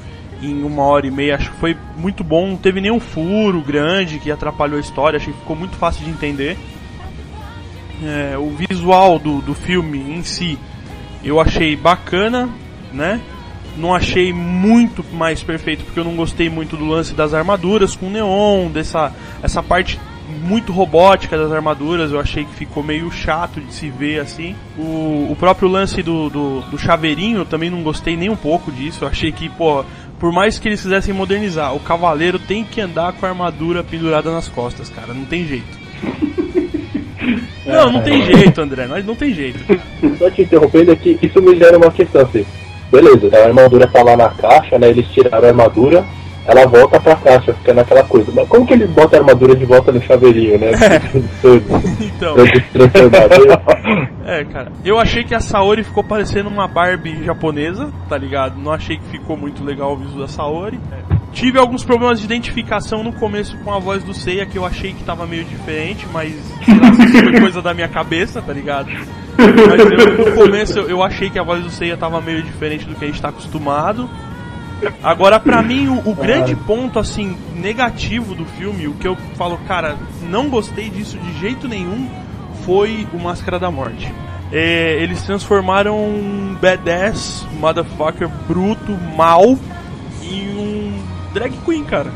em 0.40 0.62
uma 0.62 0.84
hora 0.84 1.06
e 1.06 1.10
meia, 1.10 1.34
acho 1.34 1.50
que 1.50 1.56
foi 1.56 1.76
muito 1.96 2.22
bom. 2.22 2.46
Não 2.46 2.56
teve 2.56 2.80
nenhum 2.80 3.00
furo 3.00 3.60
grande 3.60 4.18
que 4.18 4.30
atrapalhou 4.30 4.76
a 4.76 4.80
história. 4.80 5.16
Achei 5.16 5.32
que 5.32 5.40
ficou 5.40 5.56
muito 5.56 5.76
fácil 5.76 6.04
de 6.04 6.10
entender. 6.10 6.56
É, 8.04 8.38
o 8.38 8.50
visual 8.50 9.18
do, 9.18 9.40
do 9.40 9.54
filme 9.54 9.98
em 9.98 10.22
si 10.22 10.56
eu 11.28 11.40
achei 11.40 11.76
bacana, 11.76 12.48
né? 12.92 13.20
Não 13.76 13.94
achei 13.94 14.32
muito 14.32 15.04
mais 15.12 15.42
perfeito 15.42 15.84
porque 15.84 16.00
eu 16.00 16.04
não 16.04 16.16
gostei 16.16 16.48
muito 16.50 16.76
do 16.76 16.84
lance 16.84 17.14
das 17.14 17.32
armaduras 17.32 17.94
com 17.94 18.10
neon, 18.10 18.68
dessa 18.70 19.12
essa 19.42 19.62
parte 19.62 20.00
muito 20.28 20.72
robótica 20.72 21.38
das 21.38 21.50
armaduras, 21.50 22.12
eu 22.12 22.20
achei 22.20 22.44
que 22.44 22.54
ficou 22.54 22.82
meio 22.82 23.10
chato 23.10 23.60
de 23.60 23.72
se 23.72 23.88
ver 23.88 24.20
assim. 24.20 24.54
O, 24.76 25.28
o 25.30 25.36
próprio 25.38 25.68
lance 25.68 26.02
do, 26.02 26.28
do, 26.28 26.60
do 26.62 26.78
chaveirinho 26.78 27.38
eu 27.38 27.46
também 27.46 27.70
não 27.70 27.82
gostei 27.82 28.16
nem 28.16 28.28
um 28.28 28.36
pouco 28.36 28.70
disso. 28.70 29.04
Eu 29.04 29.08
achei 29.08 29.32
que, 29.32 29.48
pô, 29.48 29.84
por 30.18 30.32
mais 30.32 30.58
que 30.58 30.68
eles 30.68 30.82
quisessem 30.82 31.14
modernizar, 31.14 31.74
o 31.74 31.80
cavaleiro 31.80 32.38
tem 32.38 32.64
que 32.64 32.80
andar 32.80 33.12
com 33.14 33.24
a 33.24 33.28
armadura 33.30 33.82
pendurada 33.82 34.30
nas 34.30 34.48
costas, 34.48 34.88
cara, 34.88 35.14
não 35.14 35.24
tem 35.24 35.46
jeito. 35.46 35.78
Não, 37.66 37.92
não 37.92 38.02
tem 38.02 38.22
jeito, 38.22 38.60
André, 38.60 38.86
mas 38.86 39.04
não 39.04 39.14
tem 39.14 39.34
jeito. 39.34 39.58
Só 40.18 40.30
te 40.30 40.42
interrompendo 40.42 40.92
aqui, 40.92 41.18
isso 41.22 41.40
me 41.42 41.56
gera 41.56 41.76
uma 41.76 41.90
questão 41.90 42.22
assim. 42.22 42.44
Beleza, 42.90 43.28
a 43.36 43.46
armadura 43.46 43.86
tá 43.86 44.02
lá 44.02 44.16
na 44.16 44.30
caixa, 44.30 44.78
né? 44.78 44.88
Eles 44.88 45.06
tiraram 45.08 45.44
a 45.44 45.48
armadura, 45.48 46.04
ela 46.46 46.66
volta 46.66 46.98
pra 46.98 47.14
caixa, 47.16 47.52
fica 47.52 47.74
naquela 47.74 48.02
coisa. 48.04 48.32
Mas 48.34 48.48
como 48.48 48.66
que 48.66 48.72
eles 48.72 48.88
botam 48.90 49.18
a 49.18 49.22
armadura 49.22 49.54
de 49.54 49.66
volta 49.66 49.92
no 49.92 50.00
chaveirinho, 50.00 50.58
né? 50.58 50.70
então. 52.00 52.34
é, 54.24 54.44
cara. 54.44 54.72
Eu 54.82 54.98
achei 54.98 55.24
que 55.24 55.34
a 55.34 55.40
Saori 55.40 55.84
ficou 55.84 56.02
parecendo 56.02 56.48
uma 56.48 56.66
Barbie 56.66 57.22
japonesa, 57.22 57.90
tá 58.08 58.16
ligado? 58.16 58.58
Não 58.58 58.72
achei 58.72 58.96
que 58.96 59.04
ficou 59.10 59.36
muito 59.36 59.62
legal 59.62 59.92
o 59.92 59.96
visual 59.96 60.20
da 60.20 60.28
Saori. 60.28 60.80
Tive 61.38 61.56
alguns 61.56 61.84
problemas 61.84 62.18
de 62.18 62.24
identificação 62.24 63.04
no 63.04 63.12
começo 63.12 63.56
com 63.58 63.72
a 63.72 63.78
voz 63.78 64.02
do 64.02 64.12
Seiya, 64.12 64.44
que 64.44 64.58
eu 64.58 64.66
achei 64.66 64.92
que 64.92 65.04
tava 65.04 65.24
meio 65.24 65.44
diferente, 65.44 66.04
mas 66.12 66.34
foi 67.12 67.38
coisa 67.40 67.62
da 67.62 67.72
minha 67.72 67.86
cabeça, 67.86 68.42
tá 68.42 68.52
ligado? 68.52 68.90
Mas 69.38 69.78
eu, 69.78 70.26
no 70.26 70.34
começo 70.34 70.76
eu, 70.80 70.90
eu 70.90 71.00
achei 71.00 71.30
que 71.30 71.38
a 71.38 71.44
voz 71.44 71.62
do 71.62 71.70
Seiya 71.70 71.96
tava 71.96 72.20
meio 72.20 72.42
diferente 72.42 72.84
do 72.84 72.96
que 72.96 73.04
a 73.04 73.06
gente 73.06 73.22
tá 73.22 73.28
acostumado. 73.28 74.10
Agora, 75.00 75.38
pra 75.38 75.62
mim, 75.62 75.86
o, 75.86 76.10
o, 76.10 76.12
grande 76.12 76.56
ponto, 76.56 76.98
assim, 76.98 77.38
negativo 77.54 78.34
do 78.34 78.44
filme, 78.44 78.88
o 78.88 78.94
que 78.94 79.06
eu 79.06 79.14
falo, 79.36 79.58
cara, 79.58 79.96
não 80.28 80.48
gostei 80.48 80.90
disso 80.90 81.16
de 81.18 81.38
jeito 81.38 81.68
nenhum, 81.68 82.10
foi 82.64 83.06
o 83.12 83.18
Máscara 83.18 83.60
da 83.60 83.70
Morte. 83.70 84.12
É, 84.50 85.00
eles 85.00 85.22
transformaram 85.22 85.96
um 85.96 86.56
badass, 86.60 87.46
motherfucker, 87.60 88.28
bruto, 88.48 88.98
mal, 89.16 89.56
em 90.20 90.48
um 90.58 90.87
drag 91.32 91.52
queen, 91.64 91.84
cara. 91.84 92.10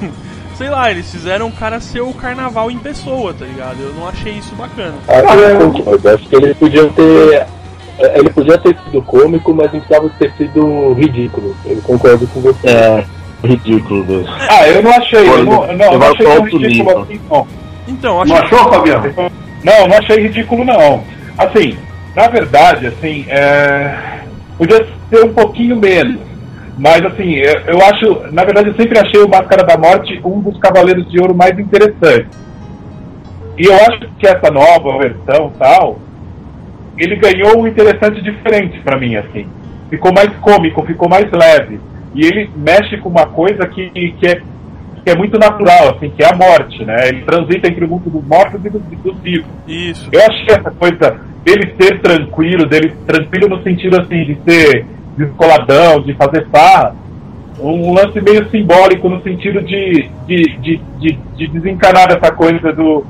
sei 0.56 0.68
lá, 0.70 0.90
eles 0.90 1.10
fizeram 1.10 1.48
o 1.48 1.52
cara 1.52 1.80
ser 1.80 2.00
o 2.00 2.12
carnaval 2.12 2.70
em 2.70 2.78
pessoa, 2.78 3.34
tá 3.34 3.44
ligado? 3.44 3.80
Eu 3.80 3.92
não 3.94 4.08
achei 4.08 4.34
isso 4.34 4.54
bacana. 4.54 4.94
Ah, 5.08 5.34
eu 5.34 5.70
concordo. 5.72 6.08
Acho 6.08 6.28
que 6.28 6.36
eles 6.36 6.56
podiam 6.56 6.88
ter. 6.90 7.46
eh, 7.98 8.18
Ele 8.18 8.30
podia 8.30 8.58
ter 8.58 8.76
sido 8.84 9.02
cômico, 9.02 9.52
mas 9.54 9.72
não 9.72 9.80
precisava 9.80 10.10
ter 10.18 10.32
sido 10.36 10.92
ridículo. 10.94 11.54
Eu 11.64 11.76
concordo 11.82 12.26
com 12.28 12.40
você. 12.40 12.68
É, 12.68 13.04
ridículo. 13.44 14.04
Deus. 14.04 14.26
Ah, 14.48 14.66
eu 14.68 14.82
não 14.82 14.90
achei, 14.92 15.28
eu 15.28 15.44
não, 15.44 15.66
não, 15.74 15.84
eu 15.86 15.92
Eu 15.92 15.98
não 15.98 16.12
achei 16.12 16.26
tão 16.26 16.44
ridículo 16.44 16.66
nível. 16.68 17.00
assim, 17.02 17.20
não. 17.30 17.46
Então, 17.86 18.22
acho 18.22 18.32
Não 18.32 18.40
que. 18.40 18.54
achou, 18.54 18.70
Fabiano? 18.72 19.14
Não, 19.62 19.88
não 19.88 19.96
achei 19.98 20.16
ridículo 20.22 20.64
não. 20.64 21.04
Assim, 21.36 21.76
na 22.16 22.28
verdade, 22.28 22.86
assim, 22.86 23.24
é... 23.28 24.20
podia 24.56 24.86
ser 25.10 25.24
um 25.24 25.34
pouquinho 25.34 25.76
menos. 25.76 26.16
Mas 26.76 27.04
assim, 27.04 27.34
eu, 27.34 27.60
eu 27.66 27.78
acho, 27.82 28.32
na 28.32 28.44
verdade 28.44 28.68
eu 28.68 28.74
sempre 28.74 28.98
achei 28.98 29.20
o 29.20 29.28
Máscara 29.28 29.64
da 29.64 29.78
Morte 29.78 30.20
um 30.24 30.40
dos 30.40 30.58
Cavaleiros 30.58 31.08
de 31.10 31.20
Ouro 31.20 31.34
mais 31.34 31.58
interessantes. 31.58 32.36
E 33.56 33.66
eu 33.66 33.74
acho 33.74 34.08
que 34.18 34.26
essa 34.26 34.50
nova 34.50 34.98
versão 34.98 35.52
tal, 35.58 35.98
ele 36.98 37.16
ganhou 37.16 37.60
um 37.60 37.66
interessante 37.66 38.20
diferente 38.20 38.80
pra 38.80 38.98
mim, 38.98 39.14
assim. 39.14 39.46
Ficou 39.88 40.12
mais 40.12 40.28
cômico, 40.40 40.84
ficou 40.84 41.08
mais 41.08 41.30
leve. 41.30 41.78
E 42.14 42.24
ele 42.26 42.50
mexe 42.56 42.96
com 42.98 43.08
uma 43.08 43.26
coisa 43.26 43.66
que, 43.68 43.90
que, 43.90 44.26
é, 44.26 44.40
que 45.04 45.10
é 45.10 45.14
muito 45.14 45.38
natural, 45.38 45.94
assim, 45.94 46.10
que 46.10 46.22
é 46.22 46.32
a 46.32 46.34
morte, 46.34 46.84
né? 46.84 47.08
Ele 47.08 47.22
transita 47.22 47.68
entre 47.68 47.84
o 47.84 47.88
mundo 47.88 48.10
dos 48.10 48.24
mortos 48.24 48.64
e 48.64 48.70
dos, 48.70 48.82
dos 48.82 49.20
vivos. 49.20 49.46
Isso. 49.68 50.08
Eu 50.10 50.20
achei 50.20 50.46
essa 50.48 50.70
coisa 50.72 51.20
dele 51.44 51.74
ser 51.80 52.00
tranquilo, 52.00 52.66
dele 52.66 52.92
tranquilo 53.06 53.48
no 53.48 53.62
sentido 53.62 54.00
assim, 54.00 54.24
de 54.24 54.38
ser 54.48 54.86
descoladão, 55.16 56.00
de 56.02 56.14
fazer 56.14 56.46
farra, 56.50 56.94
um 57.60 57.92
lance 57.94 58.20
meio 58.20 58.48
simbólico 58.50 59.08
no 59.08 59.22
sentido 59.22 59.62
de, 59.62 60.10
de, 60.26 60.58
de, 60.60 60.80
de, 60.98 61.18
de 61.36 61.46
desencanar 61.48 62.10
essa 62.10 62.32
coisa 62.34 62.72
do, 62.72 63.04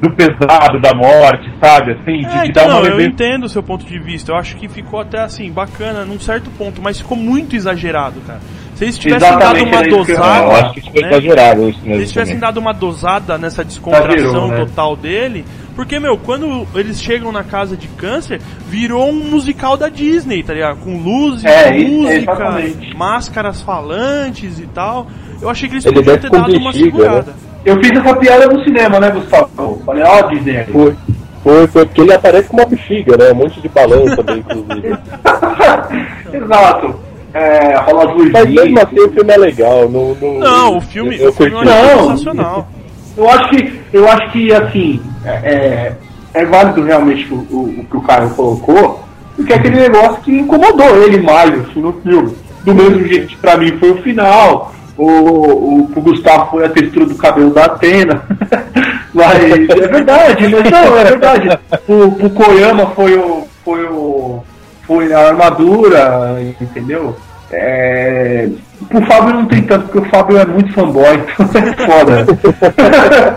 do 0.00 0.10
pesado, 0.12 0.80
da 0.80 0.94
morte, 0.94 1.50
sabe? 1.60 1.92
Assim, 1.92 2.20
de, 2.20 2.26
É, 2.26 2.42
de 2.44 2.50
então, 2.50 2.66
dar 2.66 2.74
uma 2.76 2.80
não, 2.80 2.86
eu 2.88 3.00
entendo 3.00 3.44
o 3.44 3.48
seu 3.48 3.62
ponto 3.62 3.84
de 3.84 3.98
vista. 3.98 4.32
Eu 4.32 4.36
acho 4.36 4.56
que 4.56 4.66
ficou 4.66 4.98
até 5.00 5.20
assim, 5.20 5.50
bacana 5.52 6.04
num 6.04 6.18
certo 6.18 6.50
ponto, 6.52 6.80
mas 6.82 6.98
ficou 6.98 7.16
muito 7.16 7.54
exagerado, 7.54 8.20
cara. 8.26 8.40
Se 8.74 8.84
eles 8.84 8.98
tivessem 8.98 9.28
Exatamente, 9.28 9.70
dado 9.70 9.86
uma 9.94 10.04
dosada. 10.04 10.44
Eu 10.44 10.52
acho 10.56 10.74
que 10.80 11.00
né? 11.02 11.08
exagerado 11.08 11.68
isso 11.68 11.78
Se 11.78 11.84
mesmo. 11.86 12.00
eles 12.00 12.08
tivessem 12.12 12.34
também. 12.34 12.48
dado 12.48 12.56
uma 12.58 12.72
dosada 12.72 13.38
nessa 13.38 13.62
descontração 13.64 14.14
Exagerou, 14.16 14.48
né? 14.48 14.56
total 14.56 14.96
dele, 14.96 15.44
porque, 15.74 15.98
meu, 15.98 16.16
quando 16.18 16.66
eles 16.74 17.00
chegam 17.00 17.32
na 17.32 17.42
casa 17.44 17.76
de 17.76 17.88
câncer, 17.88 18.40
virou 18.68 19.08
um 19.10 19.14
musical 19.24 19.76
da 19.76 19.88
Disney, 19.88 20.42
tá 20.42 20.54
ligado? 20.54 20.78
Com 20.78 20.96
luzes, 20.98 21.44
É, 21.44 21.72
música, 21.72 22.14
exatamente. 22.32 22.96
máscaras 22.96 23.62
falantes 23.62 24.58
e 24.58 24.66
tal. 24.66 25.06
Eu 25.40 25.48
achei 25.50 25.68
que 25.68 25.74
eles 25.76 25.84
Ele 25.86 25.94
podiam 25.96 26.18
ter 26.18 26.30
dado 26.30 26.52
uma 26.56 26.70
bexiga, 26.72 26.96
segurada. 26.96 27.34
Eu 27.64 27.76
fiz 27.82 27.90
essa 27.92 28.16
piada 28.16 28.46
no 28.48 28.62
cinema, 28.64 29.00
né, 29.00 29.10
Gustavo? 29.10 29.82
Falei, 29.86 30.02
ó, 30.04 30.22
Disney. 30.28 30.56
aí. 30.58 30.64
Foi, 30.66 30.94
foi, 31.42 31.66
foi 31.68 31.86
porque 31.86 32.00
ele 32.00 32.12
aparece 32.12 32.48
com 32.48 32.56
uma 32.56 32.66
bexiga, 32.66 33.16
né? 33.16 33.32
Um 33.32 33.36
monte 33.36 33.60
de 33.60 33.68
balão 33.68 34.04
também, 34.16 34.38
inclusive. 34.38 34.88
Exato. 36.32 36.94
É, 37.34 37.76
rola 37.78 38.10
as 38.10 38.16
Mas 38.30 38.48
mesmo 38.48 38.60
luzinhas. 38.60 38.84
assim 38.84 39.00
o 39.00 39.12
filme 39.12 39.32
é 39.32 39.36
legal. 39.38 39.88
Não, 39.88 40.14
não, 40.20 40.38
Não, 40.38 40.76
o 40.76 40.80
filme, 40.82 41.16
eu, 41.16 41.24
eu 41.24 41.30
o 41.30 41.32
filme 41.32 41.52
eu 41.52 41.58
curti. 41.58 41.70
achei 41.72 41.94
Não. 41.96 42.02
sensacional. 42.10 42.68
Eu 43.16 43.28
acho 43.28 43.48
que, 43.50 43.80
eu 43.92 44.08
acho 44.08 44.32
que 44.32 44.52
assim, 44.52 45.02
é, 45.24 45.30
é, 45.30 45.96
é 46.34 46.44
válido 46.44 46.82
realmente 46.82 47.32
o, 47.32 47.36
o, 47.50 47.80
o 47.80 47.84
que 47.84 47.96
o 47.96 48.02
Caio 48.02 48.30
colocou, 48.30 49.04
porque 49.36 49.52
é 49.52 49.56
aquele 49.56 49.80
negócio 49.80 50.22
que 50.22 50.32
incomodou 50.32 51.02
ele 51.02 51.20
mais 51.20 51.52
assim, 51.60 51.80
no 51.80 51.92
filme. 52.00 52.34
Do 52.64 52.74
mesmo 52.74 53.06
jeito 53.06 53.26
que 53.26 53.36
pra 53.36 53.56
mim 53.56 53.76
foi 53.78 53.90
o 53.90 54.02
final, 54.02 54.72
o, 54.96 55.80
o, 55.80 55.88
pro 55.88 56.02
Gustavo 56.02 56.50
foi 56.50 56.64
a 56.64 56.68
textura 56.68 57.06
do 57.06 57.14
cabelo 57.16 57.52
da 57.52 57.64
Atena. 57.64 58.22
mas 59.12 59.42
é 59.42 59.88
verdade, 59.88 60.48
mas 60.48 60.70
não, 60.70 60.98
é 60.98 61.04
verdade. 61.04 61.58
O, 61.88 62.12
pro 62.12 62.30
Koyama 62.30 62.86
foi 62.90 63.16
o. 63.16 63.46
Foi 63.64 63.84
o. 63.84 64.42
Foi 64.82 65.12
a 65.12 65.28
armadura, 65.28 66.36
entendeu? 66.60 67.16
É, 67.50 68.48
pro 68.88 69.04
Fábio 69.06 69.34
não 69.34 69.46
tem 69.46 69.62
tanto, 69.62 69.84
porque 69.88 69.98
o 69.98 70.10
Fábio 70.10 70.38
é 70.38 70.44
muito 70.46 70.72
fanboy, 70.72 71.14
então 71.16 71.46
é 71.62 71.86
foda. 71.86 72.26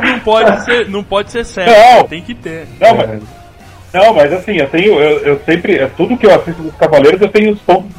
Não 0.01 0.19
pode 0.19 0.65
ser, 0.65 0.89
não 0.89 1.03
pode 1.03 1.31
ser 1.31 1.45
sério, 1.45 1.73
Não. 1.73 2.03
tem 2.07 2.21
que 2.21 2.33
ter. 2.33 2.67
Não, 2.79 2.95
mas, 2.95 3.21
não, 3.93 4.13
mas 4.13 4.33
assim, 4.33 4.57
eu 4.57 4.67
tenho, 4.69 4.99
eu, 4.99 5.19
eu 5.19 5.41
sempre, 5.45 5.75
é, 5.77 5.87
tudo 5.97 6.17
que 6.17 6.25
eu 6.25 6.35
assisto 6.35 6.61
dos 6.61 6.75
Cavaleiros, 6.75 7.21
eu 7.21 7.29
tenho 7.29 7.51
os 7.53 7.59
pontos 7.61 7.91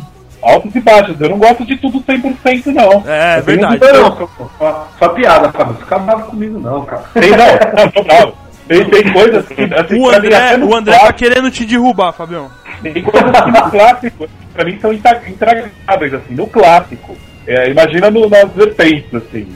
altos 0.42 0.74
e 0.74 0.80
baixos. 0.80 1.20
Eu 1.20 1.30
não 1.30 1.38
gosto 1.38 1.64
de 1.64 1.76
tudo 1.76 2.00
100% 2.00 2.66
não. 2.66 3.02
É, 3.06 3.38
Eu 3.38 3.42
tenho 3.42 3.58
verdade. 3.68 3.84
uns- 3.84 3.92
Não, 4.00 4.16
só, 4.16 4.28
só, 4.58 4.88
só 4.98 5.08
piada, 5.08 5.50
Fábio. 5.50 5.74
Fica 5.76 5.98
bravo 5.98 6.24
comigo, 6.30 6.58
não, 6.60 6.84
cara. 6.84 7.02
Tem, 7.14 7.30
não, 7.30 7.82
não, 7.84 7.90
tô 7.90 8.02
bravo. 8.04 8.32
Tem, 8.68 8.84
tem 8.90 9.12
coisas 9.12 9.46
que, 9.46 9.62
assim, 9.62 9.98
O 10.00 10.08
André, 10.10 10.56
o 10.58 10.74
André 10.74 10.98
tá 10.98 11.12
querendo 11.12 11.50
te 11.50 11.64
derrubar, 11.64 12.12
Fabião. 12.12 12.50
Tem 12.82 13.00
coisas 13.02 13.30
que 13.40 13.50
no 13.50 13.70
clássico, 13.70 14.28
pra 14.52 14.64
mim, 14.64 14.78
são 14.80 14.92
intra- 14.92 15.22
intragáveis, 15.26 16.14
assim, 16.14 16.34
no 16.34 16.46
clássico. 16.46 17.16
É, 17.46 17.70
imagina 17.70 18.10
no, 18.10 18.28
nas 18.28 18.50
vertentes, 18.52 19.14
assim. 19.14 19.46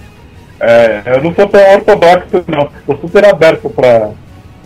É, 0.60 1.02
eu 1.06 1.22
não 1.24 1.34
sou 1.34 1.46
tão 1.48 1.60
ortodoxo, 1.74 2.44
não. 2.46 2.68
Tô 2.86 2.96
super 3.00 3.24
aberto 3.24 3.68
pra, 3.70 4.10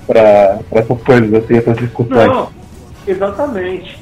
pra, 0.06 0.58
pra 0.68 0.80
essas 0.80 1.00
coisas, 1.02 1.34
assim, 1.34 1.56
essas 1.56 1.76
discussões. 1.76 2.26
Não, 2.26 2.48
exatamente. 3.06 3.98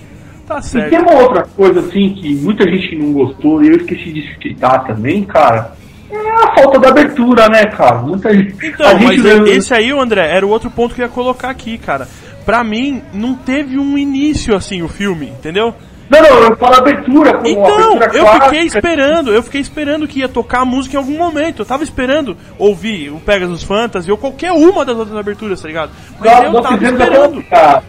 Tá 0.47 0.59
E 0.59 0.63
certo. 0.63 0.91
tem 0.91 0.99
uma 0.99 1.15
outra 1.23 1.43
coisa, 1.57 1.81
assim, 1.81 2.15
que 2.15 2.35
muita 2.37 2.65
gente 2.69 2.97
não 2.97 3.13
gostou, 3.13 3.63
e 3.63 3.69
eu 3.69 3.77
esqueci 3.77 4.13
de 4.13 4.37
citar 4.43 4.85
também, 4.87 5.23
cara. 5.25 5.73
É 6.11 6.31
a 6.45 6.55
falta 6.55 6.79
da 6.79 6.89
abertura, 6.89 7.49
né, 7.49 7.65
cara? 7.67 7.99
Muita 8.03 8.35
gente. 8.35 8.55
Então, 8.67 8.87
a 8.87 8.95
mas 8.95 9.03
gente 9.03 9.21
e- 9.21 9.23
vê- 9.45 9.51
esse 9.53 9.73
aí, 9.73 9.93
o 9.93 10.01
André, 10.01 10.29
era 10.35 10.47
o 10.47 10.51
outro 10.51 10.71
ponto 10.71 10.95
que 10.95 11.01
eu 11.01 11.07
ia 11.07 11.13
colocar 11.13 11.49
aqui, 11.49 11.79
cara. 11.79 12.07
Pra 12.45 12.63
mim, 12.65 13.01
não 13.15 13.35
teve 13.35 13.79
um 13.79 13.97
início 13.97 14.55
assim 14.55 14.83
o 14.83 14.89
filme, 14.89 15.29
entendeu? 15.29 15.75
Não, 16.13 16.21
não, 16.41 16.43
eu 16.49 16.57
falo 16.57 16.75
abertura, 16.77 17.33
como 17.35 17.47
Então, 17.49 17.97
abertura 17.97 18.19
eu 18.19 18.23
clássica. 18.25 18.45
fiquei 18.45 18.63
esperando, 18.67 19.33
eu 19.33 19.43
fiquei 19.43 19.61
esperando 19.61 20.07
que 20.07 20.19
ia 20.21 20.29
tocar 20.29 20.61
a 20.61 20.65
música 20.65 20.95
em 20.97 20.99
algum 20.99 21.17
momento. 21.17 21.63
Eu 21.63 21.67
tava 21.67 21.83
esperando 21.83 22.37
ouvir 22.59 23.11
o 23.11 23.19
Pegasus 23.21 23.63
Fantasy 23.63 24.11
ou 24.11 24.19
qualquer 24.19 24.53
uma 24.53 24.85
das 24.85 24.97
outras 24.97 25.17
aberturas, 25.17 25.61
tá 25.61 25.69
ligado? 25.69 25.91
Mas 26.21 26.31
Nós, 26.31 26.45
eu 26.45 26.53
nós 26.53 26.63
tava 26.63 26.75
até 26.77 26.85
esperando. 26.87 27.45
Ah, 27.53 27.83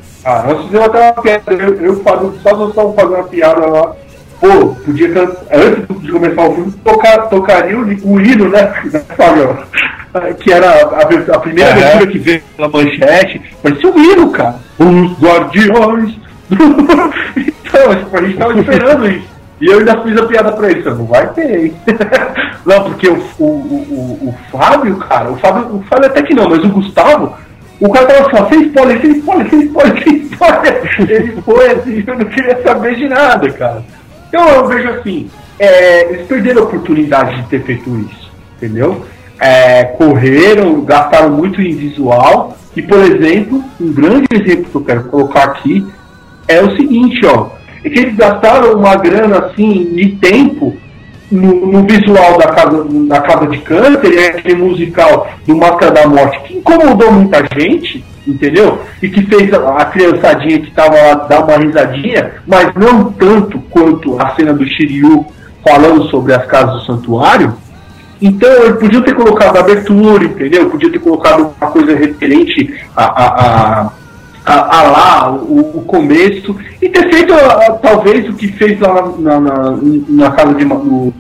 nós 0.47 0.65
fizemos 0.65 0.87
até 0.87 0.99
uma 1.11 1.21
piada. 1.21 1.53
Eu, 1.53 1.73
eu 1.81 2.03
falo, 2.03 2.33
só 2.41 2.55
nós 2.55 2.69
estávamos 2.69 2.95
fazendo 2.95 3.15
uma 3.15 3.23
piada 3.25 3.65
lá. 3.67 3.91
Pô, 4.39 4.67
podia 4.85 5.09
can- 5.13 5.35
antes 5.53 6.01
de 6.01 6.11
começar 6.11 6.41
o 6.49 6.55
filme, 6.55 6.71
tocar, 6.83 7.17
tocaria 7.29 7.77
o, 7.77 7.81
o 7.83 8.21
hino, 8.21 8.47
né, 8.51 8.73
Fábio? 9.17 9.57
Que 10.39 10.51
era 10.53 10.69
a, 10.69 11.01
a 11.35 11.39
primeira 11.39 11.71
abertura 11.71 12.07
que 12.07 12.19
veio 12.19 12.43
pela 12.55 12.69
manchete. 12.69 13.41
Parecia 13.61 13.89
um 13.89 13.97
hino, 13.99 14.29
cara. 14.31 14.55
Os 14.79 15.11
Guardiões. 15.19 16.13
do- 16.49 17.52
então, 17.73 17.95
tipo, 17.95 18.17
a 18.17 18.21
gente 18.21 18.37
tava 18.37 18.59
esperando 18.59 19.07
isso. 19.07 19.33
E 19.59 19.65
eu 19.65 19.79
ainda 19.79 20.01
fiz 20.01 20.17
a 20.17 20.25
piada 20.25 20.51
pra 20.51 20.69
ele, 20.69 20.83
não 20.83 21.05
vai 21.05 21.27
ter, 21.33 21.65
hein? 21.65 21.73
Não, 22.65 22.83
porque 22.83 23.07
o, 23.07 23.15
o, 23.39 23.45
o, 23.45 24.29
o 24.29 24.35
Fábio, 24.51 24.95
cara, 24.97 25.31
o 25.31 25.37
Fábio, 25.37 25.75
o 25.75 25.83
Fábio 25.83 26.05
até 26.05 26.21
que 26.21 26.33
não, 26.33 26.49
mas 26.49 26.63
o 26.63 26.69
Gustavo, 26.69 27.35
o 27.79 27.89
cara 27.89 28.05
tava 28.05 28.27
assim, 28.27 28.37
ó, 28.37 28.49
sem 28.49 28.63
spoiler, 28.67 29.01
sem 29.01 29.11
spoiler, 29.17 29.49
sem 29.49 29.61
spoiler, 29.63 30.03
sem 30.03 30.15
spoiler. 30.15 30.95
Ele 31.11 31.41
foi 31.41 31.71
assim, 31.71 32.03
eu 32.07 32.17
não 32.17 32.25
queria 32.25 32.63
saber 32.63 32.95
de 32.95 33.09
nada, 33.09 33.49
cara. 33.51 33.83
Então 34.29 34.47
eu 34.47 34.67
vejo 34.67 34.89
assim, 34.91 35.29
é, 35.59 36.09
eles 36.09 36.27
perderam 36.27 36.61
a 36.61 36.65
oportunidade 36.65 37.35
de 37.41 37.47
ter 37.49 37.63
feito 37.63 37.89
isso, 37.99 38.31
entendeu? 38.55 39.05
É, 39.39 39.83
correram, 39.83 40.81
gastaram 40.85 41.31
muito 41.31 41.61
em 41.61 41.75
visual, 41.75 42.57
e 42.75 42.81
por 42.81 42.99
exemplo, 42.99 43.61
um 43.79 43.91
grande 43.91 44.27
exemplo 44.31 44.65
que 44.71 44.75
eu 44.75 44.85
quero 44.85 45.03
colocar 45.05 45.43
aqui 45.43 45.85
é 46.47 46.61
o 46.61 46.75
seguinte, 46.77 47.25
ó, 47.25 47.49
é 47.83 47.89
que 47.89 47.99
eles 47.99 48.15
gastaram 48.15 48.73
uma 48.73 48.95
grana 48.95 49.39
assim 49.39 49.93
de 49.93 50.09
tempo 50.15 50.75
no, 51.31 51.65
no 51.65 51.83
visual 51.83 52.37
da 52.37 52.47
casa, 52.47 52.85
da 53.07 53.21
casa 53.21 53.47
de 53.47 53.57
câncer, 53.59 54.17
é 54.17 54.27
aquele 54.27 54.55
musical 54.55 55.27
do 55.45 55.55
Máscara 55.55 55.91
da 55.91 56.07
Morte, 56.07 56.39
que 56.43 56.57
incomodou 56.57 57.11
muita 57.11 57.43
gente, 57.57 58.03
entendeu? 58.27 58.79
E 59.01 59.09
que 59.09 59.23
fez 59.23 59.51
a, 59.53 59.77
a 59.77 59.85
criançadinha 59.85 60.59
que 60.59 60.71
tava 60.71 60.95
lá 60.95 61.13
dar 61.15 61.43
uma 61.43 61.57
risadinha, 61.57 62.33
mas 62.45 62.73
não 62.75 63.11
tanto 63.11 63.59
quanto 63.69 64.19
a 64.21 64.29
cena 64.35 64.53
do 64.53 64.65
Shiryu 64.65 65.25
falando 65.63 66.03
sobre 66.09 66.33
as 66.33 66.45
casas 66.45 66.81
do 66.81 66.85
santuário. 66.85 67.53
Então, 68.21 68.49
eles 68.49 68.79
podiam 68.79 69.01
ter 69.01 69.15
colocado 69.15 69.57
a 69.57 69.59
abertura, 69.59 70.23
entendeu? 70.23 70.69
Podia 70.69 70.91
ter 70.91 70.99
colocado 70.99 71.53
uma 71.59 71.71
coisa 71.71 71.95
referente 71.95 72.73
a, 72.95 73.03
a, 73.03 73.25
a, 73.25 73.91
a, 74.45 74.79
a 74.79 74.83
lá, 74.91 75.31
o, 75.31 75.77
o 75.79 75.81
começo, 75.85 76.55
e 76.81 76.89
ter 76.89 77.09
feito, 77.13 77.33
ah, 77.33 77.77
talvez, 77.81 78.27
o 78.29 78.33
que 78.33 78.47
fez 78.49 78.79
lá 78.79 79.11
na, 79.17 79.39
na, 79.39 79.77
na 80.09 80.31
casa 80.31 80.53
de, 80.53 80.65
Ma- 80.65 80.75
no, 80.75 81.13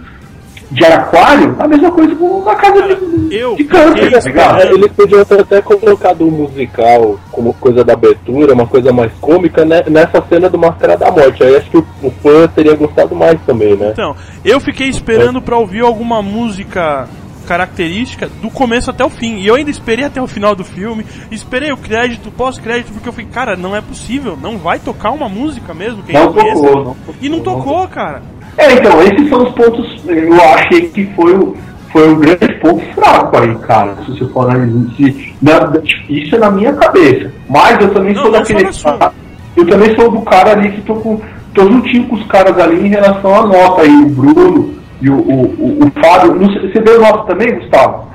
de 0.71 0.83
Araquário, 0.83 1.55
a 1.59 1.67
mesma 1.67 1.91
coisa 1.91 2.15
com 2.15 2.49
a 2.49 2.55
casa 2.55 2.81
de, 2.81 3.35
Eu 3.35 3.55
de 3.55 3.63
câncer, 3.63 4.33
tá? 4.33 4.59
É, 4.59 4.73
eles 4.73 4.91
podiam 4.91 5.23
ter 5.23 5.39
até 5.39 5.61
colocado 5.61 6.25
um 6.27 6.31
musical 6.31 7.19
como 7.31 7.53
coisa 7.53 7.83
da 7.83 7.93
abertura, 7.93 8.53
uma 8.53 8.67
coisa 8.67 8.91
mais 8.91 9.11
cômica, 9.21 9.63
né, 9.63 9.83
nessa 9.87 10.21
cena 10.27 10.49
do 10.49 10.57
Máscara 10.57 10.97
da 10.97 11.09
Morte. 11.11 11.43
Aí 11.43 11.55
acho 11.55 11.69
que 11.69 11.77
o, 11.77 11.85
o 12.01 12.11
fã 12.11 12.47
teria 12.47 12.75
gostado 12.75 13.15
mais 13.15 13.39
também, 13.45 13.75
né? 13.75 13.91
Então, 13.93 14.15
eu 14.43 14.59
fiquei 14.59 14.87
esperando 14.89 15.41
pra 15.41 15.57
ouvir 15.57 15.81
alguma 15.81 16.21
música 16.21 17.07
característica 17.43 18.29
do 18.41 18.49
começo 18.49 18.89
até 18.89 19.03
o 19.05 19.09
fim. 19.09 19.37
E 19.37 19.47
eu 19.47 19.55
ainda 19.55 19.69
esperei 19.71 20.05
até 20.05 20.21
o 20.21 20.27
final 20.27 20.55
do 20.55 20.63
filme, 20.63 21.05
esperei 21.31 21.71
o 21.71 21.77
crédito, 21.77 22.31
pós-crédito, 22.31 22.91
porque 22.93 23.07
eu 23.09 23.13
falei, 23.13 23.27
cara, 23.31 23.55
não 23.55 23.75
é 23.75 23.81
possível, 23.81 24.37
não 24.41 24.57
vai 24.57 24.79
tocar 24.79 25.11
uma 25.11 25.29
música 25.29 25.73
mesmo, 25.73 26.03
quem 26.03 26.15
Não 26.15 26.31
tocou, 26.33 26.83
não 26.83 26.95
E 27.21 27.29
não 27.29 27.39
tocou, 27.41 27.87
cara. 27.87 28.21
É, 28.57 28.73
então, 28.73 29.01
esses 29.01 29.29
são 29.29 29.43
os 29.43 29.53
pontos, 29.53 30.01
eu 30.07 30.41
achei 30.53 30.87
que 30.89 31.05
foi 31.15 31.33
o, 31.35 31.55
foi 31.91 32.07
um 32.09 32.19
grande 32.19 32.53
ponto 32.59 32.83
fraco 32.93 33.37
aí, 33.37 33.55
cara, 33.55 33.95
se 34.05 34.11
você 34.11 34.25
for 34.27 34.49
analisar. 34.49 34.95
se- 34.95 35.35
na- 35.41 35.81
Isso 36.09 36.35
é 36.35 36.39
na 36.39 36.51
minha 36.51 36.73
cabeça. 36.73 37.31
Mas 37.49 37.79
eu 37.81 37.91
também 37.93 38.13
Não, 38.13 38.21
sou 38.23 38.31
não 38.31 38.39
daquele. 38.39 38.71
sua. 38.71 39.13
Eu 39.55 39.67
também 39.67 39.95
sou 39.95 40.09
do 40.11 40.21
cara 40.21 40.51
ali 40.51 40.71
que 40.71 40.81
tô 40.81 40.95
com. 40.95 41.19
tô 41.53 41.63
juntinho 41.71 42.07
com 42.07 42.15
os 42.15 42.25
caras 42.27 42.57
ali 42.59 42.85
em 42.85 42.89
relação 42.89 43.35
à 43.35 43.45
nota 43.45 43.81
aí, 43.83 43.89
o 44.03 44.09
Bruno 44.09 44.73
e 45.03 45.09
o, 45.09 45.15
o, 45.15 45.41
o, 45.43 45.79
o 45.87 45.91
Fábio. 46.01 46.35
Não 46.35 46.47
você 46.47 46.79
deu 46.79 47.01
nota 47.01 47.33
também, 47.33 47.53
Gustavo? 47.59 48.07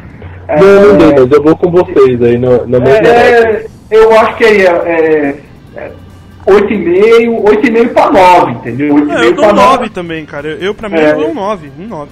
É, 0.49 0.59
Não, 0.61 0.89
não 0.89 0.97
dei, 0.99 1.13
mas 1.25 1.31
eu 1.31 1.43
vou 1.43 1.57
com 1.57 1.71
vocês 1.71 2.23
aí 2.23 2.39
no, 2.39 2.67
no 2.67 2.81
mesmo 2.81 3.07
é, 3.07 3.67
eu 3.91 4.19
acho 4.19 4.37
que 4.37 4.45
aí 4.45 4.63
é, 4.63 4.71
é, 4.71 5.35
é 5.77 5.91
8,5, 6.47 7.43
8,5 7.45 7.89
pra 7.93 8.11
9, 8.11 8.53
entendeu? 8.53 8.95
8,5 8.95 9.13
É, 9.13 9.27
eu 9.27 9.35
dou 9.35 9.45
pra 9.45 9.53
um 9.53 9.57
9 9.57 9.91
também, 9.91 10.25
cara. 10.25 10.49
Eu, 10.49 10.57
eu, 10.59 10.75
pra 10.75 10.89
mim, 10.89 10.97
É. 10.97 11.13
eu 11.13 11.17
dou 11.19 11.29
um 11.31 11.35
9. 11.35 11.71
Um 11.79 11.87
9. 11.87 12.11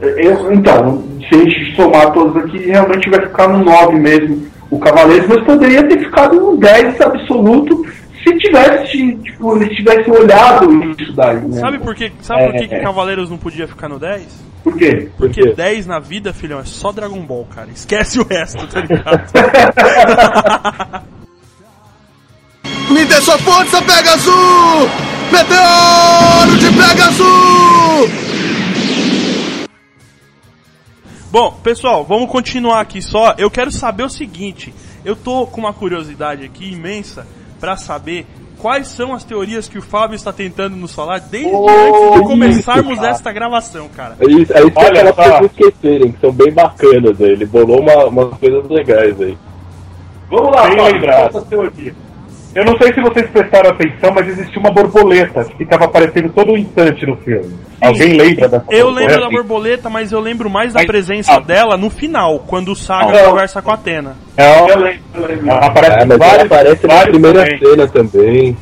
Eu- 0.00 0.52
então, 0.52 1.02
se 1.26 1.34
a 1.34 1.38
gente 1.38 1.74
somar 1.74 2.12
todos 2.12 2.36
aqui, 2.36 2.58
realmente 2.58 3.08
vai 3.08 3.20
ficar 3.22 3.48
no 3.48 3.64
9 3.64 3.96
mesmo 3.98 4.46
o 4.70 4.78
Cavaleiros, 4.78 5.26
mas 5.28 5.42
poderia 5.44 5.82
ter 5.84 5.98
ficado 6.00 6.38
no 6.38 6.56
10 6.58 7.00
absoluto 7.00 7.86
se 8.26 8.38
tivesse, 8.38 9.16
tipo, 9.16 9.56
eles 9.56 9.76
tivessem 9.76 10.12
olhado 10.12 10.68
isso 11.00 11.12
daí, 11.12 11.36
né? 11.36 11.60
Sabe 11.60 11.78
por 11.78 11.94
que, 11.94 12.12
sabe 12.20 12.46
por 12.46 12.52
que, 12.56 12.64
É, 12.64 12.68
que 12.68 12.74
é. 12.74 12.80
Cavaleiros 12.80 13.30
não 13.30 13.38
podia 13.38 13.68
ficar 13.68 13.88
no 13.88 14.00
10? 14.00 14.44
Por 14.64 14.76
quê? 14.76 15.08
Porque 15.16 15.40
quê? 15.42 15.52
10 15.54 15.86
na 15.86 16.00
vida, 16.00 16.32
filhão, 16.32 16.58
é 16.58 16.64
só 16.64 16.90
Dragon 16.90 17.20
Ball, 17.20 17.46
cara. 17.46 17.68
Esquece 17.70 18.18
o 18.18 18.26
resto, 18.26 18.66
tá 18.66 18.80
ligado? 18.80 19.22
Me 22.90 23.04
dê 23.04 23.20
sua 23.20 23.38
força, 23.38 23.80
Pegasus! 23.82 24.32
Meteoro 25.30 26.56
de 26.58 26.66
Pegasus! 26.72 28.10
Bom, 31.30 31.52
pessoal, 31.62 32.04
vamos 32.04 32.30
continuar 32.30 32.80
aqui 32.80 33.02
só. 33.02 33.34
Eu 33.36 33.50
quero 33.50 33.70
saber 33.70 34.04
o 34.04 34.08
seguinte: 34.08 34.72
eu 35.04 35.14
tô 35.14 35.46
com 35.46 35.60
uma 35.60 35.72
curiosidade 35.72 36.44
aqui 36.44 36.72
imensa 36.72 37.26
pra 37.60 37.76
saber 37.76 38.26
quais 38.58 38.88
são 38.88 39.12
as 39.14 39.22
teorias 39.24 39.68
que 39.68 39.78
o 39.78 39.82
Fábio 39.82 40.16
está 40.16 40.32
tentando 40.32 40.76
nos 40.76 40.94
falar 40.94 41.20
desde 41.20 41.50
Oh, 41.52 41.68
antes 41.68 42.20
de 42.20 42.26
começarmos 42.26 42.94
isso, 42.94 43.04
esta 43.06 43.32
gravação, 43.32 43.88
cara. 43.88 44.16
Aí, 44.20 44.34
aí 44.54 44.70
tem 44.70 44.72
Olha 44.84 44.88
aquelas 44.88 45.14
só. 45.14 45.22
coisas 45.22 45.40
não 45.40 45.46
esquecerem, 45.46 46.12
que 46.12 46.20
são 46.20 46.32
bem 46.32 46.52
bacanas 46.52 47.20
aí. 47.20 47.30
Ele 47.32 47.46
bolou 47.46 47.80
uma, 47.80 48.04
umas 48.06 48.38
coisas 48.38 48.68
legais 48.68 49.20
aí. 49.20 49.36
Vamos 50.30 50.50
lá, 50.56 50.62
Bem 50.68 50.76
Fábio, 50.78 50.92
lembrado. 50.94 51.16
qual 51.16 51.28
a 51.28 51.32
sua 51.32 51.42
teoria? 51.42 51.94
Eu 52.56 52.64
não 52.64 52.76
sei 52.78 52.90
se 52.94 53.00
vocês 53.02 53.28
prestaram 53.30 53.68
atenção, 53.70 54.10
mas 54.14 54.26
existia 54.28 54.58
uma 54.58 54.70
borboleta 54.70 55.44
que 55.44 55.56
ficava 55.58 55.84
aparecendo 55.84 56.32
todo 56.32 56.52
um 56.52 56.56
instante 56.56 57.04
no 57.06 57.14
filme. 57.18 57.54
Alguém 57.82 58.14
lembra 58.14 58.48
dessa 58.48 58.64
Eu 58.70 58.88
lembro 58.88 59.20
da 59.20 59.28
borboleta? 59.28 59.90
mas 59.90 60.10
eu 60.10 60.20
lembro 60.20 60.48
mais 60.48 60.72
da 60.72 60.80
Mas- 60.80 60.86
presença 60.86 61.34
ah. 61.34 61.38
dela 61.40 61.76
no 61.76 61.90
final, 61.90 62.38
quando 62.46 62.72
o 62.72 62.74
Saga 62.76 63.12
Não. 63.22 63.30
conversa 63.30 63.60
com 63.60 63.70
a 63.70 63.74
Atena. 63.74 64.16
Não, 64.38 64.68
Eu 64.70 64.78
lembro, 64.80 65.00
eu 65.14 65.26
lembro. 65.26 65.50
ela 65.50 65.66
aparece 65.66 65.98
Ah, 66.00 66.06
mas 66.06 66.18
ela 66.18 66.18
vários, 66.30 66.44
aparece 66.46 66.86
na 66.86 66.94
vários 66.94 67.10
primeira 67.10 67.44
também. 67.44 67.58
cena 67.58 67.88
também. 67.88 68.56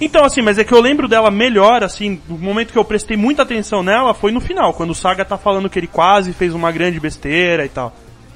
Então, 0.00 0.24
assim, 0.24 0.42
mas 0.42 0.58
é 0.58 0.64
que 0.64 0.72
eu 0.74 0.80
lembro 0.80 1.06
dela 1.08 1.30
melhor, 1.30 1.84
assim, 1.84 2.20
no 2.28 2.36
momento 2.36 2.72
que 2.72 2.78
eu 2.78 2.84
prestei 2.84 3.16
muita 3.16 3.42
atenção 3.42 3.82
nela 3.84 4.12
foi 4.14 4.32
no 4.32 4.40
final, 4.40 4.74
quando 4.74 4.90
o 4.90 4.94
Saga 4.96 5.24
tá 5.24 5.38
falando 5.38 5.70
que 5.70 5.78
ele 5.78 5.86
quase 5.86 6.32
fez 6.32 6.52
uma 6.52 6.72
grande 6.72 6.98
besteira 6.98 7.64
e 7.64 7.68
tal. 7.68 7.92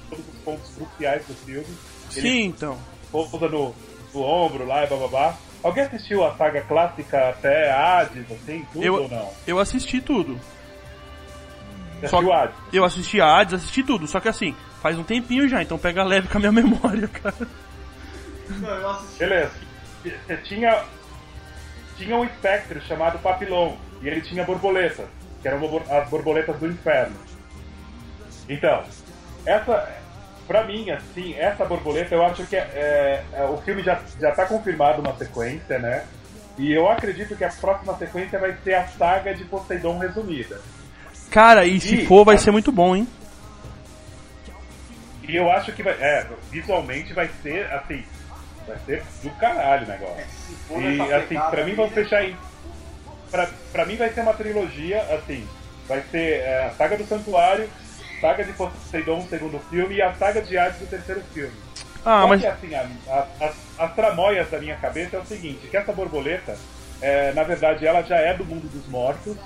Todos 0.09 0.25
os 0.33 0.41
pontos 0.45 0.71
cruciais 0.77 1.23
do 1.27 1.35
filme. 1.35 1.67
Ele 2.17 2.23
Sim, 2.29 2.45
então. 2.47 2.77
pousa 3.13 3.49
no, 3.49 3.75
no 4.15 4.23
ombro 4.23 4.67
lá 4.67 4.85
e 4.85 4.87
bababá. 4.87 5.35
Alguém 5.63 5.85
assistiu 5.85 6.25
a 6.25 6.35
saga 6.37 6.63
clássica 6.63 7.29
até 7.31 7.71
Hades, 7.71 8.25
assim, 8.31 8.67
tudo 8.73 8.85
Eu, 8.85 8.95
ou 9.03 9.09
não? 9.09 9.31
eu 9.47 9.59
assisti 9.59 10.01
tudo. 10.01 10.41
Você 12.01 12.09
só- 12.09 12.17
assistiu 12.17 12.33
Hades? 12.33 12.57
Eu 12.73 12.85
assisti 12.85 13.21
a 13.21 13.27
Hades, 13.39 13.55
assisti 13.55 13.83
tudo, 13.83 14.07
só 14.07 14.21
que 14.21 14.29
assim, 14.29 14.57
faz 14.81 14.99
um 14.99 15.03
tempinho 15.03 15.47
já, 15.49 15.63
então 15.63 15.79
pega 15.79 16.03
leve 16.03 16.29
com 16.29 16.39
a 16.39 16.41
minha 16.41 16.53
memória, 16.53 17.07
cara. 17.09 17.47
Beleza. 19.19 19.53
Você 20.03 20.37
tinha, 20.39 20.83
tinha 21.99 22.17
um 22.17 22.25
espectro 22.25 22.81
chamado 22.83 23.19
Papillon, 23.19 23.75
e 24.01 24.09
ele 24.09 24.23
tinha 24.23 24.45
borboletas, 24.45 25.07
que 25.43 25.49
eram 25.49 25.61
as 25.91 26.09
borboletas 26.09 26.59
do 26.59 26.67
inferno. 26.69 27.15
Então, 28.49 28.83
essa, 29.45 29.89
pra 30.51 30.65
mim, 30.65 30.91
assim, 30.91 31.33
essa 31.39 31.65
borboleta, 31.65 32.13
eu 32.13 32.27
acho 32.27 32.45
que 32.45 32.57
é, 32.57 33.23
é, 33.33 33.45
o 33.45 33.57
filme 33.59 33.85
já, 33.85 34.01
já 34.19 34.33
tá 34.33 34.45
confirmado 34.47 35.01
uma 35.01 35.17
sequência, 35.17 35.79
né? 35.79 36.05
E 36.59 36.73
eu 36.73 36.91
acredito 36.91 37.37
que 37.37 37.45
a 37.45 37.51
próxima 37.51 37.97
sequência 37.97 38.37
vai 38.37 38.57
ser 38.65 38.75
a 38.75 38.85
saga 38.89 39.33
de 39.33 39.45
Poseidon 39.45 39.99
resumida. 39.99 40.61
Cara, 41.31 41.65
e 41.65 41.79
se 41.81 41.95
Ih, 41.95 42.05
for, 42.05 42.25
vai 42.25 42.35
tá. 42.35 42.43
ser 42.43 42.51
muito 42.51 42.73
bom, 42.73 42.97
hein? 42.97 43.07
E 45.29 45.37
eu 45.37 45.49
acho 45.53 45.71
que 45.71 45.85
vai, 45.85 45.93
é, 45.93 46.27
visualmente 46.51 47.13
vai 47.13 47.31
ser, 47.45 47.73
assim, 47.73 48.03
vai 48.67 48.77
ser 48.85 49.05
do 49.23 49.31
caralho 49.39 49.87
o 49.87 49.89
negócio. 49.89 50.27
E 50.81 51.13
assim, 51.13 51.39
pra 51.49 51.65
mim 51.65 51.77
vão 51.77 51.89
fechar 51.91 52.25
em. 52.25 52.37
Pra, 53.31 53.49
pra 53.71 53.87
mim 53.87 53.95
vai 53.95 54.13
ser 54.13 54.23
uma 54.23 54.35
trilogia, 54.35 55.01
assim, 55.15 55.47
vai 55.87 56.03
ser 56.11 56.41
é, 56.41 56.65
a 56.65 56.71
saga 56.71 56.97
do 56.97 57.07
Santuário, 57.07 57.71
saga 58.21 58.45
de 58.45 58.53
Poseidon, 58.53 59.19
o 59.19 59.29
segundo 59.29 59.59
filme, 59.71 59.97
e 59.97 60.03
a 60.03 60.13
saga 60.15 60.41
de 60.43 60.57
Hades, 60.59 60.81
o 60.83 60.87
terceiro 60.87 61.23
filme. 61.33 61.53
Ah, 62.05 62.23
Só 62.23 62.29
mas. 62.29 62.41
que 62.41 62.47
assim, 62.47 62.75
a- 62.75 62.87
a- 63.09 63.27
as, 63.47 63.55
as 63.79 63.95
tramóias 63.95 64.51
da 64.51 64.59
minha 64.59 64.77
cabeça 64.77 65.17
é 65.17 65.21
o 65.21 65.25
seguinte, 65.25 65.67
que 65.69 65.77
essa 65.77 65.93
borboleta, 65.93 66.57
é, 67.03 67.33
na 67.33 67.43
verdade, 67.43 67.87
ela 67.87 68.03
já 68.03 68.17
é 68.17 68.33
do 68.35 68.45
mundo 68.45 68.69
dos 68.71 68.87
mortos, 68.89 69.37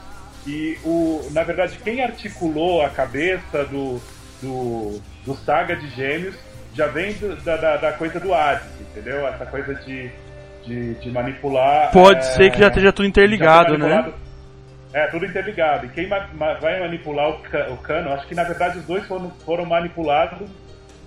e 0.47 0.79
o, 0.85 1.27
na 1.33 1.43
verdade 1.43 1.79
quem 1.83 2.03
articulou 2.05 2.83
a 2.85 2.91
cabeça 2.91 3.65
do, 3.65 4.01
do, 4.43 5.01
do 5.25 5.35
saga 5.37 5.75
de 5.75 5.89
gêmeos 5.91 6.35
já 6.75 6.87
vem 6.87 7.15
do- 7.15 7.35
da, 7.37 7.57
da, 7.57 7.77
da 7.79 7.93
coisa 7.93 8.21
do 8.21 8.35
Hades, 8.35 8.67
entendeu? 8.81 9.27
Essa 9.27 9.47
coisa 9.47 9.75
de, 9.77 10.11
de, 10.67 10.95
de 10.95 11.11
manipular. 11.11 11.91
Pode 11.93 12.19
é, 12.21 12.23
ser 12.23 12.51
que 12.53 12.59
já 12.59 12.69
esteja 12.69 12.93
tudo 12.93 13.07
interligado, 13.09 13.79
já 13.79 13.87
né? 13.87 14.13
É, 14.95 15.09
tudo 15.09 15.27
interligado. 15.27 15.87
E 15.87 15.89
quem 15.89 16.07
ma- 16.09 16.29
ma- 16.35 16.55
vai 16.55 16.79
manipular 16.81 17.29
o, 17.31 17.39
ca- 17.43 17.69
o 17.71 17.77
Canon, 17.79 18.13
acho 18.15 18.27
que 18.29 18.35
na 18.35 18.45
verdade 18.45 18.79
os 18.79 18.85
dois 18.85 19.05
foram, 19.07 19.29
foram 19.45 19.67
manipulados 19.67 20.49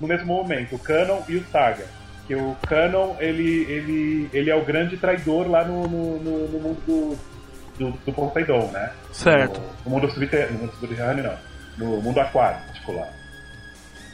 no 0.01 0.07
mesmo 0.07 0.27
momento, 0.27 0.75
o 0.75 0.79
Canon 0.79 1.21
e 1.29 1.37
o 1.37 1.45
Saga. 1.47 1.85
Que 2.27 2.35
o 2.35 2.55
Canon, 2.67 3.15
ele, 3.19 3.63
ele, 3.71 4.29
ele 4.33 4.49
é 4.51 4.55
o 4.55 4.65
grande 4.65 4.97
traidor 4.97 5.49
lá 5.49 5.63
no, 5.63 5.87
no, 5.87 6.19
no- 6.19 6.47
no 6.49 6.59
mundo 6.59 6.81
do, 6.85 7.17
do, 7.91 7.91
do 8.05 8.11
Poseidon, 8.13 8.67
né? 8.73 8.91
Certo. 9.13 9.59
No, 9.61 9.67
no 9.85 9.89
mundo 9.91 10.11
subterrâneo, 10.11 10.53
no 10.53 10.59
mundo 10.59 10.73
subterrâneo 10.73 11.23
não. 11.23 11.37
No 11.77 12.01
mundo 12.01 12.19
aquático 12.19 12.91
lá. 12.91 13.07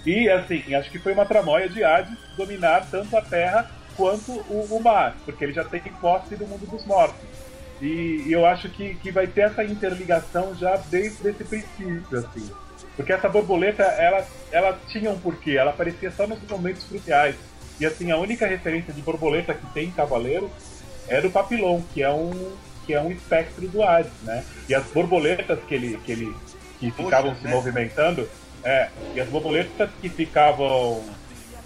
E 0.05 0.29
assim, 0.29 0.75
acho 0.75 0.91
que 0.91 0.99
foi 0.99 1.13
uma 1.13 1.25
tramóia 1.25 1.67
de 1.67 1.83
Hades 1.83 2.13
dominar 2.37 2.85
tanto 2.91 3.17
a 3.17 3.21
terra 3.21 3.71
quanto 3.95 4.31
o, 4.31 4.67
o 4.69 4.83
mar, 4.83 5.15
porque 5.25 5.45
ele 5.45 5.53
já 5.53 5.63
tem 5.63 5.81
posse 6.01 6.35
do 6.35 6.45
mundo 6.45 6.69
dos 6.69 6.85
mortos. 6.85 7.15
E, 7.81 8.23
e 8.27 8.31
eu 8.31 8.45
acho 8.45 8.69
que, 8.69 8.95
que 8.95 9.11
vai 9.11 9.27
ter 9.27 9.41
essa 9.41 9.63
interligação 9.63 10.55
já 10.55 10.77
desde 10.89 11.29
esse 11.29 11.43
princípio, 11.43 12.17
assim. 12.17 12.49
Porque 12.95 13.11
essa 13.11 13.27
borboleta, 13.27 13.83
ela, 13.83 14.25
ela 14.51 14.79
tinha 14.87 15.09
um 15.09 15.19
porquê, 15.19 15.51
ela 15.57 15.71
aparecia 15.71 16.11
só 16.11 16.27
nos 16.27 16.41
momentos 16.47 16.83
cruciais. 16.83 17.35
E 17.79 17.85
assim, 17.85 18.11
a 18.11 18.17
única 18.17 18.45
referência 18.45 18.93
de 18.93 19.01
borboleta 19.01 19.53
que 19.53 19.65
tem 19.73 19.87
em 19.87 19.91
Cavaleiro 19.91 20.49
é 21.07 21.19
do 21.19 21.29
Papillon, 21.29 21.81
que 21.93 22.03
é 22.03 22.11
um, 22.11 22.55
que 22.85 22.93
é 22.93 23.01
um 23.01 23.11
espectro 23.11 23.67
do 23.67 23.81
Hades, 23.81 24.11
né? 24.21 24.43
E 24.69 24.75
as 24.75 24.85
borboletas 24.85 25.59
que 25.67 25.73
ele, 25.73 25.97
que 26.05 26.11
ele 26.11 26.35
que 26.79 26.91
ficavam 26.91 27.35
se 27.35 27.43
né? 27.45 27.51
movimentando, 27.51 28.29
é, 28.63 28.89
e 29.15 29.19
as 29.19 29.27
borboletas 29.27 29.89
que 30.01 30.09
ficavam 30.09 31.03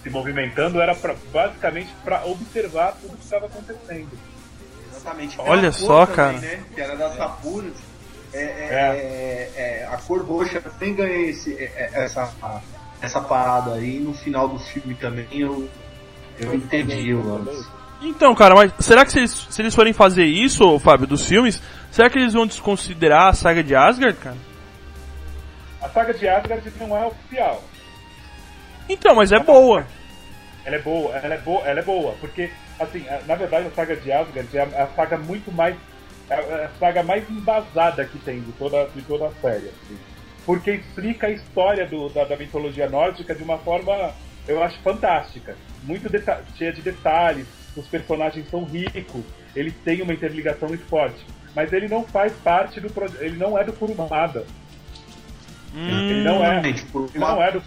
se 0.02 0.10
movimentando 0.10 0.80
era 0.82 0.96
pra, 0.96 1.16
basicamente 1.32 1.94
para 2.04 2.26
observar 2.26 2.94
tudo 3.02 3.18
que 3.18 3.24
estava 3.24 3.48
acontecendo. 3.48 4.10
Exatamente. 5.08 5.40
Olha 5.40 5.72
só, 5.72 6.06
cor 6.06 6.16
cara. 6.16 6.34
Também, 6.34 6.50
né, 6.50 6.64
que 6.74 6.82
era 6.82 6.96
das 6.96 7.16
Sapuras. 7.16 7.74
É, 8.34 8.40
é, 8.40 8.44
é, 8.46 9.52
é, 9.56 9.88
a 9.90 9.98
cor 9.98 10.22
roxa 10.26 10.60
também 10.60 10.94
ganhei 10.94 11.30
esse, 11.30 11.54
é, 11.54 11.92
é, 11.94 12.04
essa, 12.04 12.30
essa 13.02 13.22
parada 13.22 13.74
aí. 13.76 14.00
No 14.00 14.14
final 14.14 14.50
do 14.50 14.60
filme 14.60 14.94
também 14.96 15.28
eu, 15.32 15.70
eu 16.40 16.54
entendi 16.54 17.14
o 17.14 17.26
lance. 17.26 17.68
Então, 18.02 18.36
cara, 18.36 18.54
mas 18.54 18.74
será 18.80 19.04
que 19.06 19.12
se 19.12 19.20
eles, 19.20 19.48
se 19.50 19.62
eles 19.62 19.74
forem 19.74 19.94
fazer 19.94 20.26
isso, 20.26 20.78
Fábio, 20.80 21.08
dos 21.08 21.26
filmes, 21.26 21.62
será 21.90 22.10
que 22.10 22.20
eles 22.20 22.34
vão 22.34 22.46
desconsiderar 22.46 23.30
a 23.30 23.34
saga 23.34 23.64
de 23.64 23.76
Asgard, 23.76 24.20
cara? 24.20 24.38
A 25.82 25.90
saga 25.90 26.14
de 26.14 26.28
Asgard 26.28 26.74
não 26.80 26.96
é 26.96 27.06
oficial. 27.08 27.64
Então, 28.88 29.16
mas 29.16 29.32
é 29.32 29.40
boa. 29.40 29.88
Ela 30.68 30.76
é 30.76 30.80
boa, 30.80 31.16
ela 31.16 31.34
é 31.34 31.38
boa, 31.38 31.66
ela 31.66 31.80
é 31.80 31.84
boa, 31.84 32.14
porque 32.20 32.52
assim, 32.78 33.08
a- 33.08 33.22
na 33.26 33.36
verdade 33.36 33.68
a 33.68 33.72
saga 33.72 33.96
de 33.96 34.12
Asgard 34.12 34.58
é 34.58 34.62
a, 34.62 34.84
a 34.84 34.88
saga 34.88 35.18
muito 35.18 35.50
mais 35.50 35.78
é 36.30 36.36
a, 36.36 36.40
é 36.40 36.70
saga 36.78 37.02
mais 37.04 37.28
embasada 37.30 38.04
que 38.04 38.20
tem 38.20 38.42
de 38.42 38.52
toda, 38.52 38.86
de 38.94 39.02
toda 39.04 39.28
a 39.28 39.32
série. 39.42 39.70
assim. 39.70 39.98
porque 40.46 40.72
explica 40.72 41.28
a 41.28 41.30
história 41.32 41.88
do, 41.88 42.10
da, 42.10 42.26
da 42.26 42.36
mitologia 42.36 42.90
nórdica 42.90 43.34
de 43.34 43.42
uma 43.44 43.58
forma, 43.60 44.14
eu 44.46 44.62
acho, 44.62 44.78
fantástica. 44.82 45.56
Muito 45.84 46.10
deta- 46.10 46.44
cheia 46.58 46.74
de 46.74 46.82
detalhes, 46.82 47.48
os 47.76 47.88
personagens 47.88 48.50
são 48.50 48.66
ricos, 48.66 49.24
eles 49.56 49.74
têm 49.86 50.02
uma 50.02 50.14
interligação 50.14 50.68
muito 50.68 50.86
forte. 50.88 51.26
Mas 51.56 51.72
ele 51.72 51.88
não 51.88 52.04
faz 52.04 52.34
parte 52.44 52.82
do 52.82 52.90
projeto, 52.90 53.22
ele 53.22 53.38
não 53.38 53.58
é 53.58 53.64
do 53.64 53.72
Kurumada. 53.74 54.46
Ele 55.74 56.24
não 56.24 56.44
é. 56.46 56.62
Gente, 56.64 56.86
por 56.88 57.10
Ele 57.14 57.20
não 57.20 57.42
é 57.42 57.52
do 57.52 57.62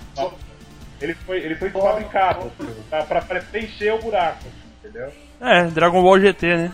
Ele 1.01 1.15
foi, 1.15 1.39
ele 1.39 1.55
foi 1.57 1.71
fabricado 1.71 2.51
pra, 2.91 3.05
pra 3.23 3.41
preencher 3.41 3.93
o 3.95 3.99
buraco, 4.03 4.45
entendeu? 4.79 5.11
É, 5.41 5.65
Dragon 5.65 6.03
Ball 6.03 6.21
GT, 6.21 6.57
né? 6.57 6.73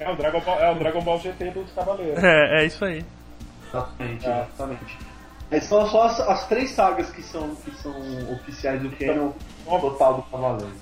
É 0.00 0.10
o 0.10 0.16
Dragon 0.16 0.40
Ball, 0.40 0.58
é 0.60 0.70
o 0.70 0.74
Dragon 0.76 1.02
Ball 1.02 1.18
GT 1.20 1.50
dos 1.50 1.70
Cavaleiros. 1.72 2.22
É, 2.24 2.62
é 2.62 2.64
isso 2.66 2.84
aí. 2.84 3.04
Exatamente, 3.68 4.26
Ah. 4.26 4.46
exatamente. 4.48 4.98
É, 5.50 5.60
são 5.60 5.86
só 5.88 6.04
as, 6.04 6.20
as 6.20 6.46
três 6.46 6.70
sagas 6.70 7.10
que 7.10 7.22
são, 7.22 7.54
que 7.56 7.70
são 7.82 7.92
oficiais 8.32 8.80
do 8.80 8.90
canon 8.90 9.32
total 9.80 10.14
do 10.14 10.22
Cavaleiro. 10.22 10.72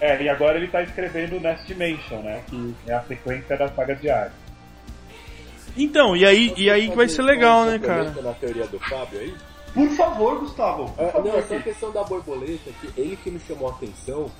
É, 0.00 0.20
e 0.22 0.28
agora 0.28 0.58
ele 0.58 0.68
tá 0.68 0.82
escrevendo 0.82 1.40
Nest 1.40 1.66
Dimension, 1.66 2.20
né? 2.22 2.42
Que 2.48 2.74
é 2.86 2.94
a 2.94 3.00
sequência 3.02 3.56
da 3.56 3.68
saga 3.68 3.94
de 3.96 4.10
Ares. 4.10 4.32
Então, 5.76 6.16
e 6.16 6.24
aí, 6.26 6.52
e 6.56 6.68
aí 6.70 6.88
que 6.90 6.96
vai 6.96 7.08
ser 7.08 7.22
legal, 7.22 7.64
né, 7.64 7.78
cara? 7.78 8.10
Na 8.22 8.32
teoria 8.34 8.66
do 8.66 8.78
Fábio 8.80 9.20
aí? 9.20 9.34
Por 9.74 9.88
favor, 9.90 10.38
Gustavo. 10.40 10.90
Por 10.92 11.04
Ah, 11.04 11.10
favor, 11.12 11.28
não, 11.32 11.38
é 11.38 11.42
só 11.42 11.54
a 11.54 11.56
aqui. 11.58 11.64
questão 11.70 11.90
da 11.92 12.02
borboleta, 12.04 12.70
que 12.80 13.00
ele 13.00 13.16
que 13.16 13.30
me 13.30 13.38
chamou 13.40 13.68
a 13.68 13.72
atenção, 13.72 14.30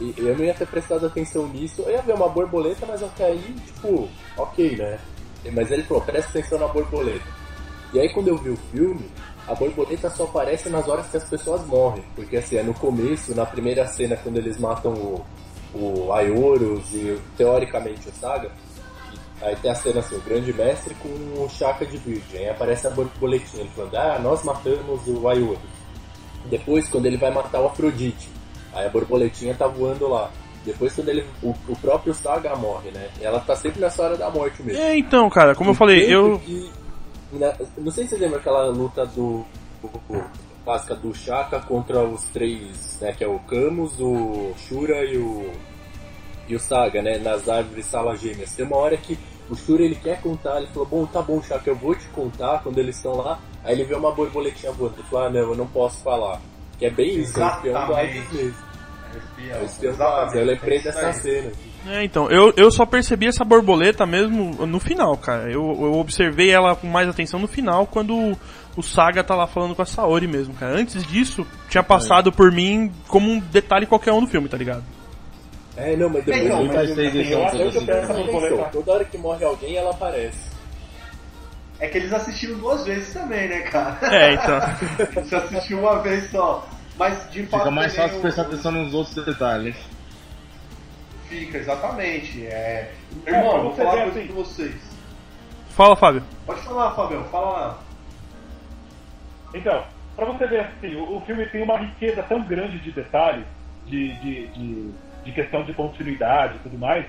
e 0.00 0.14
eu 0.16 0.36
não 0.36 0.44
ia 0.44 0.54
ter 0.54 0.66
prestado 0.66 1.06
atenção 1.06 1.46
nisso, 1.48 1.82
eu 1.82 1.90
ia 1.90 2.02
ver 2.02 2.14
uma 2.14 2.28
borboleta, 2.28 2.86
mas 2.86 3.02
até 3.02 3.26
aí, 3.26 3.54
tipo, 3.66 4.08
ok, 4.36 4.76
né? 4.76 4.98
Mas 5.52 5.70
ele 5.70 5.82
falou, 5.82 6.02
presta 6.02 6.30
atenção 6.38 6.58
na 6.58 6.68
borboleta. 6.68 7.24
E 7.92 7.98
aí 8.00 8.08
quando 8.12 8.28
eu 8.28 8.36
vi 8.36 8.50
o 8.50 8.56
filme, 8.70 9.10
a 9.46 9.54
borboleta 9.54 10.08
só 10.10 10.24
aparece 10.24 10.68
nas 10.68 10.86
horas 10.88 11.06
que 11.08 11.16
as 11.16 11.24
pessoas 11.24 11.66
morrem, 11.66 12.04
porque 12.14 12.36
assim, 12.36 12.56
é 12.56 12.62
no 12.62 12.74
começo, 12.74 13.34
na 13.34 13.46
primeira 13.46 13.86
cena, 13.86 14.16
quando 14.16 14.36
eles 14.36 14.58
matam 14.58 14.92
o, 14.92 15.24
o 15.74 16.12
Aioros 16.12 16.92
e 16.94 17.18
teoricamente 17.36 18.08
o 18.08 18.12
Saga, 18.12 18.50
Aí 19.40 19.54
tem 19.56 19.70
a 19.70 19.74
cena 19.74 20.00
assim, 20.00 20.16
o 20.16 20.20
grande 20.20 20.52
mestre 20.52 20.94
com 20.96 21.08
o 21.08 21.48
Chaka 21.48 21.86
de 21.86 21.96
Virgem. 21.96 22.40
Aí 22.40 22.48
aparece 22.48 22.86
a 22.86 22.90
borboletinha, 22.90 23.62
ele 23.62 23.70
falando, 23.74 23.94
ah, 23.96 24.18
nós 24.20 24.42
matamos 24.42 25.00
o 25.06 25.28
Ayurus. 25.28 25.58
Depois, 26.46 26.88
quando 26.88 27.06
ele 27.06 27.16
vai 27.16 27.30
matar 27.30 27.60
o 27.60 27.66
Afrodite, 27.66 28.28
aí 28.72 28.86
a 28.86 28.90
borboletinha 28.90 29.54
tá 29.54 29.66
voando 29.66 30.08
lá. 30.08 30.30
Depois, 30.64 30.92
quando 30.94 31.08
ele, 31.08 31.24
o, 31.42 31.50
o 31.68 31.76
próprio 31.80 32.12
Saga 32.12 32.54
morre, 32.56 32.90
né? 32.90 33.08
Ela 33.20 33.38
tá 33.40 33.54
sempre 33.54 33.80
nessa 33.80 34.02
hora 34.02 34.16
da 34.16 34.28
morte 34.30 34.62
mesmo. 34.62 34.82
É, 34.82 34.98
então, 34.98 35.28
cara, 35.30 35.54
como 35.54 35.70
eu 35.70 35.74
falei, 35.74 36.12
eu. 36.12 36.38
que, 36.40 36.70
na- 37.32 37.54
não 37.78 37.90
sei 37.92 38.04
se 38.04 38.10
você 38.10 38.16
lembra 38.18 38.38
aquela 38.38 38.66
luta 38.68 39.06
do. 39.06 39.44
clássica 40.64 40.94
do 40.96 41.14
Chaka 41.14 41.60
contra 41.60 42.02
os 42.02 42.24
três, 42.24 42.98
né? 43.00 43.12
Que 43.12 43.24
é 43.24 43.28
o 43.28 43.38
Camus, 43.40 43.98
o 44.00 44.52
Shura 44.58 45.04
e 45.04 45.16
o. 45.16 45.50
E 46.48 46.54
o 46.54 46.60
Saga, 46.60 47.02
né? 47.02 47.18
Nas 47.18 47.48
árvores 47.48 47.86
sala 47.86 48.16
gêmeas. 48.16 48.54
Tem 48.54 48.64
uma 48.64 48.76
hora 48.76 48.96
que 48.96 49.18
o 49.50 49.56
Shura 49.56 49.82
ele 49.82 49.94
quer 49.94 50.20
contar, 50.20 50.58
ele 50.58 50.66
falou, 50.68 50.86
bom, 50.86 51.06
tá 51.06 51.22
bom, 51.22 51.42
Chaka, 51.42 51.70
eu 51.70 51.76
vou 51.76 51.94
te 51.94 52.06
contar 52.08 52.60
quando 52.62 52.78
eles 52.78 52.96
estão 52.96 53.16
lá. 53.16 53.38
Aí 53.64 53.72
ele 53.74 53.84
vê 53.84 53.94
uma 53.94 54.12
borboletinha 54.12 54.72
voando. 54.72 54.94
Ele 54.98 55.08
falou, 55.08 55.26
ah 55.26 55.30
não, 55.30 55.40
eu 55.40 55.56
não 55.56 55.66
posso 55.66 56.02
falar. 56.02 56.40
Que 56.78 56.86
é 56.86 56.90
bem 56.90 57.20
isso, 57.20 57.38
é 57.38 57.44
o 57.44 57.48
espião 57.48 57.86
do 57.86 57.92
Exatamente. 57.92 58.18
Hades 58.18 58.32
mesmo. 58.32 58.68
É 59.50 59.58
o 59.58 59.64
espião 59.64 59.92
do 59.92 59.96
Exatamente, 59.96 60.22
Hades. 60.22 60.34
Eu 60.34 60.44
lembrei 60.44 60.78
é 60.78 60.82
dessa 60.82 61.06
aí. 61.06 61.12
cena. 61.14 61.52
É, 61.86 62.04
então, 62.04 62.30
eu, 62.30 62.52
eu 62.56 62.70
só 62.70 62.84
percebi 62.84 63.26
essa 63.26 63.44
borboleta 63.44 64.04
mesmo 64.04 64.66
no 64.66 64.80
final, 64.80 65.16
cara. 65.16 65.44
Eu, 65.44 65.62
eu 65.62 65.94
observei 65.94 66.50
ela 66.50 66.76
com 66.76 66.86
mais 66.86 67.08
atenção 67.08 67.40
no 67.40 67.48
final, 67.48 67.86
quando 67.86 68.14
o, 68.14 68.36
o 68.76 68.82
Saga 68.82 69.24
tá 69.24 69.34
lá 69.34 69.46
falando 69.46 69.74
com 69.74 69.82
a 69.82 69.86
Saori 69.86 70.26
mesmo, 70.26 70.52
cara. 70.54 70.76
Antes 70.76 71.06
disso, 71.06 71.46
tinha 71.70 71.82
passado 71.82 72.30
por 72.30 72.52
mim 72.52 72.92
como 73.06 73.30
um 73.30 73.38
detalhe 73.38 73.86
qualquer 73.86 74.12
um 74.12 74.20
do 74.20 74.26
filme, 74.26 74.48
tá 74.48 74.56
ligado? 74.56 74.84
É, 75.78 75.96
não, 75.96 76.08
mas 76.08 76.24
depois 76.24 76.44
Então, 76.44 76.60
eu- 76.60 76.66
mas 76.66 76.90
eu- 76.90 76.96
eu 76.96 77.04
eu- 77.04 77.46
acho 77.46 77.56
eu- 77.56 77.70
que 77.70 77.78
eu- 77.78 77.94
eu- 77.94 78.24
borboleta- 78.24 78.70
Toda 78.72 78.92
hora 78.92 79.04
que 79.04 79.16
morre 79.18 79.44
alguém, 79.44 79.76
ela 79.76 79.90
aparece. 79.90 80.48
É 81.80 81.86
que 81.86 81.98
eles 81.98 82.12
assistiram 82.12 82.58
duas 82.58 82.84
vezes 82.84 83.12
também, 83.12 83.48
né, 83.48 83.60
cara? 83.60 83.98
É, 84.12 84.34
então. 84.34 84.60
Você 85.24 85.36
assistiu 85.36 85.78
uma 85.78 86.00
vez 86.02 86.28
só. 86.30 86.66
Mas 86.96 87.30
de 87.30 87.44
fato. 87.46 87.60
Fica 87.60 87.70
mais 87.70 87.94
fácil 87.94 88.20
prestar 88.20 88.42
atenção 88.42 88.72
nos 88.72 88.92
outros 88.92 89.24
detalhes. 89.24 89.76
Fica, 91.28 91.58
exatamente. 91.58 92.44
É... 92.46 92.92
É, 93.26 93.30
Irmão, 93.30 93.62
vou 93.62 93.74
falar 93.76 93.94
uma 93.94 94.02
coisa 94.04 94.18
assim. 94.18 94.28
com 94.28 94.34
vocês. 94.34 94.74
Fala, 95.70 95.94
Fábio. 95.94 96.24
Pode 96.44 96.60
falar, 96.62 96.90
Fabião, 96.96 97.22
fala 97.24 97.50
lá. 97.50 97.78
Então, 99.54 99.84
pra 100.16 100.24
você 100.26 100.46
ver 100.48 100.60
assim, 100.60 100.96
o, 100.96 101.16
o 101.18 101.20
filme 101.20 101.46
tem 101.46 101.62
uma 101.62 101.78
riqueza 101.78 102.22
tão 102.24 102.42
grande 102.42 102.78
de 102.80 102.90
detalhes, 102.90 103.44
de, 103.86 104.12
de, 104.20 104.46
de, 104.48 104.90
de 105.24 105.32
questão 105.32 105.62
de 105.62 105.72
continuidade 105.72 106.56
e 106.56 106.58
tudo 106.60 106.78
mais, 106.78 107.04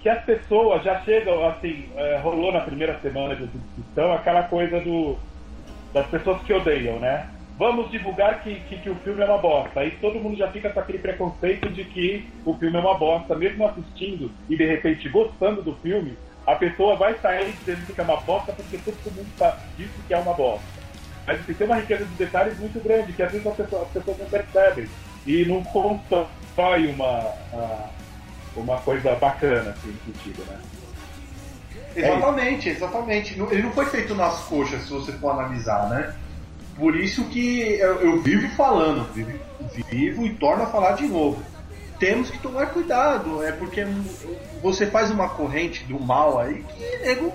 que 0.00 0.08
as 0.08 0.22
pessoas 0.24 0.84
já 0.84 1.00
chegam, 1.00 1.46
assim, 1.48 1.88
é, 1.96 2.18
rolou 2.18 2.52
na 2.52 2.60
primeira 2.60 2.98
semana 3.00 3.34
de 3.34 3.46
discussão 3.46 4.12
aquela 4.12 4.44
coisa 4.44 4.80
do 4.80 5.16
das 5.92 6.06
pessoas 6.08 6.42
que 6.42 6.52
odeiam, 6.52 6.98
né? 6.98 7.26
Vamos 7.58 7.90
divulgar 7.90 8.42
que, 8.42 8.54
que, 8.68 8.76
que 8.76 8.90
o 8.90 8.94
filme 8.96 9.22
é 9.22 9.24
uma 9.24 9.38
bosta. 9.38 9.80
Aí 9.80 9.92
todo 9.92 10.20
mundo 10.20 10.36
já 10.36 10.48
fica 10.52 10.68
com 10.68 10.78
aquele 10.78 10.98
preconceito 10.98 11.70
de 11.70 11.84
que 11.84 12.28
o 12.44 12.52
filme 12.54 12.76
é 12.76 12.80
uma 12.80 12.98
bosta, 12.98 13.34
mesmo 13.34 13.66
assistindo 13.66 14.30
e 14.48 14.56
de 14.56 14.66
repente 14.66 15.08
gostando 15.08 15.62
do 15.62 15.74
filme, 15.76 16.16
a 16.46 16.54
pessoa 16.54 16.96
vai 16.96 17.14
sair 17.14 17.50
dizendo 17.52 17.94
que 17.94 18.00
é 18.00 18.04
uma 18.04 18.20
bosta 18.20 18.52
porque 18.52 18.76
todo 18.78 18.96
mundo 19.12 19.56
disse 19.76 20.02
que 20.06 20.12
é 20.12 20.18
uma 20.18 20.34
bosta. 20.34 20.66
Mas 21.26 21.40
assim, 21.40 21.54
tem 21.54 21.66
uma 21.66 21.76
riqueza 21.76 22.04
de 22.04 22.14
detalhes 22.14 22.58
muito 22.60 22.78
grande 22.80 23.12
que 23.12 23.22
às 23.22 23.32
vezes 23.32 23.46
as 23.46 23.56
pessoas, 23.56 23.82
as 23.82 23.88
pessoas 23.88 24.18
não 24.18 24.26
percebem 24.26 24.86
e 25.26 25.44
não 25.44 25.64
constrói 26.56 26.86
uma, 26.88 27.32
uma 28.56 28.78
coisa 28.78 29.14
bacana 29.14 29.70
assim, 29.70 29.94
sentido, 30.06 30.42
né? 30.48 30.56
Exatamente, 31.94 32.68
exatamente. 32.70 33.38
Não- 33.38 33.50
Ele 33.52 33.62
não 33.62 33.72
foi 33.72 33.86
feito 33.86 34.14
nas 34.14 34.38
coxas, 34.44 34.82
se 34.82 34.90
você 34.90 35.12
for 35.12 35.30
analisar, 35.30 35.88
né? 35.88 36.14
Por 36.76 36.96
isso 36.96 37.24
que 37.24 37.60
eu, 37.78 38.00
eu 38.00 38.22
vivo 38.22 38.48
falando, 38.54 39.04
vivo, 39.14 39.32
vivo 39.90 40.26
e 40.26 40.34
torno 40.34 40.64
a 40.64 40.66
falar 40.66 40.92
de 40.92 41.06
novo. 41.06 41.42
Temos 41.98 42.28
que 42.30 42.38
tomar 42.38 42.66
cuidado, 42.66 43.42
é 43.42 43.52
porque 43.52 43.86
você 44.62 44.86
faz 44.86 45.10
uma 45.10 45.30
corrente 45.30 45.84
do 45.84 45.98
mal 45.98 46.38
aí 46.38 46.62
que 46.76 46.98
nego 47.06 47.32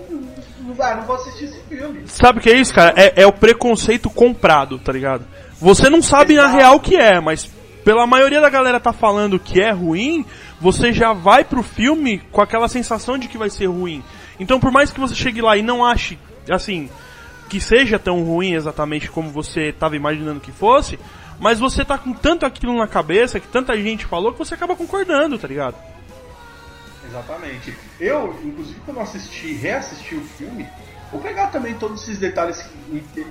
não 0.59 0.75
vai, 0.75 0.95
não 0.95 1.03
vou 1.03 1.15
assistir 1.15 1.45
esse 1.45 1.59
filme. 1.61 2.03
Sabe 2.05 2.37
o 2.37 2.41
que 2.41 2.51
é 2.51 2.57
isso, 2.57 2.71
cara? 2.71 2.93
É, 2.95 3.23
é 3.23 3.25
o 3.25 3.31
preconceito 3.33 4.07
comprado, 4.11 4.77
tá 4.77 4.91
ligado? 4.91 5.25
Você 5.59 5.89
não 5.89 6.03
sabe 6.03 6.35
na 6.35 6.43
Exato. 6.43 6.57
real 6.57 6.75
o 6.75 6.79
que 6.79 6.95
é, 6.95 7.19
mas 7.19 7.49
pela 7.83 8.05
maioria 8.05 8.39
da 8.39 8.49
galera 8.49 8.79
tá 8.79 8.93
falando 8.93 9.39
que 9.39 9.61
é 9.61 9.71
ruim, 9.71 10.25
você 10.59 10.93
já 10.93 11.13
vai 11.13 11.43
pro 11.43 11.63
filme 11.63 12.19
com 12.31 12.41
aquela 12.41 12.67
sensação 12.67 13.17
de 13.17 13.27
que 13.27 13.37
vai 13.37 13.49
ser 13.49 13.65
ruim. 13.65 14.03
Então, 14.39 14.59
por 14.59 14.71
mais 14.71 14.91
que 14.91 14.99
você 14.99 15.15
chegue 15.15 15.41
lá 15.41 15.57
e 15.57 15.61
não 15.61 15.85
ache, 15.85 16.17
assim, 16.49 16.89
que 17.49 17.59
seja 17.59 17.97
tão 17.97 18.23
ruim 18.23 18.53
exatamente 18.53 19.09
como 19.09 19.29
você 19.29 19.69
estava 19.69 19.95
imaginando 19.95 20.39
que 20.39 20.51
fosse, 20.51 20.99
mas 21.39 21.59
você 21.59 21.83
tá 21.83 21.97
com 21.97 22.13
tanto 22.13 22.45
aquilo 22.45 22.77
na 22.77 22.87
cabeça, 22.87 23.39
que 23.39 23.47
tanta 23.47 23.75
gente 23.75 24.05
falou, 24.05 24.31
que 24.31 24.39
você 24.39 24.53
acaba 24.53 24.75
concordando, 24.75 25.37
tá 25.37 25.47
ligado? 25.47 25.75
Exatamente. 27.07 27.75
Eu, 27.99 28.39
inclusive, 28.43 28.79
quando 28.85 28.99
assisti, 28.99 29.53
reassisti 29.53 30.15
o 30.15 30.21
filme, 30.21 30.67
vou 31.11 31.19
pegar 31.19 31.47
também 31.47 31.73
todos 31.73 32.03
esses 32.03 32.19
detalhes, 32.19 32.63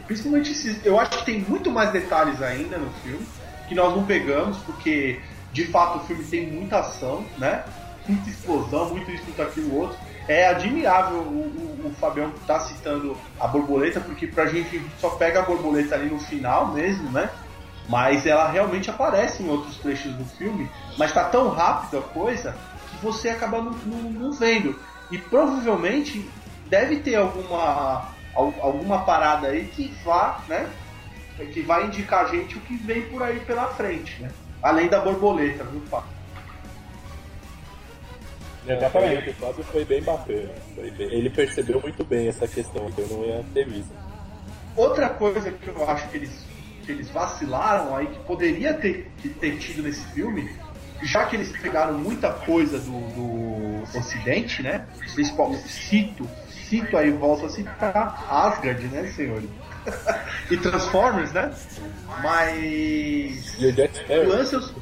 principalmente 0.06 0.50
esses. 0.50 0.84
Eu 0.84 0.98
acho 0.98 1.18
que 1.18 1.24
tem 1.24 1.40
muito 1.40 1.70
mais 1.70 1.92
detalhes 1.92 2.42
ainda 2.42 2.76
no 2.78 2.90
filme 3.04 3.24
que 3.70 3.74
nós 3.76 3.94
não 3.94 4.02
pegamos, 4.04 4.56
porque 4.58 5.20
de 5.52 5.64
fato 5.68 5.98
o 5.98 6.00
filme 6.00 6.24
tem 6.24 6.50
muita 6.50 6.80
ação, 6.80 7.24
né? 7.38 7.62
Muita 8.08 8.28
explosão, 8.28 8.90
muito 8.90 9.08
isso, 9.12 9.22
muito 9.22 9.40
aquilo 9.40 9.76
outro. 9.76 9.96
É 10.26 10.48
admirável 10.48 11.18
o, 11.18 11.80
o, 11.84 11.86
o 11.86 11.94
Fabião 12.00 12.32
tá 12.48 12.58
citando 12.58 13.16
a 13.38 13.46
borboleta, 13.46 14.00
porque 14.00 14.26
pra 14.26 14.46
gente 14.46 14.82
só 14.98 15.10
pega 15.10 15.38
a 15.38 15.42
borboleta 15.42 15.94
ali 15.94 16.10
no 16.10 16.18
final 16.18 16.72
mesmo, 16.72 17.12
né? 17.12 17.30
Mas 17.88 18.26
ela 18.26 18.48
realmente 18.50 18.90
aparece 18.90 19.44
em 19.44 19.48
outros 19.48 19.76
trechos 19.76 20.12
do 20.14 20.24
filme, 20.24 20.68
mas 20.98 21.12
tá 21.12 21.24
tão 21.26 21.48
rápido 21.50 21.98
a 21.98 22.02
coisa 22.02 22.56
que 22.90 22.96
você 23.04 23.28
acaba 23.28 23.62
não, 23.62 23.70
não- 23.70 24.32
vendo. 24.32 24.74
E 25.12 25.18
provavelmente 25.18 26.28
deve 26.66 26.96
ter 26.96 27.14
alguma, 27.14 28.08
al- 28.34 28.54
alguma 28.62 28.98
parada 29.04 29.46
aí 29.48 29.66
que 29.66 29.94
vá, 30.04 30.40
né? 30.48 30.68
Que 31.46 31.60
vai 31.62 31.86
indicar 31.86 32.24
a 32.24 32.28
gente 32.28 32.56
o 32.56 32.60
que 32.60 32.76
vem 32.76 33.02
por 33.02 33.22
aí 33.22 33.40
pela 33.40 33.66
frente, 33.68 34.20
né? 34.22 34.30
Além 34.62 34.88
da 34.88 35.00
borboleta, 35.00 35.64
viu, 35.64 35.80
Fábio? 35.90 36.10
Exatamente. 38.66 39.30
O 39.30 39.34
Fábio 39.34 39.64
foi 39.64 39.84
bem 39.84 40.02
bacana. 40.02 40.50
Foi 40.74 40.90
bem- 40.90 41.12
Ele 41.12 41.30
percebeu 41.30 41.80
muito 41.80 42.04
bem 42.04 42.28
essa 42.28 42.46
questão, 42.46 42.90
que 42.90 43.00
eu 43.00 43.08
não 43.08 43.24
ia 43.24 43.44
ter 43.54 43.66
visto. 43.66 43.90
Outra 44.76 45.08
coisa 45.08 45.50
que 45.50 45.68
eu 45.68 45.90
acho 45.90 46.08
que 46.08 46.16
eles, 46.18 46.44
que 46.84 46.92
eles 46.92 47.10
vacilaram 47.10 47.96
aí, 47.96 48.06
que 48.06 48.18
poderia 48.20 48.74
ter, 48.74 49.10
que 49.18 49.28
ter 49.28 49.58
tido 49.58 49.82
nesse 49.82 50.04
filme, 50.12 50.50
já 51.02 51.24
que 51.24 51.36
eles 51.36 51.50
pegaram 51.60 51.94
muita 51.98 52.30
coisa 52.32 52.78
do, 52.78 52.90
do 53.14 53.98
Ocidente, 53.98 54.62
né? 54.62 54.86
Principalmente, 55.14 55.66
cito, 55.68 56.28
cito 56.68 56.96
aí, 56.96 57.10
volto 57.10 57.46
a 57.46 57.48
citar 57.48 58.26
Asgard, 58.30 58.84
né, 58.88 59.10
senhores? 59.16 59.48
E 60.50 60.56
Transformers, 60.56 61.32
né? 61.32 61.52
Mas. 62.22 63.54
E 63.58 63.66
o 63.66 63.72
Jack 63.72 63.96
Sparrow. 63.96 64.72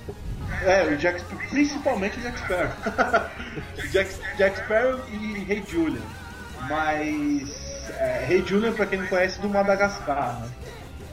é, 0.62 0.85
o 0.85 0.97
Jack, 0.97 1.23
principalmente 1.51 2.19
o 2.19 2.23
Jack 2.23 2.39
Sparrow. 2.39 3.31
Jack, 3.91 4.15
Jack 4.37 4.59
Sparrow 4.59 5.01
e 5.11 5.45
Rei 5.45 5.65
Julian. 5.69 6.03
Mas 6.69 7.69
é, 7.99 8.25
Rei 8.27 8.45
Julian, 8.45 8.73
pra 8.73 8.87
quem 8.87 8.99
não 8.99 9.07
conhece, 9.07 9.41
do 9.41 9.49
Madagascar. 9.49 10.41
Né? 10.41 10.49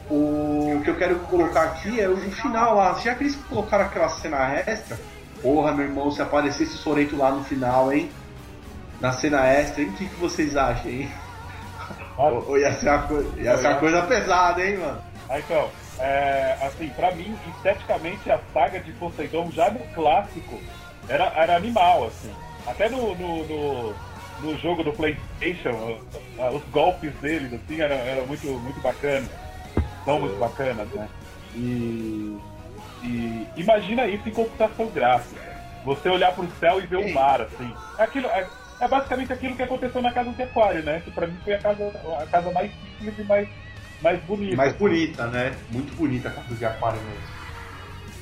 O 0.09 0.81
que 0.83 0.89
eu 0.89 0.95
quero 0.95 1.19
colocar 1.19 1.63
aqui 1.63 1.99
é 1.99 2.07
o 2.07 2.17
final 2.17 2.75
lá. 2.75 2.93
Já 2.99 3.15
que 3.15 3.23
eles 3.23 3.35
colocaram 3.35 3.85
aquela 3.85 4.09
cena 4.09 4.53
extra, 4.53 4.99
porra, 5.41 5.71
meu 5.73 5.85
irmão, 5.85 6.11
se 6.11 6.21
aparecesse 6.21 6.75
o 6.75 6.77
Sorento 6.77 7.17
lá 7.17 7.31
no 7.31 7.43
final, 7.43 7.91
hein? 7.91 8.09
Na 9.01 9.11
cena 9.11 9.45
extra, 9.47 9.81
hein? 9.81 9.89
O 9.89 9.93
que, 9.93 10.05
que 10.05 10.15
vocês 10.15 10.55
acham, 10.55 10.91
hein? 10.91 11.11
Ô, 12.17 12.57
ia, 12.57 12.71
ser 12.73 12.89
uma 12.89 13.07
coi- 13.07 13.27
ia 13.37 13.57
ser 13.57 13.67
uma 13.67 13.79
coisa 13.79 14.01
pesada, 14.03 14.65
hein, 14.65 14.77
mano? 14.77 15.01
Ah, 15.29 15.39
então, 15.39 15.69
é, 15.99 16.57
assim, 16.61 16.89
pra 16.89 17.11
mim, 17.11 17.37
esteticamente, 17.55 18.31
a 18.31 18.39
saga 18.53 18.79
de 18.79 18.91
Poseidon, 18.93 19.49
já 19.51 19.69
no 19.69 19.79
clássico, 19.93 20.59
era, 21.09 21.25
era 21.35 21.55
animal, 21.55 22.05
assim. 22.07 22.31
Até 22.67 22.89
no, 22.89 23.15
no, 23.15 23.43
no, 23.45 23.95
no 24.41 24.57
jogo 24.59 24.83
do 24.83 24.93
Playstation, 24.93 25.99
os 26.53 26.63
golpes 26.71 27.13
deles, 27.15 27.53
assim, 27.53 27.81
eram 27.81 27.95
eram 27.95 28.25
muito, 28.27 28.47
muito 28.47 28.79
bacanas. 28.81 29.29
São 30.03 30.19
muito 30.19 30.37
bacanas, 30.37 30.87
né? 30.89 31.09
E, 31.55 32.37
e 33.03 33.47
imagina 33.57 34.05
isso 34.07 34.27
em 34.29 34.33
computação 34.33 34.87
gráfica. 34.87 35.41
Você 35.83 36.09
olhar 36.09 36.33
pro 36.33 36.47
céu 36.59 36.79
e 36.79 36.85
ver 36.87 36.97
o 36.97 37.13
mar, 37.13 37.41
assim. 37.41 37.73
É 37.97 38.03
Aquilo, 38.03 38.27
é, 38.79 38.87
basicamente 38.87 39.31
aquilo 39.33 39.55
que 39.55 39.63
aconteceu 39.63 40.01
na 40.01 40.11
casa 40.11 40.31
de 40.31 40.41
aquário, 40.43 40.83
né? 40.83 41.01
Que 41.03 41.11
pra 41.11 41.27
mim 41.27 41.37
foi 41.43 41.53
a 41.53 41.59
casa, 41.59 41.91
a 42.21 42.25
casa 42.27 42.51
mais 42.51 42.71
simples 42.99 43.17
e 43.19 43.23
mais, 43.23 43.47
mais 44.01 44.19
bonita. 44.23 44.55
Mais 44.55 44.73
bonita, 44.75 45.27
né? 45.27 45.53
Muito 45.71 45.95
bonita 45.95 46.29
a 46.29 46.31
casa 46.31 46.55
de 46.55 46.65
aquário 46.65 46.99
mesmo. 47.01 47.35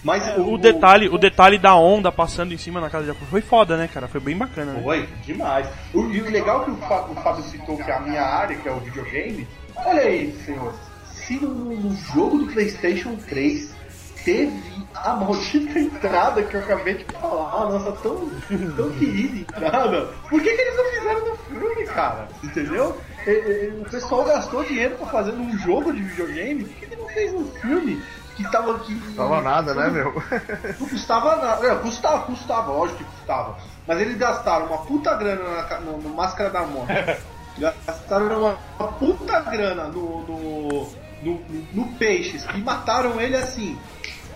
Mas 0.03 0.27
É, 0.27 0.37
O 0.37 0.57
detalhe, 0.57 1.07
o 1.07 1.17
detalhe 1.17 1.57
da 1.57 1.75
onda 1.75 2.11
passando 2.11 2.53
em 2.53 2.57
cima 2.57 2.81
na 2.81 2.89
casa 2.89 3.05
de 3.05 3.11
Aquário 3.11 3.29
foi 3.29 3.41
foda, 3.41 3.77
né, 3.77 3.87
cara? 3.87 4.07
Foi 4.09 4.19
bem 4.19 4.35
bacana, 4.35 4.73
né? 4.73 4.81
Foi, 4.83 5.07
demais. 5.25 5.65
O, 5.93 6.09
e 6.09 6.21
o 6.21 6.29
legal 6.29 6.65
que 6.65 6.71
o, 6.71 6.75
Fá- 6.75 7.05
o 7.09 7.15
Fábio 7.15 7.43
citou 7.45 7.77
que 7.77 7.89
é 7.89 7.95
a 7.95 8.01
minha 8.01 8.21
área, 8.21 8.57
que 8.57 8.67
é 8.67 8.71
o 8.71 8.79
videogame, 8.81 9.47
olha 9.77 10.01
aí, 10.01 10.33
senhor. 10.45 10.73
Se 11.05 11.35
no, 11.39 11.53
no 11.53 11.95
jogo 12.13 12.39
do 12.39 12.47
Playstation 12.51 13.15
3 13.15 13.73
teve 14.25 14.51
a 14.95 15.13
maldita 15.13 15.79
entrada 15.79 16.43
que 16.43 16.55
eu 16.55 16.61
acabei 16.61 16.95
de 16.95 17.05
falar, 17.05 17.69
nossa, 17.71 17.91
tão, 18.01 18.29
tão 18.75 18.89
querida 18.91 19.37
entrada, 19.39 20.07
por 20.29 20.41
que, 20.41 20.49
que 20.55 20.61
eles 20.61 20.77
não 20.77 20.85
fizeram 20.91 21.25
no 21.29 21.35
filme, 21.37 21.85
cara? 21.87 22.27
Entendeu? 22.43 22.97
E- 23.25 23.29
e- 23.31 23.81
O 23.81 23.89
pessoal 23.89 24.23
gastou 24.25 24.63
dinheiro 24.63 24.95
pra 24.95 25.07
fazer 25.07 25.31
um 25.31 25.57
jogo 25.57 25.93
de 25.93 26.01
videogame, 26.01 26.63
por 26.65 26.75
que, 26.75 26.85
que 26.87 26.95
não 26.95 27.07
fez 27.09 27.33
no 27.33 27.45
filme? 27.53 28.01
Que 28.35 28.49
tava 28.51 28.75
aqui. 28.77 28.99
Tava 29.15 29.41
nada, 29.41 29.75
né, 29.75 29.89
meu? 29.91 30.11
Não 30.79 30.87
custava 30.89 31.35
nada. 31.35 31.67
É, 31.67 31.75
custava, 31.75 32.23
custava, 32.25 32.71
lógico 32.71 32.97
que 32.97 33.03
custava. 33.03 33.55
Mas 33.87 34.01
eles 34.01 34.17
gastaram 34.17 34.65
uma 34.65 34.79
puta 34.79 35.13
grana 35.13 35.43
na, 35.43 35.79
no, 35.81 35.97
no 35.99 36.09
Máscara 36.15 36.49
da 36.49 36.63
Morte. 36.63 36.91
gastaram 37.59 38.39
uma, 38.39 38.57
uma 38.79 38.87
puta 38.93 39.39
grana 39.41 39.83
no, 39.83 40.21
no, 40.25 40.89
no, 41.21 41.41
no 41.73 41.85
Peixes 41.99 42.43
e 42.55 42.57
mataram 42.57 43.21
ele 43.21 43.35
assim. 43.35 43.77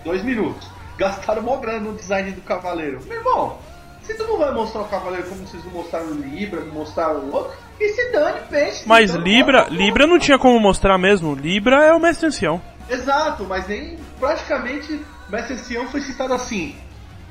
Dois 0.08 0.24
minutos. 0.24 0.68
Gastaram 0.98 1.42
mó 1.44 1.58
grana 1.58 1.80
no 1.82 1.94
design 1.94 2.32
do 2.32 2.42
Cavaleiro. 2.42 3.00
Meu 3.06 3.18
irmão, 3.18 3.58
se 4.02 4.14
tu 4.16 4.24
não 4.24 4.38
vai 4.38 4.52
mostrar 4.54 4.82
o 4.82 4.88
Cavaleiro 4.88 5.28
como 5.28 5.46
vocês 5.46 5.64
não 5.66 5.72
mostraram 5.74 6.08
o 6.08 6.14
Libra, 6.14 6.62
não 6.62 6.74
mostraram 6.74 7.20
o 7.20 7.34
outro, 7.36 7.56
e 7.80 7.90
se 7.90 8.12
dane 8.12 8.40
Peixes. 8.50 8.86
Mas 8.86 9.12
então, 9.12 9.22
Libra, 9.22 9.64
bota- 9.64 9.74
Libra 9.74 10.08
não 10.08 10.18
tinha 10.18 10.40
como 10.40 10.60
mostrar 10.60 10.98
mesmo. 10.98 11.36
Libra 11.36 11.84
é 11.86 11.94
o 11.94 12.00
mestre 12.00 12.28
ancião. 12.28 12.62
Exato, 12.90 13.44
mas 13.44 13.68
nem 13.68 14.00
praticamente 14.20 15.06
Mestre 15.30 15.56
Ancião 15.56 15.88
foi 15.90 16.00
citado 16.00 16.34
assim. 16.34 16.74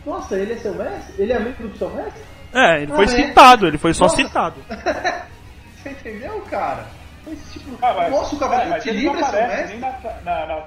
Nossa, 0.05 0.37
ele 0.37 0.53
é 0.53 0.57
seu 0.59 0.75
mestre? 0.75 1.15
Ele 1.19 1.33
é 1.33 1.37
amigo 1.37 1.67
do 1.67 1.79
seu 1.79 1.89
mestre? 1.89 2.23
É, 2.53 2.83
ele 2.83 2.93
foi 2.93 3.07
Ah, 3.07 3.09
é? 3.09 3.09
citado, 3.09 3.67
ele 3.67 3.79
foi 3.79 3.95
só 3.95 4.05
Nossa. 4.05 4.17
citado. 4.17 4.57
Você 5.83 5.89
entendeu, 5.91 6.41
cara? 6.51 6.87
Foi 7.25 7.35
tipo. 7.53 7.71
Ah, 7.83 7.95
mas, 7.97 8.11
Nossa, 8.13 8.35
o 8.35 8.37
é, 8.37 8.41
Cavaleiro 8.41 8.71
não 8.87 8.93
Libra 8.93 9.21
é 9.21 9.25
seu 9.25 9.33
mestre? 9.49 9.67
nem 9.69 9.79
na, 9.81 9.91
na, 10.25 10.47
na, 10.47 10.65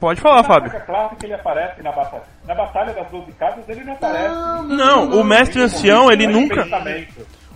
Pode 0.00 0.20
falar, 0.20 0.44
Fábio. 0.44 0.70
saga 0.70 0.84
clássica 0.84 1.26
ele 1.26 1.34
aparece 1.34 1.82
na 1.82 1.90
batalha. 1.92 2.22
Na 2.46 2.54
Batalha 2.54 2.92
das 2.94 3.08
Doze 3.10 3.32
Casas 3.32 3.68
ele 3.68 3.82
não 3.84 3.94
aparece. 3.94 4.34
Não, 4.68 5.10
o 5.20 5.24
mestre 5.24 5.60
ancião, 5.60 6.10
ele 6.10 6.26
Não 6.26 6.38
é 6.38 6.40
nunca. 6.40 6.64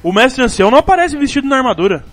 O 0.02 0.12
mestre 0.12 0.43
ancião 0.43 0.70
não 0.70 0.78
aparece 0.78 1.16
vestido 1.16 1.47
na 1.47 1.59
armadura. 1.59 2.05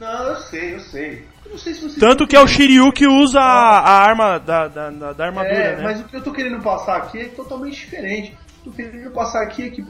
Não, 0.00 0.28
eu 0.28 0.36
sei, 0.36 0.74
eu 0.74 0.80
sei. 0.80 1.24
Eu 1.44 1.52
não 1.52 1.58
sei 1.58 1.74
se 1.74 1.80
vocês 1.82 1.94
Tanto 1.98 2.26
que 2.26 2.34
é 2.36 2.40
o. 2.40 2.46
Shiryu 2.46 2.92
que 2.92 3.06
usa 3.06 3.40
a, 3.40 3.78
a 3.78 4.02
arma 4.04 4.38
da, 4.38 4.68
da, 4.68 4.90
da- 4.90 5.12
da 5.12 5.26
armadura, 5.26 5.54
É, 5.54 5.76
né? 5.76 5.82
mas 5.82 6.00
o 6.00 6.04
que 6.04 6.16
eu 6.16 6.22
tô 6.22 6.32
querendo 6.32 6.60
passar 6.62 6.96
aqui 6.96 7.20
é 7.20 7.24
totalmente 7.28 7.76
diferente. 7.78 8.36
O 8.66 8.72
que 8.72 8.82
eu 8.82 8.86
tô 8.86 8.90
querendo 8.92 9.10
passar 9.12 9.42
aqui 9.44 9.66
é 9.66 9.70
que, 9.70 9.82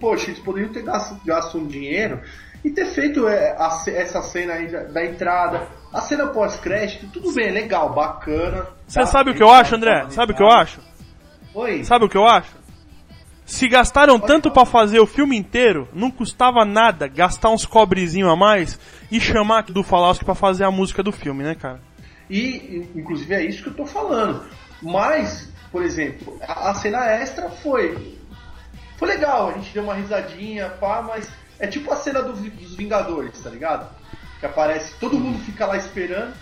poxa, 0.00 0.26
eles 0.30 0.38
poderiam 0.40 0.72
ter 0.72 0.82
gasto, 0.82 1.16
gasto 1.24 1.58
um 1.58 1.66
dinheiro 1.66 2.20
e 2.64 2.70
ter 2.70 2.86
feito 2.86 3.26
é, 3.28 3.56
a 3.58 3.82
essa 3.88 4.22
cena 4.22 4.54
aí 4.54 4.68
da, 4.68 4.84
da 4.84 5.04
entrada, 5.04 5.68
a 5.92 6.00
cena 6.00 6.26
pós-crédito, 6.26 7.08
tudo 7.12 7.32
bem, 7.32 7.50
legal, 7.50 7.92
bacana. 7.92 8.66
Você 8.86 9.00
tá? 9.00 9.06
sabe 9.06 9.30
o 9.30 9.34
que 9.34 9.42
eu 9.42 9.50
acho, 9.50 9.74
André? 9.74 10.06
Sabe 10.10 10.32
o 10.32 10.36
que 10.36 10.42
eu 10.42 10.50
acho? 10.50 10.80
Oi? 11.54 11.84
Sabe 11.84 12.04
o 12.04 12.08
que 12.08 12.16
eu 12.16 12.26
acho? 12.26 12.58
Se 13.44 13.66
gastaram 13.66 14.20
tanto 14.20 14.50
pra 14.50 14.66
fazer 14.66 15.00
o 15.00 15.06
filme 15.06 15.34
inteiro, 15.34 15.88
não 15.94 16.10
custava 16.10 16.66
nada 16.66 17.08
gastar 17.08 17.48
uns 17.48 17.64
cobrezinhos 17.64 18.30
a 18.30 18.36
mais 18.36 18.78
e 19.10 19.18
chamar 19.18 19.62
do 19.62 19.82
Falauski 19.82 20.24
pra 20.24 20.34
fazer 20.34 20.64
a 20.64 20.70
música 20.70 21.02
do 21.02 21.10
filme, 21.10 21.42
né, 21.42 21.54
cara? 21.54 21.80
E, 22.28 22.86
inclusive, 22.94 23.34
é 23.34 23.42
isso 23.42 23.62
que 23.62 23.70
eu 23.70 23.74
tô 23.74 23.86
falando. 23.86 24.44
Mas, 24.82 25.50
por 25.72 25.82
exemplo, 25.82 26.38
a, 26.46 26.70
a 26.70 26.74
cena 26.74 27.06
extra 27.06 27.48
foi. 27.48 28.18
Foi 28.98 29.08
legal, 29.08 29.48
a 29.48 29.52
gente 29.52 29.72
deu 29.72 29.84
uma 29.84 29.94
risadinha, 29.94 30.68
pá, 30.68 31.00
mas 31.00 31.30
é 31.58 31.66
tipo 31.66 31.92
a 31.92 31.96
cena 31.96 32.22
do 32.22 32.32
dos 32.32 32.74
Vingadores, 32.76 33.38
tá 33.40 33.50
ligado? 33.50 33.88
Que 34.40 34.46
aparece, 34.46 34.94
todo 35.00 35.18
mundo 35.18 35.38
fica 35.44 35.66
lá 35.66 35.76
esperando, 35.76 36.32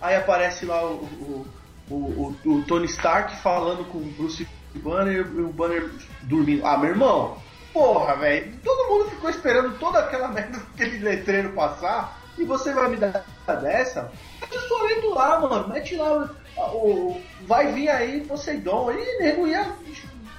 aí 0.00 0.16
aparece 0.16 0.66
lá 0.66 0.84
o, 0.84 0.94
o, 1.04 1.46
o, 1.90 2.36
o- 2.44 2.62
Tony 2.64 2.86
Stark 2.86 3.36
falando 3.36 3.84
com 3.84 3.98
o 3.98 4.02
Bruce 4.16 4.46
Banner 4.74 5.16
e 5.16 5.40
o 5.40 5.52
Banner 5.52 5.88
dormindo. 6.22 6.66
Ah, 6.66 6.76
meu 6.76 6.90
irmão, 6.90 7.38
porra, 7.72 8.16
velho, 8.16 8.52
todo 8.64 8.88
mundo 8.90 9.10
ficou 9.10 9.30
esperando 9.30 9.78
toda 9.78 10.00
aquela 10.00 10.28
merda 10.32 10.58
daquele 10.58 10.98
letreiro 10.98 11.52
passar 11.52 12.18
e 12.36 12.44
você 12.44 12.72
vai 12.72 12.88
me 12.88 12.96
dar 12.96 13.24
dessa? 13.62 14.10
Mete 14.40 14.56
o 14.56 14.60
Sorento 14.68 15.10
lá, 15.14 15.40
mano. 15.40 15.68
Mete 15.68 15.96
lá 15.96 16.30
o, 16.56 16.60
o- 16.60 17.22
Vai 17.46 17.72
vir 17.72 17.88
aí 17.88 18.20
Poseidon. 18.26 18.90
E 18.92 19.18
nego 19.22 19.46
ia 19.46 19.64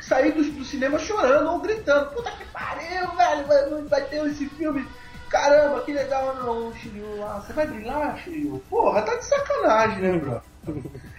sair 0.10 0.31
do, 0.34 0.44
do 0.44 0.65
cinema 0.65 0.98
chorando 0.99 1.49
ou 1.52 1.60
gritando. 1.60 2.10
Puta 2.10 2.31
que 2.31 2.44
pariu, 2.45 3.15
velho. 3.15 3.48
Vai, 3.48 3.81
vai 3.84 4.02
ter 4.06 4.26
esse 4.26 4.49
filme. 4.49 4.86
Caramba, 5.30 5.81
que 5.81 5.94
legal, 5.94 6.36
não, 6.44 6.73
Shiryu 6.73 7.19
lá. 7.19 7.40
Você 7.40 7.53
vai 7.53 7.68
brilhar, 7.68 8.18
Shiryu? 8.18 8.61
Porra, 8.68 9.03
tá 9.03 9.15
de 9.15 9.26
sacanagem, 9.26 10.02
né, 10.02 10.18
bro? 10.18 10.41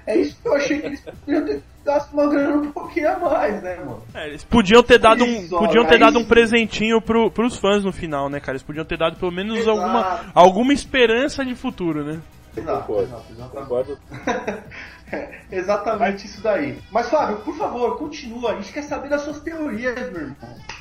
É 0.06 0.16
isso 0.16 0.36
que 0.42 0.48
eu 0.48 0.54
achei 0.54 0.80
que 0.80 0.86
eles 0.88 1.00
podiam 1.00 1.46
ter 1.46 1.62
gasto 1.84 2.12
uma 2.12 2.28
grana 2.28 2.56
um 2.56 2.72
pouquinho 2.72 3.10
a 3.10 3.18
mais, 3.18 3.62
né, 3.62 3.76
mano? 3.76 4.02
É, 4.12 4.26
eles 4.26 4.42
podiam 4.42 4.82
ter 4.82 4.98
dado 4.98 5.24
um, 5.24 5.40
Isso, 5.40 5.56
podiam 5.56 5.84
ter 5.84 5.98
dado 5.98 6.18
um 6.18 6.24
presentinho 6.24 7.00
pro, 7.00 7.30
pros 7.30 7.56
fãs 7.56 7.84
no 7.84 7.92
final, 7.92 8.28
né, 8.28 8.40
cara? 8.40 8.52
Eles 8.52 8.62
podiam 8.62 8.84
ter 8.84 8.98
dado 8.98 9.16
pelo 9.16 9.30
menos 9.30 9.58
Exato. 9.58 9.70
alguma, 9.70 10.20
alguma 10.34 10.72
esperança 10.72 11.44
de 11.44 11.54
futuro, 11.54 12.04
né? 12.04 12.20
Exato, 12.56 12.80
Concordo. 12.80 13.02
exato, 13.04 13.32
exatamente. 13.32 13.68
Concordo. 13.68 13.98
Exatamente 15.50 16.26
isso 16.26 16.42
daí. 16.42 16.78
Mas, 16.90 17.08
Fábio, 17.08 17.38
por 17.38 17.56
favor, 17.56 17.98
continua. 17.98 18.52
A 18.52 18.54
gente 18.56 18.72
quer 18.72 18.82
saber 18.82 19.08
das 19.08 19.22
suas 19.22 19.40
teorias, 19.40 19.94
meu 20.10 20.22
irmão. 20.22 20.36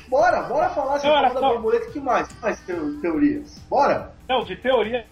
Bora, 0.08 0.42
bora 0.42 0.68
falar 0.70 0.98
fala 0.98 1.26
era 1.26 1.34
da 1.34 1.40
borboleta. 1.40 1.90
que 1.90 2.00
mais? 2.00 2.28
Que 2.28 2.42
mais 2.42 2.60
teo- 2.60 3.00
teorias? 3.00 3.58
Bora? 3.68 4.12
Não, 4.28 4.44
de 4.44 4.56
teoria 4.56 5.06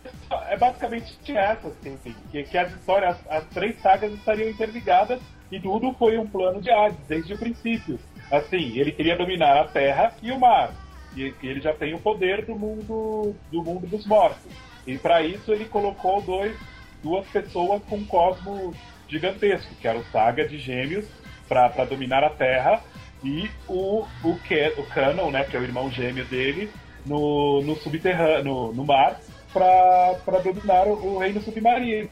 é 0.49 0.57
basicamente 0.57 1.17
essa, 1.31 1.69
assim, 1.69 1.97
que, 2.31 2.43
que 2.43 2.59
as 2.59 2.73
histórias, 2.73 3.17
as, 3.29 3.45
três 3.47 3.81
sagas 3.81 4.13
estariam 4.13 4.49
interligadas 4.49 5.21
e 5.51 5.61
tudo 5.61 5.93
foi 5.95 6.19
um 6.19 6.27
plano 6.27 6.61
de 6.61 6.71
Hades 6.71 6.99
desde 7.09 7.33
o 7.35 7.39
princípio. 7.39 7.99
Assim, 8.31 8.79
ele 8.79 8.93
queria 8.93 9.17
dominar 9.17 9.61
a 9.61 9.65
Terra 9.69 10.13
e 10.23 10.31
o 10.33 10.39
mar. 10.39 10.73
E 11.17 11.33
e 11.43 11.47
ele 11.47 11.61
já 11.61 11.73
tem 11.73 11.95
o 11.95 11.99
poder 11.99 12.45
do 12.45 12.55
mundo 12.55 13.35
do 13.51 13.63
mundo 13.63 13.87
dos 13.87 14.07
mortos. 14.07 14.43
E 14.87 14.99
para 14.99 15.23
isso 15.23 15.53
ele 15.53 15.65
colocou 15.65 16.21
dois, 16.23 16.57
duas 17.03 17.27
pessoas 17.29 17.83
com 17.89 17.97
um 17.97 18.05
cosmo 18.05 18.75
gigantesco, 19.09 19.75
que 19.81 19.89
era 19.89 19.99
o 19.99 20.05
Saga 20.13 20.47
de 20.47 20.59
Gêmeos, 20.59 21.07
para 21.49 21.85
dominar 21.85 22.23
a 22.23 22.31
Terra, 22.31 22.83
e 23.25 23.51
o, 23.67 24.05
o, 24.23 24.39
Ke- 24.47 24.75
o 24.77 24.85
Canon, 24.85 25.31
né, 25.31 25.45
que 25.45 25.57
é 25.57 25.61
o 25.61 25.65
irmão 25.65 25.91
gêmeo 25.91 26.25
dele, 26.27 26.71
no, 27.07 27.63
no 27.63 27.75
subterrâneo, 27.77 28.45
no, 28.45 28.73
no 28.75 28.85
mar, 28.85 29.19
para 29.53 30.39
dominar 30.45 30.87
o, 30.87 31.15
o 31.15 31.19
reino 31.19 31.41
submarino. 31.41 32.11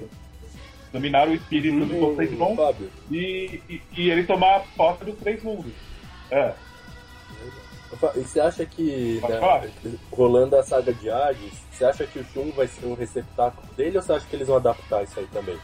Dominar 0.92 1.28
o 1.28 1.34
espírito 1.34 1.84
do 1.84 1.94
Poseidon 1.98 2.56
Fábio, 2.56 2.90
e, 3.10 3.60
e, 3.68 3.82
e 3.96 4.10
ele 4.10 4.24
tomar 4.24 4.64
posse 4.76 5.04
dos 5.04 5.18
três 5.18 5.42
mundos. 5.42 5.72
É. 6.30 6.52
E 8.14 8.20
você 8.20 8.40
acha 8.40 8.64
que, 8.64 9.20
né, 9.28 9.70
rolando 10.10 10.56
a 10.56 10.62
saga 10.62 10.92
de 10.92 11.10
Hades, 11.10 11.52
você 11.70 11.84
acha 11.84 12.06
que 12.06 12.18
o 12.18 12.24
Shun 12.24 12.50
vai 12.52 12.66
ser 12.66 12.86
um 12.86 12.94
receptáculo 12.94 13.66
dele 13.74 13.96
ou 13.96 14.02
você 14.02 14.12
acha 14.14 14.26
que 14.26 14.34
eles 14.34 14.48
vão 14.48 14.56
adaptar 14.56 15.04
isso 15.04 15.20
aí 15.20 15.26
também? 15.26 15.58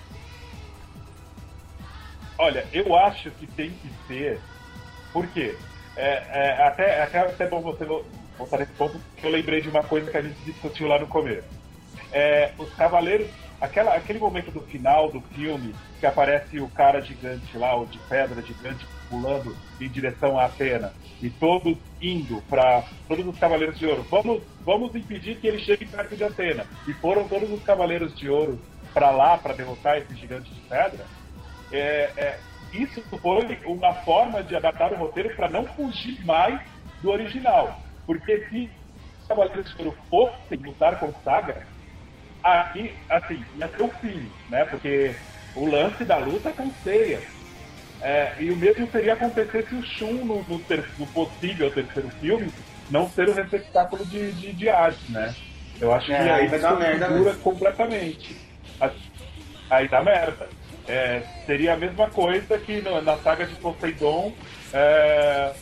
Olha, 2.39 2.69
eu 2.73 2.95
acho 2.97 3.31
que 3.33 3.47
tem 3.47 3.79
que 3.79 3.91
ser. 4.07 4.47
Por 5.13 5.31
quê? 5.31 5.65
É, 5.97 6.51
é, 6.61 6.63
até, 6.65 7.03
até, 7.03 7.19
até 7.21 7.49
bom 7.49 7.63
você 7.63 7.85
vo- 7.85 8.07
voltar 8.39 8.59
nesse 8.59 8.75
ponto, 8.75 9.05
que 9.17 9.27
eu 9.27 9.31
lembrei 9.31 9.61
de 9.63 9.69
uma 9.71 9.85
coisa 9.85 10.11
que 10.11 10.17
a 10.17 10.23
gente 10.23 10.43
discutiu 10.43 10.89
lá 10.89 10.99
no 11.01 11.09
começo. 11.09 11.49
É, 12.13 12.55
os 12.59 12.75
cavaleiros, 12.75 13.31
aquela, 13.61 13.95
aquele 13.97 14.19
momento 14.21 14.53
do 14.53 14.63
final 14.67 15.13
do 15.13 15.23
filme, 15.23 15.79
que 16.01 16.07
aparece 16.07 16.61
o 16.61 16.71
cara 16.71 17.03
gigante 17.03 17.57
lá, 17.59 17.77
o 17.77 17.87
de 17.87 18.01
pedra 18.01 18.43
gigante, 18.43 18.89
pulando 19.09 19.59
em 19.81 19.91
direção 19.91 20.39
à 20.39 20.47
Atena, 20.47 20.97
e 21.21 21.31
todos 21.31 21.79
indo 22.01 22.43
para 22.49 22.91
todos 23.09 23.27
os 23.27 23.39
cavaleiros 23.39 23.79
de 23.79 23.87
ouro. 23.87 24.09
Vamos, 24.11 24.45
vamos 24.65 24.95
impedir 24.95 25.41
que 25.41 25.47
ele 25.49 25.61
chegue 25.61 25.87
perto 25.87 26.17
de 26.17 26.25
Atena. 26.25 26.69
E 26.87 26.95
foram 26.95 27.29
todos 27.29 27.51
os 27.51 27.63
cavaleiros 27.63 28.17
de 28.17 28.29
ouro 28.31 28.65
para 28.95 29.11
lá 29.11 29.39
para 29.39 29.55
derrotar 29.55 29.99
esse 29.99 30.15
gigante 30.17 30.55
de 30.55 30.63
pedra. 30.63 31.11
É, 31.73 32.11
é, 32.17 32.39
isso 32.73 33.03
foi 33.21 33.59
uma 33.67 33.95
forma 34.03 34.43
de 34.43 34.55
adaptar 34.55 34.93
o 34.93 34.97
roteiro 34.97 35.35
para 35.35 35.49
não 35.49 35.65
fugir 35.75 36.25
mais 36.25 36.61
do 37.03 37.11
original. 37.11 37.81
Porque 38.07 38.47
se 38.49 38.71
os 39.21 39.27
Cavaleiros 39.29 39.75
de 39.75 39.83
Ouro 39.85 39.97
fossem 40.11 40.59
lutar 40.59 40.99
com 40.99 41.13
Saga, 41.23 41.67
aí, 42.43 42.95
assim, 43.09 43.45
ia 43.57 43.69
ser 43.69 43.83
o 43.83 43.89
fim, 44.01 44.31
né? 44.49 44.65
Porque 44.67 45.15
o 45.57 45.67
lance 45.67 46.05
da 46.05 46.19
luta 46.19 46.51
é 46.51 46.53
com 46.53 46.71
ceia. 46.83 47.21
É, 48.01 48.35
e 48.41 48.51
o 48.51 48.57
mesmo 48.57 48.87
teria 48.89 49.13
acontecer 49.13 49.67
se 49.69 49.75
o 49.77 49.83
Shun, 49.83 50.25
no, 50.25 50.43
no, 50.43 50.59
ter- 50.61 50.85
no 50.99 51.07
possível 51.09 51.71
terceiro 51.73 52.11
filme, 52.19 52.53
não 52.91 53.09
ser 53.11 53.29
o 53.29 53.35
receptáculo 53.35 54.05
de, 54.07 54.33
de, 54.33 54.53
de 54.53 54.69
arte, 54.69 55.13
né? 55.13 55.33
Eu 55.81 55.93
acho 55.95 56.11
É, 56.13 56.17
que 56.25 56.31
aí 56.31 56.49
vai 56.49 56.59
dar 56.59 56.77
merda 56.77 57.09
mesmo. 57.11 57.39
completamente. 57.41 58.37
Aí 59.71 59.89
dá 59.89 60.03
merda. 60.03 60.49
É, 60.89 61.23
seria 61.47 61.75
a 61.75 61.77
mesma 61.77 62.11
coisa 62.11 62.59
que 62.59 62.81
no- 62.83 63.01
na 63.03 63.17
saga 63.19 63.47
de 63.47 63.55
Poseidon, 63.57 64.33
é, 64.73 65.53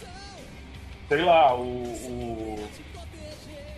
sei 1.08 1.22
lá, 1.22 1.54
o, 1.54 1.62
o, 1.62 2.68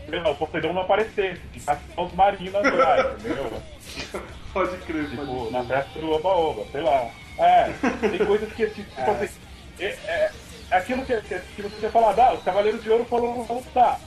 sei 0.08 0.20
lá, 0.20 0.30
o 0.30 0.36
Poseidon 0.36 0.72
não 0.72 0.82
aparecesse, 0.82 1.40
ficasse 1.52 1.80
só 1.94 2.04
os 2.04 2.12
marinos 2.14 2.52
lá, 2.52 3.12
entendeu? 3.18 3.52
Pode 4.52 4.76
crer, 4.78 5.08
Tipo, 5.08 5.24
pode 5.26 5.50
na 5.52 5.64
crer. 5.64 5.78
festa 5.82 5.98
do 5.98 6.12
Oba-Oba, 6.12 6.64
sei 6.70 6.82
lá. 6.82 7.10
É, 7.38 7.70
tem 8.08 8.18
coisas 8.26 8.52
que, 8.52 8.66
tipo, 8.66 8.90
tipo 8.94 9.10
assim, 9.10 9.40
é, 9.80 9.84
é, 9.86 10.30
é 10.70 10.76
aquilo 10.76 11.04
que, 11.06 11.16
que, 11.22 11.40
que 11.56 11.62
você 11.62 11.76
tinha 11.78 11.90
falado, 11.90 12.18
ah, 12.20 12.34
os 12.34 12.42
Cavaleiros 12.44 12.82
de 12.82 12.90
Ouro 12.90 13.04
foram 13.06 13.42
lutar. 13.48 13.98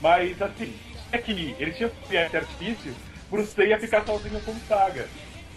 Mas, 0.00 0.40
assim, 0.40 0.74
é 1.12 1.18
que 1.18 1.54
eles 1.58 1.76
tinham 1.76 1.90
que 1.90 2.08
criar 2.08 2.26
esse 2.26 2.36
artifício 2.38 2.94
pro 3.28 3.44
Seiya 3.46 3.78
ficar 3.78 4.04
sozinho 4.04 4.40
com 4.40 4.54
Saga. 4.66 5.06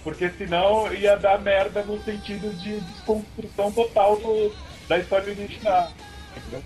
Porque 0.05 0.29
senão 0.37 0.93
ia 0.93 1.17
dar 1.17 1.41
merda 1.41 1.81
no 1.81 1.99
sentido 2.03 2.55
de 2.59 2.79
desconstrução 2.79 3.71
total 3.71 4.15
do, 4.17 4.53
da 4.87 4.99
história 4.99 5.33
original. 5.33 5.91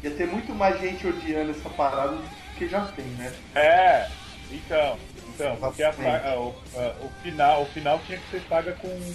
Ia 0.03 0.11
ter 0.11 0.28
muito 0.28 0.53
mais 0.53 0.80
gente 0.82 1.07
odiando 1.07 1.52
essa 1.52 1.70
parada 1.70 2.18
do 2.18 2.24
que 2.57 2.68
já 2.68 2.82
tem, 2.88 3.06
né? 3.06 3.32
É, 3.56 4.07
então, 4.52 4.98
então, 5.34 5.56
porque 5.56 5.82
a 5.84 5.94
saga, 5.94 6.38
o, 6.38 6.53
a- 6.76 6.95
o 7.02 7.10
final, 7.24 7.64
o 7.64 7.66
final 7.68 7.99
tinha 8.06 8.18
que 8.20 8.30
ser 8.30 8.41
saga 8.49 8.74
com, 8.74 9.14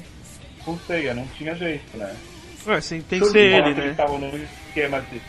com 0.65 0.79
ceia, 0.87 1.13
não 1.13 1.27
tinha 1.37 1.55
jeito, 1.55 1.95
né? 1.99 2.17
Ué, 2.67 2.81
sim, 2.81 3.03
tem 3.03 3.21
que 3.21 3.27
ser 3.27 3.39
ele, 3.67 3.75
né? 3.75 3.91
estavam 3.91 4.19
no 4.19 4.35
esquema 4.39 5.03
de. 5.03 5.21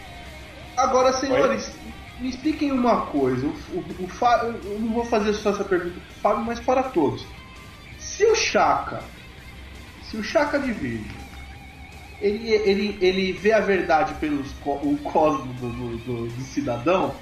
Agora, 0.77 1.11
senhores, 1.11 1.69
me 2.17 2.29
expliquem 2.29 2.71
uma 2.71 3.07
coisa. 3.07 3.45
O, 3.45 3.49
o, 3.49 3.79
o 4.05 4.65
eu 4.71 4.79
não 4.79 4.93
vou 4.93 5.03
fazer 5.05 5.33
só 5.33 5.49
essa 5.49 5.65
pergunta 5.65 5.95
pro 5.99 6.21
Fábio, 6.21 6.45
mas 6.45 6.61
para 6.61 6.83
todos. 6.83 7.25
Se 8.15 8.25
o 8.25 8.35
Chaka, 8.35 9.01
se 10.09 10.17
o 10.17 10.23
Chaka 10.23 10.59
de 10.59 10.71
Verde, 10.71 11.11
ele, 12.21 12.49
ele, 12.49 12.97
ele 13.01 13.31
vê 13.33 13.51
a 13.51 13.59
verdade 13.59 14.13
pelos 14.15 14.51
co- 14.63 14.79
o 14.81 14.97
cosmo 15.03 15.51
do, 15.53 15.69
do, 15.69 15.97
do- 15.97 16.27
do 16.27 16.41
cidadão, 16.43 17.13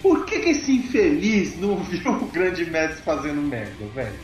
por 0.00 0.24
que, 0.24 0.38
que 0.38 0.50
esse 0.50 0.72
infeliz 0.76 1.58
não 1.58 1.76
viu 1.84 2.10
o 2.12 2.26
grande 2.26 2.64
mestre 2.70 3.02
fazendo 3.02 3.42
merda, 3.42 3.84
velho? 3.94 4.14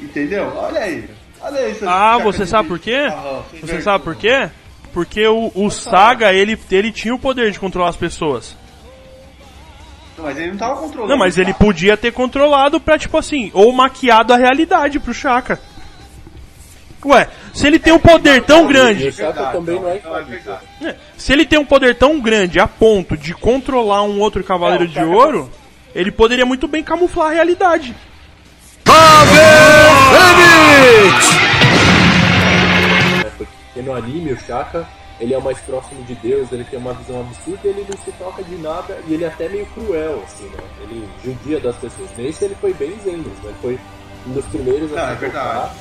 Entendeu? 0.00 0.50
Olha 0.56 0.80
aí. 0.80 1.04
Olha 1.40 1.60
aí. 1.60 1.76
Ah, 1.86 2.18
você 2.18 2.46
sabe 2.46 2.68
por 2.68 2.78
quê? 2.78 3.06
Ah, 3.10 3.42
Você 3.50 3.58
vergonha. 3.60 3.82
sabe 3.82 4.04
por 4.04 4.16
quê? 4.16 4.48
Porque 4.92 5.26
o, 5.26 5.52
o 5.54 5.70
Saga, 5.70 6.32
ele, 6.32 6.58
ele 6.70 6.90
tinha 6.90 7.14
o 7.14 7.18
poder 7.18 7.50
de 7.52 7.60
controlar 7.60 7.90
as 7.90 7.96
pessoas. 7.96 8.56
Não, 10.20 10.26
mas 10.28 10.38
ele 10.38 10.50
não 10.50 10.58
tava 10.58 10.76
controlando. 10.80 11.10
Não, 11.10 11.18
mas 11.18 11.38
ele 11.38 11.52
Chaka. 11.52 11.64
podia 11.64 11.96
ter 11.96 12.12
controlado 12.12 12.78
pra, 12.78 12.98
tipo 12.98 13.16
assim, 13.16 13.50
ou 13.54 13.72
maquiado 13.72 14.32
a 14.32 14.36
realidade 14.36 15.00
pro 15.00 15.14
Chaka. 15.14 15.58
Ué, 17.04 17.28
se 17.54 17.66
ele 17.66 17.78
tem 17.78 17.92
um 17.94 17.98
poder 17.98 18.42
tão 18.42 18.66
grande, 18.66 19.10
Chaka 19.10 19.32
verdade, 19.32 19.52
também 19.56 19.74
não 19.80 19.82
é 19.82 19.84
não, 19.86 19.94
é 19.94 19.96
infalível. 19.96 20.26
verdade. 20.78 20.96
se 21.16 21.32
ele 21.32 21.46
tem 21.46 21.58
um 21.58 21.64
poder 21.64 21.94
tão 21.94 22.20
grande 22.20 22.60
a 22.60 22.68
ponto 22.68 23.16
de 23.16 23.32
controlar 23.32 24.02
um 24.02 24.20
outro 24.20 24.44
cavaleiro 24.44 24.84
É, 24.84 24.86
de 24.88 24.94
Chaka- 24.94 25.06
ouro, 25.06 25.50
ele 25.94 26.12
poderia 26.12 26.44
muito 26.44 26.68
bem 26.68 26.82
camuflar 26.84 27.28
a 27.30 27.34
realidade. 27.34 27.96
né? 33.22 33.30
Porque 33.36 33.82
no 33.82 33.94
anime 33.94 34.32
o 34.32 34.38
Shaka, 34.38 34.86
ele 35.20 35.34
é 35.34 35.38
o 35.38 35.42
mais 35.42 35.58
próximo 35.60 36.02
de 36.04 36.14
Deus, 36.16 36.50
ele 36.50 36.64
tem 36.64 36.78
uma 36.78 36.94
visão 36.94 37.20
absurda, 37.20 37.60
ele 37.68 37.86
não 37.88 37.96
se 38.04 38.10
toca 38.12 38.42
de 38.42 38.56
nada 38.56 38.98
e 39.06 39.14
ele 39.14 39.24
é 39.24 39.28
até 39.28 39.48
meio 39.48 39.66
cruel, 39.66 40.22
assim, 40.24 40.44
né? 40.44 40.58
Ele 40.82 41.08
judia 41.24 41.60
das 41.60 41.76
pessoas. 41.76 42.08
Nesse 42.16 42.44
ele 42.46 42.54
foi 42.60 42.72
bem 42.74 42.98
zen, 43.04 43.18
né? 43.18 43.32
Ele 43.44 43.54
foi 43.60 43.78
um 44.26 44.32
dos 44.32 44.44
primeiros 44.46 44.92
a 44.96 45.00
é 45.12 45.14
se 45.16 45.24
tocar 45.26 45.42
verdade. 45.44 45.74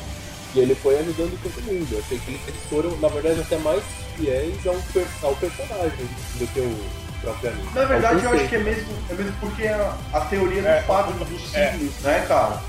e 0.56 0.60
ele 0.60 0.76
foi 0.76 1.00
ajudando 1.00 1.42
todo 1.42 1.64
mundo. 1.66 1.88
Eu 1.92 2.00
achei 2.00 2.20
que 2.20 2.32
eles 2.32 2.62
foram, 2.70 2.98
na 2.98 3.08
verdade, 3.08 3.40
até 3.42 3.58
mais 3.60 3.82
fiéis 4.18 4.68
ao, 4.68 4.76
per- 4.94 5.08
ao 5.24 5.36
personagem 5.36 6.06
do 6.36 6.48
que 6.48 6.60
o 6.60 6.76
próprio 7.22 7.50
anime. 7.52 7.70
Na 7.74 7.86
verdade, 7.86 8.24
eu 8.26 8.32
acho 8.32 8.48
que 8.50 8.56
é 8.56 8.60
mesmo, 8.60 8.94
é 9.10 9.14
mesmo 9.14 9.34
porque 9.40 9.68
a, 9.68 9.98
a 10.14 10.20
teoria 10.22 10.62
do 10.62 10.68
É, 10.68 10.82
Fábio 10.82 11.14
dos 11.26 11.54
é. 11.56 11.72
signos, 11.72 11.94
né, 12.02 12.26
cara? 12.28 12.62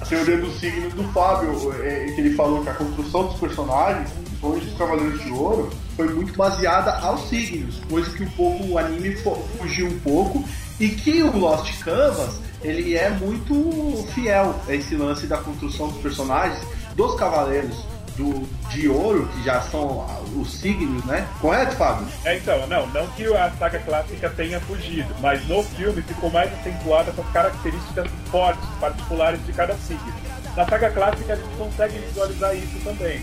A 0.00 0.04
teoria 0.04 0.36
dos 0.38 0.58
signos 0.58 0.92
do 0.94 1.04
Fábio, 1.12 1.72
é, 1.84 2.06
que 2.12 2.20
ele 2.20 2.34
falou 2.34 2.60
que 2.64 2.68
a 2.70 2.74
construção 2.74 3.24
dos 3.28 3.38
personagens, 3.38 4.08
principalmente 4.10 4.64
dos 4.66 4.78
Cavaleiros 4.78 5.22
de 5.22 5.30
Ouro, 5.30 5.70
foi 5.96 6.08
muito 6.12 6.36
baseada 6.36 6.92
aos 6.98 7.28
signos, 7.28 7.80
coisa 7.88 8.10
que 8.10 8.22
um 8.22 8.30
pouco 8.30 8.64
o 8.64 8.78
anime 8.78 9.16
fugiu 9.58 9.86
um 9.86 9.98
pouco, 10.00 10.44
e 10.80 10.88
que 10.88 11.22
o 11.22 11.36
Lost 11.36 11.78
Canvas, 11.82 12.40
ele 12.62 12.96
é 12.96 13.10
muito 13.10 14.06
fiel 14.14 14.54
a 14.68 14.74
esse 14.74 14.94
lance 14.96 15.26
da 15.26 15.38
construção 15.38 15.88
dos 15.88 16.00
personagens, 16.00 16.60
dos 16.96 17.14
Cavaleiros 17.14 17.84
do, 18.16 18.46
de 18.68 18.88
Ouro, 18.88 19.28
que 19.28 19.42
já 19.44 19.60
são 19.62 20.06
os 20.36 20.52
signos, 20.52 21.04
né? 21.04 21.26
Correto, 21.40 21.76
Fábio? 21.76 22.06
É, 22.24 22.36
então, 22.36 22.66
não, 22.66 22.86
não 22.88 23.06
que 23.08 23.24
a 23.34 23.50
saga 23.52 23.78
clássica 23.78 24.30
tenha 24.30 24.60
fugido, 24.60 25.14
mas 25.20 25.46
no 25.48 25.62
filme 25.62 26.02
ficou 26.02 26.30
mais 26.30 26.52
acentuada 26.52 27.10
essas 27.10 27.26
características 27.32 28.10
fortes, 28.30 28.68
particulares 28.80 29.44
de 29.46 29.52
cada 29.52 29.74
signo. 29.76 30.12
Na 30.56 30.66
saga 30.66 30.90
clássica 30.90 31.32
a 31.32 31.36
gente 31.36 31.56
consegue 31.56 31.98
visualizar 31.98 32.54
isso 32.54 32.78
também, 32.84 33.22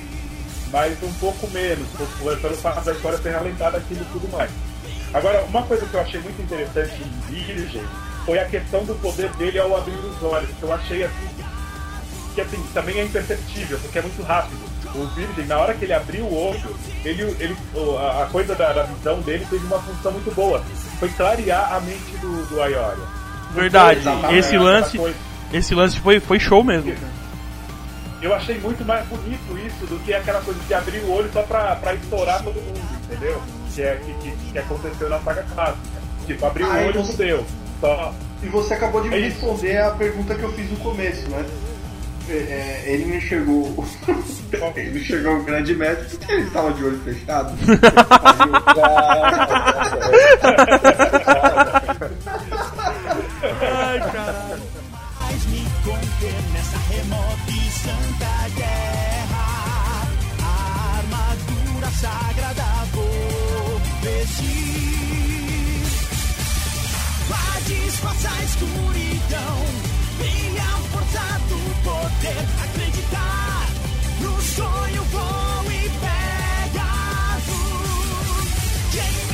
mas 0.72 1.02
um 1.04 1.14
pouco 1.14 1.48
menos, 1.52 1.88
por- 1.98 2.38
pelo 2.38 2.56
fato 2.58 2.84
da 2.86 2.92
história 2.92 3.18
ser 3.18 3.32
relentada 3.32 3.78
aquilo 3.78 4.02
e 4.02 4.06
tudo 4.12 4.32
mais. 4.32 4.50
Agora, 5.14 5.44
uma 5.46 5.64
coisa 5.64 5.86
que 5.86 5.94
eu 5.94 6.02
achei 6.02 6.20
muito 6.22 6.42
interessante 6.42 7.02
em 7.02 7.32
Virgem 7.34 7.84
foi 8.26 8.40
a 8.40 8.46
questão 8.46 8.84
do 8.86 8.94
poder 8.96 9.30
dele 9.32 9.58
ao 9.60 9.76
abrir 9.76 9.96
os 9.96 10.22
olhos, 10.24 10.50
que 10.58 10.64
eu 10.64 10.74
achei 10.74 11.04
assim 11.04 11.30
que 12.36 12.42
assim, 12.42 12.64
também 12.76 13.00
é 13.00 13.04
imperceptível, 13.06 13.80
porque 13.80 13.98
é 13.98 14.02
muito 14.04 14.22
rápido. 14.22 14.60
O 14.96 15.06
Virgem, 15.16 15.46
na 15.48 15.58
hora 15.58 15.74
que 15.74 15.84
ele 15.84 15.94
abriu 15.94 16.24
o 16.26 16.50
olho, 16.52 16.76
ele, 17.04 17.24
ele, 17.40 17.58
a 18.22 18.28
coisa 18.32 18.54
da, 18.56 18.72
da 18.72 18.84
visão 18.84 19.20
dele 19.22 19.46
teve 19.50 19.66
uma 19.66 19.80
função 19.80 20.12
muito 20.12 20.34
boa. 20.36 20.64
Foi 21.00 21.10
clarear 21.10 21.74
a 21.74 21.80
mente 21.82 22.16
do, 22.22 22.46
do 22.48 22.62
Ayoria. 22.62 23.04
Verdade, 23.52 24.02
esse 24.38 24.58
lance, 24.58 24.98
esse 25.52 25.74
lance 25.76 26.00
foi, 26.00 26.20
foi 26.20 26.40
show 26.40 26.64
mesmo. 26.64 26.92
Eu 28.22 28.34
achei 28.36 28.60
muito 28.60 28.84
mais 28.86 29.06
bonito 29.08 29.58
isso 29.66 29.86
do 29.86 29.98
que 30.04 30.14
aquela 30.14 30.42
coisa 30.42 30.60
de 30.62 30.74
abrir 30.74 31.00
o 31.00 31.12
olho 31.12 31.30
só 31.32 31.42
pra, 31.44 31.76
pra 31.78 31.94
estourar 31.94 32.44
todo 32.44 32.56
mundo, 32.62 32.80
entendeu? 33.06 33.42
Que, 33.74 33.82
é, 33.82 33.96
que, 33.96 34.14
que, 34.16 34.32
que 34.52 34.60
aconteceu 34.60 35.10
na 35.10 35.20
saga 35.20 35.44
clássica. 35.54 36.00
Tipo, 36.28 36.46
abrir 36.46 36.64
o 36.64 36.72
Ah, 36.72 36.76
olho, 36.86 37.02
você- 37.04 37.12
fudeu. 37.14 37.46
Só, 37.80 38.14
E 38.44 38.48
você 38.48 38.74
acabou 38.74 39.02
de 39.02 39.10
me 39.10 39.16
É 39.18 39.22
responder 39.22 39.78
a 39.78 39.92
pergunta 39.92 40.36
que 40.36 40.44
eu 40.44 40.52
fiz 40.54 40.70
no 40.70 40.78
começo, 40.78 41.30
né? 41.30 41.46
É, 42.30 42.34
é, 42.34 42.84
ele 42.88 43.06
me 43.06 43.18
enxergou. 43.18 43.86
ele 44.76 45.00
enxergou 45.00 45.34
um 45.36 45.44
grande 45.46 45.74
mestre 45.76 46.18
porque 46.18 46.32
ele 46.34 46.48
estava 46.48 46.72
de 46.74 46.84
olho 46.84 47.00
fechado. 47.00 47.54
Ai, 53.62 54.00
caralho. 54.12 54.49
santa 57.84 58.50
guerra, 58.56 59.46
a 60.42 60.98
armadura 60.98 61.90
sagrada 61.92 62.70
vou 62.94 63.82
vestir. 64.02 65.84
Vá 67.30 67.60
disfarçar 67.66 68.34
a 68.34 68.44
escuridão, 68.44 69.58
brilha 70.18 70.70
forçado 70.92 71.10
força 71.10 71.40
do 71.50 71.60
poder, 71.84 72.46
acreditar 72.64 73.68
no 74.22 74.42
sonho 74.42 75.04
vou 75.04 75.72
e 75.72 75.90
pega 76.04 76.88
azul. 77.36 78.36
Quem 78.92 79.29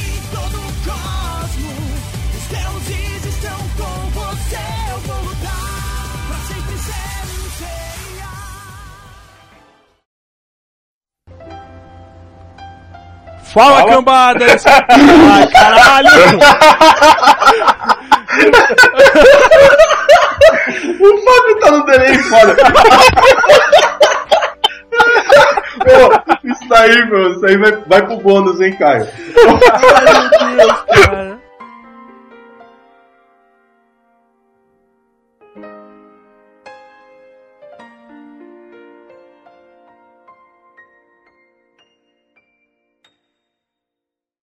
Fala, 13.55 13.77
Fala. 13.77 13.89
cambadas! 13.89 14.65
Ai, 14.67 15.47
caralho! 15.47 16.09
O 20.99 21.23
Fábio 21.23 21.59
tá 21.61 21.71
no 21.71 21.85
delay 21.85 22.15
foda. 22.15 22.55
Pô, 25.85 26.33
isso 26.43 26.67
daí, 26.67 27.05
meu, 27.09 27.31
isso 27.31 27.45
aí 27.45 27.57
vai, 27.57 27.71
vai 27.87 28.05
pro 28.05 28.17
bônus, 28.17 28.59
hein, 28.59 28.75
Caio? 28.77 29.07
Ai, 29.95 30.03
meu 30.03 30.57
Deus, 30.57 30.81
cara. 31.05 31.34